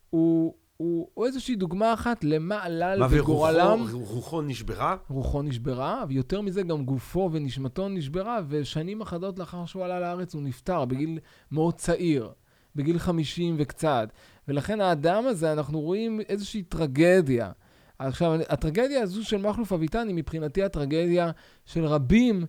הוא, 0.09 0.53
הוא, 0.81 1.07
הוא 1.13 1.25
איזושהי 1.25 1.55
דוגמה 1.55 1.93
אחת 1.93 2.23
למה 2.23 2.63
עלה 2.63 2.97
מה, 2.97 3.07
בגורלם. 3.07 3.85
ורוחו 3.89 4.13
רוחו 4.13 4.41
נשברה? 4.41 4.95
רוחו 5.09 5.41
נשברה, 5.41 6.03
ויותר 6.07 6.41
מזה 6.41 6.63
גם 6.63 6.85
גופו 6.85 7.29
ונשמתו 7.31 7.89
נשברה, 7.89 8.39
ושנים 8.47 9.01
אחדות 9.01 9.39
לאחר 9.39 9.65
שהוא 9.65 9.83
עלה 9.83 9.99
לארץ 9.99 10.33
הוא 10.33 10.41
נפטר 10.41 10.85
בגיל 10.85 11.19
מאוד 11.51 11.73
צעיר, 11.73 12.31
בגיל 12.75 12.99
50 12.99 13.55
וקצת. 13.57 14.09
ולכן 14.47 14.81
האדם 14.81 15.27
הזה, 15.27 15.53
אנחנו 15.53 15.79
רואים 15.79 16.21
איזושהי 16.29 16.63
טרגדיה. 16.63 17.51
עכשיו, 17.99 18.33
הטרגדיה 18.49 19.01
הזו 19.01 19.25
של 19.25 19.37
מכלוף 19.37 19.73
אביטן 19.73 20.07
היא 20.07 20.15
מבחינתי 20.15 20.63
הטרגדיה 20.63 21.31
של 21.65 21.85
רבים 21.85 22.45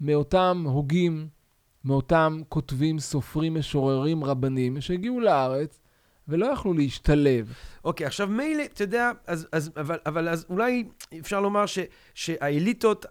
מאותם 0.00 0.64
הוגים, 0.68 1.28
מאותם 1.84 2.40
כותבים, 2.48 2.98
סופרים, 2.98 3.54
משוררים, 3.54 4.24
רבנים, 4.24 4.80
שהגיעו 4.80 5.20
לארץ 5.20 5.80
ולא 6.28 6.46
יכלו 6.46 6.72
להשתלב. 6.72 7.52
אוקיי, 7.84 8.06
עכשיו 8.06 8.28
מילא, 8.28 8.64
אתה 8.64 8.82
יודע, 8.82 9.10
אז, 9.26 9.48
אז, 9.52 9.70
אבל, 9.76 9.98
אבל 10.06 10.28
אז 10.28 10.46
אולי 10.50 10.84
אפשר 11.20 11.40
לומר 11.40 11.66
ש, 11.66 11.78
שהאליטות, 12.14 13.06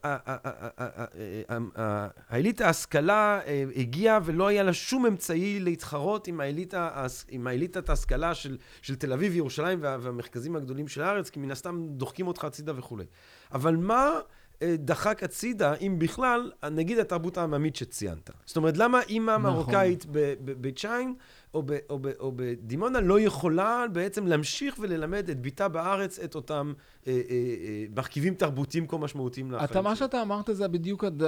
האליטה 2.29 2.65
ההשכלה 2.65 3.39
אה, 3.45 3.63
הגיעה 3.75 4.19
ולא 4.25 4.47
היה 4.47 4.63
לה 4.63 4.73
שום 4.73 5.05
אמצעי 5.05 5.59
להתחרות 5.59 6.27
עם, 6.27 6.39
האליטה, 6.39 7.05
עם 7.29 7.47
האליטת 7.47 7.89
ההשכלה 7.89 8.35
של, 8.35 8.57
של 8.81 8.95
תל 8.95 9.13
אביב, 9.13 9.35
ירושלים 9.35 9.79
וה, 9.81 9.97
והמרכזים 10.01 10.55
הגדולים 10.55 10.87
של 10.87 11.01
הארץ, 11.01 11.29
כי 11.29 11.39
מן 11.39 11.51
הסתם 11.51 11.87
דוחקים 11.89 12.27
אותך 12.27 12.43
הצידה 12.43 12.73
וכולי. 12.75 13.05
אבל 13.51 13.75
מה 13.75 14.19
אה, 14.61 14.75
דחק 14.77 15.23
הצידה, 15.23 15.73
אם 15.73 15.95
בכלל, 15.99 16.51
נגיד 16.71 16.99
התרבות 16.99 17.37
העממית 17.37 17.75
שציינת? 17.75 18.29
זאת 18.45 18.57
אומרת, 18.57 18.77
למה 18.77 19.01
אימא 19.01 19.31
נכון. 19.31 19.43
מרוקאית 19.43 20.05
בבית 20.11 20.77
שיין 20.77 21.15
או, 21.55 21.63
ב, 21.65 21.71
או, 21.89 21.99
ב, 21.99 22.07
או 22.19 22.31
בדימונה 22.35 22.99
לא 22.99 23.19
יכולה 23.19 23.85
בעצם 23.93 24.27
להמשיך 24.27 24.75
וללמד 24.79 25.29
את 25.29 25.39
ביתה 25.39 25.67
בארץ 25.67 26.19
את 26.19 26.35
אותם 26.35 26.73
אה, 27.07 27.11
אה, 27.11 27.19
אה, 27.29 27.85
מרכיבים 27.95 28.33
תרבותיים 28.33 28.87
כה 28.87 28.97
משמעותיים 28.97 29.51
לחיים 29.51 29.69
אתה, 29.71 29.81
מה. 29.81 29.95
שאתה 29.95 30.21
אמרת 30.21 30.49
זה 30.51 30.67
בדיוק, 30.67 31.03
הד... 31.03 31.23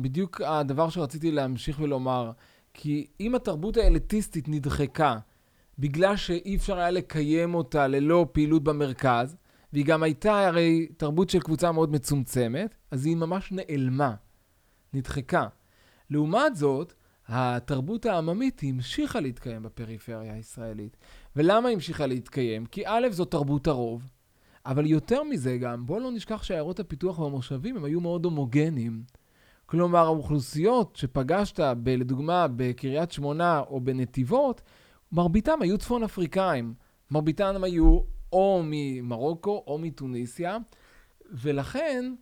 בדיוק 0.00 0.40
הדבר 0.40 0.88
שרציתי 0.88 1.30
להמשיך 1.30 1.80
ולומר. 1.80 2.30
כי 2.74 3.06
אם 3.20 3.34
התרבות 3.34 3.76
האליטיסטית 3.76 4.48
נדחקה 4.48 5.18
בגלל 5.78 6.16
שאי 6.16 6.56
אפשר 6.56 6.78
היה 6.78 6.90
לקיים 6.90 7.54
אותה 7.54 7.86
ללא 7.86 8.26
פעילות 8.32 8.64
במרכז, 8.64 9.36
והיא 9.72 9.84
גם 9.84 10.02
הייתה 10.02 10.46
הרי 10.46 10.86
תרבות 10.96 11.30
של 11.30 11.40
קבוצה 11.40 11.72
מאוד 11.72 11.92
מצומצמת, 11.92 12.74
אז 12.90 13.06
היא 13.06 13.16
ממש 13.16 13.52
נעלמה, 13.52 14.14
נדחקה. 14.94 15.46
לעומת 16.10 16.56
זאת, 16.56 16.92
התרבות 17.28 18.06
העממית 18.06 18.60
המשיכה 18.64 19.20
להתקיים 19.20 19.62
בפריפריה 19.62 20.34
הישראלית. 20.34 20.96
ולמה 21.36 21.68
המשיכה 21.68 22.06
להתקיים? 22.06 22.66
כי 22.66 22.82
א', 22.86 23.08
זו 23.10 23.24
תרבות 23.24 23.66
הרוב, 23.66 24.10
אבל 24.66 24.86
יותר 24.86 25.22
מזה 25.22 25.56
גם, 25.56 25.86
בואו 25.86 26.00
לא 26.00 26.10
נשכח 26.10 26.42
שעיירות 26.42 26.80
הפיתוח 26.80 27.18
והמושבים 27.18 27.76
הם 27.76 27.84
היו 27.84 28.00
מאוד 28.00 28.24
הומוגניים. 28.24 29.02
כלומר, 29.66 30.06
האוכלוסיות 30.06 30.96
שפגשת, 30.96 31.60
ב, 31.60 31.88
לדוגמה, 31.88 32.46
בקריית 32.56 33.12
שמונה 33.12 33.60
או 33.60 33.80
בנתיבות, 33.80 34.62
מרביתם 35.12 35.62
היו 35.62 35.78
צפון 35.78 36.02
אפריקאים. 36.02 36.74
מרביתם 37.10 37.64
היו 37.64 38.00
או 38.32 38.62
ממרוקו 38.64 39.64
או 39.66 39.78
מתוניסיה, 39.78 40.58
ולכן 41.30 42.14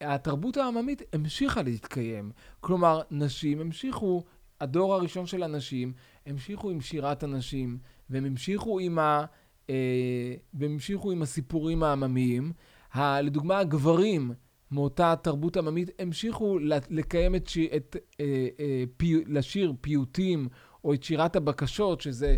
התרבות 0.00 0.56
העממית 0.56 1.02
המשיכה 1.12 1.62
להתקיים. 1.62 2.30
כלומר, 2.60 3.00
נשים 3.10 3.60
המשיכו, 3.60 4.24
הדור 4.60 4.94
הראשון 4.94 5.26
של 5.26 5.42
הנשים, 5.42 5.92
המשיכו 6.26 6.70
עם 6.70 6.80
שירת 6.80 7.22
הנשים, 7.22 7.78
והם 8.10 8.24
המשיכו 8.24 8.80
עם, 8.80 8.98
ה, 8.98 9.24
אה, 9.70 10.34
והם 10.54 10.72
המשיכו 10.72 11.10
עם 11.10 11.22
הסיפורים 11.22 11.82
העממיים. 11.82 12.52
ה, 12.94 13.20
לדוגמה, 13.20 13.58
הגברים 13.58 14.32
מאותה 14.70 15.14
תרבות 15.22 15.56
עממית 15.56 15.90
המשיכו 15.98 16.58
לקיים 16.90 17.34
את, 17.34 17.46
שי, 17.46 17.68
את 17.76 17.96
אה, 18.20 18.48
אה, 18.60 18.84
פי, 18.96 19.24
לשיר 19.26 19.72
פיוטים, 19.80 20.48
או 20.84 20.94
את 20.94 21.02
שירת 21.02 21.36
הבקשות, 21.36 22.00
שזה 22.00 22.36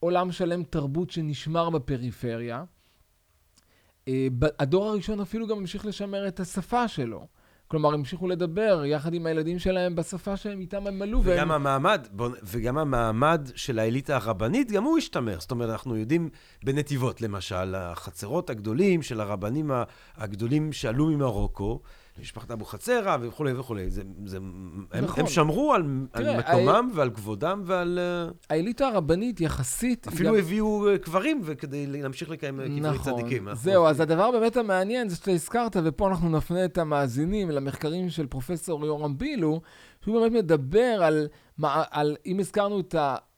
עולם 0.00 0.32
שלם 0.32 0.62
תרבות 0.62 1.10
שנשמר 1.10 1.70
בפריפריה. 1.70 2.64
אה, 4.08 4.26
הדור 4.58 4.88
הראשון 4.88 5.20
אפילו 5.20 5.46
גם 5.46 5.56
המשיך 5.56 5.86
לשמר 5.86 6.28
את 6.28 6.40
השפה 6.40 6.88
שלו. 6.88 7.26
כלומר, 7.70 7.94
המשיכו 7.94 8.28
לדבר 8.28 8.84
יחד 8.84 9.14
עם 9.14 9.26
הילדים 9.26 9.58
שלהם 9.58 9.96
בשפה 9.96 10.36
שהם 10.36 10.60
איתם 10.60 10.86
הם 10.86 11.02
עלו. 11.02 11.20
וגם 11.24 11.28
והם... 11.28 11.50
המעמד, 11.50 12.08
בוא, 12.12 12.28
וגם 12.42 12.78
המעמד 12.78 13.48
של 13.54 13.78
האליטה 13.78 14.16
הרבנית, 14.16 14.72
גם 14.72 14.84
הוא 14.84 14.98
השתמר. 14.98 15.40
זאת 15.40 15.50
אומרת, 15.50 15.70
אנחנו 15.70 15.96
יודעים 15.96 16.28
בנתיבות, 16.64 17.20
למשל, 17.20 17.74
החצרות 17.74 18.50
הגדולים 18.50 19.02
של 19.02 19.20
הרבנים 19.20 19.70
הגדולים 20.16 20.72
שעלו 20.72 21.06
ממרוקו, 21.06 21.80
משפחת 22.20 22.50
אבוחצירא 22.50 23.16
וכולי 23.20 23.52
וכולי. 23.52 23.90
זה, 23.90 24.02
זה, 24.26 24.36
הם, 24.36 24.86
נכון. 25.02 25.20
הם 25.20 25.26
שמרו 25.26 25.74
על, 25.74 25.82
תראה, 26.12 26.32
על 26.32 26.38
מקומם 26.38 26.90
ועל 26.94 27.10
כבודם 27.10 27.62
ועל... 27.66 27.98
אה, 27.98 28.28
האליטה 28.50 28.86
הרבנית 28.88 29.40
יחסית... 29.40 30.08
אפילו 30.08 30.28
גם- 30.30 30.36
הביאו 30.38 30.88
אה, 30.88 30.98
קברים 30.98 31.40
וכדי 31.44 31.86
להמשיך 31.86 32.30
לקיים 32.30 32.60
אה, 32.60 32.66
קברי 32.66 32.80
נכון. 32.80 33.20
צדיקים. 33.20 33.48
אנחנו- 33.48 33.62
זהו, 33.62 33.86
אז 33.86 34.00
הדבר 34.00 34.30
באמת 34.30 34.56
המעניין 34.56 35.08
זה 35.08 35.16
שאתה 35.16 35.30
הזכרת, 35.30 35.76
ופה 35.84 36.08
אנחנו 36.08 36.28
נפנה 36.30 36.64
את 36.64 36.78
המאזינים 36.78 37.50
למחקרים 37.50 38.10
של 38.10 38.26
פרופסור 38.26 38.86
יורם 38.86 39.18
בילו, 39.18 39.60
שהוא 40.04 40.20
באמת 40.20 40.32
מדבר 40.44 41.02
על, 41.02 41.28
על 41.90 42.16
אם 42.26 42.38
הזכרנו 42.40 42.80
את 42.80 42.94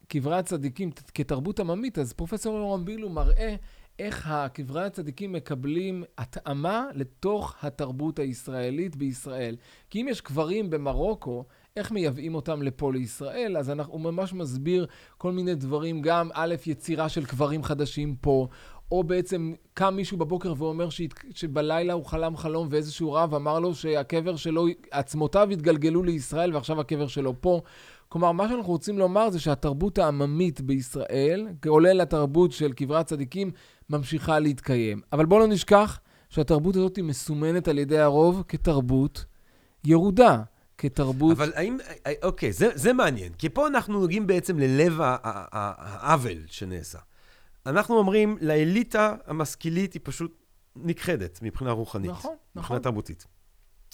קברי 0.09 0.37
הצדיקים 0.37 0.91
כתרבות 1.15 1.61
עממית, 1.61 1.99
אז 1.99 2.13
פרופסור 2.13 2.59
יורם 2.59 2.85
בילו 2.85 3.09
מראה 3.09 3.55
איך 3.99 4.27
הקברי 4.31 4.85
הצדיקים 4.85 5.33
מקבלים 5.33 6.05
התאמה 6.19 6.87
לתוך 6.95 7.55
התרבות 7.63 8.19
הישראלית 8.19 8.97
בישראל. 8.97 9.57
כי 9.91 10.03
אם 10.03 10.09
יש 10.09 10.21
קברים 10.21 10.71
במרוקו, 10.71 11.45
איך 11.77 11.93
מייבאים 11.93 12.35
אותם 12.35 12.63
לפה 12.63 12.93
לישראל? 12.93 13.57
אז 13.57 13.71
אנחנו, 13.71 13.93
הוא 13.93 14.01
ממש 14.01 14.33
מסביר 14.33 14.87
כל 15.19 15.33
מיני 15.33 15.55
דברים, 15.55 16.03
גם 16.03 16.29
א', 16.35 16.55
יצירה 16.67 17.09
של 17.09 17.25
קברים 17.25 17.63
חדשים 17.63 18.17
פה, 18.21 18.49
או 18.93 19.05
בעצם 19.05 19.53
קם 19.75 19.95
מישהו 19.97 20.19
בבוקר 20.19 20.55
ואומר 20.57 20.91
שהת... 20.91 21.15
שבלילה 21.35 21.93
הוא 21.93 22.05
חלם 22.05 22.37
חלום 22.37 22.69
ואיזשהו 22.71 23.13
רב 23.13 23.35
אמר 23.35 23.61
לו 23.61 23.75
שהקבר 23.75 24.37
שלו, 24.37 24.67
עצמותיו 24.91 25.49
התגלגלו 25.51 26.03
לישראל 26.03 26.55
ועכשיו 26.55 26.81
הקבר 26.81 27.07
שלו 27.07 27.35
פה. 27.41 27.61
כלומר, 28.09 28.33
מה 28.33 28.49
שאנחנו 28.49 28.73
רוצים 28.73 28.99
לומר 28.99 29.31
זה 29.31 29.41
שהתרבות 29.41 29.99
העממית 29.99 30.61
בישראל, 30.61 31.47
כולל 31.63 32.01
התרבות 32.01 32.53
של 32.53 32.73
קברי 32.73 32.99
הצדיקים, 32.99 33.51
ממשיכה 33.93 34.39
להתקיים. 34.39 35.01
אבל 35.13 35.27
בואו 35.27 35.41
לא 35.41 35.47
נשכח 35.47 36.01
שהתרבות 36.31 36.77
הזאת 36.77 36.97
היא 36.97 37.05
מסומנת 37.05 37.69
על 37.69 37.79
ידי 37.79 37.99
הרוב 37.99 38.43
כתרבות 38.49 39.25
ירודה, 39.85 40.43
כתרבות... 40.79 41.37
אבל 41.37 41.53
האם, 41.55 41.79
אה, 42.07 42.13
אוקיי, 42.23 42.53
זה, 42.53 42.69
זה 42.75 42.93
מעניין, 42.93 43.33
כי 43.33 43.49
פה 43.49 43.67
אנחנו 43.67 44.01
נוגעים 44.01 44.27
בעצם 44.27 44.59
ללב 44.59 44.99
העוול 45.01 46.39
שנעשה. 46.47 46.99
אנחנו 47.67 47.99
אומרים, 47.99 48.39
לאליטה 48.41 49.15
המשכילית 49.27 49.93
היא 49.93 50.01
פשוט 50.05 50.43
נכחדת 50.77 51.39
מבחינה 51.43 51.71
רוחנית. 51.71 52.11
נכון, 52.11 52.31
נכון. 52.31 52.61
מבחינה 52.63 52.81
תרבותית. 52.81 53.27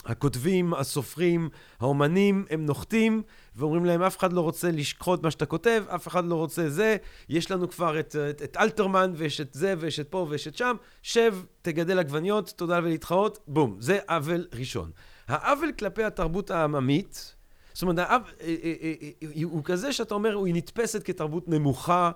הכותבים, 0.09 0.74
הסופרים, 0.74 1.48
האומנים, 1.80 2.44
הם 2.51 2.66
נוחתים 2.66 3.22
ואומרים 3.56 3.85
להם, 3.85 4.02
אף 4.02 4.18
אחד 4.18 4.32
לא 4.32 4.40
רוצה 4.40 4.70
לשכחות 4.70 5.22
מה 5.22 5.30
שאתה 5.30 5.47
כותב, 5.47 5.85
אף 5.94 6.09
אחד 6.09 6.24
לא 6.24 6.35
רוצה 6.35 6.68
זה, 6.68 6.97
יש 7.28 7.51
לנו 7.51 7.70
כבר 7.70 8.01
את, 8.01 8.16
את, 8.30 8.43
את 8.43 8.56
אלתרמן, 8.56 9.12
ויש 9.16 9.40
את 9.40 9.48
זה, 9.52 9.74
ויש 9.78 10.01
את 10.01 10.09
פה, 10.09 10.26
ויש 10.30 10.48
את 10.48 10.56
שם, 10.56 10.76
שב, 11.02 11.35
תגדל 11.62 11.98
עגבניות, 11.98 12.52
תודה 12.56 12.80
ולהתחאות, 12.82 13.39
בום. 13.47 13.76
זה 13.80 13.98
עוול 14.09 14.47
ראשון. 14.55 14.90
העוול 15.28 15.72
כלפי 15.78 16.05
התרבות 16.05 16.51
העממית, 16.51 17.35
זאת 17.72 17.82
אומרת, 17.82 17.98
העוול, 17.98 18.30
אה, 18.40 18.55
אה, 18.64 18.93
אה, 19.22 19.43
הוא 19.44 19.64
כזה 19.64 19.93
שאתה 19.93 20.14
אומר, 20.14 20.44
היא 20.44 20.55
נתפסת 20.55 21.02
כתרבות 21.02 21.48
נמוכה, 21.48 22.10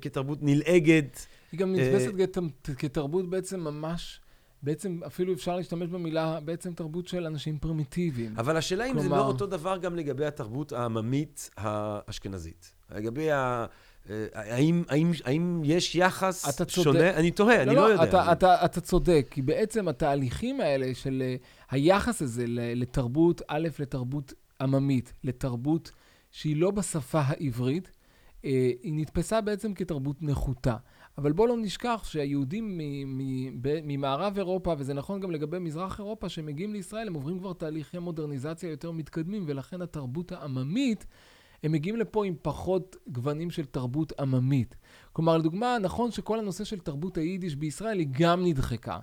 כתרבות 0.00 0.38
נלעגת. 0.42 1.26
היא 1.52 1.60
גם 1.60 1.74
נתפסת 1.74 2.12
כת- 2.18 2.70
כתרבות 2.78 3.30
בעצם 3.30 3.60
ממש, 3.60 4.20
בעצם 4.64 5.00
אפילו 5.06 5.32
אפשר 5.32 5.56
להשתמש 5.56 5.88
במילה, 5.88 6.40
בעצם 6.40 6.72
תרבות 6.74 7.08
של 7.08 7.26
אנשים 7.26 7.58
פרימיטיביים. 7.58 8.34
אבל 8.38 8.56
השאלה 8.56 8.90
אם 8.90 8.98
זה 8.98 9.08
לא 9.08 9.26
אותו 9.26 9.46
דבר 9.46 9.76
גם 9.76 9.96
לגבי 9.96 10.26
התרבות 10.26 10.72
העממית 10.72 11.50
האשכנזית. 11.56 12.74
לגבי 12.94 13.30
ה... 13.30 13.66
אה, 14.10 14.26
האם, 14.34 14.82
האם, 14.88 15.10
האם 15.24 15.62
יש 15.64 15.94
יחס 15.94 16.48
אתה 16.48 16.64
צודק. 16.64 16.84
שונה? 16.84 17.10
אני 17.10 17.30
תוהה, 17.30 17.62
אני 17.62 17.74
לא 17.74 17.80
יודע. 17.80 18.04
אתה, 18.04 18.32
אתה, 18.32 18.64
אתה 18.64 18.80
צודק, 18.80 19.26
כי 19.30 19.42
בעצם 19.42 19.88
התהליכים 19.88 20.60
האלה 20.60 20.94
של 20.94 21.22
אה, 21.26 21.36
היחס 21.70 22.22
הזה 22.22 22.44
לתרבות, 22.48 23.42
א', 23.48 23.68
לתרבות 23.78 24.32
עממית, 24.60 25.12
לתרבות 25.24 25.90
שהיא 26.30 26.56
לא 26.56 26.70
בשפה 26.70 27.20
העברית, 27.24 27.90
אה, 28.44 28.70
היא 28.82 28.92
נתפסה 28.94 29.40
בעצם 29.40 29.74
כתרבות 29.74 30.22
נחותה. 30.22 30.76
אבל 31.18 31.32
בואו 31.32 31.46
לא 31.48 31.56
נשכח 31.56 32.02
שהיהודים 32.04 32.80
ממערב 33.62 34.36
אירופה, 34.36 34.74
וזה 34.78 34.94
נכון 34.94 35.20
גם 35.20 35.30
לגבי 35.30 35.58
מזרח 35.58 35.98
אירופה, 35.98 36.28
שמגיעים 36.28 36.72
לישראל, 36.72 37.06
הם 37.06 37.14
עוברים 37.14 37.38
כבר 37.38 37.52
תהליכי 37.52 37.98
מודרניזציה 37.98 38.70
יותר 38.70 38.90
מתקדמים, 38.90 39.44
ולכן 39.46 39.82
התרבות 39.82 40.32
העממית, 40.32 41.06
הם 41.62 41.72
מגיעים 41.72 41.96
לפה 41.96 42.26
עם 42.26 42.34
פחות 42.42 42.96
גוונים 43.08 43.50
של 43.50 43.64
תרבות 43.64 44.12
עממית. 44.20 44.76
כלומר, 45.12 45.36
לדוגמה, 45.38 45.76
נכון 45.80 46.10
שכל 46.10 46.38
הנושא 46.38 46.64
של 46.64 46.78
תרבות 46.78 47.16
היידיש 47.16 47.56
בישראל 47.56 47.98
היא 47.98 48.08
גם 48.12 48.44
נדחקה. 48.44 48.98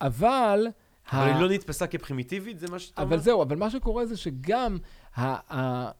אבל... 0.00 0.66
אבל 1.12 1.20
ה- 1.20 1.34
היא 1.34 1.42
לא 1.42 1.48
נתפסה 1.48 1.86
כפרימיטיבית, 1.86 2.58
זה 2.58 2.66
מה 2.70 2.78
שאתה 2.78 3.02
אומר? 3.02 3.14
אבל 3.14 3.22
זהו, 3.22 3.42
אבל 3.42 3.56
מה 3.56 3.70
שקורה 3.70 4.06
זה 4.06 4.16
שגם 4.16 4.78
ה- 5.16 5.56
ה- 5.56 5.90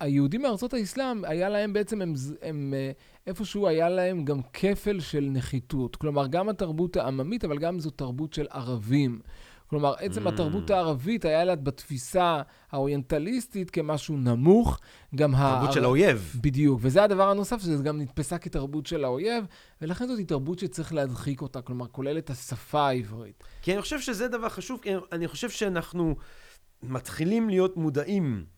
היהודים 0.00 0.42
מארצות 0.42 0.74
האסלאם, 0.74 1.24
היה 1.24 1.48
להם 1.48 1.72
בעצם, 1.72 2.02
הם, 2.02 2.14
הם 2.42 2.74
אה, 2.76 2.90
איפשהו 3.26 3.66
היה 3.66 3.88
להם 3.88 4.24
גם 4.24 4.40
כפל 4.52 5.00
של 5.00 5.28
נחיתות. 5.32 5.96
כלומר, 5.96 6.26
גם 6.26 6.48
התרבות 6.48 6.96
העממית, 6.96 7.44
אבל 7.44 7.58
גם 7.58 7.80
זו 7.80 7.90
תרבות 7.90 8.32
של 8.32 8.46
ערבים. 8.50 9.20
כלומר, 9.66 9.94
עצם 9.98 10.26
Mm. 10.26 10.28
התרבות 10.28 10.70
הערבית 10.70 11.24
היה 11.24 11.44
לה 11.44 11.56
בתפיסה 11.56 12.42
האוריינטליסטית 12.70 13.70
כמשהו 13.70 14.16
נמוך. 14.16 14.80
גם 15.14 15.32
תרבות 15.32 15.68
ה... 15.68 15.72
של 15.72 15.84
האויב. 15.84 16.36
בדיוק, 16.40 16.80
וזה 16.82 17.02
הדבר 17.02 17.30
הנוסף, 17.30 17.60
שזה 17.60 17.82
גם 17.82 18.00
נתפסה 18.00 18.38
כתרבות 18.38 18.86
של 18.86 19.04
האויב, 19.04 19.44
ולכן 19.82 20.06
זאת 20.06 20.28
תרבות 20.28 20.58
שצריך 20.58 20.94
להדחיק 20.94 21.42
אותה, 21.42 21.62
כלומר, 21.62 21.86
כולל 21.86 22.18
את 22.18 22.30
השפה 22.30 22.88
העברית. 22.88 23.44
כי 23.62 23.72
אני 23.72 23.82
חושב 23.82 24.00
שזה 24.00 24.28
דבר 24.28 24.48
חשוב, 24.48 24.80
כי 24.82 24.90
אני 25.12 25.28
חושב 25.28 25.50
שאנחנו 25.50 26.16
מתחילים 26.82 27.48
להיות 27.48 27.76
מודעים. 27.76 28.55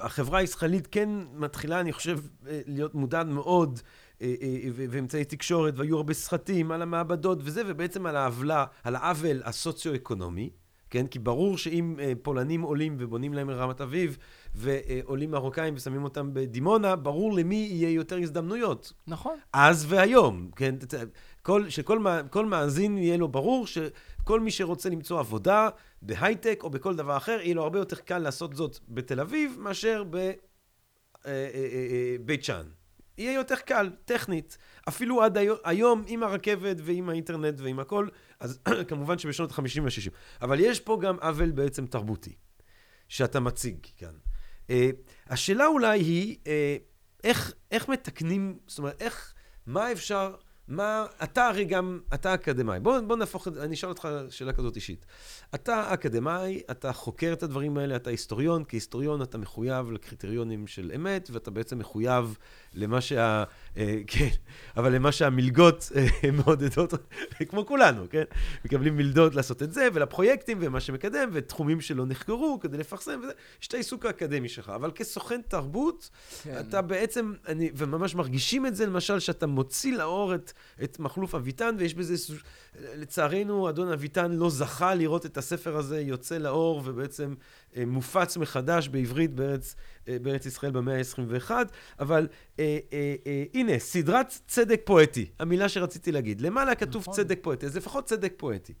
החברה 0.00 0.38
הישראלית 0.38 0.88
כן 0.90 1.08
מתחילה, 1.34 1.80
אני 1.80 1.92
חושב, 1.92 2.18
אה, 2.48 2.60
להיות 2.66 2.94
מודעת 2.94 3.26
מאוד, 3.26 3.80
אה, 4.22 4.34
אה, 4.42 4.58
ואמצעי 4.74 5.24
תקשורת, 5.24 5.74
והיו 5.76 5.96
הרבה 5.96 6.14
סרטים 6.14 6.72
על 6.72 6.82
המעבדות 6.82 7.38
וזה, 7.42 7.62
ובעצם 7.66 8.06
על 8.06 8.16
העוולה, 8.16 8.64
על 8.84 8.96
העוול 8.96 9.42
הסוציו-אקונומי, 9.44 10.50
כן? 10.90 11.06
כי 11.06 11.18
ברור 11.18 11.58
שאם 11.58 11.96
פולנים 12.22 12.62
עולים 12.62 12.96
ובונים 12.98 13.34
להם 13.34 13.50
רמת 13.50 13.80
אביב, 13.80 14.18
ועולים 14.54 15.30
מרוקאים 15.30 15.74
ושמים 15.76 16.04
אותם 16.04 16.30
בדימונה, 16.32 16.96
ברור 16.96 17.32
למי 17.32 17.68
יהיה 17.70 17.90
יותר 17.90 18.18
הזדמנויות. 18.18 18.92
נכון. 19.06 19.38
אז 19.52 19.86
והיום, 19.88 20.50
כן? 20.56 20.74
כל, 21.42 21.68
שכל 21.68 22.04
כל 22.30 22.46
מאזין 22.46 22.98
יהיה 22.98 23.16
לו 23.16 23.28
ברור 23.28 23.66
שכל 23.66 24.40
מי 24.40 24.50
שרוצה 24.50 24.88
למצוא 24.88 25.20
עבודה 25.20 25.68
בהייטק 26.02 26.60
או 26.62 26.70
בכל 26.70 26.96
דבר 26.96 27.16
אחר, 27.16 27.38
יהיה 27.42 27.54
לו 27.54 27.62
הרבה 27.62 27.78
יותר 27.78 27.96
קל 27.96 28.18
לעשות 28.18 28.56
זאת 28.56 28.78
בתל 28.88 29.20
אביב 29.20 29.56
מאשר 29.58 30.04
בבית 31.24 32.44
שאן. 32.44 32.66
יהיה 33.18 33.32
יותר 33.34 33.56
קל, 33.56 33.90
טכנית. 34.04 34.58
אפילו 34.88 35.22
עד 35.22 35.38
היום, 35.64 36.04
עם 36.06 36.22
הרכבת 36.22 36.76
ועם 36.80 37.08
האינטרנט 37.08 37.60
ועם 37.60 37.80
הכל, 37.80 38.08
אז 38.40 38.58
כמובן 38.88 39.18
שבשנות 39.18 39.52
ה-50 39.52 39.82
וה-60. 39.82 40.10
אבל 40.42 40.60
יש 40.60 40.80
פה 40.80 40.98
גם 41.02 41.16
עוול 41.20 41.50
בעצם 41.50 41.86
תרבותי, 41.86 42.34
שאתה 43.08 43.40
מציג 43.40 43.86
כאן. 43.96 44.14
אה, 44.70 44.90
השאלה 45.26 45.66
אולי 45.66 46.00
היא, 46.00 46.36
אה, 46.46 46.76
איך, 47.24 47.54
איך 47.70 47.88
מתקנים, 47.88 48.58
זאת 48.66 48.78
אומרת, 48.78 49.02
איך, 49.02 49.34
מה 49.66 49.92
אפשר, 49.92 50.34
מה, 50.68 51.06
אתה 51.22 51.46
הרי 51.46 51.64
גם, 51.64 52.00
אתה 52.14 52.34
אקדמאי. 52.34 52.80
בוא, 52.80 53.00
בוא 53.00 53.16
נהפוך 53.16 53.48
את 53.48 53.54
זה, 53.54 53.62
אני 53.62 53.74
אשאל 53.74 53.88
אותך 53.88 54.08
שאלה 54.30 54.52
כזאת 54.52 54.76
אישית. 54.76 55.06
אתה 55.54 55.94
אקדמאי, 55.94 56.62
אתה 56.70 56.92
חוקר 56.92 57.32
את 57.32 57.42
הדברים 57.42 57.78
האלה, 57.78 57.96
אתה 57.96 58.10
היסטוריון, 58.10 58.64
כהיסטוריון 58.68 59.22
אתה 59.22 59.38
מחויב 59.38 59.92
לקריטריונים 59.92 60.66
של 60.66 60.92
אמת, 60.94 61.30
ואתה 61.32 61.50
בעצם 61.50 61.78
מחויב 61.78 62.38
למה 62.74 63.00
שה... 63.00 63.44
אה, 63.76 64.00
כן, 64.06 64.28
אבל 64.76 64.94
למה 64.94 65.12
שהמלגות 65.12 65.92
אה, 65.96 66.30
מעודדות, 66.32 66.94
כמו 67.48 67.66
כולנו, 67.66 68.04
כן? 68.10 68.22
מקבלים 68.64 68.96
מלגות 68.96 69.34
לעשות 69.34 69.62
את 69.62 69.72
זה, 69.72 69.88
ולפרויקטים, 69.94 70.58
ומה 70.60 70.80
שמקדם, 70.80 71.28
ותחומים 71.32 71.80
שלא 71.80 72.06
נחקרו 72.06 72.58
כדי 72.60 72.78
לפרסם, 72.78 73.20
וזה, 73.22 73.32
יש 73.62 73.68
את 73.68 73.74
העיסוק 73.74 74.06
האקדמי 74.06 74.48
שלך. 74.48 74.68
אבל 74.68 74.90
כסוכן 74.94 75.40
תרבות, 75.48 76.10
כן. 76.42 76.60
אתה 76.60 76.82
בעצם, 76.82 77.32
אני, 77.48 77.70
וממש 77.74 78.14
מרגישים 78.14 78.66
את 78.66 78.76
זה, 78.76 78.86
למשל, 78.86 79.18
שאתה 79.18 79.46
מוציא 79.46 79.96
לאור 79.96 80.34
את, 80.34 80.52
את 80.82 80.98
מכלוף 80.98 81.34
אביטן, 81.34 81.74
ויש 81.78 81.94
בזה, 81.94 82.34
לצערנו, 82.80 83.68
אדון 83.68 83.92
אביטן 83.92 84.32
לא 84.32 84.50
זכה 84.50 84.94
לראות 84.94 85.26
את 85.26 85.36
הספר 85.36 85.76
הזה 85.76 86.00
יוצא 86.00 86.38
לאור, 86.38 86.82
ובעצם 86.84 87.34
מופץ 87.86 88.36
מחדש 88.36 88.88
בעברית 88.88 89.34
בארץ, 89.34 89.74
אה, 90.08 90.16
בארץ 90.22 90.46
ישראל 90.46 90.72
במאה 90.72 90.98
ה-21, 90.98 91.50
אבל 92.00 92.28
אה, 92.58 92.78
אה, 92.92 93.14
אה, 93.26 93.44
הנה, 93.54 93.78
סדרת 93.78 94.38
צדק 94.46 94.80
פואטי, 94.84 95.26
המילה 95.38 95.68
שרציתי 95.68 96.12
להגיד. 96.12 96.40
למעלה 96.40 96.74
כתוב 96.74 97.02
נכון. 97.02 97.14
צדק 97.14 97.38
פואטי, 97.42 97.66
אז 97.66 97.76
לפחות 97.76 98.04
צדק 98.04 98.32
פואטי. 98.36 98.72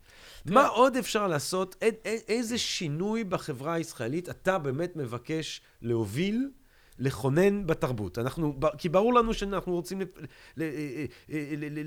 תראה- 0.46 0.54
מה 0.54 0.66
עוד 0.66 0.96
אפשר 0.96 1.26
לעשות? 1.26 1.84
איזה 2.28 2.58
שינוי 2.58 3.24
בחברה 3.24 3.74
הישראלית 3.74 4.28
אתה 4.28 4.58
באמת 4.58 4.96
מבקש 4.96 5.60
להוביל, 5.82 6.50
לכונן 6.98 7.66
בתרבות? 7.66 8.18
אנחנו, 8.18 8.58
כי 8.78 8.88
ברור 8.88 9.14
לנו 9.14 9.34
שאנחנו 9.34 9.72
רוצים 9.72 10.00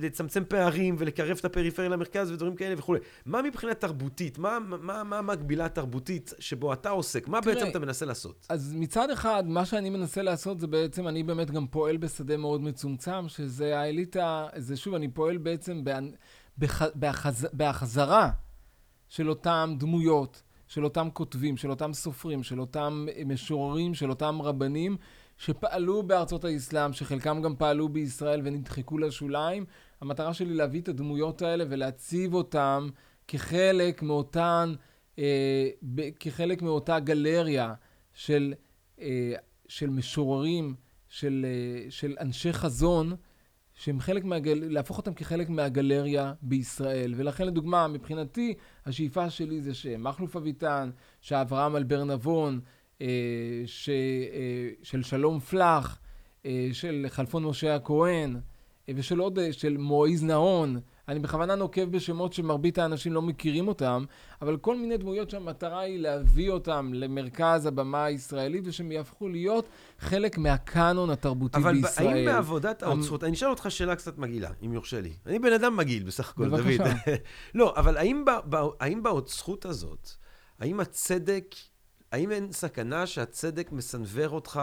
לצמצם 0.02 0.44
פערים 0.48 0.96
ולקרב 1.00 1.38
את 1.40 1.46
הפריפריה 1.46 1.90
למרכז 1.90 2.32
ודברים 2.32 2.56
כאלה 2.56 2.76
וכולי. 2.78 3.00
מה 3.26 3.42
מבחינה 3.42 3.74
תרבותית? 3.74 4.38
מה, 4.38 4.60
מה, 4.60 5.04
מה 5.04 5.18
המקבילה 5.18 5.66
התרבותית 5.66 6.34
שבו 6.40 6.74
אתה 6.74 6.90
עוסק? 6.90 7.28
מה 7.28 7.42
תראה, 7.42 7.56
בעצם 7.56 7.70
אתה 7.70 7.80
מנסה 7.80 8.06
לעשות? 8.06 8.46
אז 8.50 8.74
מצד 8.78 9.10
אחד, 9.10 9.44
מה 9.48 9.66
שאני 9.66 9.90
מנסה 9.90 10.22
לעשות 10.22 10.60
זה 10.60 10.68
בעצם, 10.68 11.08
אני 11.08 11.24
באמת 11.24 11.52
גם 11.52 11.68
פועל 11.68 11.98
בשדה 11.98 12.38
מאוד 12.38 12.62
מצומצם, 12.62 13.30
שזה 13.30 13.80
האליטה, 13.80 14.48
זה 14.56 14.78
שוב, 14.78 14.94
אני 14.94 15.08
פועל 15.08 15.38
בעצם. 15.38 15.84
בהחז... 16.96 17.48
בהחזרה 17.54 18.30
של 19.10 19.30
אותם 19.30 19.76
דמויות, 19.80 20.42
של 20.68 20.84
אותם 20.84 21.08
כותבים, 21.14 21.58
של 21.58 21.70
אותם 21.70 21.94
סופרים, 21.94 22.44
של 22.44 22.60
אותם 22.60 23.06
משוררים, 23.26 23.94
של 23.94 24.10
אותם 24.10 24.42
רבנים, 24.42 24.98
שפעלו 25.38 26.04
בארצות 26.04 26.46
האסלאם, 26.46 26.94
שחלקם 26.94 27.42
גם 27.42 27.56
פעלו 27.56 27.90
בישראל 27.90 28.42
ונדחקו 28.44 28.98
לשוליים. 28.98 29.66
המטרה 30.02 30.34
שלי 30.34 30.54
להביא 30.54 30.82
את 30.82 30.88
הדמויות 30.88 31.42
האלה 31.42 31.64
ולהציב 31.70 32.34
אותם 32.34 32.90
כחלק 33.28 34.02
מאותן, 34.02 34.74
אה, 35.20 35.70
ב- 35.84 36.10
כחלק 36.20 36.62
מאותה 36.62 37.00
גלריה 37.00 37.74
של, 38.14 38.54
אה, 39.02 39.34
של 39.68 39.90
משוררים, 39.90 40.76
של, 41.10 41.46
אה, 41.46 41.92
של 41.92 42.16
אנשי 42.20 42.54
חזון, 42.54 43.16
שהם 43.76 44.00
חלק 44.00 44.24
מהגל... 44.24 44.64
להפוך 44.70 44.98
אותם 44.98 45.14
כחלק 45.14 45.50
מהגלריה 45.50 46.34
בישראל. 46.42 47.14
ולכן, 47.18 47.48
לדוגמה, 47.48 47.88
מבחינתי, 47.88 48.54
השאיפה 48.86 49.30
שלי 49.30 49.62
זה 49.62 49.74
שמכלוף 49.74 50.36
אביטן, 50.36 50.90
שאברהם 51.22 51.76
אלבר 51.76 52.04
נבון, 52.04 52.60
אה, 53.02 53.08
ש... 53.66 53.90
אה, 53.90 54.70
של 54.84 55.04
שלום 55.04 55.40
פלח, 55.40 56.00
אה, 56.46 56.70
של 56.72 57.06
חלפון 57.10 57.44
משה 57.44 57.76
הכהן, 57.76 58.36
אה, 58.90 58.94
ושל 58.98 59.20
עוד, 59.20 59.40
אה, 59.40 59.54
של 59.54 59.78
מועיז 59.78 60.24
נהון. 60.24 60.80
אני 61.08 61.20
בכוונה 61.20 61.56
נוקב 61.56 61.84
בשמות 61.92 62.34
שמרבית 62.34 62.78
האנשים 62.78 63.14
לא 63.14 63.22
מכירים 63.22 63.68
אותם, 63.68 64.06
אבל 64.42 64.58
כל 64.58 64.78
מיני 64.78 64.98
דמויות 64.98 65.30
שהמטרה 65.30 65.80
היא 65.80 66.00
להביא 66.00 66.50
אותם 66.52 66.92
למרכז 66.94 67.66
הבמה 67.66 68.06
הישראלית, 68.06 68.64
ושהם 68.68 68.92
יהפכו 68.92 69.30
להיות 69.30 69.66
חלק 70.00 70.38
מהקאנון 70.38 71.10
התרבותי 71.10 71.58
אבל 71.58 71.74
בישראל. 71.74 72.08
האם 72.18 72.26
בעבודת 72.26 72.84
המ- 72.84 72.90
האוצרות, 72.90 73.24
אני 73.24 73.34
אשאל 73.34 73.50
אותך 73.50 73.66
שאלה 73.70 73.96
קצת 73.96 74.18
מגעילה, 74.18 74.50
אם 74.66 74.74
יורשה 74.74 75.02
לי. 75.02 75.14
אני 75.26 75.40
בן 75.40 75.54
אדם 75.54 75.78
מגעיל 75.78 76.04
בסך 76.04 76.30
הכל, 76.30 76.50
דוד. 76.50 76.62
לא, 77.56 77.74
אבל 77.78 77.98
האם, 77.98 78.26
ב, 78.26 78.32
ב, 78.50 78.56
האם 78.80 79.04
באוצרות 79.04 79.66
הזאת, 79.66 80.10
האם 80.60 80.80
הצדק, 80.80 81.56
האם 82.12 82.32
אין 82.32 82.52
סכנה 82.52 83.08
שהצדק 83.08 83.72
מסנוור 83.72 84.30
אותך, 84.30 84.62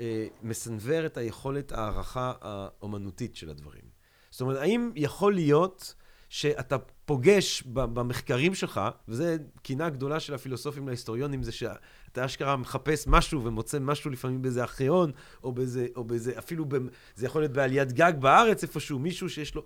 אה, 0.00 0.26
מסנוור 0.42 1.06
את 1.06 1.16
היכולת 1.16 1.72
הערכה 1.72 2.32
האומנותית 2.40 3.36
של 3.36 3.50
הדברים? 3.50 3.93
זאת 4.34 4.40
אומרת, 4.40 4.56
האם 4.56 4.92
יכול 4.96 5.34
להיות 5.34 5.94
שאתה 6.28 6.76
פוגש 7.04 7.62
במחקרים 7.72 8.54
שלך, 8.54 8.80
וזו 9.08 9.24
קינה 9.62 9.90
גדולה 9.90 10.20
של 10.20 10.34
הפילוסופים 10.34 10.88
להיסטוריונים, 10.88 11.42
זה 11.42 11.52
שאתה 11.52 12.24
אשכרה 12.24 12.56
מחפש 12.56 13.06
משהו 13.06 13.44
ומוצא 13.44 13.78
משהו 13.78 14.10
לפעמים 14.10 14.42
באיזה 14.42 14.62
ארכיון, 14.62 15.12
או 15.44 15.52
באיזה, 15.52 15.86
או 15.96 16.04
באיזה, 16.04 16.38
אפילו, 16.38 16.64
ב, 16.68 16.76
זה 17.14 17.26
יכול 17.26 17.42
להיות 17.42 17.52
בעליית 17.52 17.92
גג 17.92 18.12
בארץ 18.20 18.62
איפשהו, 18.62 18.98
מישהו 18.98 19.30
שיש 19.30 19.54
לו... 19.54 19.64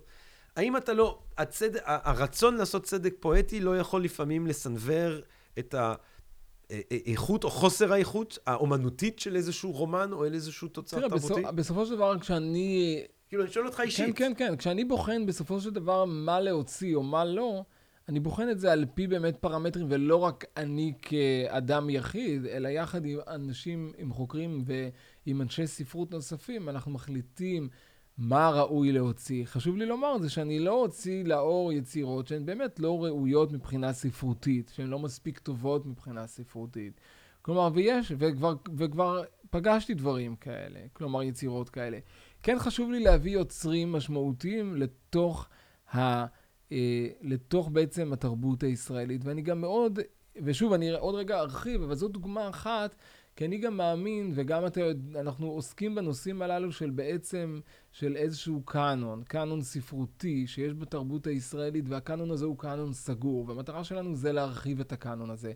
האם 0.55 0.77
אתה 0.77 0.93
לא, 0.93 1.19
הצד... 1.37 1.69
הרצון 1.83 2.55
לעשות 2.55 2.83
צדק 2.83 3.13
פואטי 3.19 3.59
לא 3.59 3.77
יכול 3.77 4.03
לפעמים 4.03 4.47
לסנוור 4.47 5.19
את 5.59 5.75
האיכות 5.79 7.43
או 7.43 7.49
חוסר 7.49 7.93
האיכות 7.93 8.37
האומנותית 8.47 9.19
של 9.19 9.35
איזשהו 9.35 9.71
רומן 9.71 10.11
או 10.11 10.25
איזשהו 10.25 10.67
תוצר 10.67 10.97
תראה, 10.97 11.09
תרבותי? 11.09 11.41
בסופ... 11.41 11.51
בסופו 11.55 11.85
של 11.85 11.95
דבר, 11.95 12.19
כשאני 12.19 13.03
כאילו, 13.29 13.43
אני 13.43 13.51
שואל 13.51 13.65
אותך 13.65 13.77
כן, 13.77 13.83
אישית. 13.83 14.17
כן, 14.17 14.31
כן. 14.37 14.55
כשאני 14.55 14.85
בוחן 14.85 15.25
בסופו 15.25 15.61
של 15.61 15.69
דבר 15.69 16.05
מה 16.05 16.39
להוציא 16.39 16.95
או 16.95 17.03
מה 17.03 17.25
לא, 17.25 17.63
אני 18.09 18.19
בוחן 18.19 18.49
את 18.49 18.59
זה 18.59 18.71
על 18.71 18.85
פי 18.93 19.07
באמת 19.07 19.37
פרמטרים, 19.37 19.85
ולא 19.89 20.15
רק 20.15 20.45
אני 20.57 20.93
כאדם 21.01 21.89
יחיד, 21.89 22.45
אלא 22.45 22.67
יחד 22.67 23.05
עם 23.05 23.19
אנשים, 23.27 23.91
עם 23.97 24.13
חוקרים 24.13 24.63
ועם 24.65 25.41
אנשי 25.41 25.67
ספרות 25.67 26.11
נוספים, 26.11 26.69
אנחנו 26.69 26.91
מחליטים 26.91 27.69
מה 28.17 28.49
ראוי 28.49 28.91
להוציא. 28.91 29.45
חשוב 29.45 29.77
לי 29.77 29.85
לומר 29.85 30.17
זה 30.17 30.29
שאני 30.29 30.59
לא 30.59 30.73
אוציא 30.73 31.23
לאור 31.23 31.73
יצירות 31.73 32.27
שהן 32.27 32.45
באמת 32.45 32.79
לא 32.79 33.03
ראויות 33.05 33.51
מבחינה 33.51 33.93
ספרותית, 33.93 34.71
שהן 34.75 34.87
לא 34.87 34.99
מספיק 34.99 35.39
טובות 35.39 35.85
מבחינה 35.85 36.27
ספרותית. 36.27 37.01
כלומר, 37.41 37.69
ויש, 37.73 38.11
וכבר, 38.17 38.55
וכבר 38.77 39.23
פגשתי 39.49 39.93
דברים 39.93 40.35
כאלה, 40.35 40.79
כלומר 40.93 41.23
יצירות 41.23 41.69
כאלה. 41.69 41.99
כן 42.43 42.59
חשוב 42.59 42.91
לי 42.91 42.99
להביא 42.99 43.31
יוצרים 43.31 43.91
משמעותיים 43.91 44.75
לתוך, 44.75 45.47
ה, 45.93 46.25
אה, 46.71 47.07
לתוך 47.21 47.69
בעצם 47.69 48.13
התרבות 48.13 48.63
הישראלית. 48.63 49.25
ואני 49.25 49.41
גם 49.41 49.61
מאוד, 49.61 49.99
ושוב, 50.35 50.73
אני 50.73 50.91
עוד 50.91 51.15
רגע 51.15 51.39
ארחיב, 51.39 51.81
אבל 51.81 51.95
זו 51.95 52.07
דוגמה 52.07 52.49
אחת, 52.49 52.95
כי 53.35 53.45
אני 53.45 53.57
גם 53.57 53.77
מאמין, 53.77 54.31
וגם 54.35 54.65
אתה 54.65 54.81
יודע, 54.81 55.19
אנחנו 55.19 55.47
עוסקים 55.47 55.95
בנושאים 55.95 56.41
הללו 56.41 56.71
של 56.71 56.89
בעצם, 56.89 57.59
של 57.91 58.15
איזשהו 58.15 58.61
קאנון, 58.65 59.23
קאנון 59.23 59.61
ספרותי 59.61 60.47
שיש 60.47 60.73
בתרבות 60.73 61.27
הישראלית, 61.27 61.85
והקאנון 61.87 62.31
הזה 62.31 62.45
הוא 62.45 62.57
קאנון 62.57 62.93
סגור, 62.93 63.45
והמטרה 63.47 63.83
שלנו 63.83 64.15
זה 64.15 64.31
להרחיב 64.31 64.79
את 64.79 64.91
הקאנון 64.91 65.29
הזה. 65.29 65.53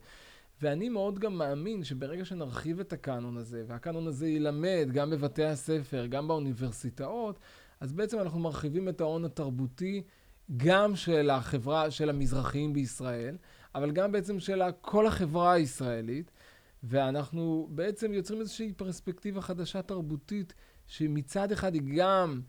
ואני 0.63 0.89
מאוד 0.89 1.19
גם 1.19 1.37
מאמין 1.37 1.83
שברגע 1.83 2.25
שנרחיב 2.25 2.79
את 2.79 2.93
הקאנון 2.93 3.37
הזה, 3.37 3.63
והקאנון 3.67 4.07
הזה 4.07 4.27
יילמד 4.27 4.87
גם 4.93 5.09
בבתי 5.09 5.43
הספר, 5.43 6.05
גם 6.05 6.27
באוניברסיטאות, 6.27 7.39
אז 7.79 7.93
בעצם 7.93 8.19
אנחנו 8.19 8.39
מרחיבים 8.39 8.89
את 8.89 9.01
ההון 9.01 9.25
התרבותי 9.25 10.03
גם 10.57 10.95
של 10.95 11.29
החברה, 11.29 11.91
של 11.91 12.09
המזרחיים 12.09 12.73
בישראל, 12.73 13.37
אבל 13.75 13.91
גם 13.91 14.11
בעצם 14.11 14.39
של 14.39 14.61
כל 14.81 15.07
החברה 15.07 15.53
הישראלית, 15.53 16.31
ואנחנו 16.83 17.67
בעצם 17.71 18.13
יוצרים 18.13 18.39
איזושהי 18.39 18.73
פרספקטיבה 18.73 19.41
חדשה 19.41 19.81
תרבותית, 19.81 20.53
שמצד 20.87 21.51
אחד 21.51 21.73
היא 21.73 21.81
גם 21.97 22.41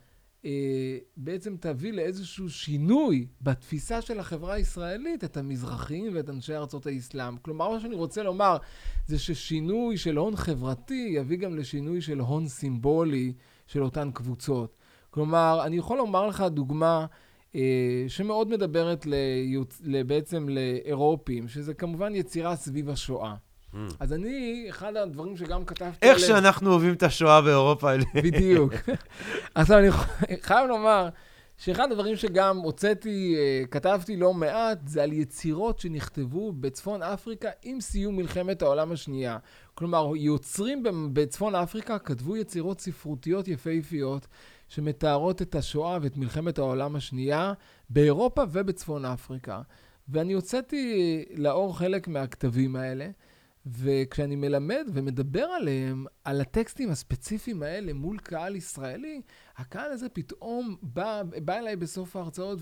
בעצם 1.17 1.57
תביא 1.61 1.93
לאיזשהו 1.93 2.51
שינוי 2.51 3.27
בתפיסה 3.43 4.03
של 4.03 4.21
החברה 4.21 4.55
הישראלית, 4.55 5.25
את 5.25 5.37
המזרחים 5.37 6.13
ואת 6.15 6.31
אנשי 6.31 6.55
ארצות 6.55 6.87
האסלאם. 6.87 7.37
כלומר, 7.37 7.71
מה 7.71 7.81
שאני 7.81 7.95
רוצה 7.95 8.23
לומר 8.23 8.57
זה 9.07 9.19
ששינוי 9.19 9.97
של 9.97 10.17
הון 10.17 10.37
חברתי 10.37 11.13
יביא 11.17 11.39
גם 11.39 11.57
לשינוי 11.57 12.01
של 12.01 12.21
הון 12.21 12.49
סימבולי 12.49 13.33
של 13.67 13.83
אותן 13.83 14.11
קבוצות. 14.15 14.77
כלומר, 15.11 15.61
אני 15.67 15.77
יכול 15.77 15.99
לומר 15.99 16.27
לך 16.27 16.45
דוגמה 16.51 17.07
אה, 17.55 18.05
שמאוד 18.09 18.49
מדברת 18.49 19.07
ליוצ... 19.07 19.83
בעצם 20.07 20.49
לאירופים, 20.49 21.49
שזה 21.49 21.75
כמובן 21.75 22.15
יצירה 22.15 22.57
סביב 22.57 22.91
השואה. 22.91 23.35
Mm. 23.75 23.79
אז 24.01 24.13
אני, 24.13 24.67
אחד 24.69 24.97
הדברים 24.97 25.37
שגם 25.37 25.65
כתבתי 25.65 26.07
איך 26.07 26.19
שאנחנו 26.19 26.71
אוהבים 26.71 26.95
את 26.95 27.03
השואה 27.03 27.41
באירופה. 27.41 27.91
בדיוק. 28.15 28.73
עכשיו, 29.55 29.79
אני 29.79 29.89
חייב 30.43 30.69
לומר 30.69 31.09
שאחד 31.59 31.93
הדברים 31.93 32.17
שגם 32.17 32.59
הוצאתי, 32.59 33.37
אה, 33.39 33.67
כתבתי 33.71 34.17
לא 34.17 34.35
מעט, 34.35 34.79
זה 34.87 35.03
על 35.03 35.13
יצירות 35.13 35.79
שנכתבו 35.79 36.53
בצפון 36.53 37.03
אפריקה 37.03 37.49
עם 37.63 37.81
סיום 37.81 38.17
מלחמת 38.17 38.63
העולם 38.63 38.93
השנייה. 38.93 39.39
כלומר, 39.75 40.17
יוצרים 40.17 40.83
בצפון 41.13 41.55
אפריקה 41.55 41.99
כתבו 41.99 42.37
יצירות 42.37 42.81
ספרותיות 42.81 43.49
יפהפיות 43.49 44.27
שמתארות 44.69 45.43
את 45.43 45.55
השואה 45.55 45.99
ואת 46.03 46.17
מלחמת 46.17 46.59
העולם 46.59 46.97
השנייה 46.97 47.53
באירופה 47.91 48.43
ובצפון 48.53 49.05
אפריקה. 49.05 49.61
ואני 50.09 50.33
הוצאתי 50.33 51.25
לאור 51.37 51.79
חלק 51.79 52.09
מהכתבים 52.09 52.77
האלה. 52.77 53.09
וכשאני 53.67 54.37
מלמד 54.37 54.87
ומדבר 54.93 55.45
עליהם, 55.45 56.07
על 56.25 56.41
הטקסטים 56.41 56.91
הספציפיים 56.91 57.63
האלה 57.63 57.93
מול 57.93 58.19
קהל 58.19 58.57
ישראלי, 58.57 59.23
הקהל 59.57 59.93
הזה 59.93 60.09
פתאום 60.09 60.77
בא, 60.83 61.23
בא 61.45 61.55
אליי 61.55 61.77
בסוף 61.77 62.17
ההרצאות 62.17 62.59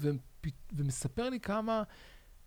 ומספר 0.73 1.31
לי 1.31 1.41
כמה 1.41 1.83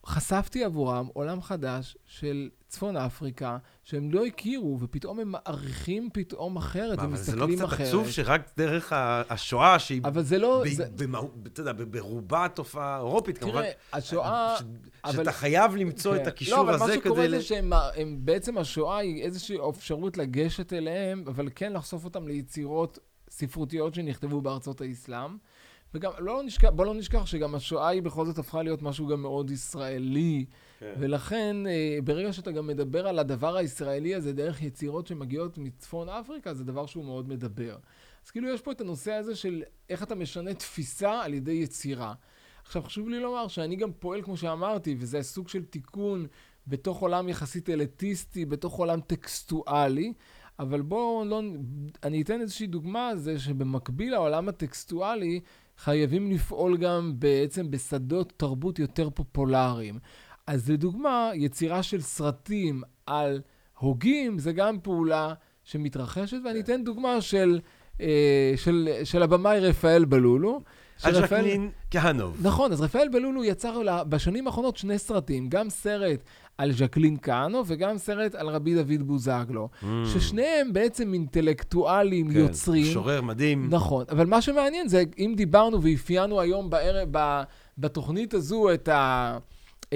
חשפתי 0.06 0.64
עבורם 0.64 1.08
עולם 1.14 1.42
חדש 1.42 1.98
של 2.06 2.50
צפון 2.76 2.98
אפריקה, 2.98 3.58
שהם 3.84 4.12
לא 4.12 4.26
הכירו, 4.26 4.78
ופתאום 4.82 5.20
הם 5.20 5.32
מעריכים 5.32 6.10
פתאום 6.14 6.58
אחרת 6.58 7.00
ומסתכלים 7.00 7.62
אחרת. 7.62 7.62
אבל 7.62 7.68
זה 7.68 7.72
לא 7.72 7.76
קצת 7.76 7.82
עצוב 7.82 8.10
שרק 8.10 8.52
דרך 8.58 8.94
השואה, 9.30 9.80
שהיא... 9.80 10.02
אבל 10.04 10.24
זה 10.24 10.38
לא... 10.38 10.64
אתה 11.48 11.62
יודע, 11.62 11.72
ברובה 11.74 12.48
תופעה 12.54 12.98
אירופית, 12.98 13.38
כמובן. 13.38 13.62
תראה, 13.62 13.72
השואה... 13.94 14.56
ש... 14.60 14.64
אבל... 15.04 15.14
שאתה 15.14 15.32
חייב 15.32 15.76
למצוא 15.76 16.16
כן. 16.16 16.22
את 16.22 16.28
הקישור 16.28 16.70
הזה 16.70 16.72
כדי... 16.72 16.80
לא, 16.80 16.86
אבל 16.86 16.94
מה 16.96 17.02
שקורה 17.02 17.30
זה 17.30 17.42
שהם, 17.42 17.74
הם, 17.96 18.18
בעצם 18.20 18.58
השואה 18.58 18.98
היא 18.98 19.24
איזושהי 19.24 19.58
אפשרות 19.70 20.18
לגשת 20.18 20.74
אליהם, 20.74 21.24
אבל 21.28 21.50
כן 21.56 21.74
לחשוף 21.74 22.06
אותם 22.06 22.28
ליצירות 22.28 23.00
ספרותיות 23.30 23.96
שנכתבו 23.96 24.42
בארצות 24.42 24.82
האסלאם. 24.82 25.38
וגם, 25.94 26.12
לא 26.20 26.44
נשכח, 26.44 26.70
בוא 26.70 26.86
לא 26.86 26.94
נשכח 26.94 27.26
שגם 27.26 27.56
השואה 27.56 27.88
היא 27.88 28.02
בכל 28.02 28.26
זאת 28.26 28.38
הפכה 28.38 28.64
להיות 28.64 28.82
משהו 28.82 29.08
גם 29.08 29.22
מאוד 29.22 29.52
ישראלי. 29.52 30.46
כן. 30.94 31.00
ולכן, 31.00 31.68
אה, 31.68 32.00
ברגע 32.04 32.34
שאתה 32.34 32.52
גם 32.52 32.68
מדבר 32.68 33.08
על 33.08 33.20
הדבר 33.20 33.56
הישראלי 33.56 34.16
הזה 34.16 34.34
דרך 34.34 34.62
יצירות 34.62 35.08
שמגיעות 35.08 35.58
מצפון 35.58 36.10
אפריקה, 36.10 36.54
זה 36.54 36.64
דבר 36.64 36.86
שהוא 36.86 37.06
מאוד 37.06 37.30
מדבר. 37.30 37.78
אז 38.26 38.32
כאילו 38.32 38.50
יש 38.50 38.62
פה 38.62 38.72
את 38.72 38.82
הנושא 38.82 39.12
הזה 39.12 39.36
של 39.36 39.64
איך 39.90 40.04
אתה 40.04 40.16
משנה 40.16 40.54
תפיסה 40.54 41.22
על 41.22 41.34
ידי 41.34 41.52
יצירה. 41.52 42.14
עכשיו, 42.66 42.84
חשוב 42.84 43.10
לי 43.10 43.20
לומר 43.20 43.48
שאני 43.48 43.76
גם 43.76 43.92
פועל, 44.00 44.22
כמו 44.22 44.38
שאמרתי, 44.38 44.96
וזה 45.00 45.22
סוג 45.24 45.48
של 45.48 45.66
תיקון 45.66 46.28
בתוך 46.68 47.00
עולם 47.00 47.30
יחסית 47.30 47.70
אליטיסטי, 47.70 48.46
בתוך 48.46 48.74
עולם 48.76 49.02
טקסטואלי, 49.02 50.14
אבל 50.60 50.82
בואו 50.82 51.26
לא... 51.26 51.42
אני 52.04 52.22
אתן 52.22 52.42
איזושהי 52.42 52.68
דוגמה, 52.68 53.16
זה 53.16 53.40
שבמקביל 53.40 54.12
לעולם 54.12 54.50
הטקסטואלי, 54.50 55.40
חייבים 55.78 56.32
לפעול 56.32 56.78
גם 56.78 57.14
בעצם 57.20 57.72
בשדות 57.72 58.34
תרבות 58.38 58.80
יותר 58.80 59.10
פופולריים. 59.10 60.00
אז 60.48 60.72
לדוגמה, 60.72 61.32
יצירה 61.34 61.84
של 61.84 62.02
סרטים 62.02 62.82
על 63.06 63.42
הוגים, 63.80 64.40
זה 64.40 64.54
גם 64.54 64.80
פעולה 64.80 65.34
שמתרחשת, 65.64 66.38
ואני 66.46 66.60
אתן 66.60 66.84
דוגמה 66.84 67.22
של, 67.22 67.60
אה, 68.02 68.54
של, 68.56 68.90
של 69.04 69.24
הבמאי 69.24 69.60
רפאל 69.60 70.06
בלולו. 70.06 70.62
על 71.04 71.22
ז'קלין 71.22 71.70
כהנוב. 71.92 72.38
נכון, 72.42 72.72
אז 72.72 72.82
רפאל 72.82 73.08
בלולו 73.10 73.44
יצר 73.44 73.82
בשנים 74.10 74.48
האחרונות 74.48 74.78
שני 74.78 74.98
סרטים, 74.98 75.50
גם 75.50 75.70
סרט 75.70 76.24
על 76.58 76.72
ז'קלין 76.72 77.18
כהנוב 77.22 77.66
וגם 77.70 77.98
סרט 77.98 78.36
על 78.36 78.50
רבי 78.50 78.76
דוד 78.76 79.08
בוזגלו, 79.08 79.70
mm. 79.82 79.86
ששניהם 80.14 80.74
בעצם 80.74 81.14
אינטלקטואלים, 81.14 82.32
כן, 82.32 82.40
יוצרים. 82.40 82.86
שורר 82.86 83.22
מדהים. 83.22 83.68
נכון, 83.70 84.06
אבל 84.10 84.26
מה 84.26 84.42
שמעניין 84.42 84.88
זה, 84.88 85.04
אם 85.18 85.34
דיברנו 85.38 85.84
ואפיינו 85.84 86.42
היום 86.42 86.70
בערב, 86.70 87.08
ב, 87.12 87.42
בתוכנית 87.78 88.34
הזו 88.34 88.74
את 88.74 88.88
ה... 88.88 89.38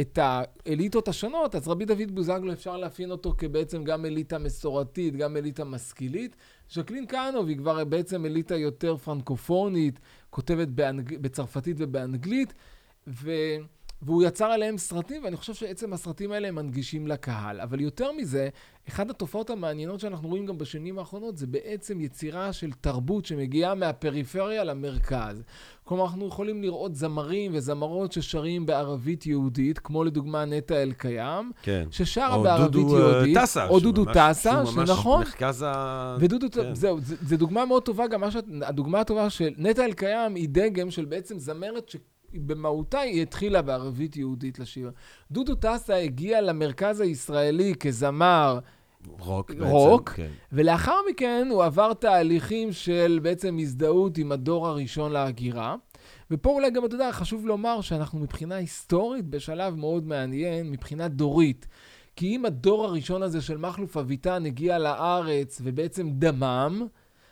את 0.01 0.19
האליטות 0.21 1.07
השונות, 1.07 1.55
אז 1.55 1.67
רבי 1.67 1.85
דוד 1.85 2.11
בוזגלו 2.11 2.53
אפשר 2.53 2.77
לאפיין 2.77 3.11
אותו 3.11 3.33
כבעצם 3.37 3.83
גם 3.83 4.05
אליטה 4.05 4.37
מסורתית, 4.37 5.15
גם 5.15 5.37
אליטה 5.37 5.63
משכילית. 5.63 6.35
ז'קלין 6.73 7.05
כהנוב 7.07 7.47
היא 7.47 7.57
כבר 7.57 7.85
בעצם 7.85 8.25
אליטה 8.25 8.55
יותר 8.55 8.97
פרנקופונית, 8.97 9.99
כותבת 10.29 10.67
באנג... 10.67 11.17
בצרפתית 11.17 11.77
ובאנגלית, 11.79 12.53
ו... 13.07 13.31
והוא 14.01 14.23
יצר 14.23 14.45
עליהם 14.45 14.77
סרטים, 14.77 15.23
ואני 15.23 15.35
חושב 15.35 15.53
שעצם 15.53 15.93
הסרטים 15.93 16.31
האלה 16.31 16.47
הם 16.47 16.55
מנגישים 16.55 17.07
לקהל. 17.07 17.61
אבל 17.61 17.81
יותר 17.81 18.11
מזה, 18.11 18.49
אחת 18.89 19.09
התופעות 19.09 19.49
המעניינות 19.49 19.99
שאנחנו 19.99 20.29
רואים 20.29 20.45
גם 20.45 20.57
בשנים 20.57 20.99
האחרונות, 20.99 21.37
זה 21.37 21.47
בעצם 21.47 22.01
יצירה 22.01 22.53
של 22.53 22.71
תרבות 22.71 23.25
שמגיעה 23.25 23.75
מהפריפריה 23.75 24.63
למרכז. 24.63 25.43
כלומר, 25.83 26.05
אנחנו 26.05 26.27
יכולים 26.27 26.61
לראות 26.61 26.95
זמרים 26.95 27.51
וזמרות 27.53 28.11
ששרים 28.11 28.65
בערבית 28.65 29.25
יהודית, 29.25 29.79
כמו 29.79 30.03
לדוגמה 30.03 30.45
נטע 30.45 30.83
אלקיים, 30.83 31.51
כן. 31.61 31.87
ששרה 31.91 32.43
בערבית 32.43 32.71
דודו, 32.71 32.95
אה, 32.95 33.01
יהודית. 33.01 33.37
טסה, 33.37 33.67
או 33.67 33.79
דודו 33.79 34.05
טסה, 34.13 34.65
שנכון. 34.65 35.23
מרכז 35.23 35.65
ה... 35.67 36.17
ודודו, 36.19 36.47
כן. 36.51 36.75
זהו, 36.75 36.99
זו 37.01 37.37
דוגמה 37.37 37.65
מאוד 37.65 37.83
טובה, 37.83 38.07
גם 38.07 38.31
שאת, 38.31 38.45
הדוגמה 38.61 38.99
הטובה 38.99 39.29
של 39.29 39.53
נטע 39.57 39.85
אלקיים 39.85 40.35
היא 40.35 40.49
דגם 40.49 40.91
של 40.91 41.05
בעצם 41.05 41.39
זמרת 41.39 41.89
ש... 41.89 41.95
במהותה 42.33 42.99
היא 42.99 43.21
התחילה 43.21 43.61
בערבית 43.61 44.15
יהודית 44.15 44.59
לשיר. 44.59 44.91
דודו 45.31 45.55
טסה 45.55 45.95
הגיע 45.95 46.41
למרכז 46.41 47.01
הישראלי 47.01 47.73
כזמר 47.79 48.59
רוק, 49.07 49.51
רוק 49.59 50.09
בעצם, 50.09 50.23
כן. 50.23 50.31
ולאחר 50.51 50.95
מכן 51.09 51.47
הוא 51.51 51.63
עבר 51.63 51.93
תהליכים 51.93 52.71
של 52.71 53.19
בעצם 53.23 53.57
הזדהות 53.59 54.17
עם 54.17 54.31
הדור 54.31 54.67
הראשון 54.67 55.11
להגירה. 55.11 55.75
ופה 56.31 56.49
אולי 56.49 56.71
גם, 56.71 56.85
אתה 56.85 56.95
יודע, 56.95 57.11
חשוב 57.11 57.47
לומר 57.47 57.81
שאנחנו 57.81 58.19
מבחינה 58.19 58.55
היסטורית 58.55 59.25
בשלב 59.25 59.75
מאוד 59.75 60.07
מעניין, 60.07 60.71
מבחינה 60.71 61.07
דורית. 61.07 61.67
כי 62.15 62.35
אם 62.35 62.45
הדור 62.45 62.85
הראשון 62.85 63.23
הזה 63.23 63.41
של 63.41 63.57
מכלוף 63.57 63.97
אביטן 63.97 64.45
הגיע 64.45 64.79
לארץ 64.79 65.61
ובעצם 65.63 66.09
דמם, 66.11 66.87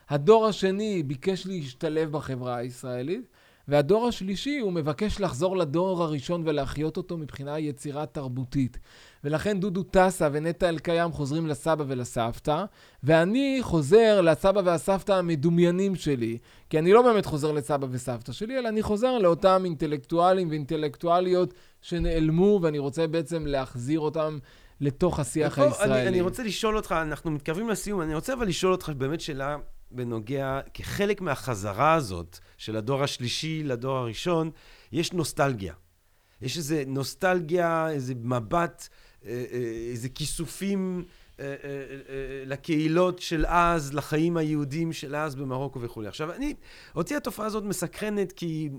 הדור 0.10 0.46
השני 0.46 1.04
ביקש 1.04 1.48
להשתלב 1.48 2.12
בחברה 2.12 2.56
הישראלית, 2.56 3.28
והדור 3.68 4.08
השלישי 4.08 4.60
הוא 4.60 4.74
מבקש 4.74 5.20
לחזור 5.20 5.58
לדור 5.58 6.04
הראשון 6.04 6.44
ולהחיות 6.46 6.98
אותו 6.98 7.18
מבחינה 7.18 7.60
יצירה 7.60 8.06
תרבותית. 8.06 8.78
ולכן 9.24 9.60
דודו 9.60 9.84
טסה 9.84 10.30
ונטע 10.32 10.70
אלקיים 10.70 11.12
חוזרים 11.12 11.48
לסבא 11.48 11.84
ולסבתא, 11.88 12.66
ואני 13.04 13.60
חוזר 13.62 14.22
לסבא 14.22 14.62
והסבתא 14.66 15.12
המדומיינים 15.12 15.96
שלי. 15.96 16.38
כי 16.70 16.80
אני 16.80 16.94
לא 16.94 17.02
באמת 17.02 17.26
חוזר 17.26 17.52
לסבא 17.52 17.88
וסבתא 17.92 18.32
שלי, 18.32 18.60
אלא 18.60 18.70
אני 18.70 18.82
חוזר 18.82 19.18
לאותם 19.18 19.62
אינטלקטואלים 19.66 20.50
ואינטלקטואליות 20.50 21.54
שנעלמו, 21.82 22.60
ואני 22.62 22.80
רוצה 22.80 23.08
בעצם 23.08 23.46
להחזיר 23.46 24.00
אותם 24.00 24.38
לתוך 24.82 25.20
השיח 25.20 25.60
הישראלי. 25.60 26.02
אני, 26.02 26.08
אני 26.08 26.22
רוצה 26.22 26.44
לשאול 26.44 26.78
אותך, 26.78 26.92
אנחנו 26.92 27.32
מתקרבים 27.32 27.70
לסיום, 27.70 28.02
אני 28.02 28.16
רוצה 28.16 28.34
אבל 28.34 28.48
לשאול 28.48 28.72
אותך 28.72 28.90
באמת 28.98 29.22
שאלה 29.22 29.58
בנוגע, 29.92 30.60
כחלק 30.74 31.22
מהחזרה 31.22 31.94
הזאת 31.94 32.40
של 32.58 32.76
הדור 32.76 33.04
השלישי 33.04 33.64
לדור 33.64 33.98
הראשון, 33.98 34.52
יש 34.92 35.14
נוסטלגיה. 35.14 35.74
יש 36.42 36.58
איזה 36.58 36.84
נוסטלגיה, 36.88 37.90
איזה 37.90 38.14
מבט, 38.16 38.88
אה, 39.26 39.46
אה, 39.52 39.90
איזה 39.92 40.10
כיסופים 40.10 41.04
אה, 41.40 41.56
לקהילות 42.46 43.20
של 43.20 43.46
אז, 43.48 43.94
לחיים 43.94 44.38
היהודים 44.38 44.94
של 44.94 45.16
אז 45.16 45.36
במרוקו 45.36 45.82
וכולי. 45.82 46.08
עכשיו, 46.08 46.32
אני, 46.32 46.54
אותי 46.96 47.16
התופעה 47.16 47.46
הזאת 47.46 47.64
מסקרנת 47.64 48.32
כי 48.32 48.70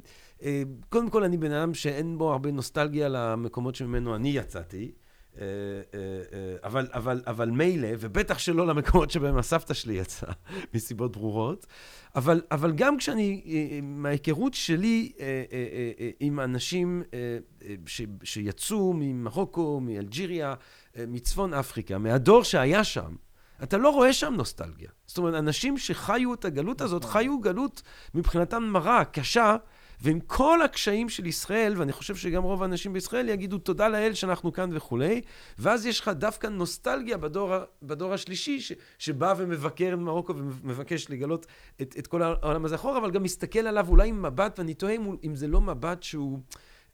קודם 0.89 1.11
כל 1.11 1.25
אני 1.25 1.37
בן 1.37 1.53
אדם 1.53 1.75
שאין 1.75 2.19
בו 2.19 2.33
הרבה 2.33 2.51
נוסטלגיה 2.51 3.09
למקומות 3.09 3.75
שממנו 3.75 4.17
אני 4.17 4.29
יצאתי. 4.29 4.93
אה, 5.41 5.45
אה, 5.95 6.01
אה, 6.33 6.57
אבל, 6.65 6.89
אבל, 6.95 7.23
אבל 7.27 7.51
מילא, 7.51 7.89
ובטח 8.01 8.39
שלא 8.39 8.67
למקומות 8.67 9.11
שבהם 9.11 9.39
הסבתא 9.39 9.75
שלי 9.75 9.95
יצאה, 9.95 10.33
מסיבות 10.75 11.17
ברורות. 11.17 11.67
אבל, 12.17 12.43
אבל 12.51 12.73
גם 12.73 12.97
כשאני, 12.97 13.43
מההיכרות 13.83 14.55
שלי 14.55 15.13
עם 16.21 16.41
אנשים 16.41 17.03
ש, 17.87 18.03
שיצאו 18.23 18.93
ממרוקו, 18.97 19.81
מאלג'יריה, 19.81 20.55
מצפון 21.09 21.55
אפריקה, 21.55 21.99
מהדור 21.99 22.45
שהיה 22.45 22.85
שם, 22.85 23.15
אתה 23.63 23.79
לא 23.79 23.91
רואה 23.91 24.13
שם 24.13 24.35
נוסטלגיה. 24.35 24.91
זאת 25.07 25.19
אומרת, 25.19 25.35
אנשים 25.35 25.79
שחיו 25.79 26.35
את 26.35 26.45
הגלות 26.45 26.81
הזאת, 26.81 27.03
נכון. 27.03 27.13
חיו 27.13 27.41
גלות 27.41 27.83
מבחינתם 28.15 28.63
מרה, 28.63 29.05
קשה, 29.05 29.57
ועם 30.01 30.21
כל 30.21 30.63
הקשיים 30.63 31.09
של 31.09 31.27
ישראל, 31.27 31.75
ואני 31.77 31.93
חושב 31.93 32.17
שגם 32.17 32.43
רוב 32.43 32.63
האנשים 32.63 32.93
בישראל 32.93 33.29
יגידו 33.29 33.59
תודה 33.59 33.89
לאל 33.89 34.15
שאנחנו 34.15 34.53
כאן 34.53 34.71
וכולי, 34.73 35.21
ואז 35.59 35.87
יש 35.87 36.01
לך 36.01 36.09
דווקא 36.09 36.47
נוסטלגיה 36.47 37.17
בדור, 37.17 37.55
בדור 37.83 38.15
השלישי, 38.15 38.61
ש, 38.61 38.73
שבא 38.99 39.35
ומבקר 39.37 39.91
את 39.95 39.99
מרוקו 39.99 40.37
ומבקש 40.37 41.11
לגלות 41.11 41.47
את, 41.83 41.95
את 41.99 42.07
כל 42.07 42.23
העולם 42.23 42.65
הזה 42.65 42.75
אחורה, 42.75 42.99
אבל 42.99 43.11
גם 43.11 43.23
מסתכל 43.23 43.59
עליו 43.59 43.89
אולי 43.89 44.09
עם 44.09 44.23
מבט, 44.23 44.59
ואני 44.59 44.75
תוהה 44.75 44.95
אם, 44.95 45.17
אם 45.25 45.35
זה 45.35 45.47
לא 45.47 45.61
מבט 45.61 46.03
שהוא 46.03 46.39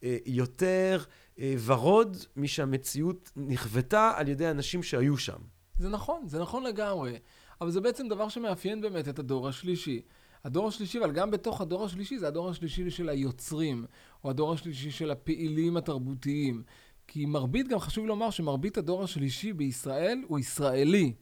אה, 0.04 0.16
יותר 0.26 1.02
אה, 1.38 1.54
ורוד 1.64 2.16
משהמציאות 2.36 3.30
נכוותה 3.36 4.12
על 4.16 4.28
ידי 4.28 4.50
אנשים 4.50 4.82
שהיו 4.82 5.16
שם. 5.16 5.38
זה 5.78 5.88
נכון, 5.88 6.22
זה 6.26 6.40
נכון 6.40 6.64
לגמרי. 6.64 7.18
אבל 7.60 7.70
זה 7.70 7.80
בעצם 7.80 8.08
דבר 8.08 8.28
שמאפיין 8.28 8.80
באמת 8.80 9.08
את 9.08 9.18
הדור 9.18 9.48
השלישי. 9.48 10.02
הדור 10.44 10.68
השלישי, 10.68 10.98
אבל 10.98 11.12
גם 11.12 11.30
בתוך 11.30 11.60
הדור 11.60 11.84
השלישי, 11.84 12.18
זה 12.18 12.28
הדור 12.28 12.50
השלישי 12.50 12.90
של 12.90 13.08
היוצרים, 13.08 13.84
או 14.24 14.30
הדור 14.30 14.52
השלישי 14.52 14.90
של 14.90 15.10
הפעילים 15.10 15.76
התרבותיים. 15.76 16.62
כי 17.06 17.26
מרבית, 17.26 17.68
גם 17.68 17.78
חשוב 17.78 18.06
לומר 18.06 18.30
שמרבית 18.30 18.78
הדור 18.78 19.02
השלישי 19.02 19.52
בישראל 19.52 20.22
הוא 20.28 20.38
ישראלי. 20.38 21.12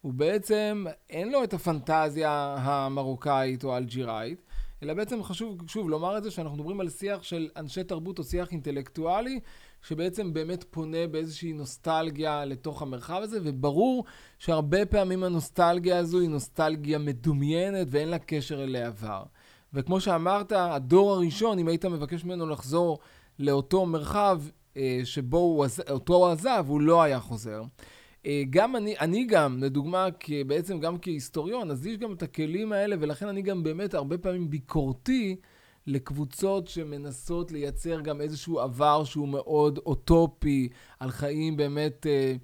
הוא 0.00 0.12
בעצם, 0.12 0.84
אין 1.10 1.32
לו 1.32 1.44
את 1.44 1.54
הפנטזיה 1.54 2.56
המרוקאית 2.58 3.64
או 3.64 3.74
האלג'יראית, 3.74 4.42
אלא 4.82 4.94
בעצם 4.94 5.22
חשוב, 5.22 5.58
שוב, 5.66 5.90
לומר 5.90 6.18
את 6.18 6.22
זה 6.22 6.30
שאנחנו 6.30 6.56
מדברים 6.56 6.80
על 6.80 6.88
שיח 6.88 7.22
של 7.22 7.48
אנשי 7.56 7.84
תרבות 7.84 8.18
או 8.18 8.24
שיח 8.24 8.52
אינטלקטואלי, 8.52 9.40
שבעצם 9.84 10.32
באמת 10.32 10.64
פונה 10.70 11.06
באיזושהי 11.06 11.52
נוסטלגיה 11.52 12.44
לתוך 12.44 12.82
המרחב 12.82 13.20
הזה, 13.22 13.38
וברור 13.42 14.04
שהרבה 14.38 14.86
פעמים 14.86 15.24
הנוסטלגיה 15.24 15.98
הזו 15.98 16.20
היא 16.20 16.28
נוסטלגיה 16.28 16.98
מדומיינת 16.98 17.86
ואין 17.90 18.08
לה 18.08 18.18
קשר 18.18 18.64
אל 18.64 18.76
העבר. 18.76 19.22
וכמו 19.74 20.00
שאמרת, 20.00 20.52
הדור 20.52 21.12
הראשון, 21.12 21.58
אם 21.58 21.68
היית 21.68 21.84
מבקש 21.84 22.24
ממנו 22.24 22.46
לחזור 22.46 22.98
לאותו 23.38 23.86
מרחב 23.86 24.42
אה, 24.76 25.00
שבו 25.04 25.38
הוא, 25.38 25.64
עז... 25.64 25.80
אותו 25.90 26.14
הוא 26.14 26.28
עזב, 26.28 26.64
הוא 26.68 26.80
לא 26.80 27.02
היה 27.02 27.20
חוזר. 27.20 27.62
אה, 28.26 28.42
גם 28.50 28.76
אני, 28.76 28.98
אני 28.98 29.24
גם, 29.24 29.62
לדוגמה, 29.62 30.06
בעצם 30.46 30.80
גם 30.80 30.98
כהיסטוריון, 30.98 31.70
אז 31.70 31.86
יש 31.86 31.96
גם 31.96 32.12
את 32.12 32.22
הכלים 32.22 32.72
האלה, 32.72 32.96
ולכן 33.00 33.28
אני 33.28 33.42
גם 33.42 33.62
באמת 33.62 33.94
הרבה 33.94 34.18
פעמים 34.18 34.50
ביקורתי 34.50 35.36
לקבוצות 35.86 36.68
שמנסות 36.68 37.52
לייצר 37.52 38.00
גם 38.00 38.20
איזשהו 38.20 38.60
עבר 38.60 39.04
שהוא 39.04 39.28
מאוד 39.28 39.78
אוטופי, 39.86 40.68
על 41.00 41.10
חיים 41.10 41.56
באמת 41.56 42.06
אה, 42.06 42.34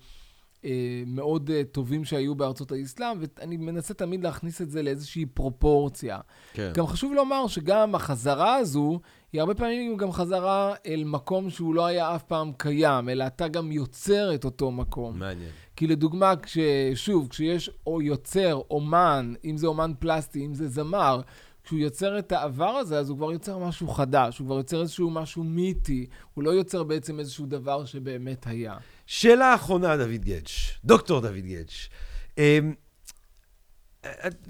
אה, 0.64 1.02
מאוד 1.06 1.50
אה, 1.50 1.62
טובים 1.72 2.04
שהיו 2.04 2.34
בארצות 2.34 2.72
האסלאם, 2.72 3.18
ואני 3.20 3.56
מנסה 3.56 3.94
תמיד 3.94 4.22
להכניס 4.22 4.62
את 4.62 4.70
זה 4.70 4.82
לאיזושהי 4.82 5.26
פרופורציה. 5.26 6.18
כן. 6.52 6.72
גם 6.74 6.86
חשוב 6.86 7.14
לומר 7.14 7.46
שגם 7.46 7.94
החזרה 7.94 8.54
הזו, 8.54 9.00
היא 9.32 9.40
הרבה 9.40 9.54
פעמים 9.54 9.96
גם 9.96 10.12
חזרה 10.12 10.74
אל 10.86 11.04
מקום 11.04 11.50
שהוא 11.50 11.74
לא 11.74 11.86
היה 11.86 12.16
אף 12.16 12.22
פעם 12.22 12.52
קיים, 12.56 13.08
אלא 13.08 13.26
אתה 13.26 13.48
גם 13.48 13.72
יוצר 13.72 14.34
את 14.34 14.44
אותו 14.44 14.70
מקום. 14.70 15.18
מעניין. 15.18 15.50
כי 15.76 15.86
לדוגמה, 15.86 16.36
כש, 16.36 16.58
שוב, 16.94 17.28
כשיש 17.28 17.70
או 17.86 18.02
יוצר, 18.02 18.60
אומן, 18.70 19.34
אם 19.44 19.56
זה 19.56 19.66
אומן 19.66 19.92
פלסטי, 19.98 20.46
אם 20.46 20.54
זה 20.54 20.68
זמר, 20.68 21.20
כשהוא 21.70 21.80
יוצר 21.80 22.18
את 22.18 22.32
העבר 22.32 22.68
הזה, 22.68 22.98
אז 22.98 23.08
הוא 23.08 23.16
כבר 23.16 23.32
יוצר 23.32 23.58
משהו 23.58 23.88
חדש, 23.88 24.38
הוא 24.38 24.46
כבר 24.46 24.56
יוצר 24.56 24.80
איזשהו 24.80 25.10
משהו 25.10 25.44
מיתי, 25.44 26.06
הוא 26.34 26.44
לא 26.44 26.50
יוצר 26.50 26.82
בעצם 26.82 27.20
איזשהו 27.20 27.46
דבר 27.46 27.84
שבאמת 27.84 28.46
היה. 28.46 28.76
שאלה 29.06 29.54
אחרונה, 29.54 29.96
דוד 29.96 30.24
גדש, 30.24 30.80
דוקטור 30.84 31.20
דוד 31.20 31.36
גדש. 31.36 31.90
אמ, 32.38 32.74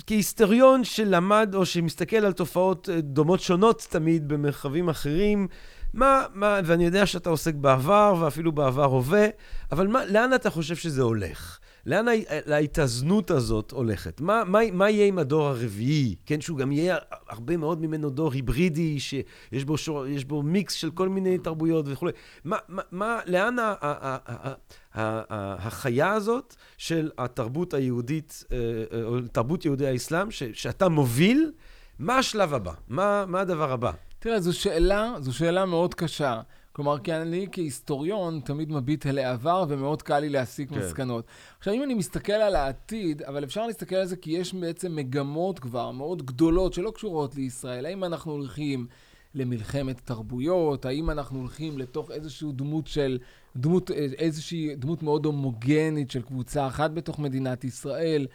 כהיסטוריון 0.07 0.85
שלמד 0.85 1.55
או 1.55 1.67
שמסתכל 1.67 2.17
על 2.17 2.33
תופעות 2.33 2.89
אה, 2.89 3.01
דומות 3.01 3.41
שונות 3.41 3.87
תמיד 3.91 4.29
במרחבים 4.29 4.89
אחרים, 4.89 5.49
מה, 5.95 6.25
מה, 6.35 6.61
ואני 6.65 6.85
יודע 6.85 7.07
שאתה 7.07 7.31
עוסק 7.31 7.55
בעבר 7.55 8.15
ואפילו 8.21 8.53
בעבר 8.53 8.85
הווה, 8.85 9.27
אבל 9.73 9.87
מה, 9.87 10.05
לאן 10.05 10.35
אתה 10.35 10.51
חושב 10.51 10.77
שזה 10.77 11.03
הולך? 11.03 11.59
לאן 11.87 12.07
ההתאזנות 12.47 13.31
הזאת 13.31 13.71
הולכת? 13.71 14.21
מה, 14.21 14.43
מה, 14.47 14.59
מה 14.73 14.91
יהיה 14.91 15.07
עם 15.07 15.19
הדור 15.19 15.47
הרביעי? 15.47 16.17
כן, 16.27 16.41
שהוא 16.41 16.59
גם 16.59 16.73
יהיה 16.73 16.97
הרבה 17.29 17.57
מאוד 17.57 17.81
ממנו 17.81 18.11
דור 18.11 18.33
היברידי, 18.33 19.01
שיש 19.01 19.65
בו, 19.65 19.79
שור, 19.79 20.05
בו 20.27 20.43
מיקס 20.43 20.73
של 20.73 20.91
כל 20.91 21.09
מיני 21.09 21.39
תרבויות 21.39 21.87
וכולי. 21.89 22.13
מה, 22.45 22.57
מה, 22.69 22.83
מה, 22.91 23.21
לאן 23.27 23.59
ה, 23.59 23.63
ה, 23.63 23.75
ה, 23.81 24.19
ה, 24.27 24.49
ה, 24.49 24.55
ה, 24.95 25.67
החיה 25.67 26.13
הזאת 26.13 26.57
של 26.79 27.11
התרבות 27.19 27.75
היהודית, 27.75 28.45
אה, 28.53 28.57
אה, 28.93 29.05
או 29.05 29.21
תרבות 29.33 29.65
יהודי 29.65 29.87
האסלאם, 29.87 30.31
ש, 30.31 30.43
שאתה 30.43 30.89
מוביל, 30.89 31.53
מה 31.99 32.19
השלב 32.19 32.55
הבא? 32.55 32.73
מה, 32.89 33.25
מה 33.29 33.41
הדבר 33.41 33.73
הבא? 33.73 33.91
תראה, 34.19 34.41
זו 34.41 34.59
שאלה, 34.59 35.15
זו 35.21 35.37
שאלה 35.37 35.67
מאוד 35.67 35.95
קשה. 35.95 36.41
כלומר, 36.81 36.99
כי 36.99 37.15
אני 37.15 37.47
כהיסטוריון 37.53 38.41
תמיד 38.45 38.73
מביט 38.73 39.07
אל 39.07 39.19
העבר 39.19 39.65
ומאוד 39.69 40.03
קל 40.03 40.19
לי 40.19 40.29
להסיק 40.29 40.71
כן. 40.71 40.79
מסקנות. 40.79 41.25
עכשיו, 41.59 41.75
אם 41.75 41.83
אני 41.83 41.95
מסתכל 41.95 42.33
על 42.33 42.57
העתיד, 42.57 43.23
אבל 43.23 43.45
אפשר 43.45 43.67
להסתכל 43.67 43.97
על 43.97 44.07
זה 44.07 44.17
כי 44.17 44.31
יש 44.31 44.55
בעצם 44.55 44.97
מגמות 44.97 45.59
כבר 45.59 45.91
מאוד 45.91 46.27
גדולות 46.27 46.73
שלא 46.73 46.91
קשורות 46.91 47.35
לישראל. 47.37 47.87
האם 47.87 48.05
אנחנו 48.05 48.33
הולכים 48.33 48.87
למלחמת 49.35 50.01
תרבויות? 50.05 50.85
האם 50.85 51.11
אנחנו 51.11 51.39
הולכים 51.39 51.79
לתוך 51.79 52.11
איזושהי 52.11 52.49
דמות 52.53 52.87
של... 52.87 53.19
דמות, 53.57 53.91
איזושהי 54.19 54.77
דמות 54.77 55.03
מאוד 55.03 55.27
הומוגנית 55.27 56.11
של 56.11 56.23
קבוצה 56.23 56.67
אחת 56.67 56.91
בתוך 56.91 57.19
מדינת 57.19 57.65
ישראל? 57.65 58.27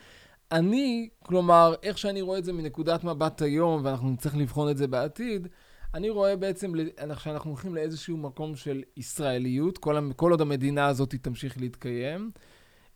אני, 0.51 1.09
כלומר, 1.23 1.73
איך 1.83 1.97
שאני 1.97 2.21
רואה 2.21 2.37
את 2.37 2.45
זה 2.45 2.53
מנקודת 2.53 3.03
מבט 3.03 3.41
היום, 3.41 3.81
ואנחנו 3.85 4.09
נצטרך 4.09 4.35
לבחון 4.35 4.69
את 4.69 4.77
זה 4.77 4.87
בעתיד, 4.87 5.47
אני 5.95 6.09
רואה 6.09 6.35
בעצם 6.35 6.73
שאנחנו 7.17 7.49
הולכים 7.49 7.75
לאיזשהו 7.75 8.17
מקום 8.17 8.55
של 8.55 8.83
ישראליות, 8.97 9.77
כל, 9.77 10.11
כל 10.15 10.31
עוד 10.31 10.41
המדינה 10.41 10.87
הזאת 10.87 11.15
תמשיך 11.15 11.61
להתקיים, 11.61 12.31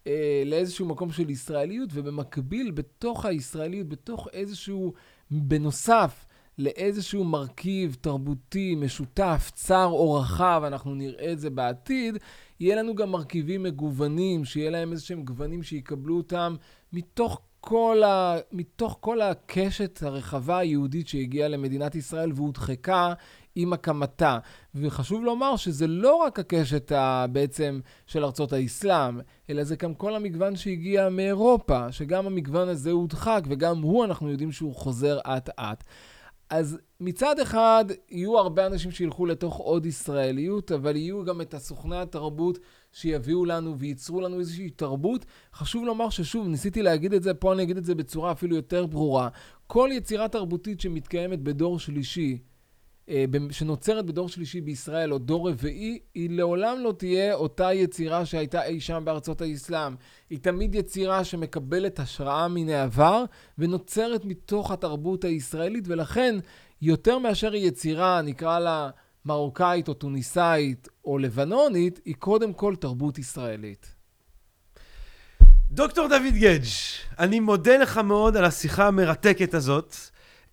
אה, 0.07 0.43
לאיזשהו 0.45 0.85
מקום 0.85 1.11
של 1.11 1.29
ישראליות, 1.29 1.89
ובמקביל, 1.93 2.71
בתוך 2.71 3.25
הישראליות, 3.25 3.87
בתוך 3.89 4.27
איזשהו, 4.33 4.93
בנוסף 5.31 6.25
לאיזשהו 6.57 7.23
מרכיב 7.23 7.97
תרבותי 8.01 8.75
משותף, 8.75 9.51
צר 9.53 9.85
או 9.85 10.13
רחב, 10.13 10.61
אנחנו 10.67 10.95
נראה 10.95 11.31
את 11.31 11.39
זה 11.39 11.49
בעתיד, 11.49 12.17
יהיה 12.59 12.75
לנו 12.75 12.95
גם 12.95 13.11
מרכיבים 13.11 13.63
מגוונים, 13.63 14.45
שיהיה 14.45 14.69
להם 14.69 14.91
איזשהם 14.91 15.23
גוונים 15.23 15.63
שיקבלו 15.63 16.17
אותם 16.17 16.55
מתוך 16.93 17.41
כל 17.59 18.03
ה... 18.05 18.37
מתוך 18.51 18.97
כל 18.99 19.21
הקשת 19.21 20.03
הרחבה 20.03 20.57
היהודית 20.57 21.07
שהגיעה 21.07 21.47
למדינת 21.47 21.95
ישראל 21.95 22.31
והודחקה 22.35 23.13
עם 23.55 23.73
הקמתה. 23.73 24.37
וחשוב 24.75 25.23
לומר 25.23 25.55
שזה 25.55 25.87
לא 25.87 26.15
רק 26.15 26.39
הקשת 26.39 26.91
ה... 26.91 27.25
בעצם 27.31 27.79
של 28.05 28.25
ארצות 28.25 28.53
האסלאם, 28.53 29.19
אלא 29.49 29.63
זה 29.63 29.75
גם 29.75 29.93
כל 29.93 30.15
המגוון 30.15 30.55
שהגיע 30.55 31.09
מאירופה, 31.09 31.91
שגם 31.91 32.25
המגוון 32.25 32.69
הזה 32.69 32.91
הודחק, 32.91 33.41
וגם 33.49 33.81
הוא, 33.81 34.05
אנחנו 34.05 34.29
יודעים 34.29 34.51
שהוא 34.51 34.75
חוזר 34.75 35.19
אט-אט. 35.23 35.83
אז 36.49 36.77
מצד 36.99 37.39
אחד, 37.39 37.85
יהיו 38.09 38.37
הרבה 38.37 38.65
אנשים 38.65 38.91
שילכו 38.91 39.25
לתוך 39.25 39.57
עוד 39.57 39.85
ישראליות, 39.85 40.71
אבל 40.71 40.95
יהיו 40.95 41.25
גם 41.25 41.41
את 41.41 41.53
הסוכני 41.53 41.97
התרבות 41.97 42.59
שיביאו 42.91 43.45
לנו 43.45 43.77
וייצרו 43.77 44.21
לנו 44.21 44.39
איזושהי 44.39 44.69
תרבות. 44.69 45.25
חשוב 45.53 45.85
לומר 45.85 46.09
ששוב, 46.09 46.47
ניסיתי 46.47 46.81
להגיד 46.81 47.13
את 47.13 47.23
זה, 47.23 47.33
פה 47.33 47.53
אני 47.53 47.63
אגיד 47.63 47.77
את 47.77 47.85
זה 47.85 47.95
בצורה 47.95 48.31
אפילו 48.31 48.55
יותר 48.55 48.85
ברורה. 48.85 49.29
כל 49.67 49.89
יצירה 49.93 50.27
תרבותית 50.27 50.81
שמתקיימת 50.81 51.39
בדור 51.39 51.79
שלישי, 51.79 52.37
אה, 53.09 53.25
שנוצרת 53.51 54.05
בדור 54.05 54.29
שלישי 54.29 54.61
בישראל, 54.61 55.13
או 55.13 55.17
דור 55.17 55.49
רביעי, 55.49 55.99
היא 56.13 56.29
לעולם 56.29 56.79
לא 56.79 56.93
תהיה 56.97 57.33
אותה 57.33 57.73
יצירה 57.73 58.25
שהייתה 58.25 58.65
אי 58.65 58.79
שם 58.79 59.01
בארצות 59.05 59.41
האסלאם. 59.41 59.95
היא 60.29 60.39
תמיד 60.39 60.75
יצירה 60.75 61.23
שמקבלת 61.23 61.99
השראה 61.99 62.47
מן 62.47 62.69
העבר, 62.69 63.23
ונוצרת 63.57 64.25
מתוך 64.25 64.71
התרבות 64.71 65.23
הישראלית, 65.23 65.83
ולכן, 65.87 66.35
יותר 66.81 67.19
מאשר 67.19 67.53
היא 67.53 67.67
יצירה, 67.67 68.21
נקרא 68.21 68.59
לה 68.59 68.89
מרוקאית 69.25 69.87
או 69.87 69.93
טוניסאית 69.93 70.87
או 71.05 71.17
לבנונית, 71.17 71.99
היא 72.05 72.15
קודם 72.15 72.53
כל 72.53 72.75
תרבות 72.75 73.19
ישראלית. 73.19 73.95
דוקטור 75.71 76.07
דוד 76.07 76.33
גדג', 76.33 76.63
אני 77.19 77.39
מודה 77.39 77.77
לך 77.77 77.97
מאוד 77.97 78.37
על 78.37 78.45
השיחה 78.45 78.87
המרתקת 78.87 79.53
הזאת. 79.53 79.95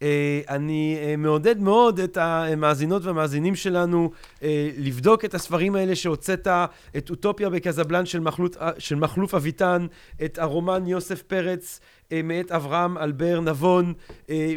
אה, 0.03 0.41
אני 0.49 0.99
אה, 1.01 1.17
מעודד 1.17 1.61
מאוד 1.61 2.01
את 2.01 2.17
המאזינות 2.17 3.05
והמאזינים 3.05 3.55
שלנו 3.55 4.11
אה, 4.43 4.71
לבדוק 4.77 5.25
את 5.25 5.35
הספרים 5.35 5.75
האלה 5.75 5.97
שהוצאת, 5.97 6.49
את 6.97 7.11
אוטופיה 7.11 7.51
בקזבלן 7.51 8.07
של, 8.07 8.21
מחלוף, 8.21 8.57
של 8.79 8.95
מחלוף 8.97 9.35
אביטן, 9.35 9.87
את 10.25 10.39
הרומן 10.39 10.87
יוסף 10.87 11.23
פרץ 11.23 11.81
מאת 12.25 12.53
אברהם 12.53 12.99
אלבר 12.99 13.41
נבון, 13.41 13.95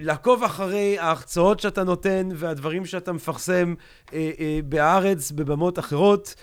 לעקוב 0.01 0.43
אחרי 0.43 0.99
ההרצאות 0.99 1.59
שאתה 1.59 1.83
נותן 1.83 2.29
והדברים 2.35 2.85
שאתה 2.85 3.11
מפרסם 3.11 3.73
בארץ, 4.65 5.31
בבמות 5.31 5.79
אחרות. 5.79 6.35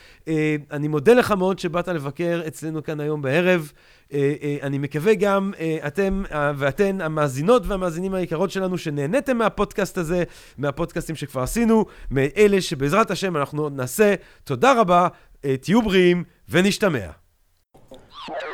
אני 0.71 0.89
מודה 0.89 1.15
לך 1.15 1.31
מאוד 1.31 1.59
שבאת 1.59 1.89
לבקר 1.89 2.43
אצלנו 2.47 2.83
כאן 2.83 3.01
היום 3.01 3.23
בערב. 3.23 3.73
אה, 4.13 4.35
אה, 4.43 4.57
אני 4.63 4.79
מקווה 4.79 5.15
גם 5.15 5.53
אה, 5.59 5.79
אתם 5.87 6.23
ואתן, 6.57 7.01
המאזינות 7.01 7.63
והמאזינים 7.67 8.15
היקרות 8.15 8.51
שלנו, 8.51 8.79
שנהניתם 8.79 9.37
מהפודקאסט 9.37 9.99
הזה, 9.99 10.25
מהפודקאסטים 10.59 11.17
שכבר 11.17 11.43
עשינו, 11.43 11.85
מאלה 12.11 12.61
שבעזרת 12.61 13.11
השם 13.11 13.37
אנחנו 13.37 13.63
עוד 13.63 13.77
נעשה. 13.77 14.15
תודה 14.45 14.81
רבה, 14.81 15.09
תהיו 15.61 15.83
בריאים 15.83 16.25
ונשתמע. 16.49 17.07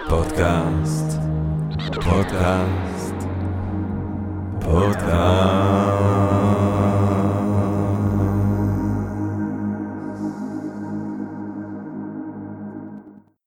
פודקאסט, 0.08 1.18
פודקאסט, 1.90 3.14
פודקאסט. 4.60 6.31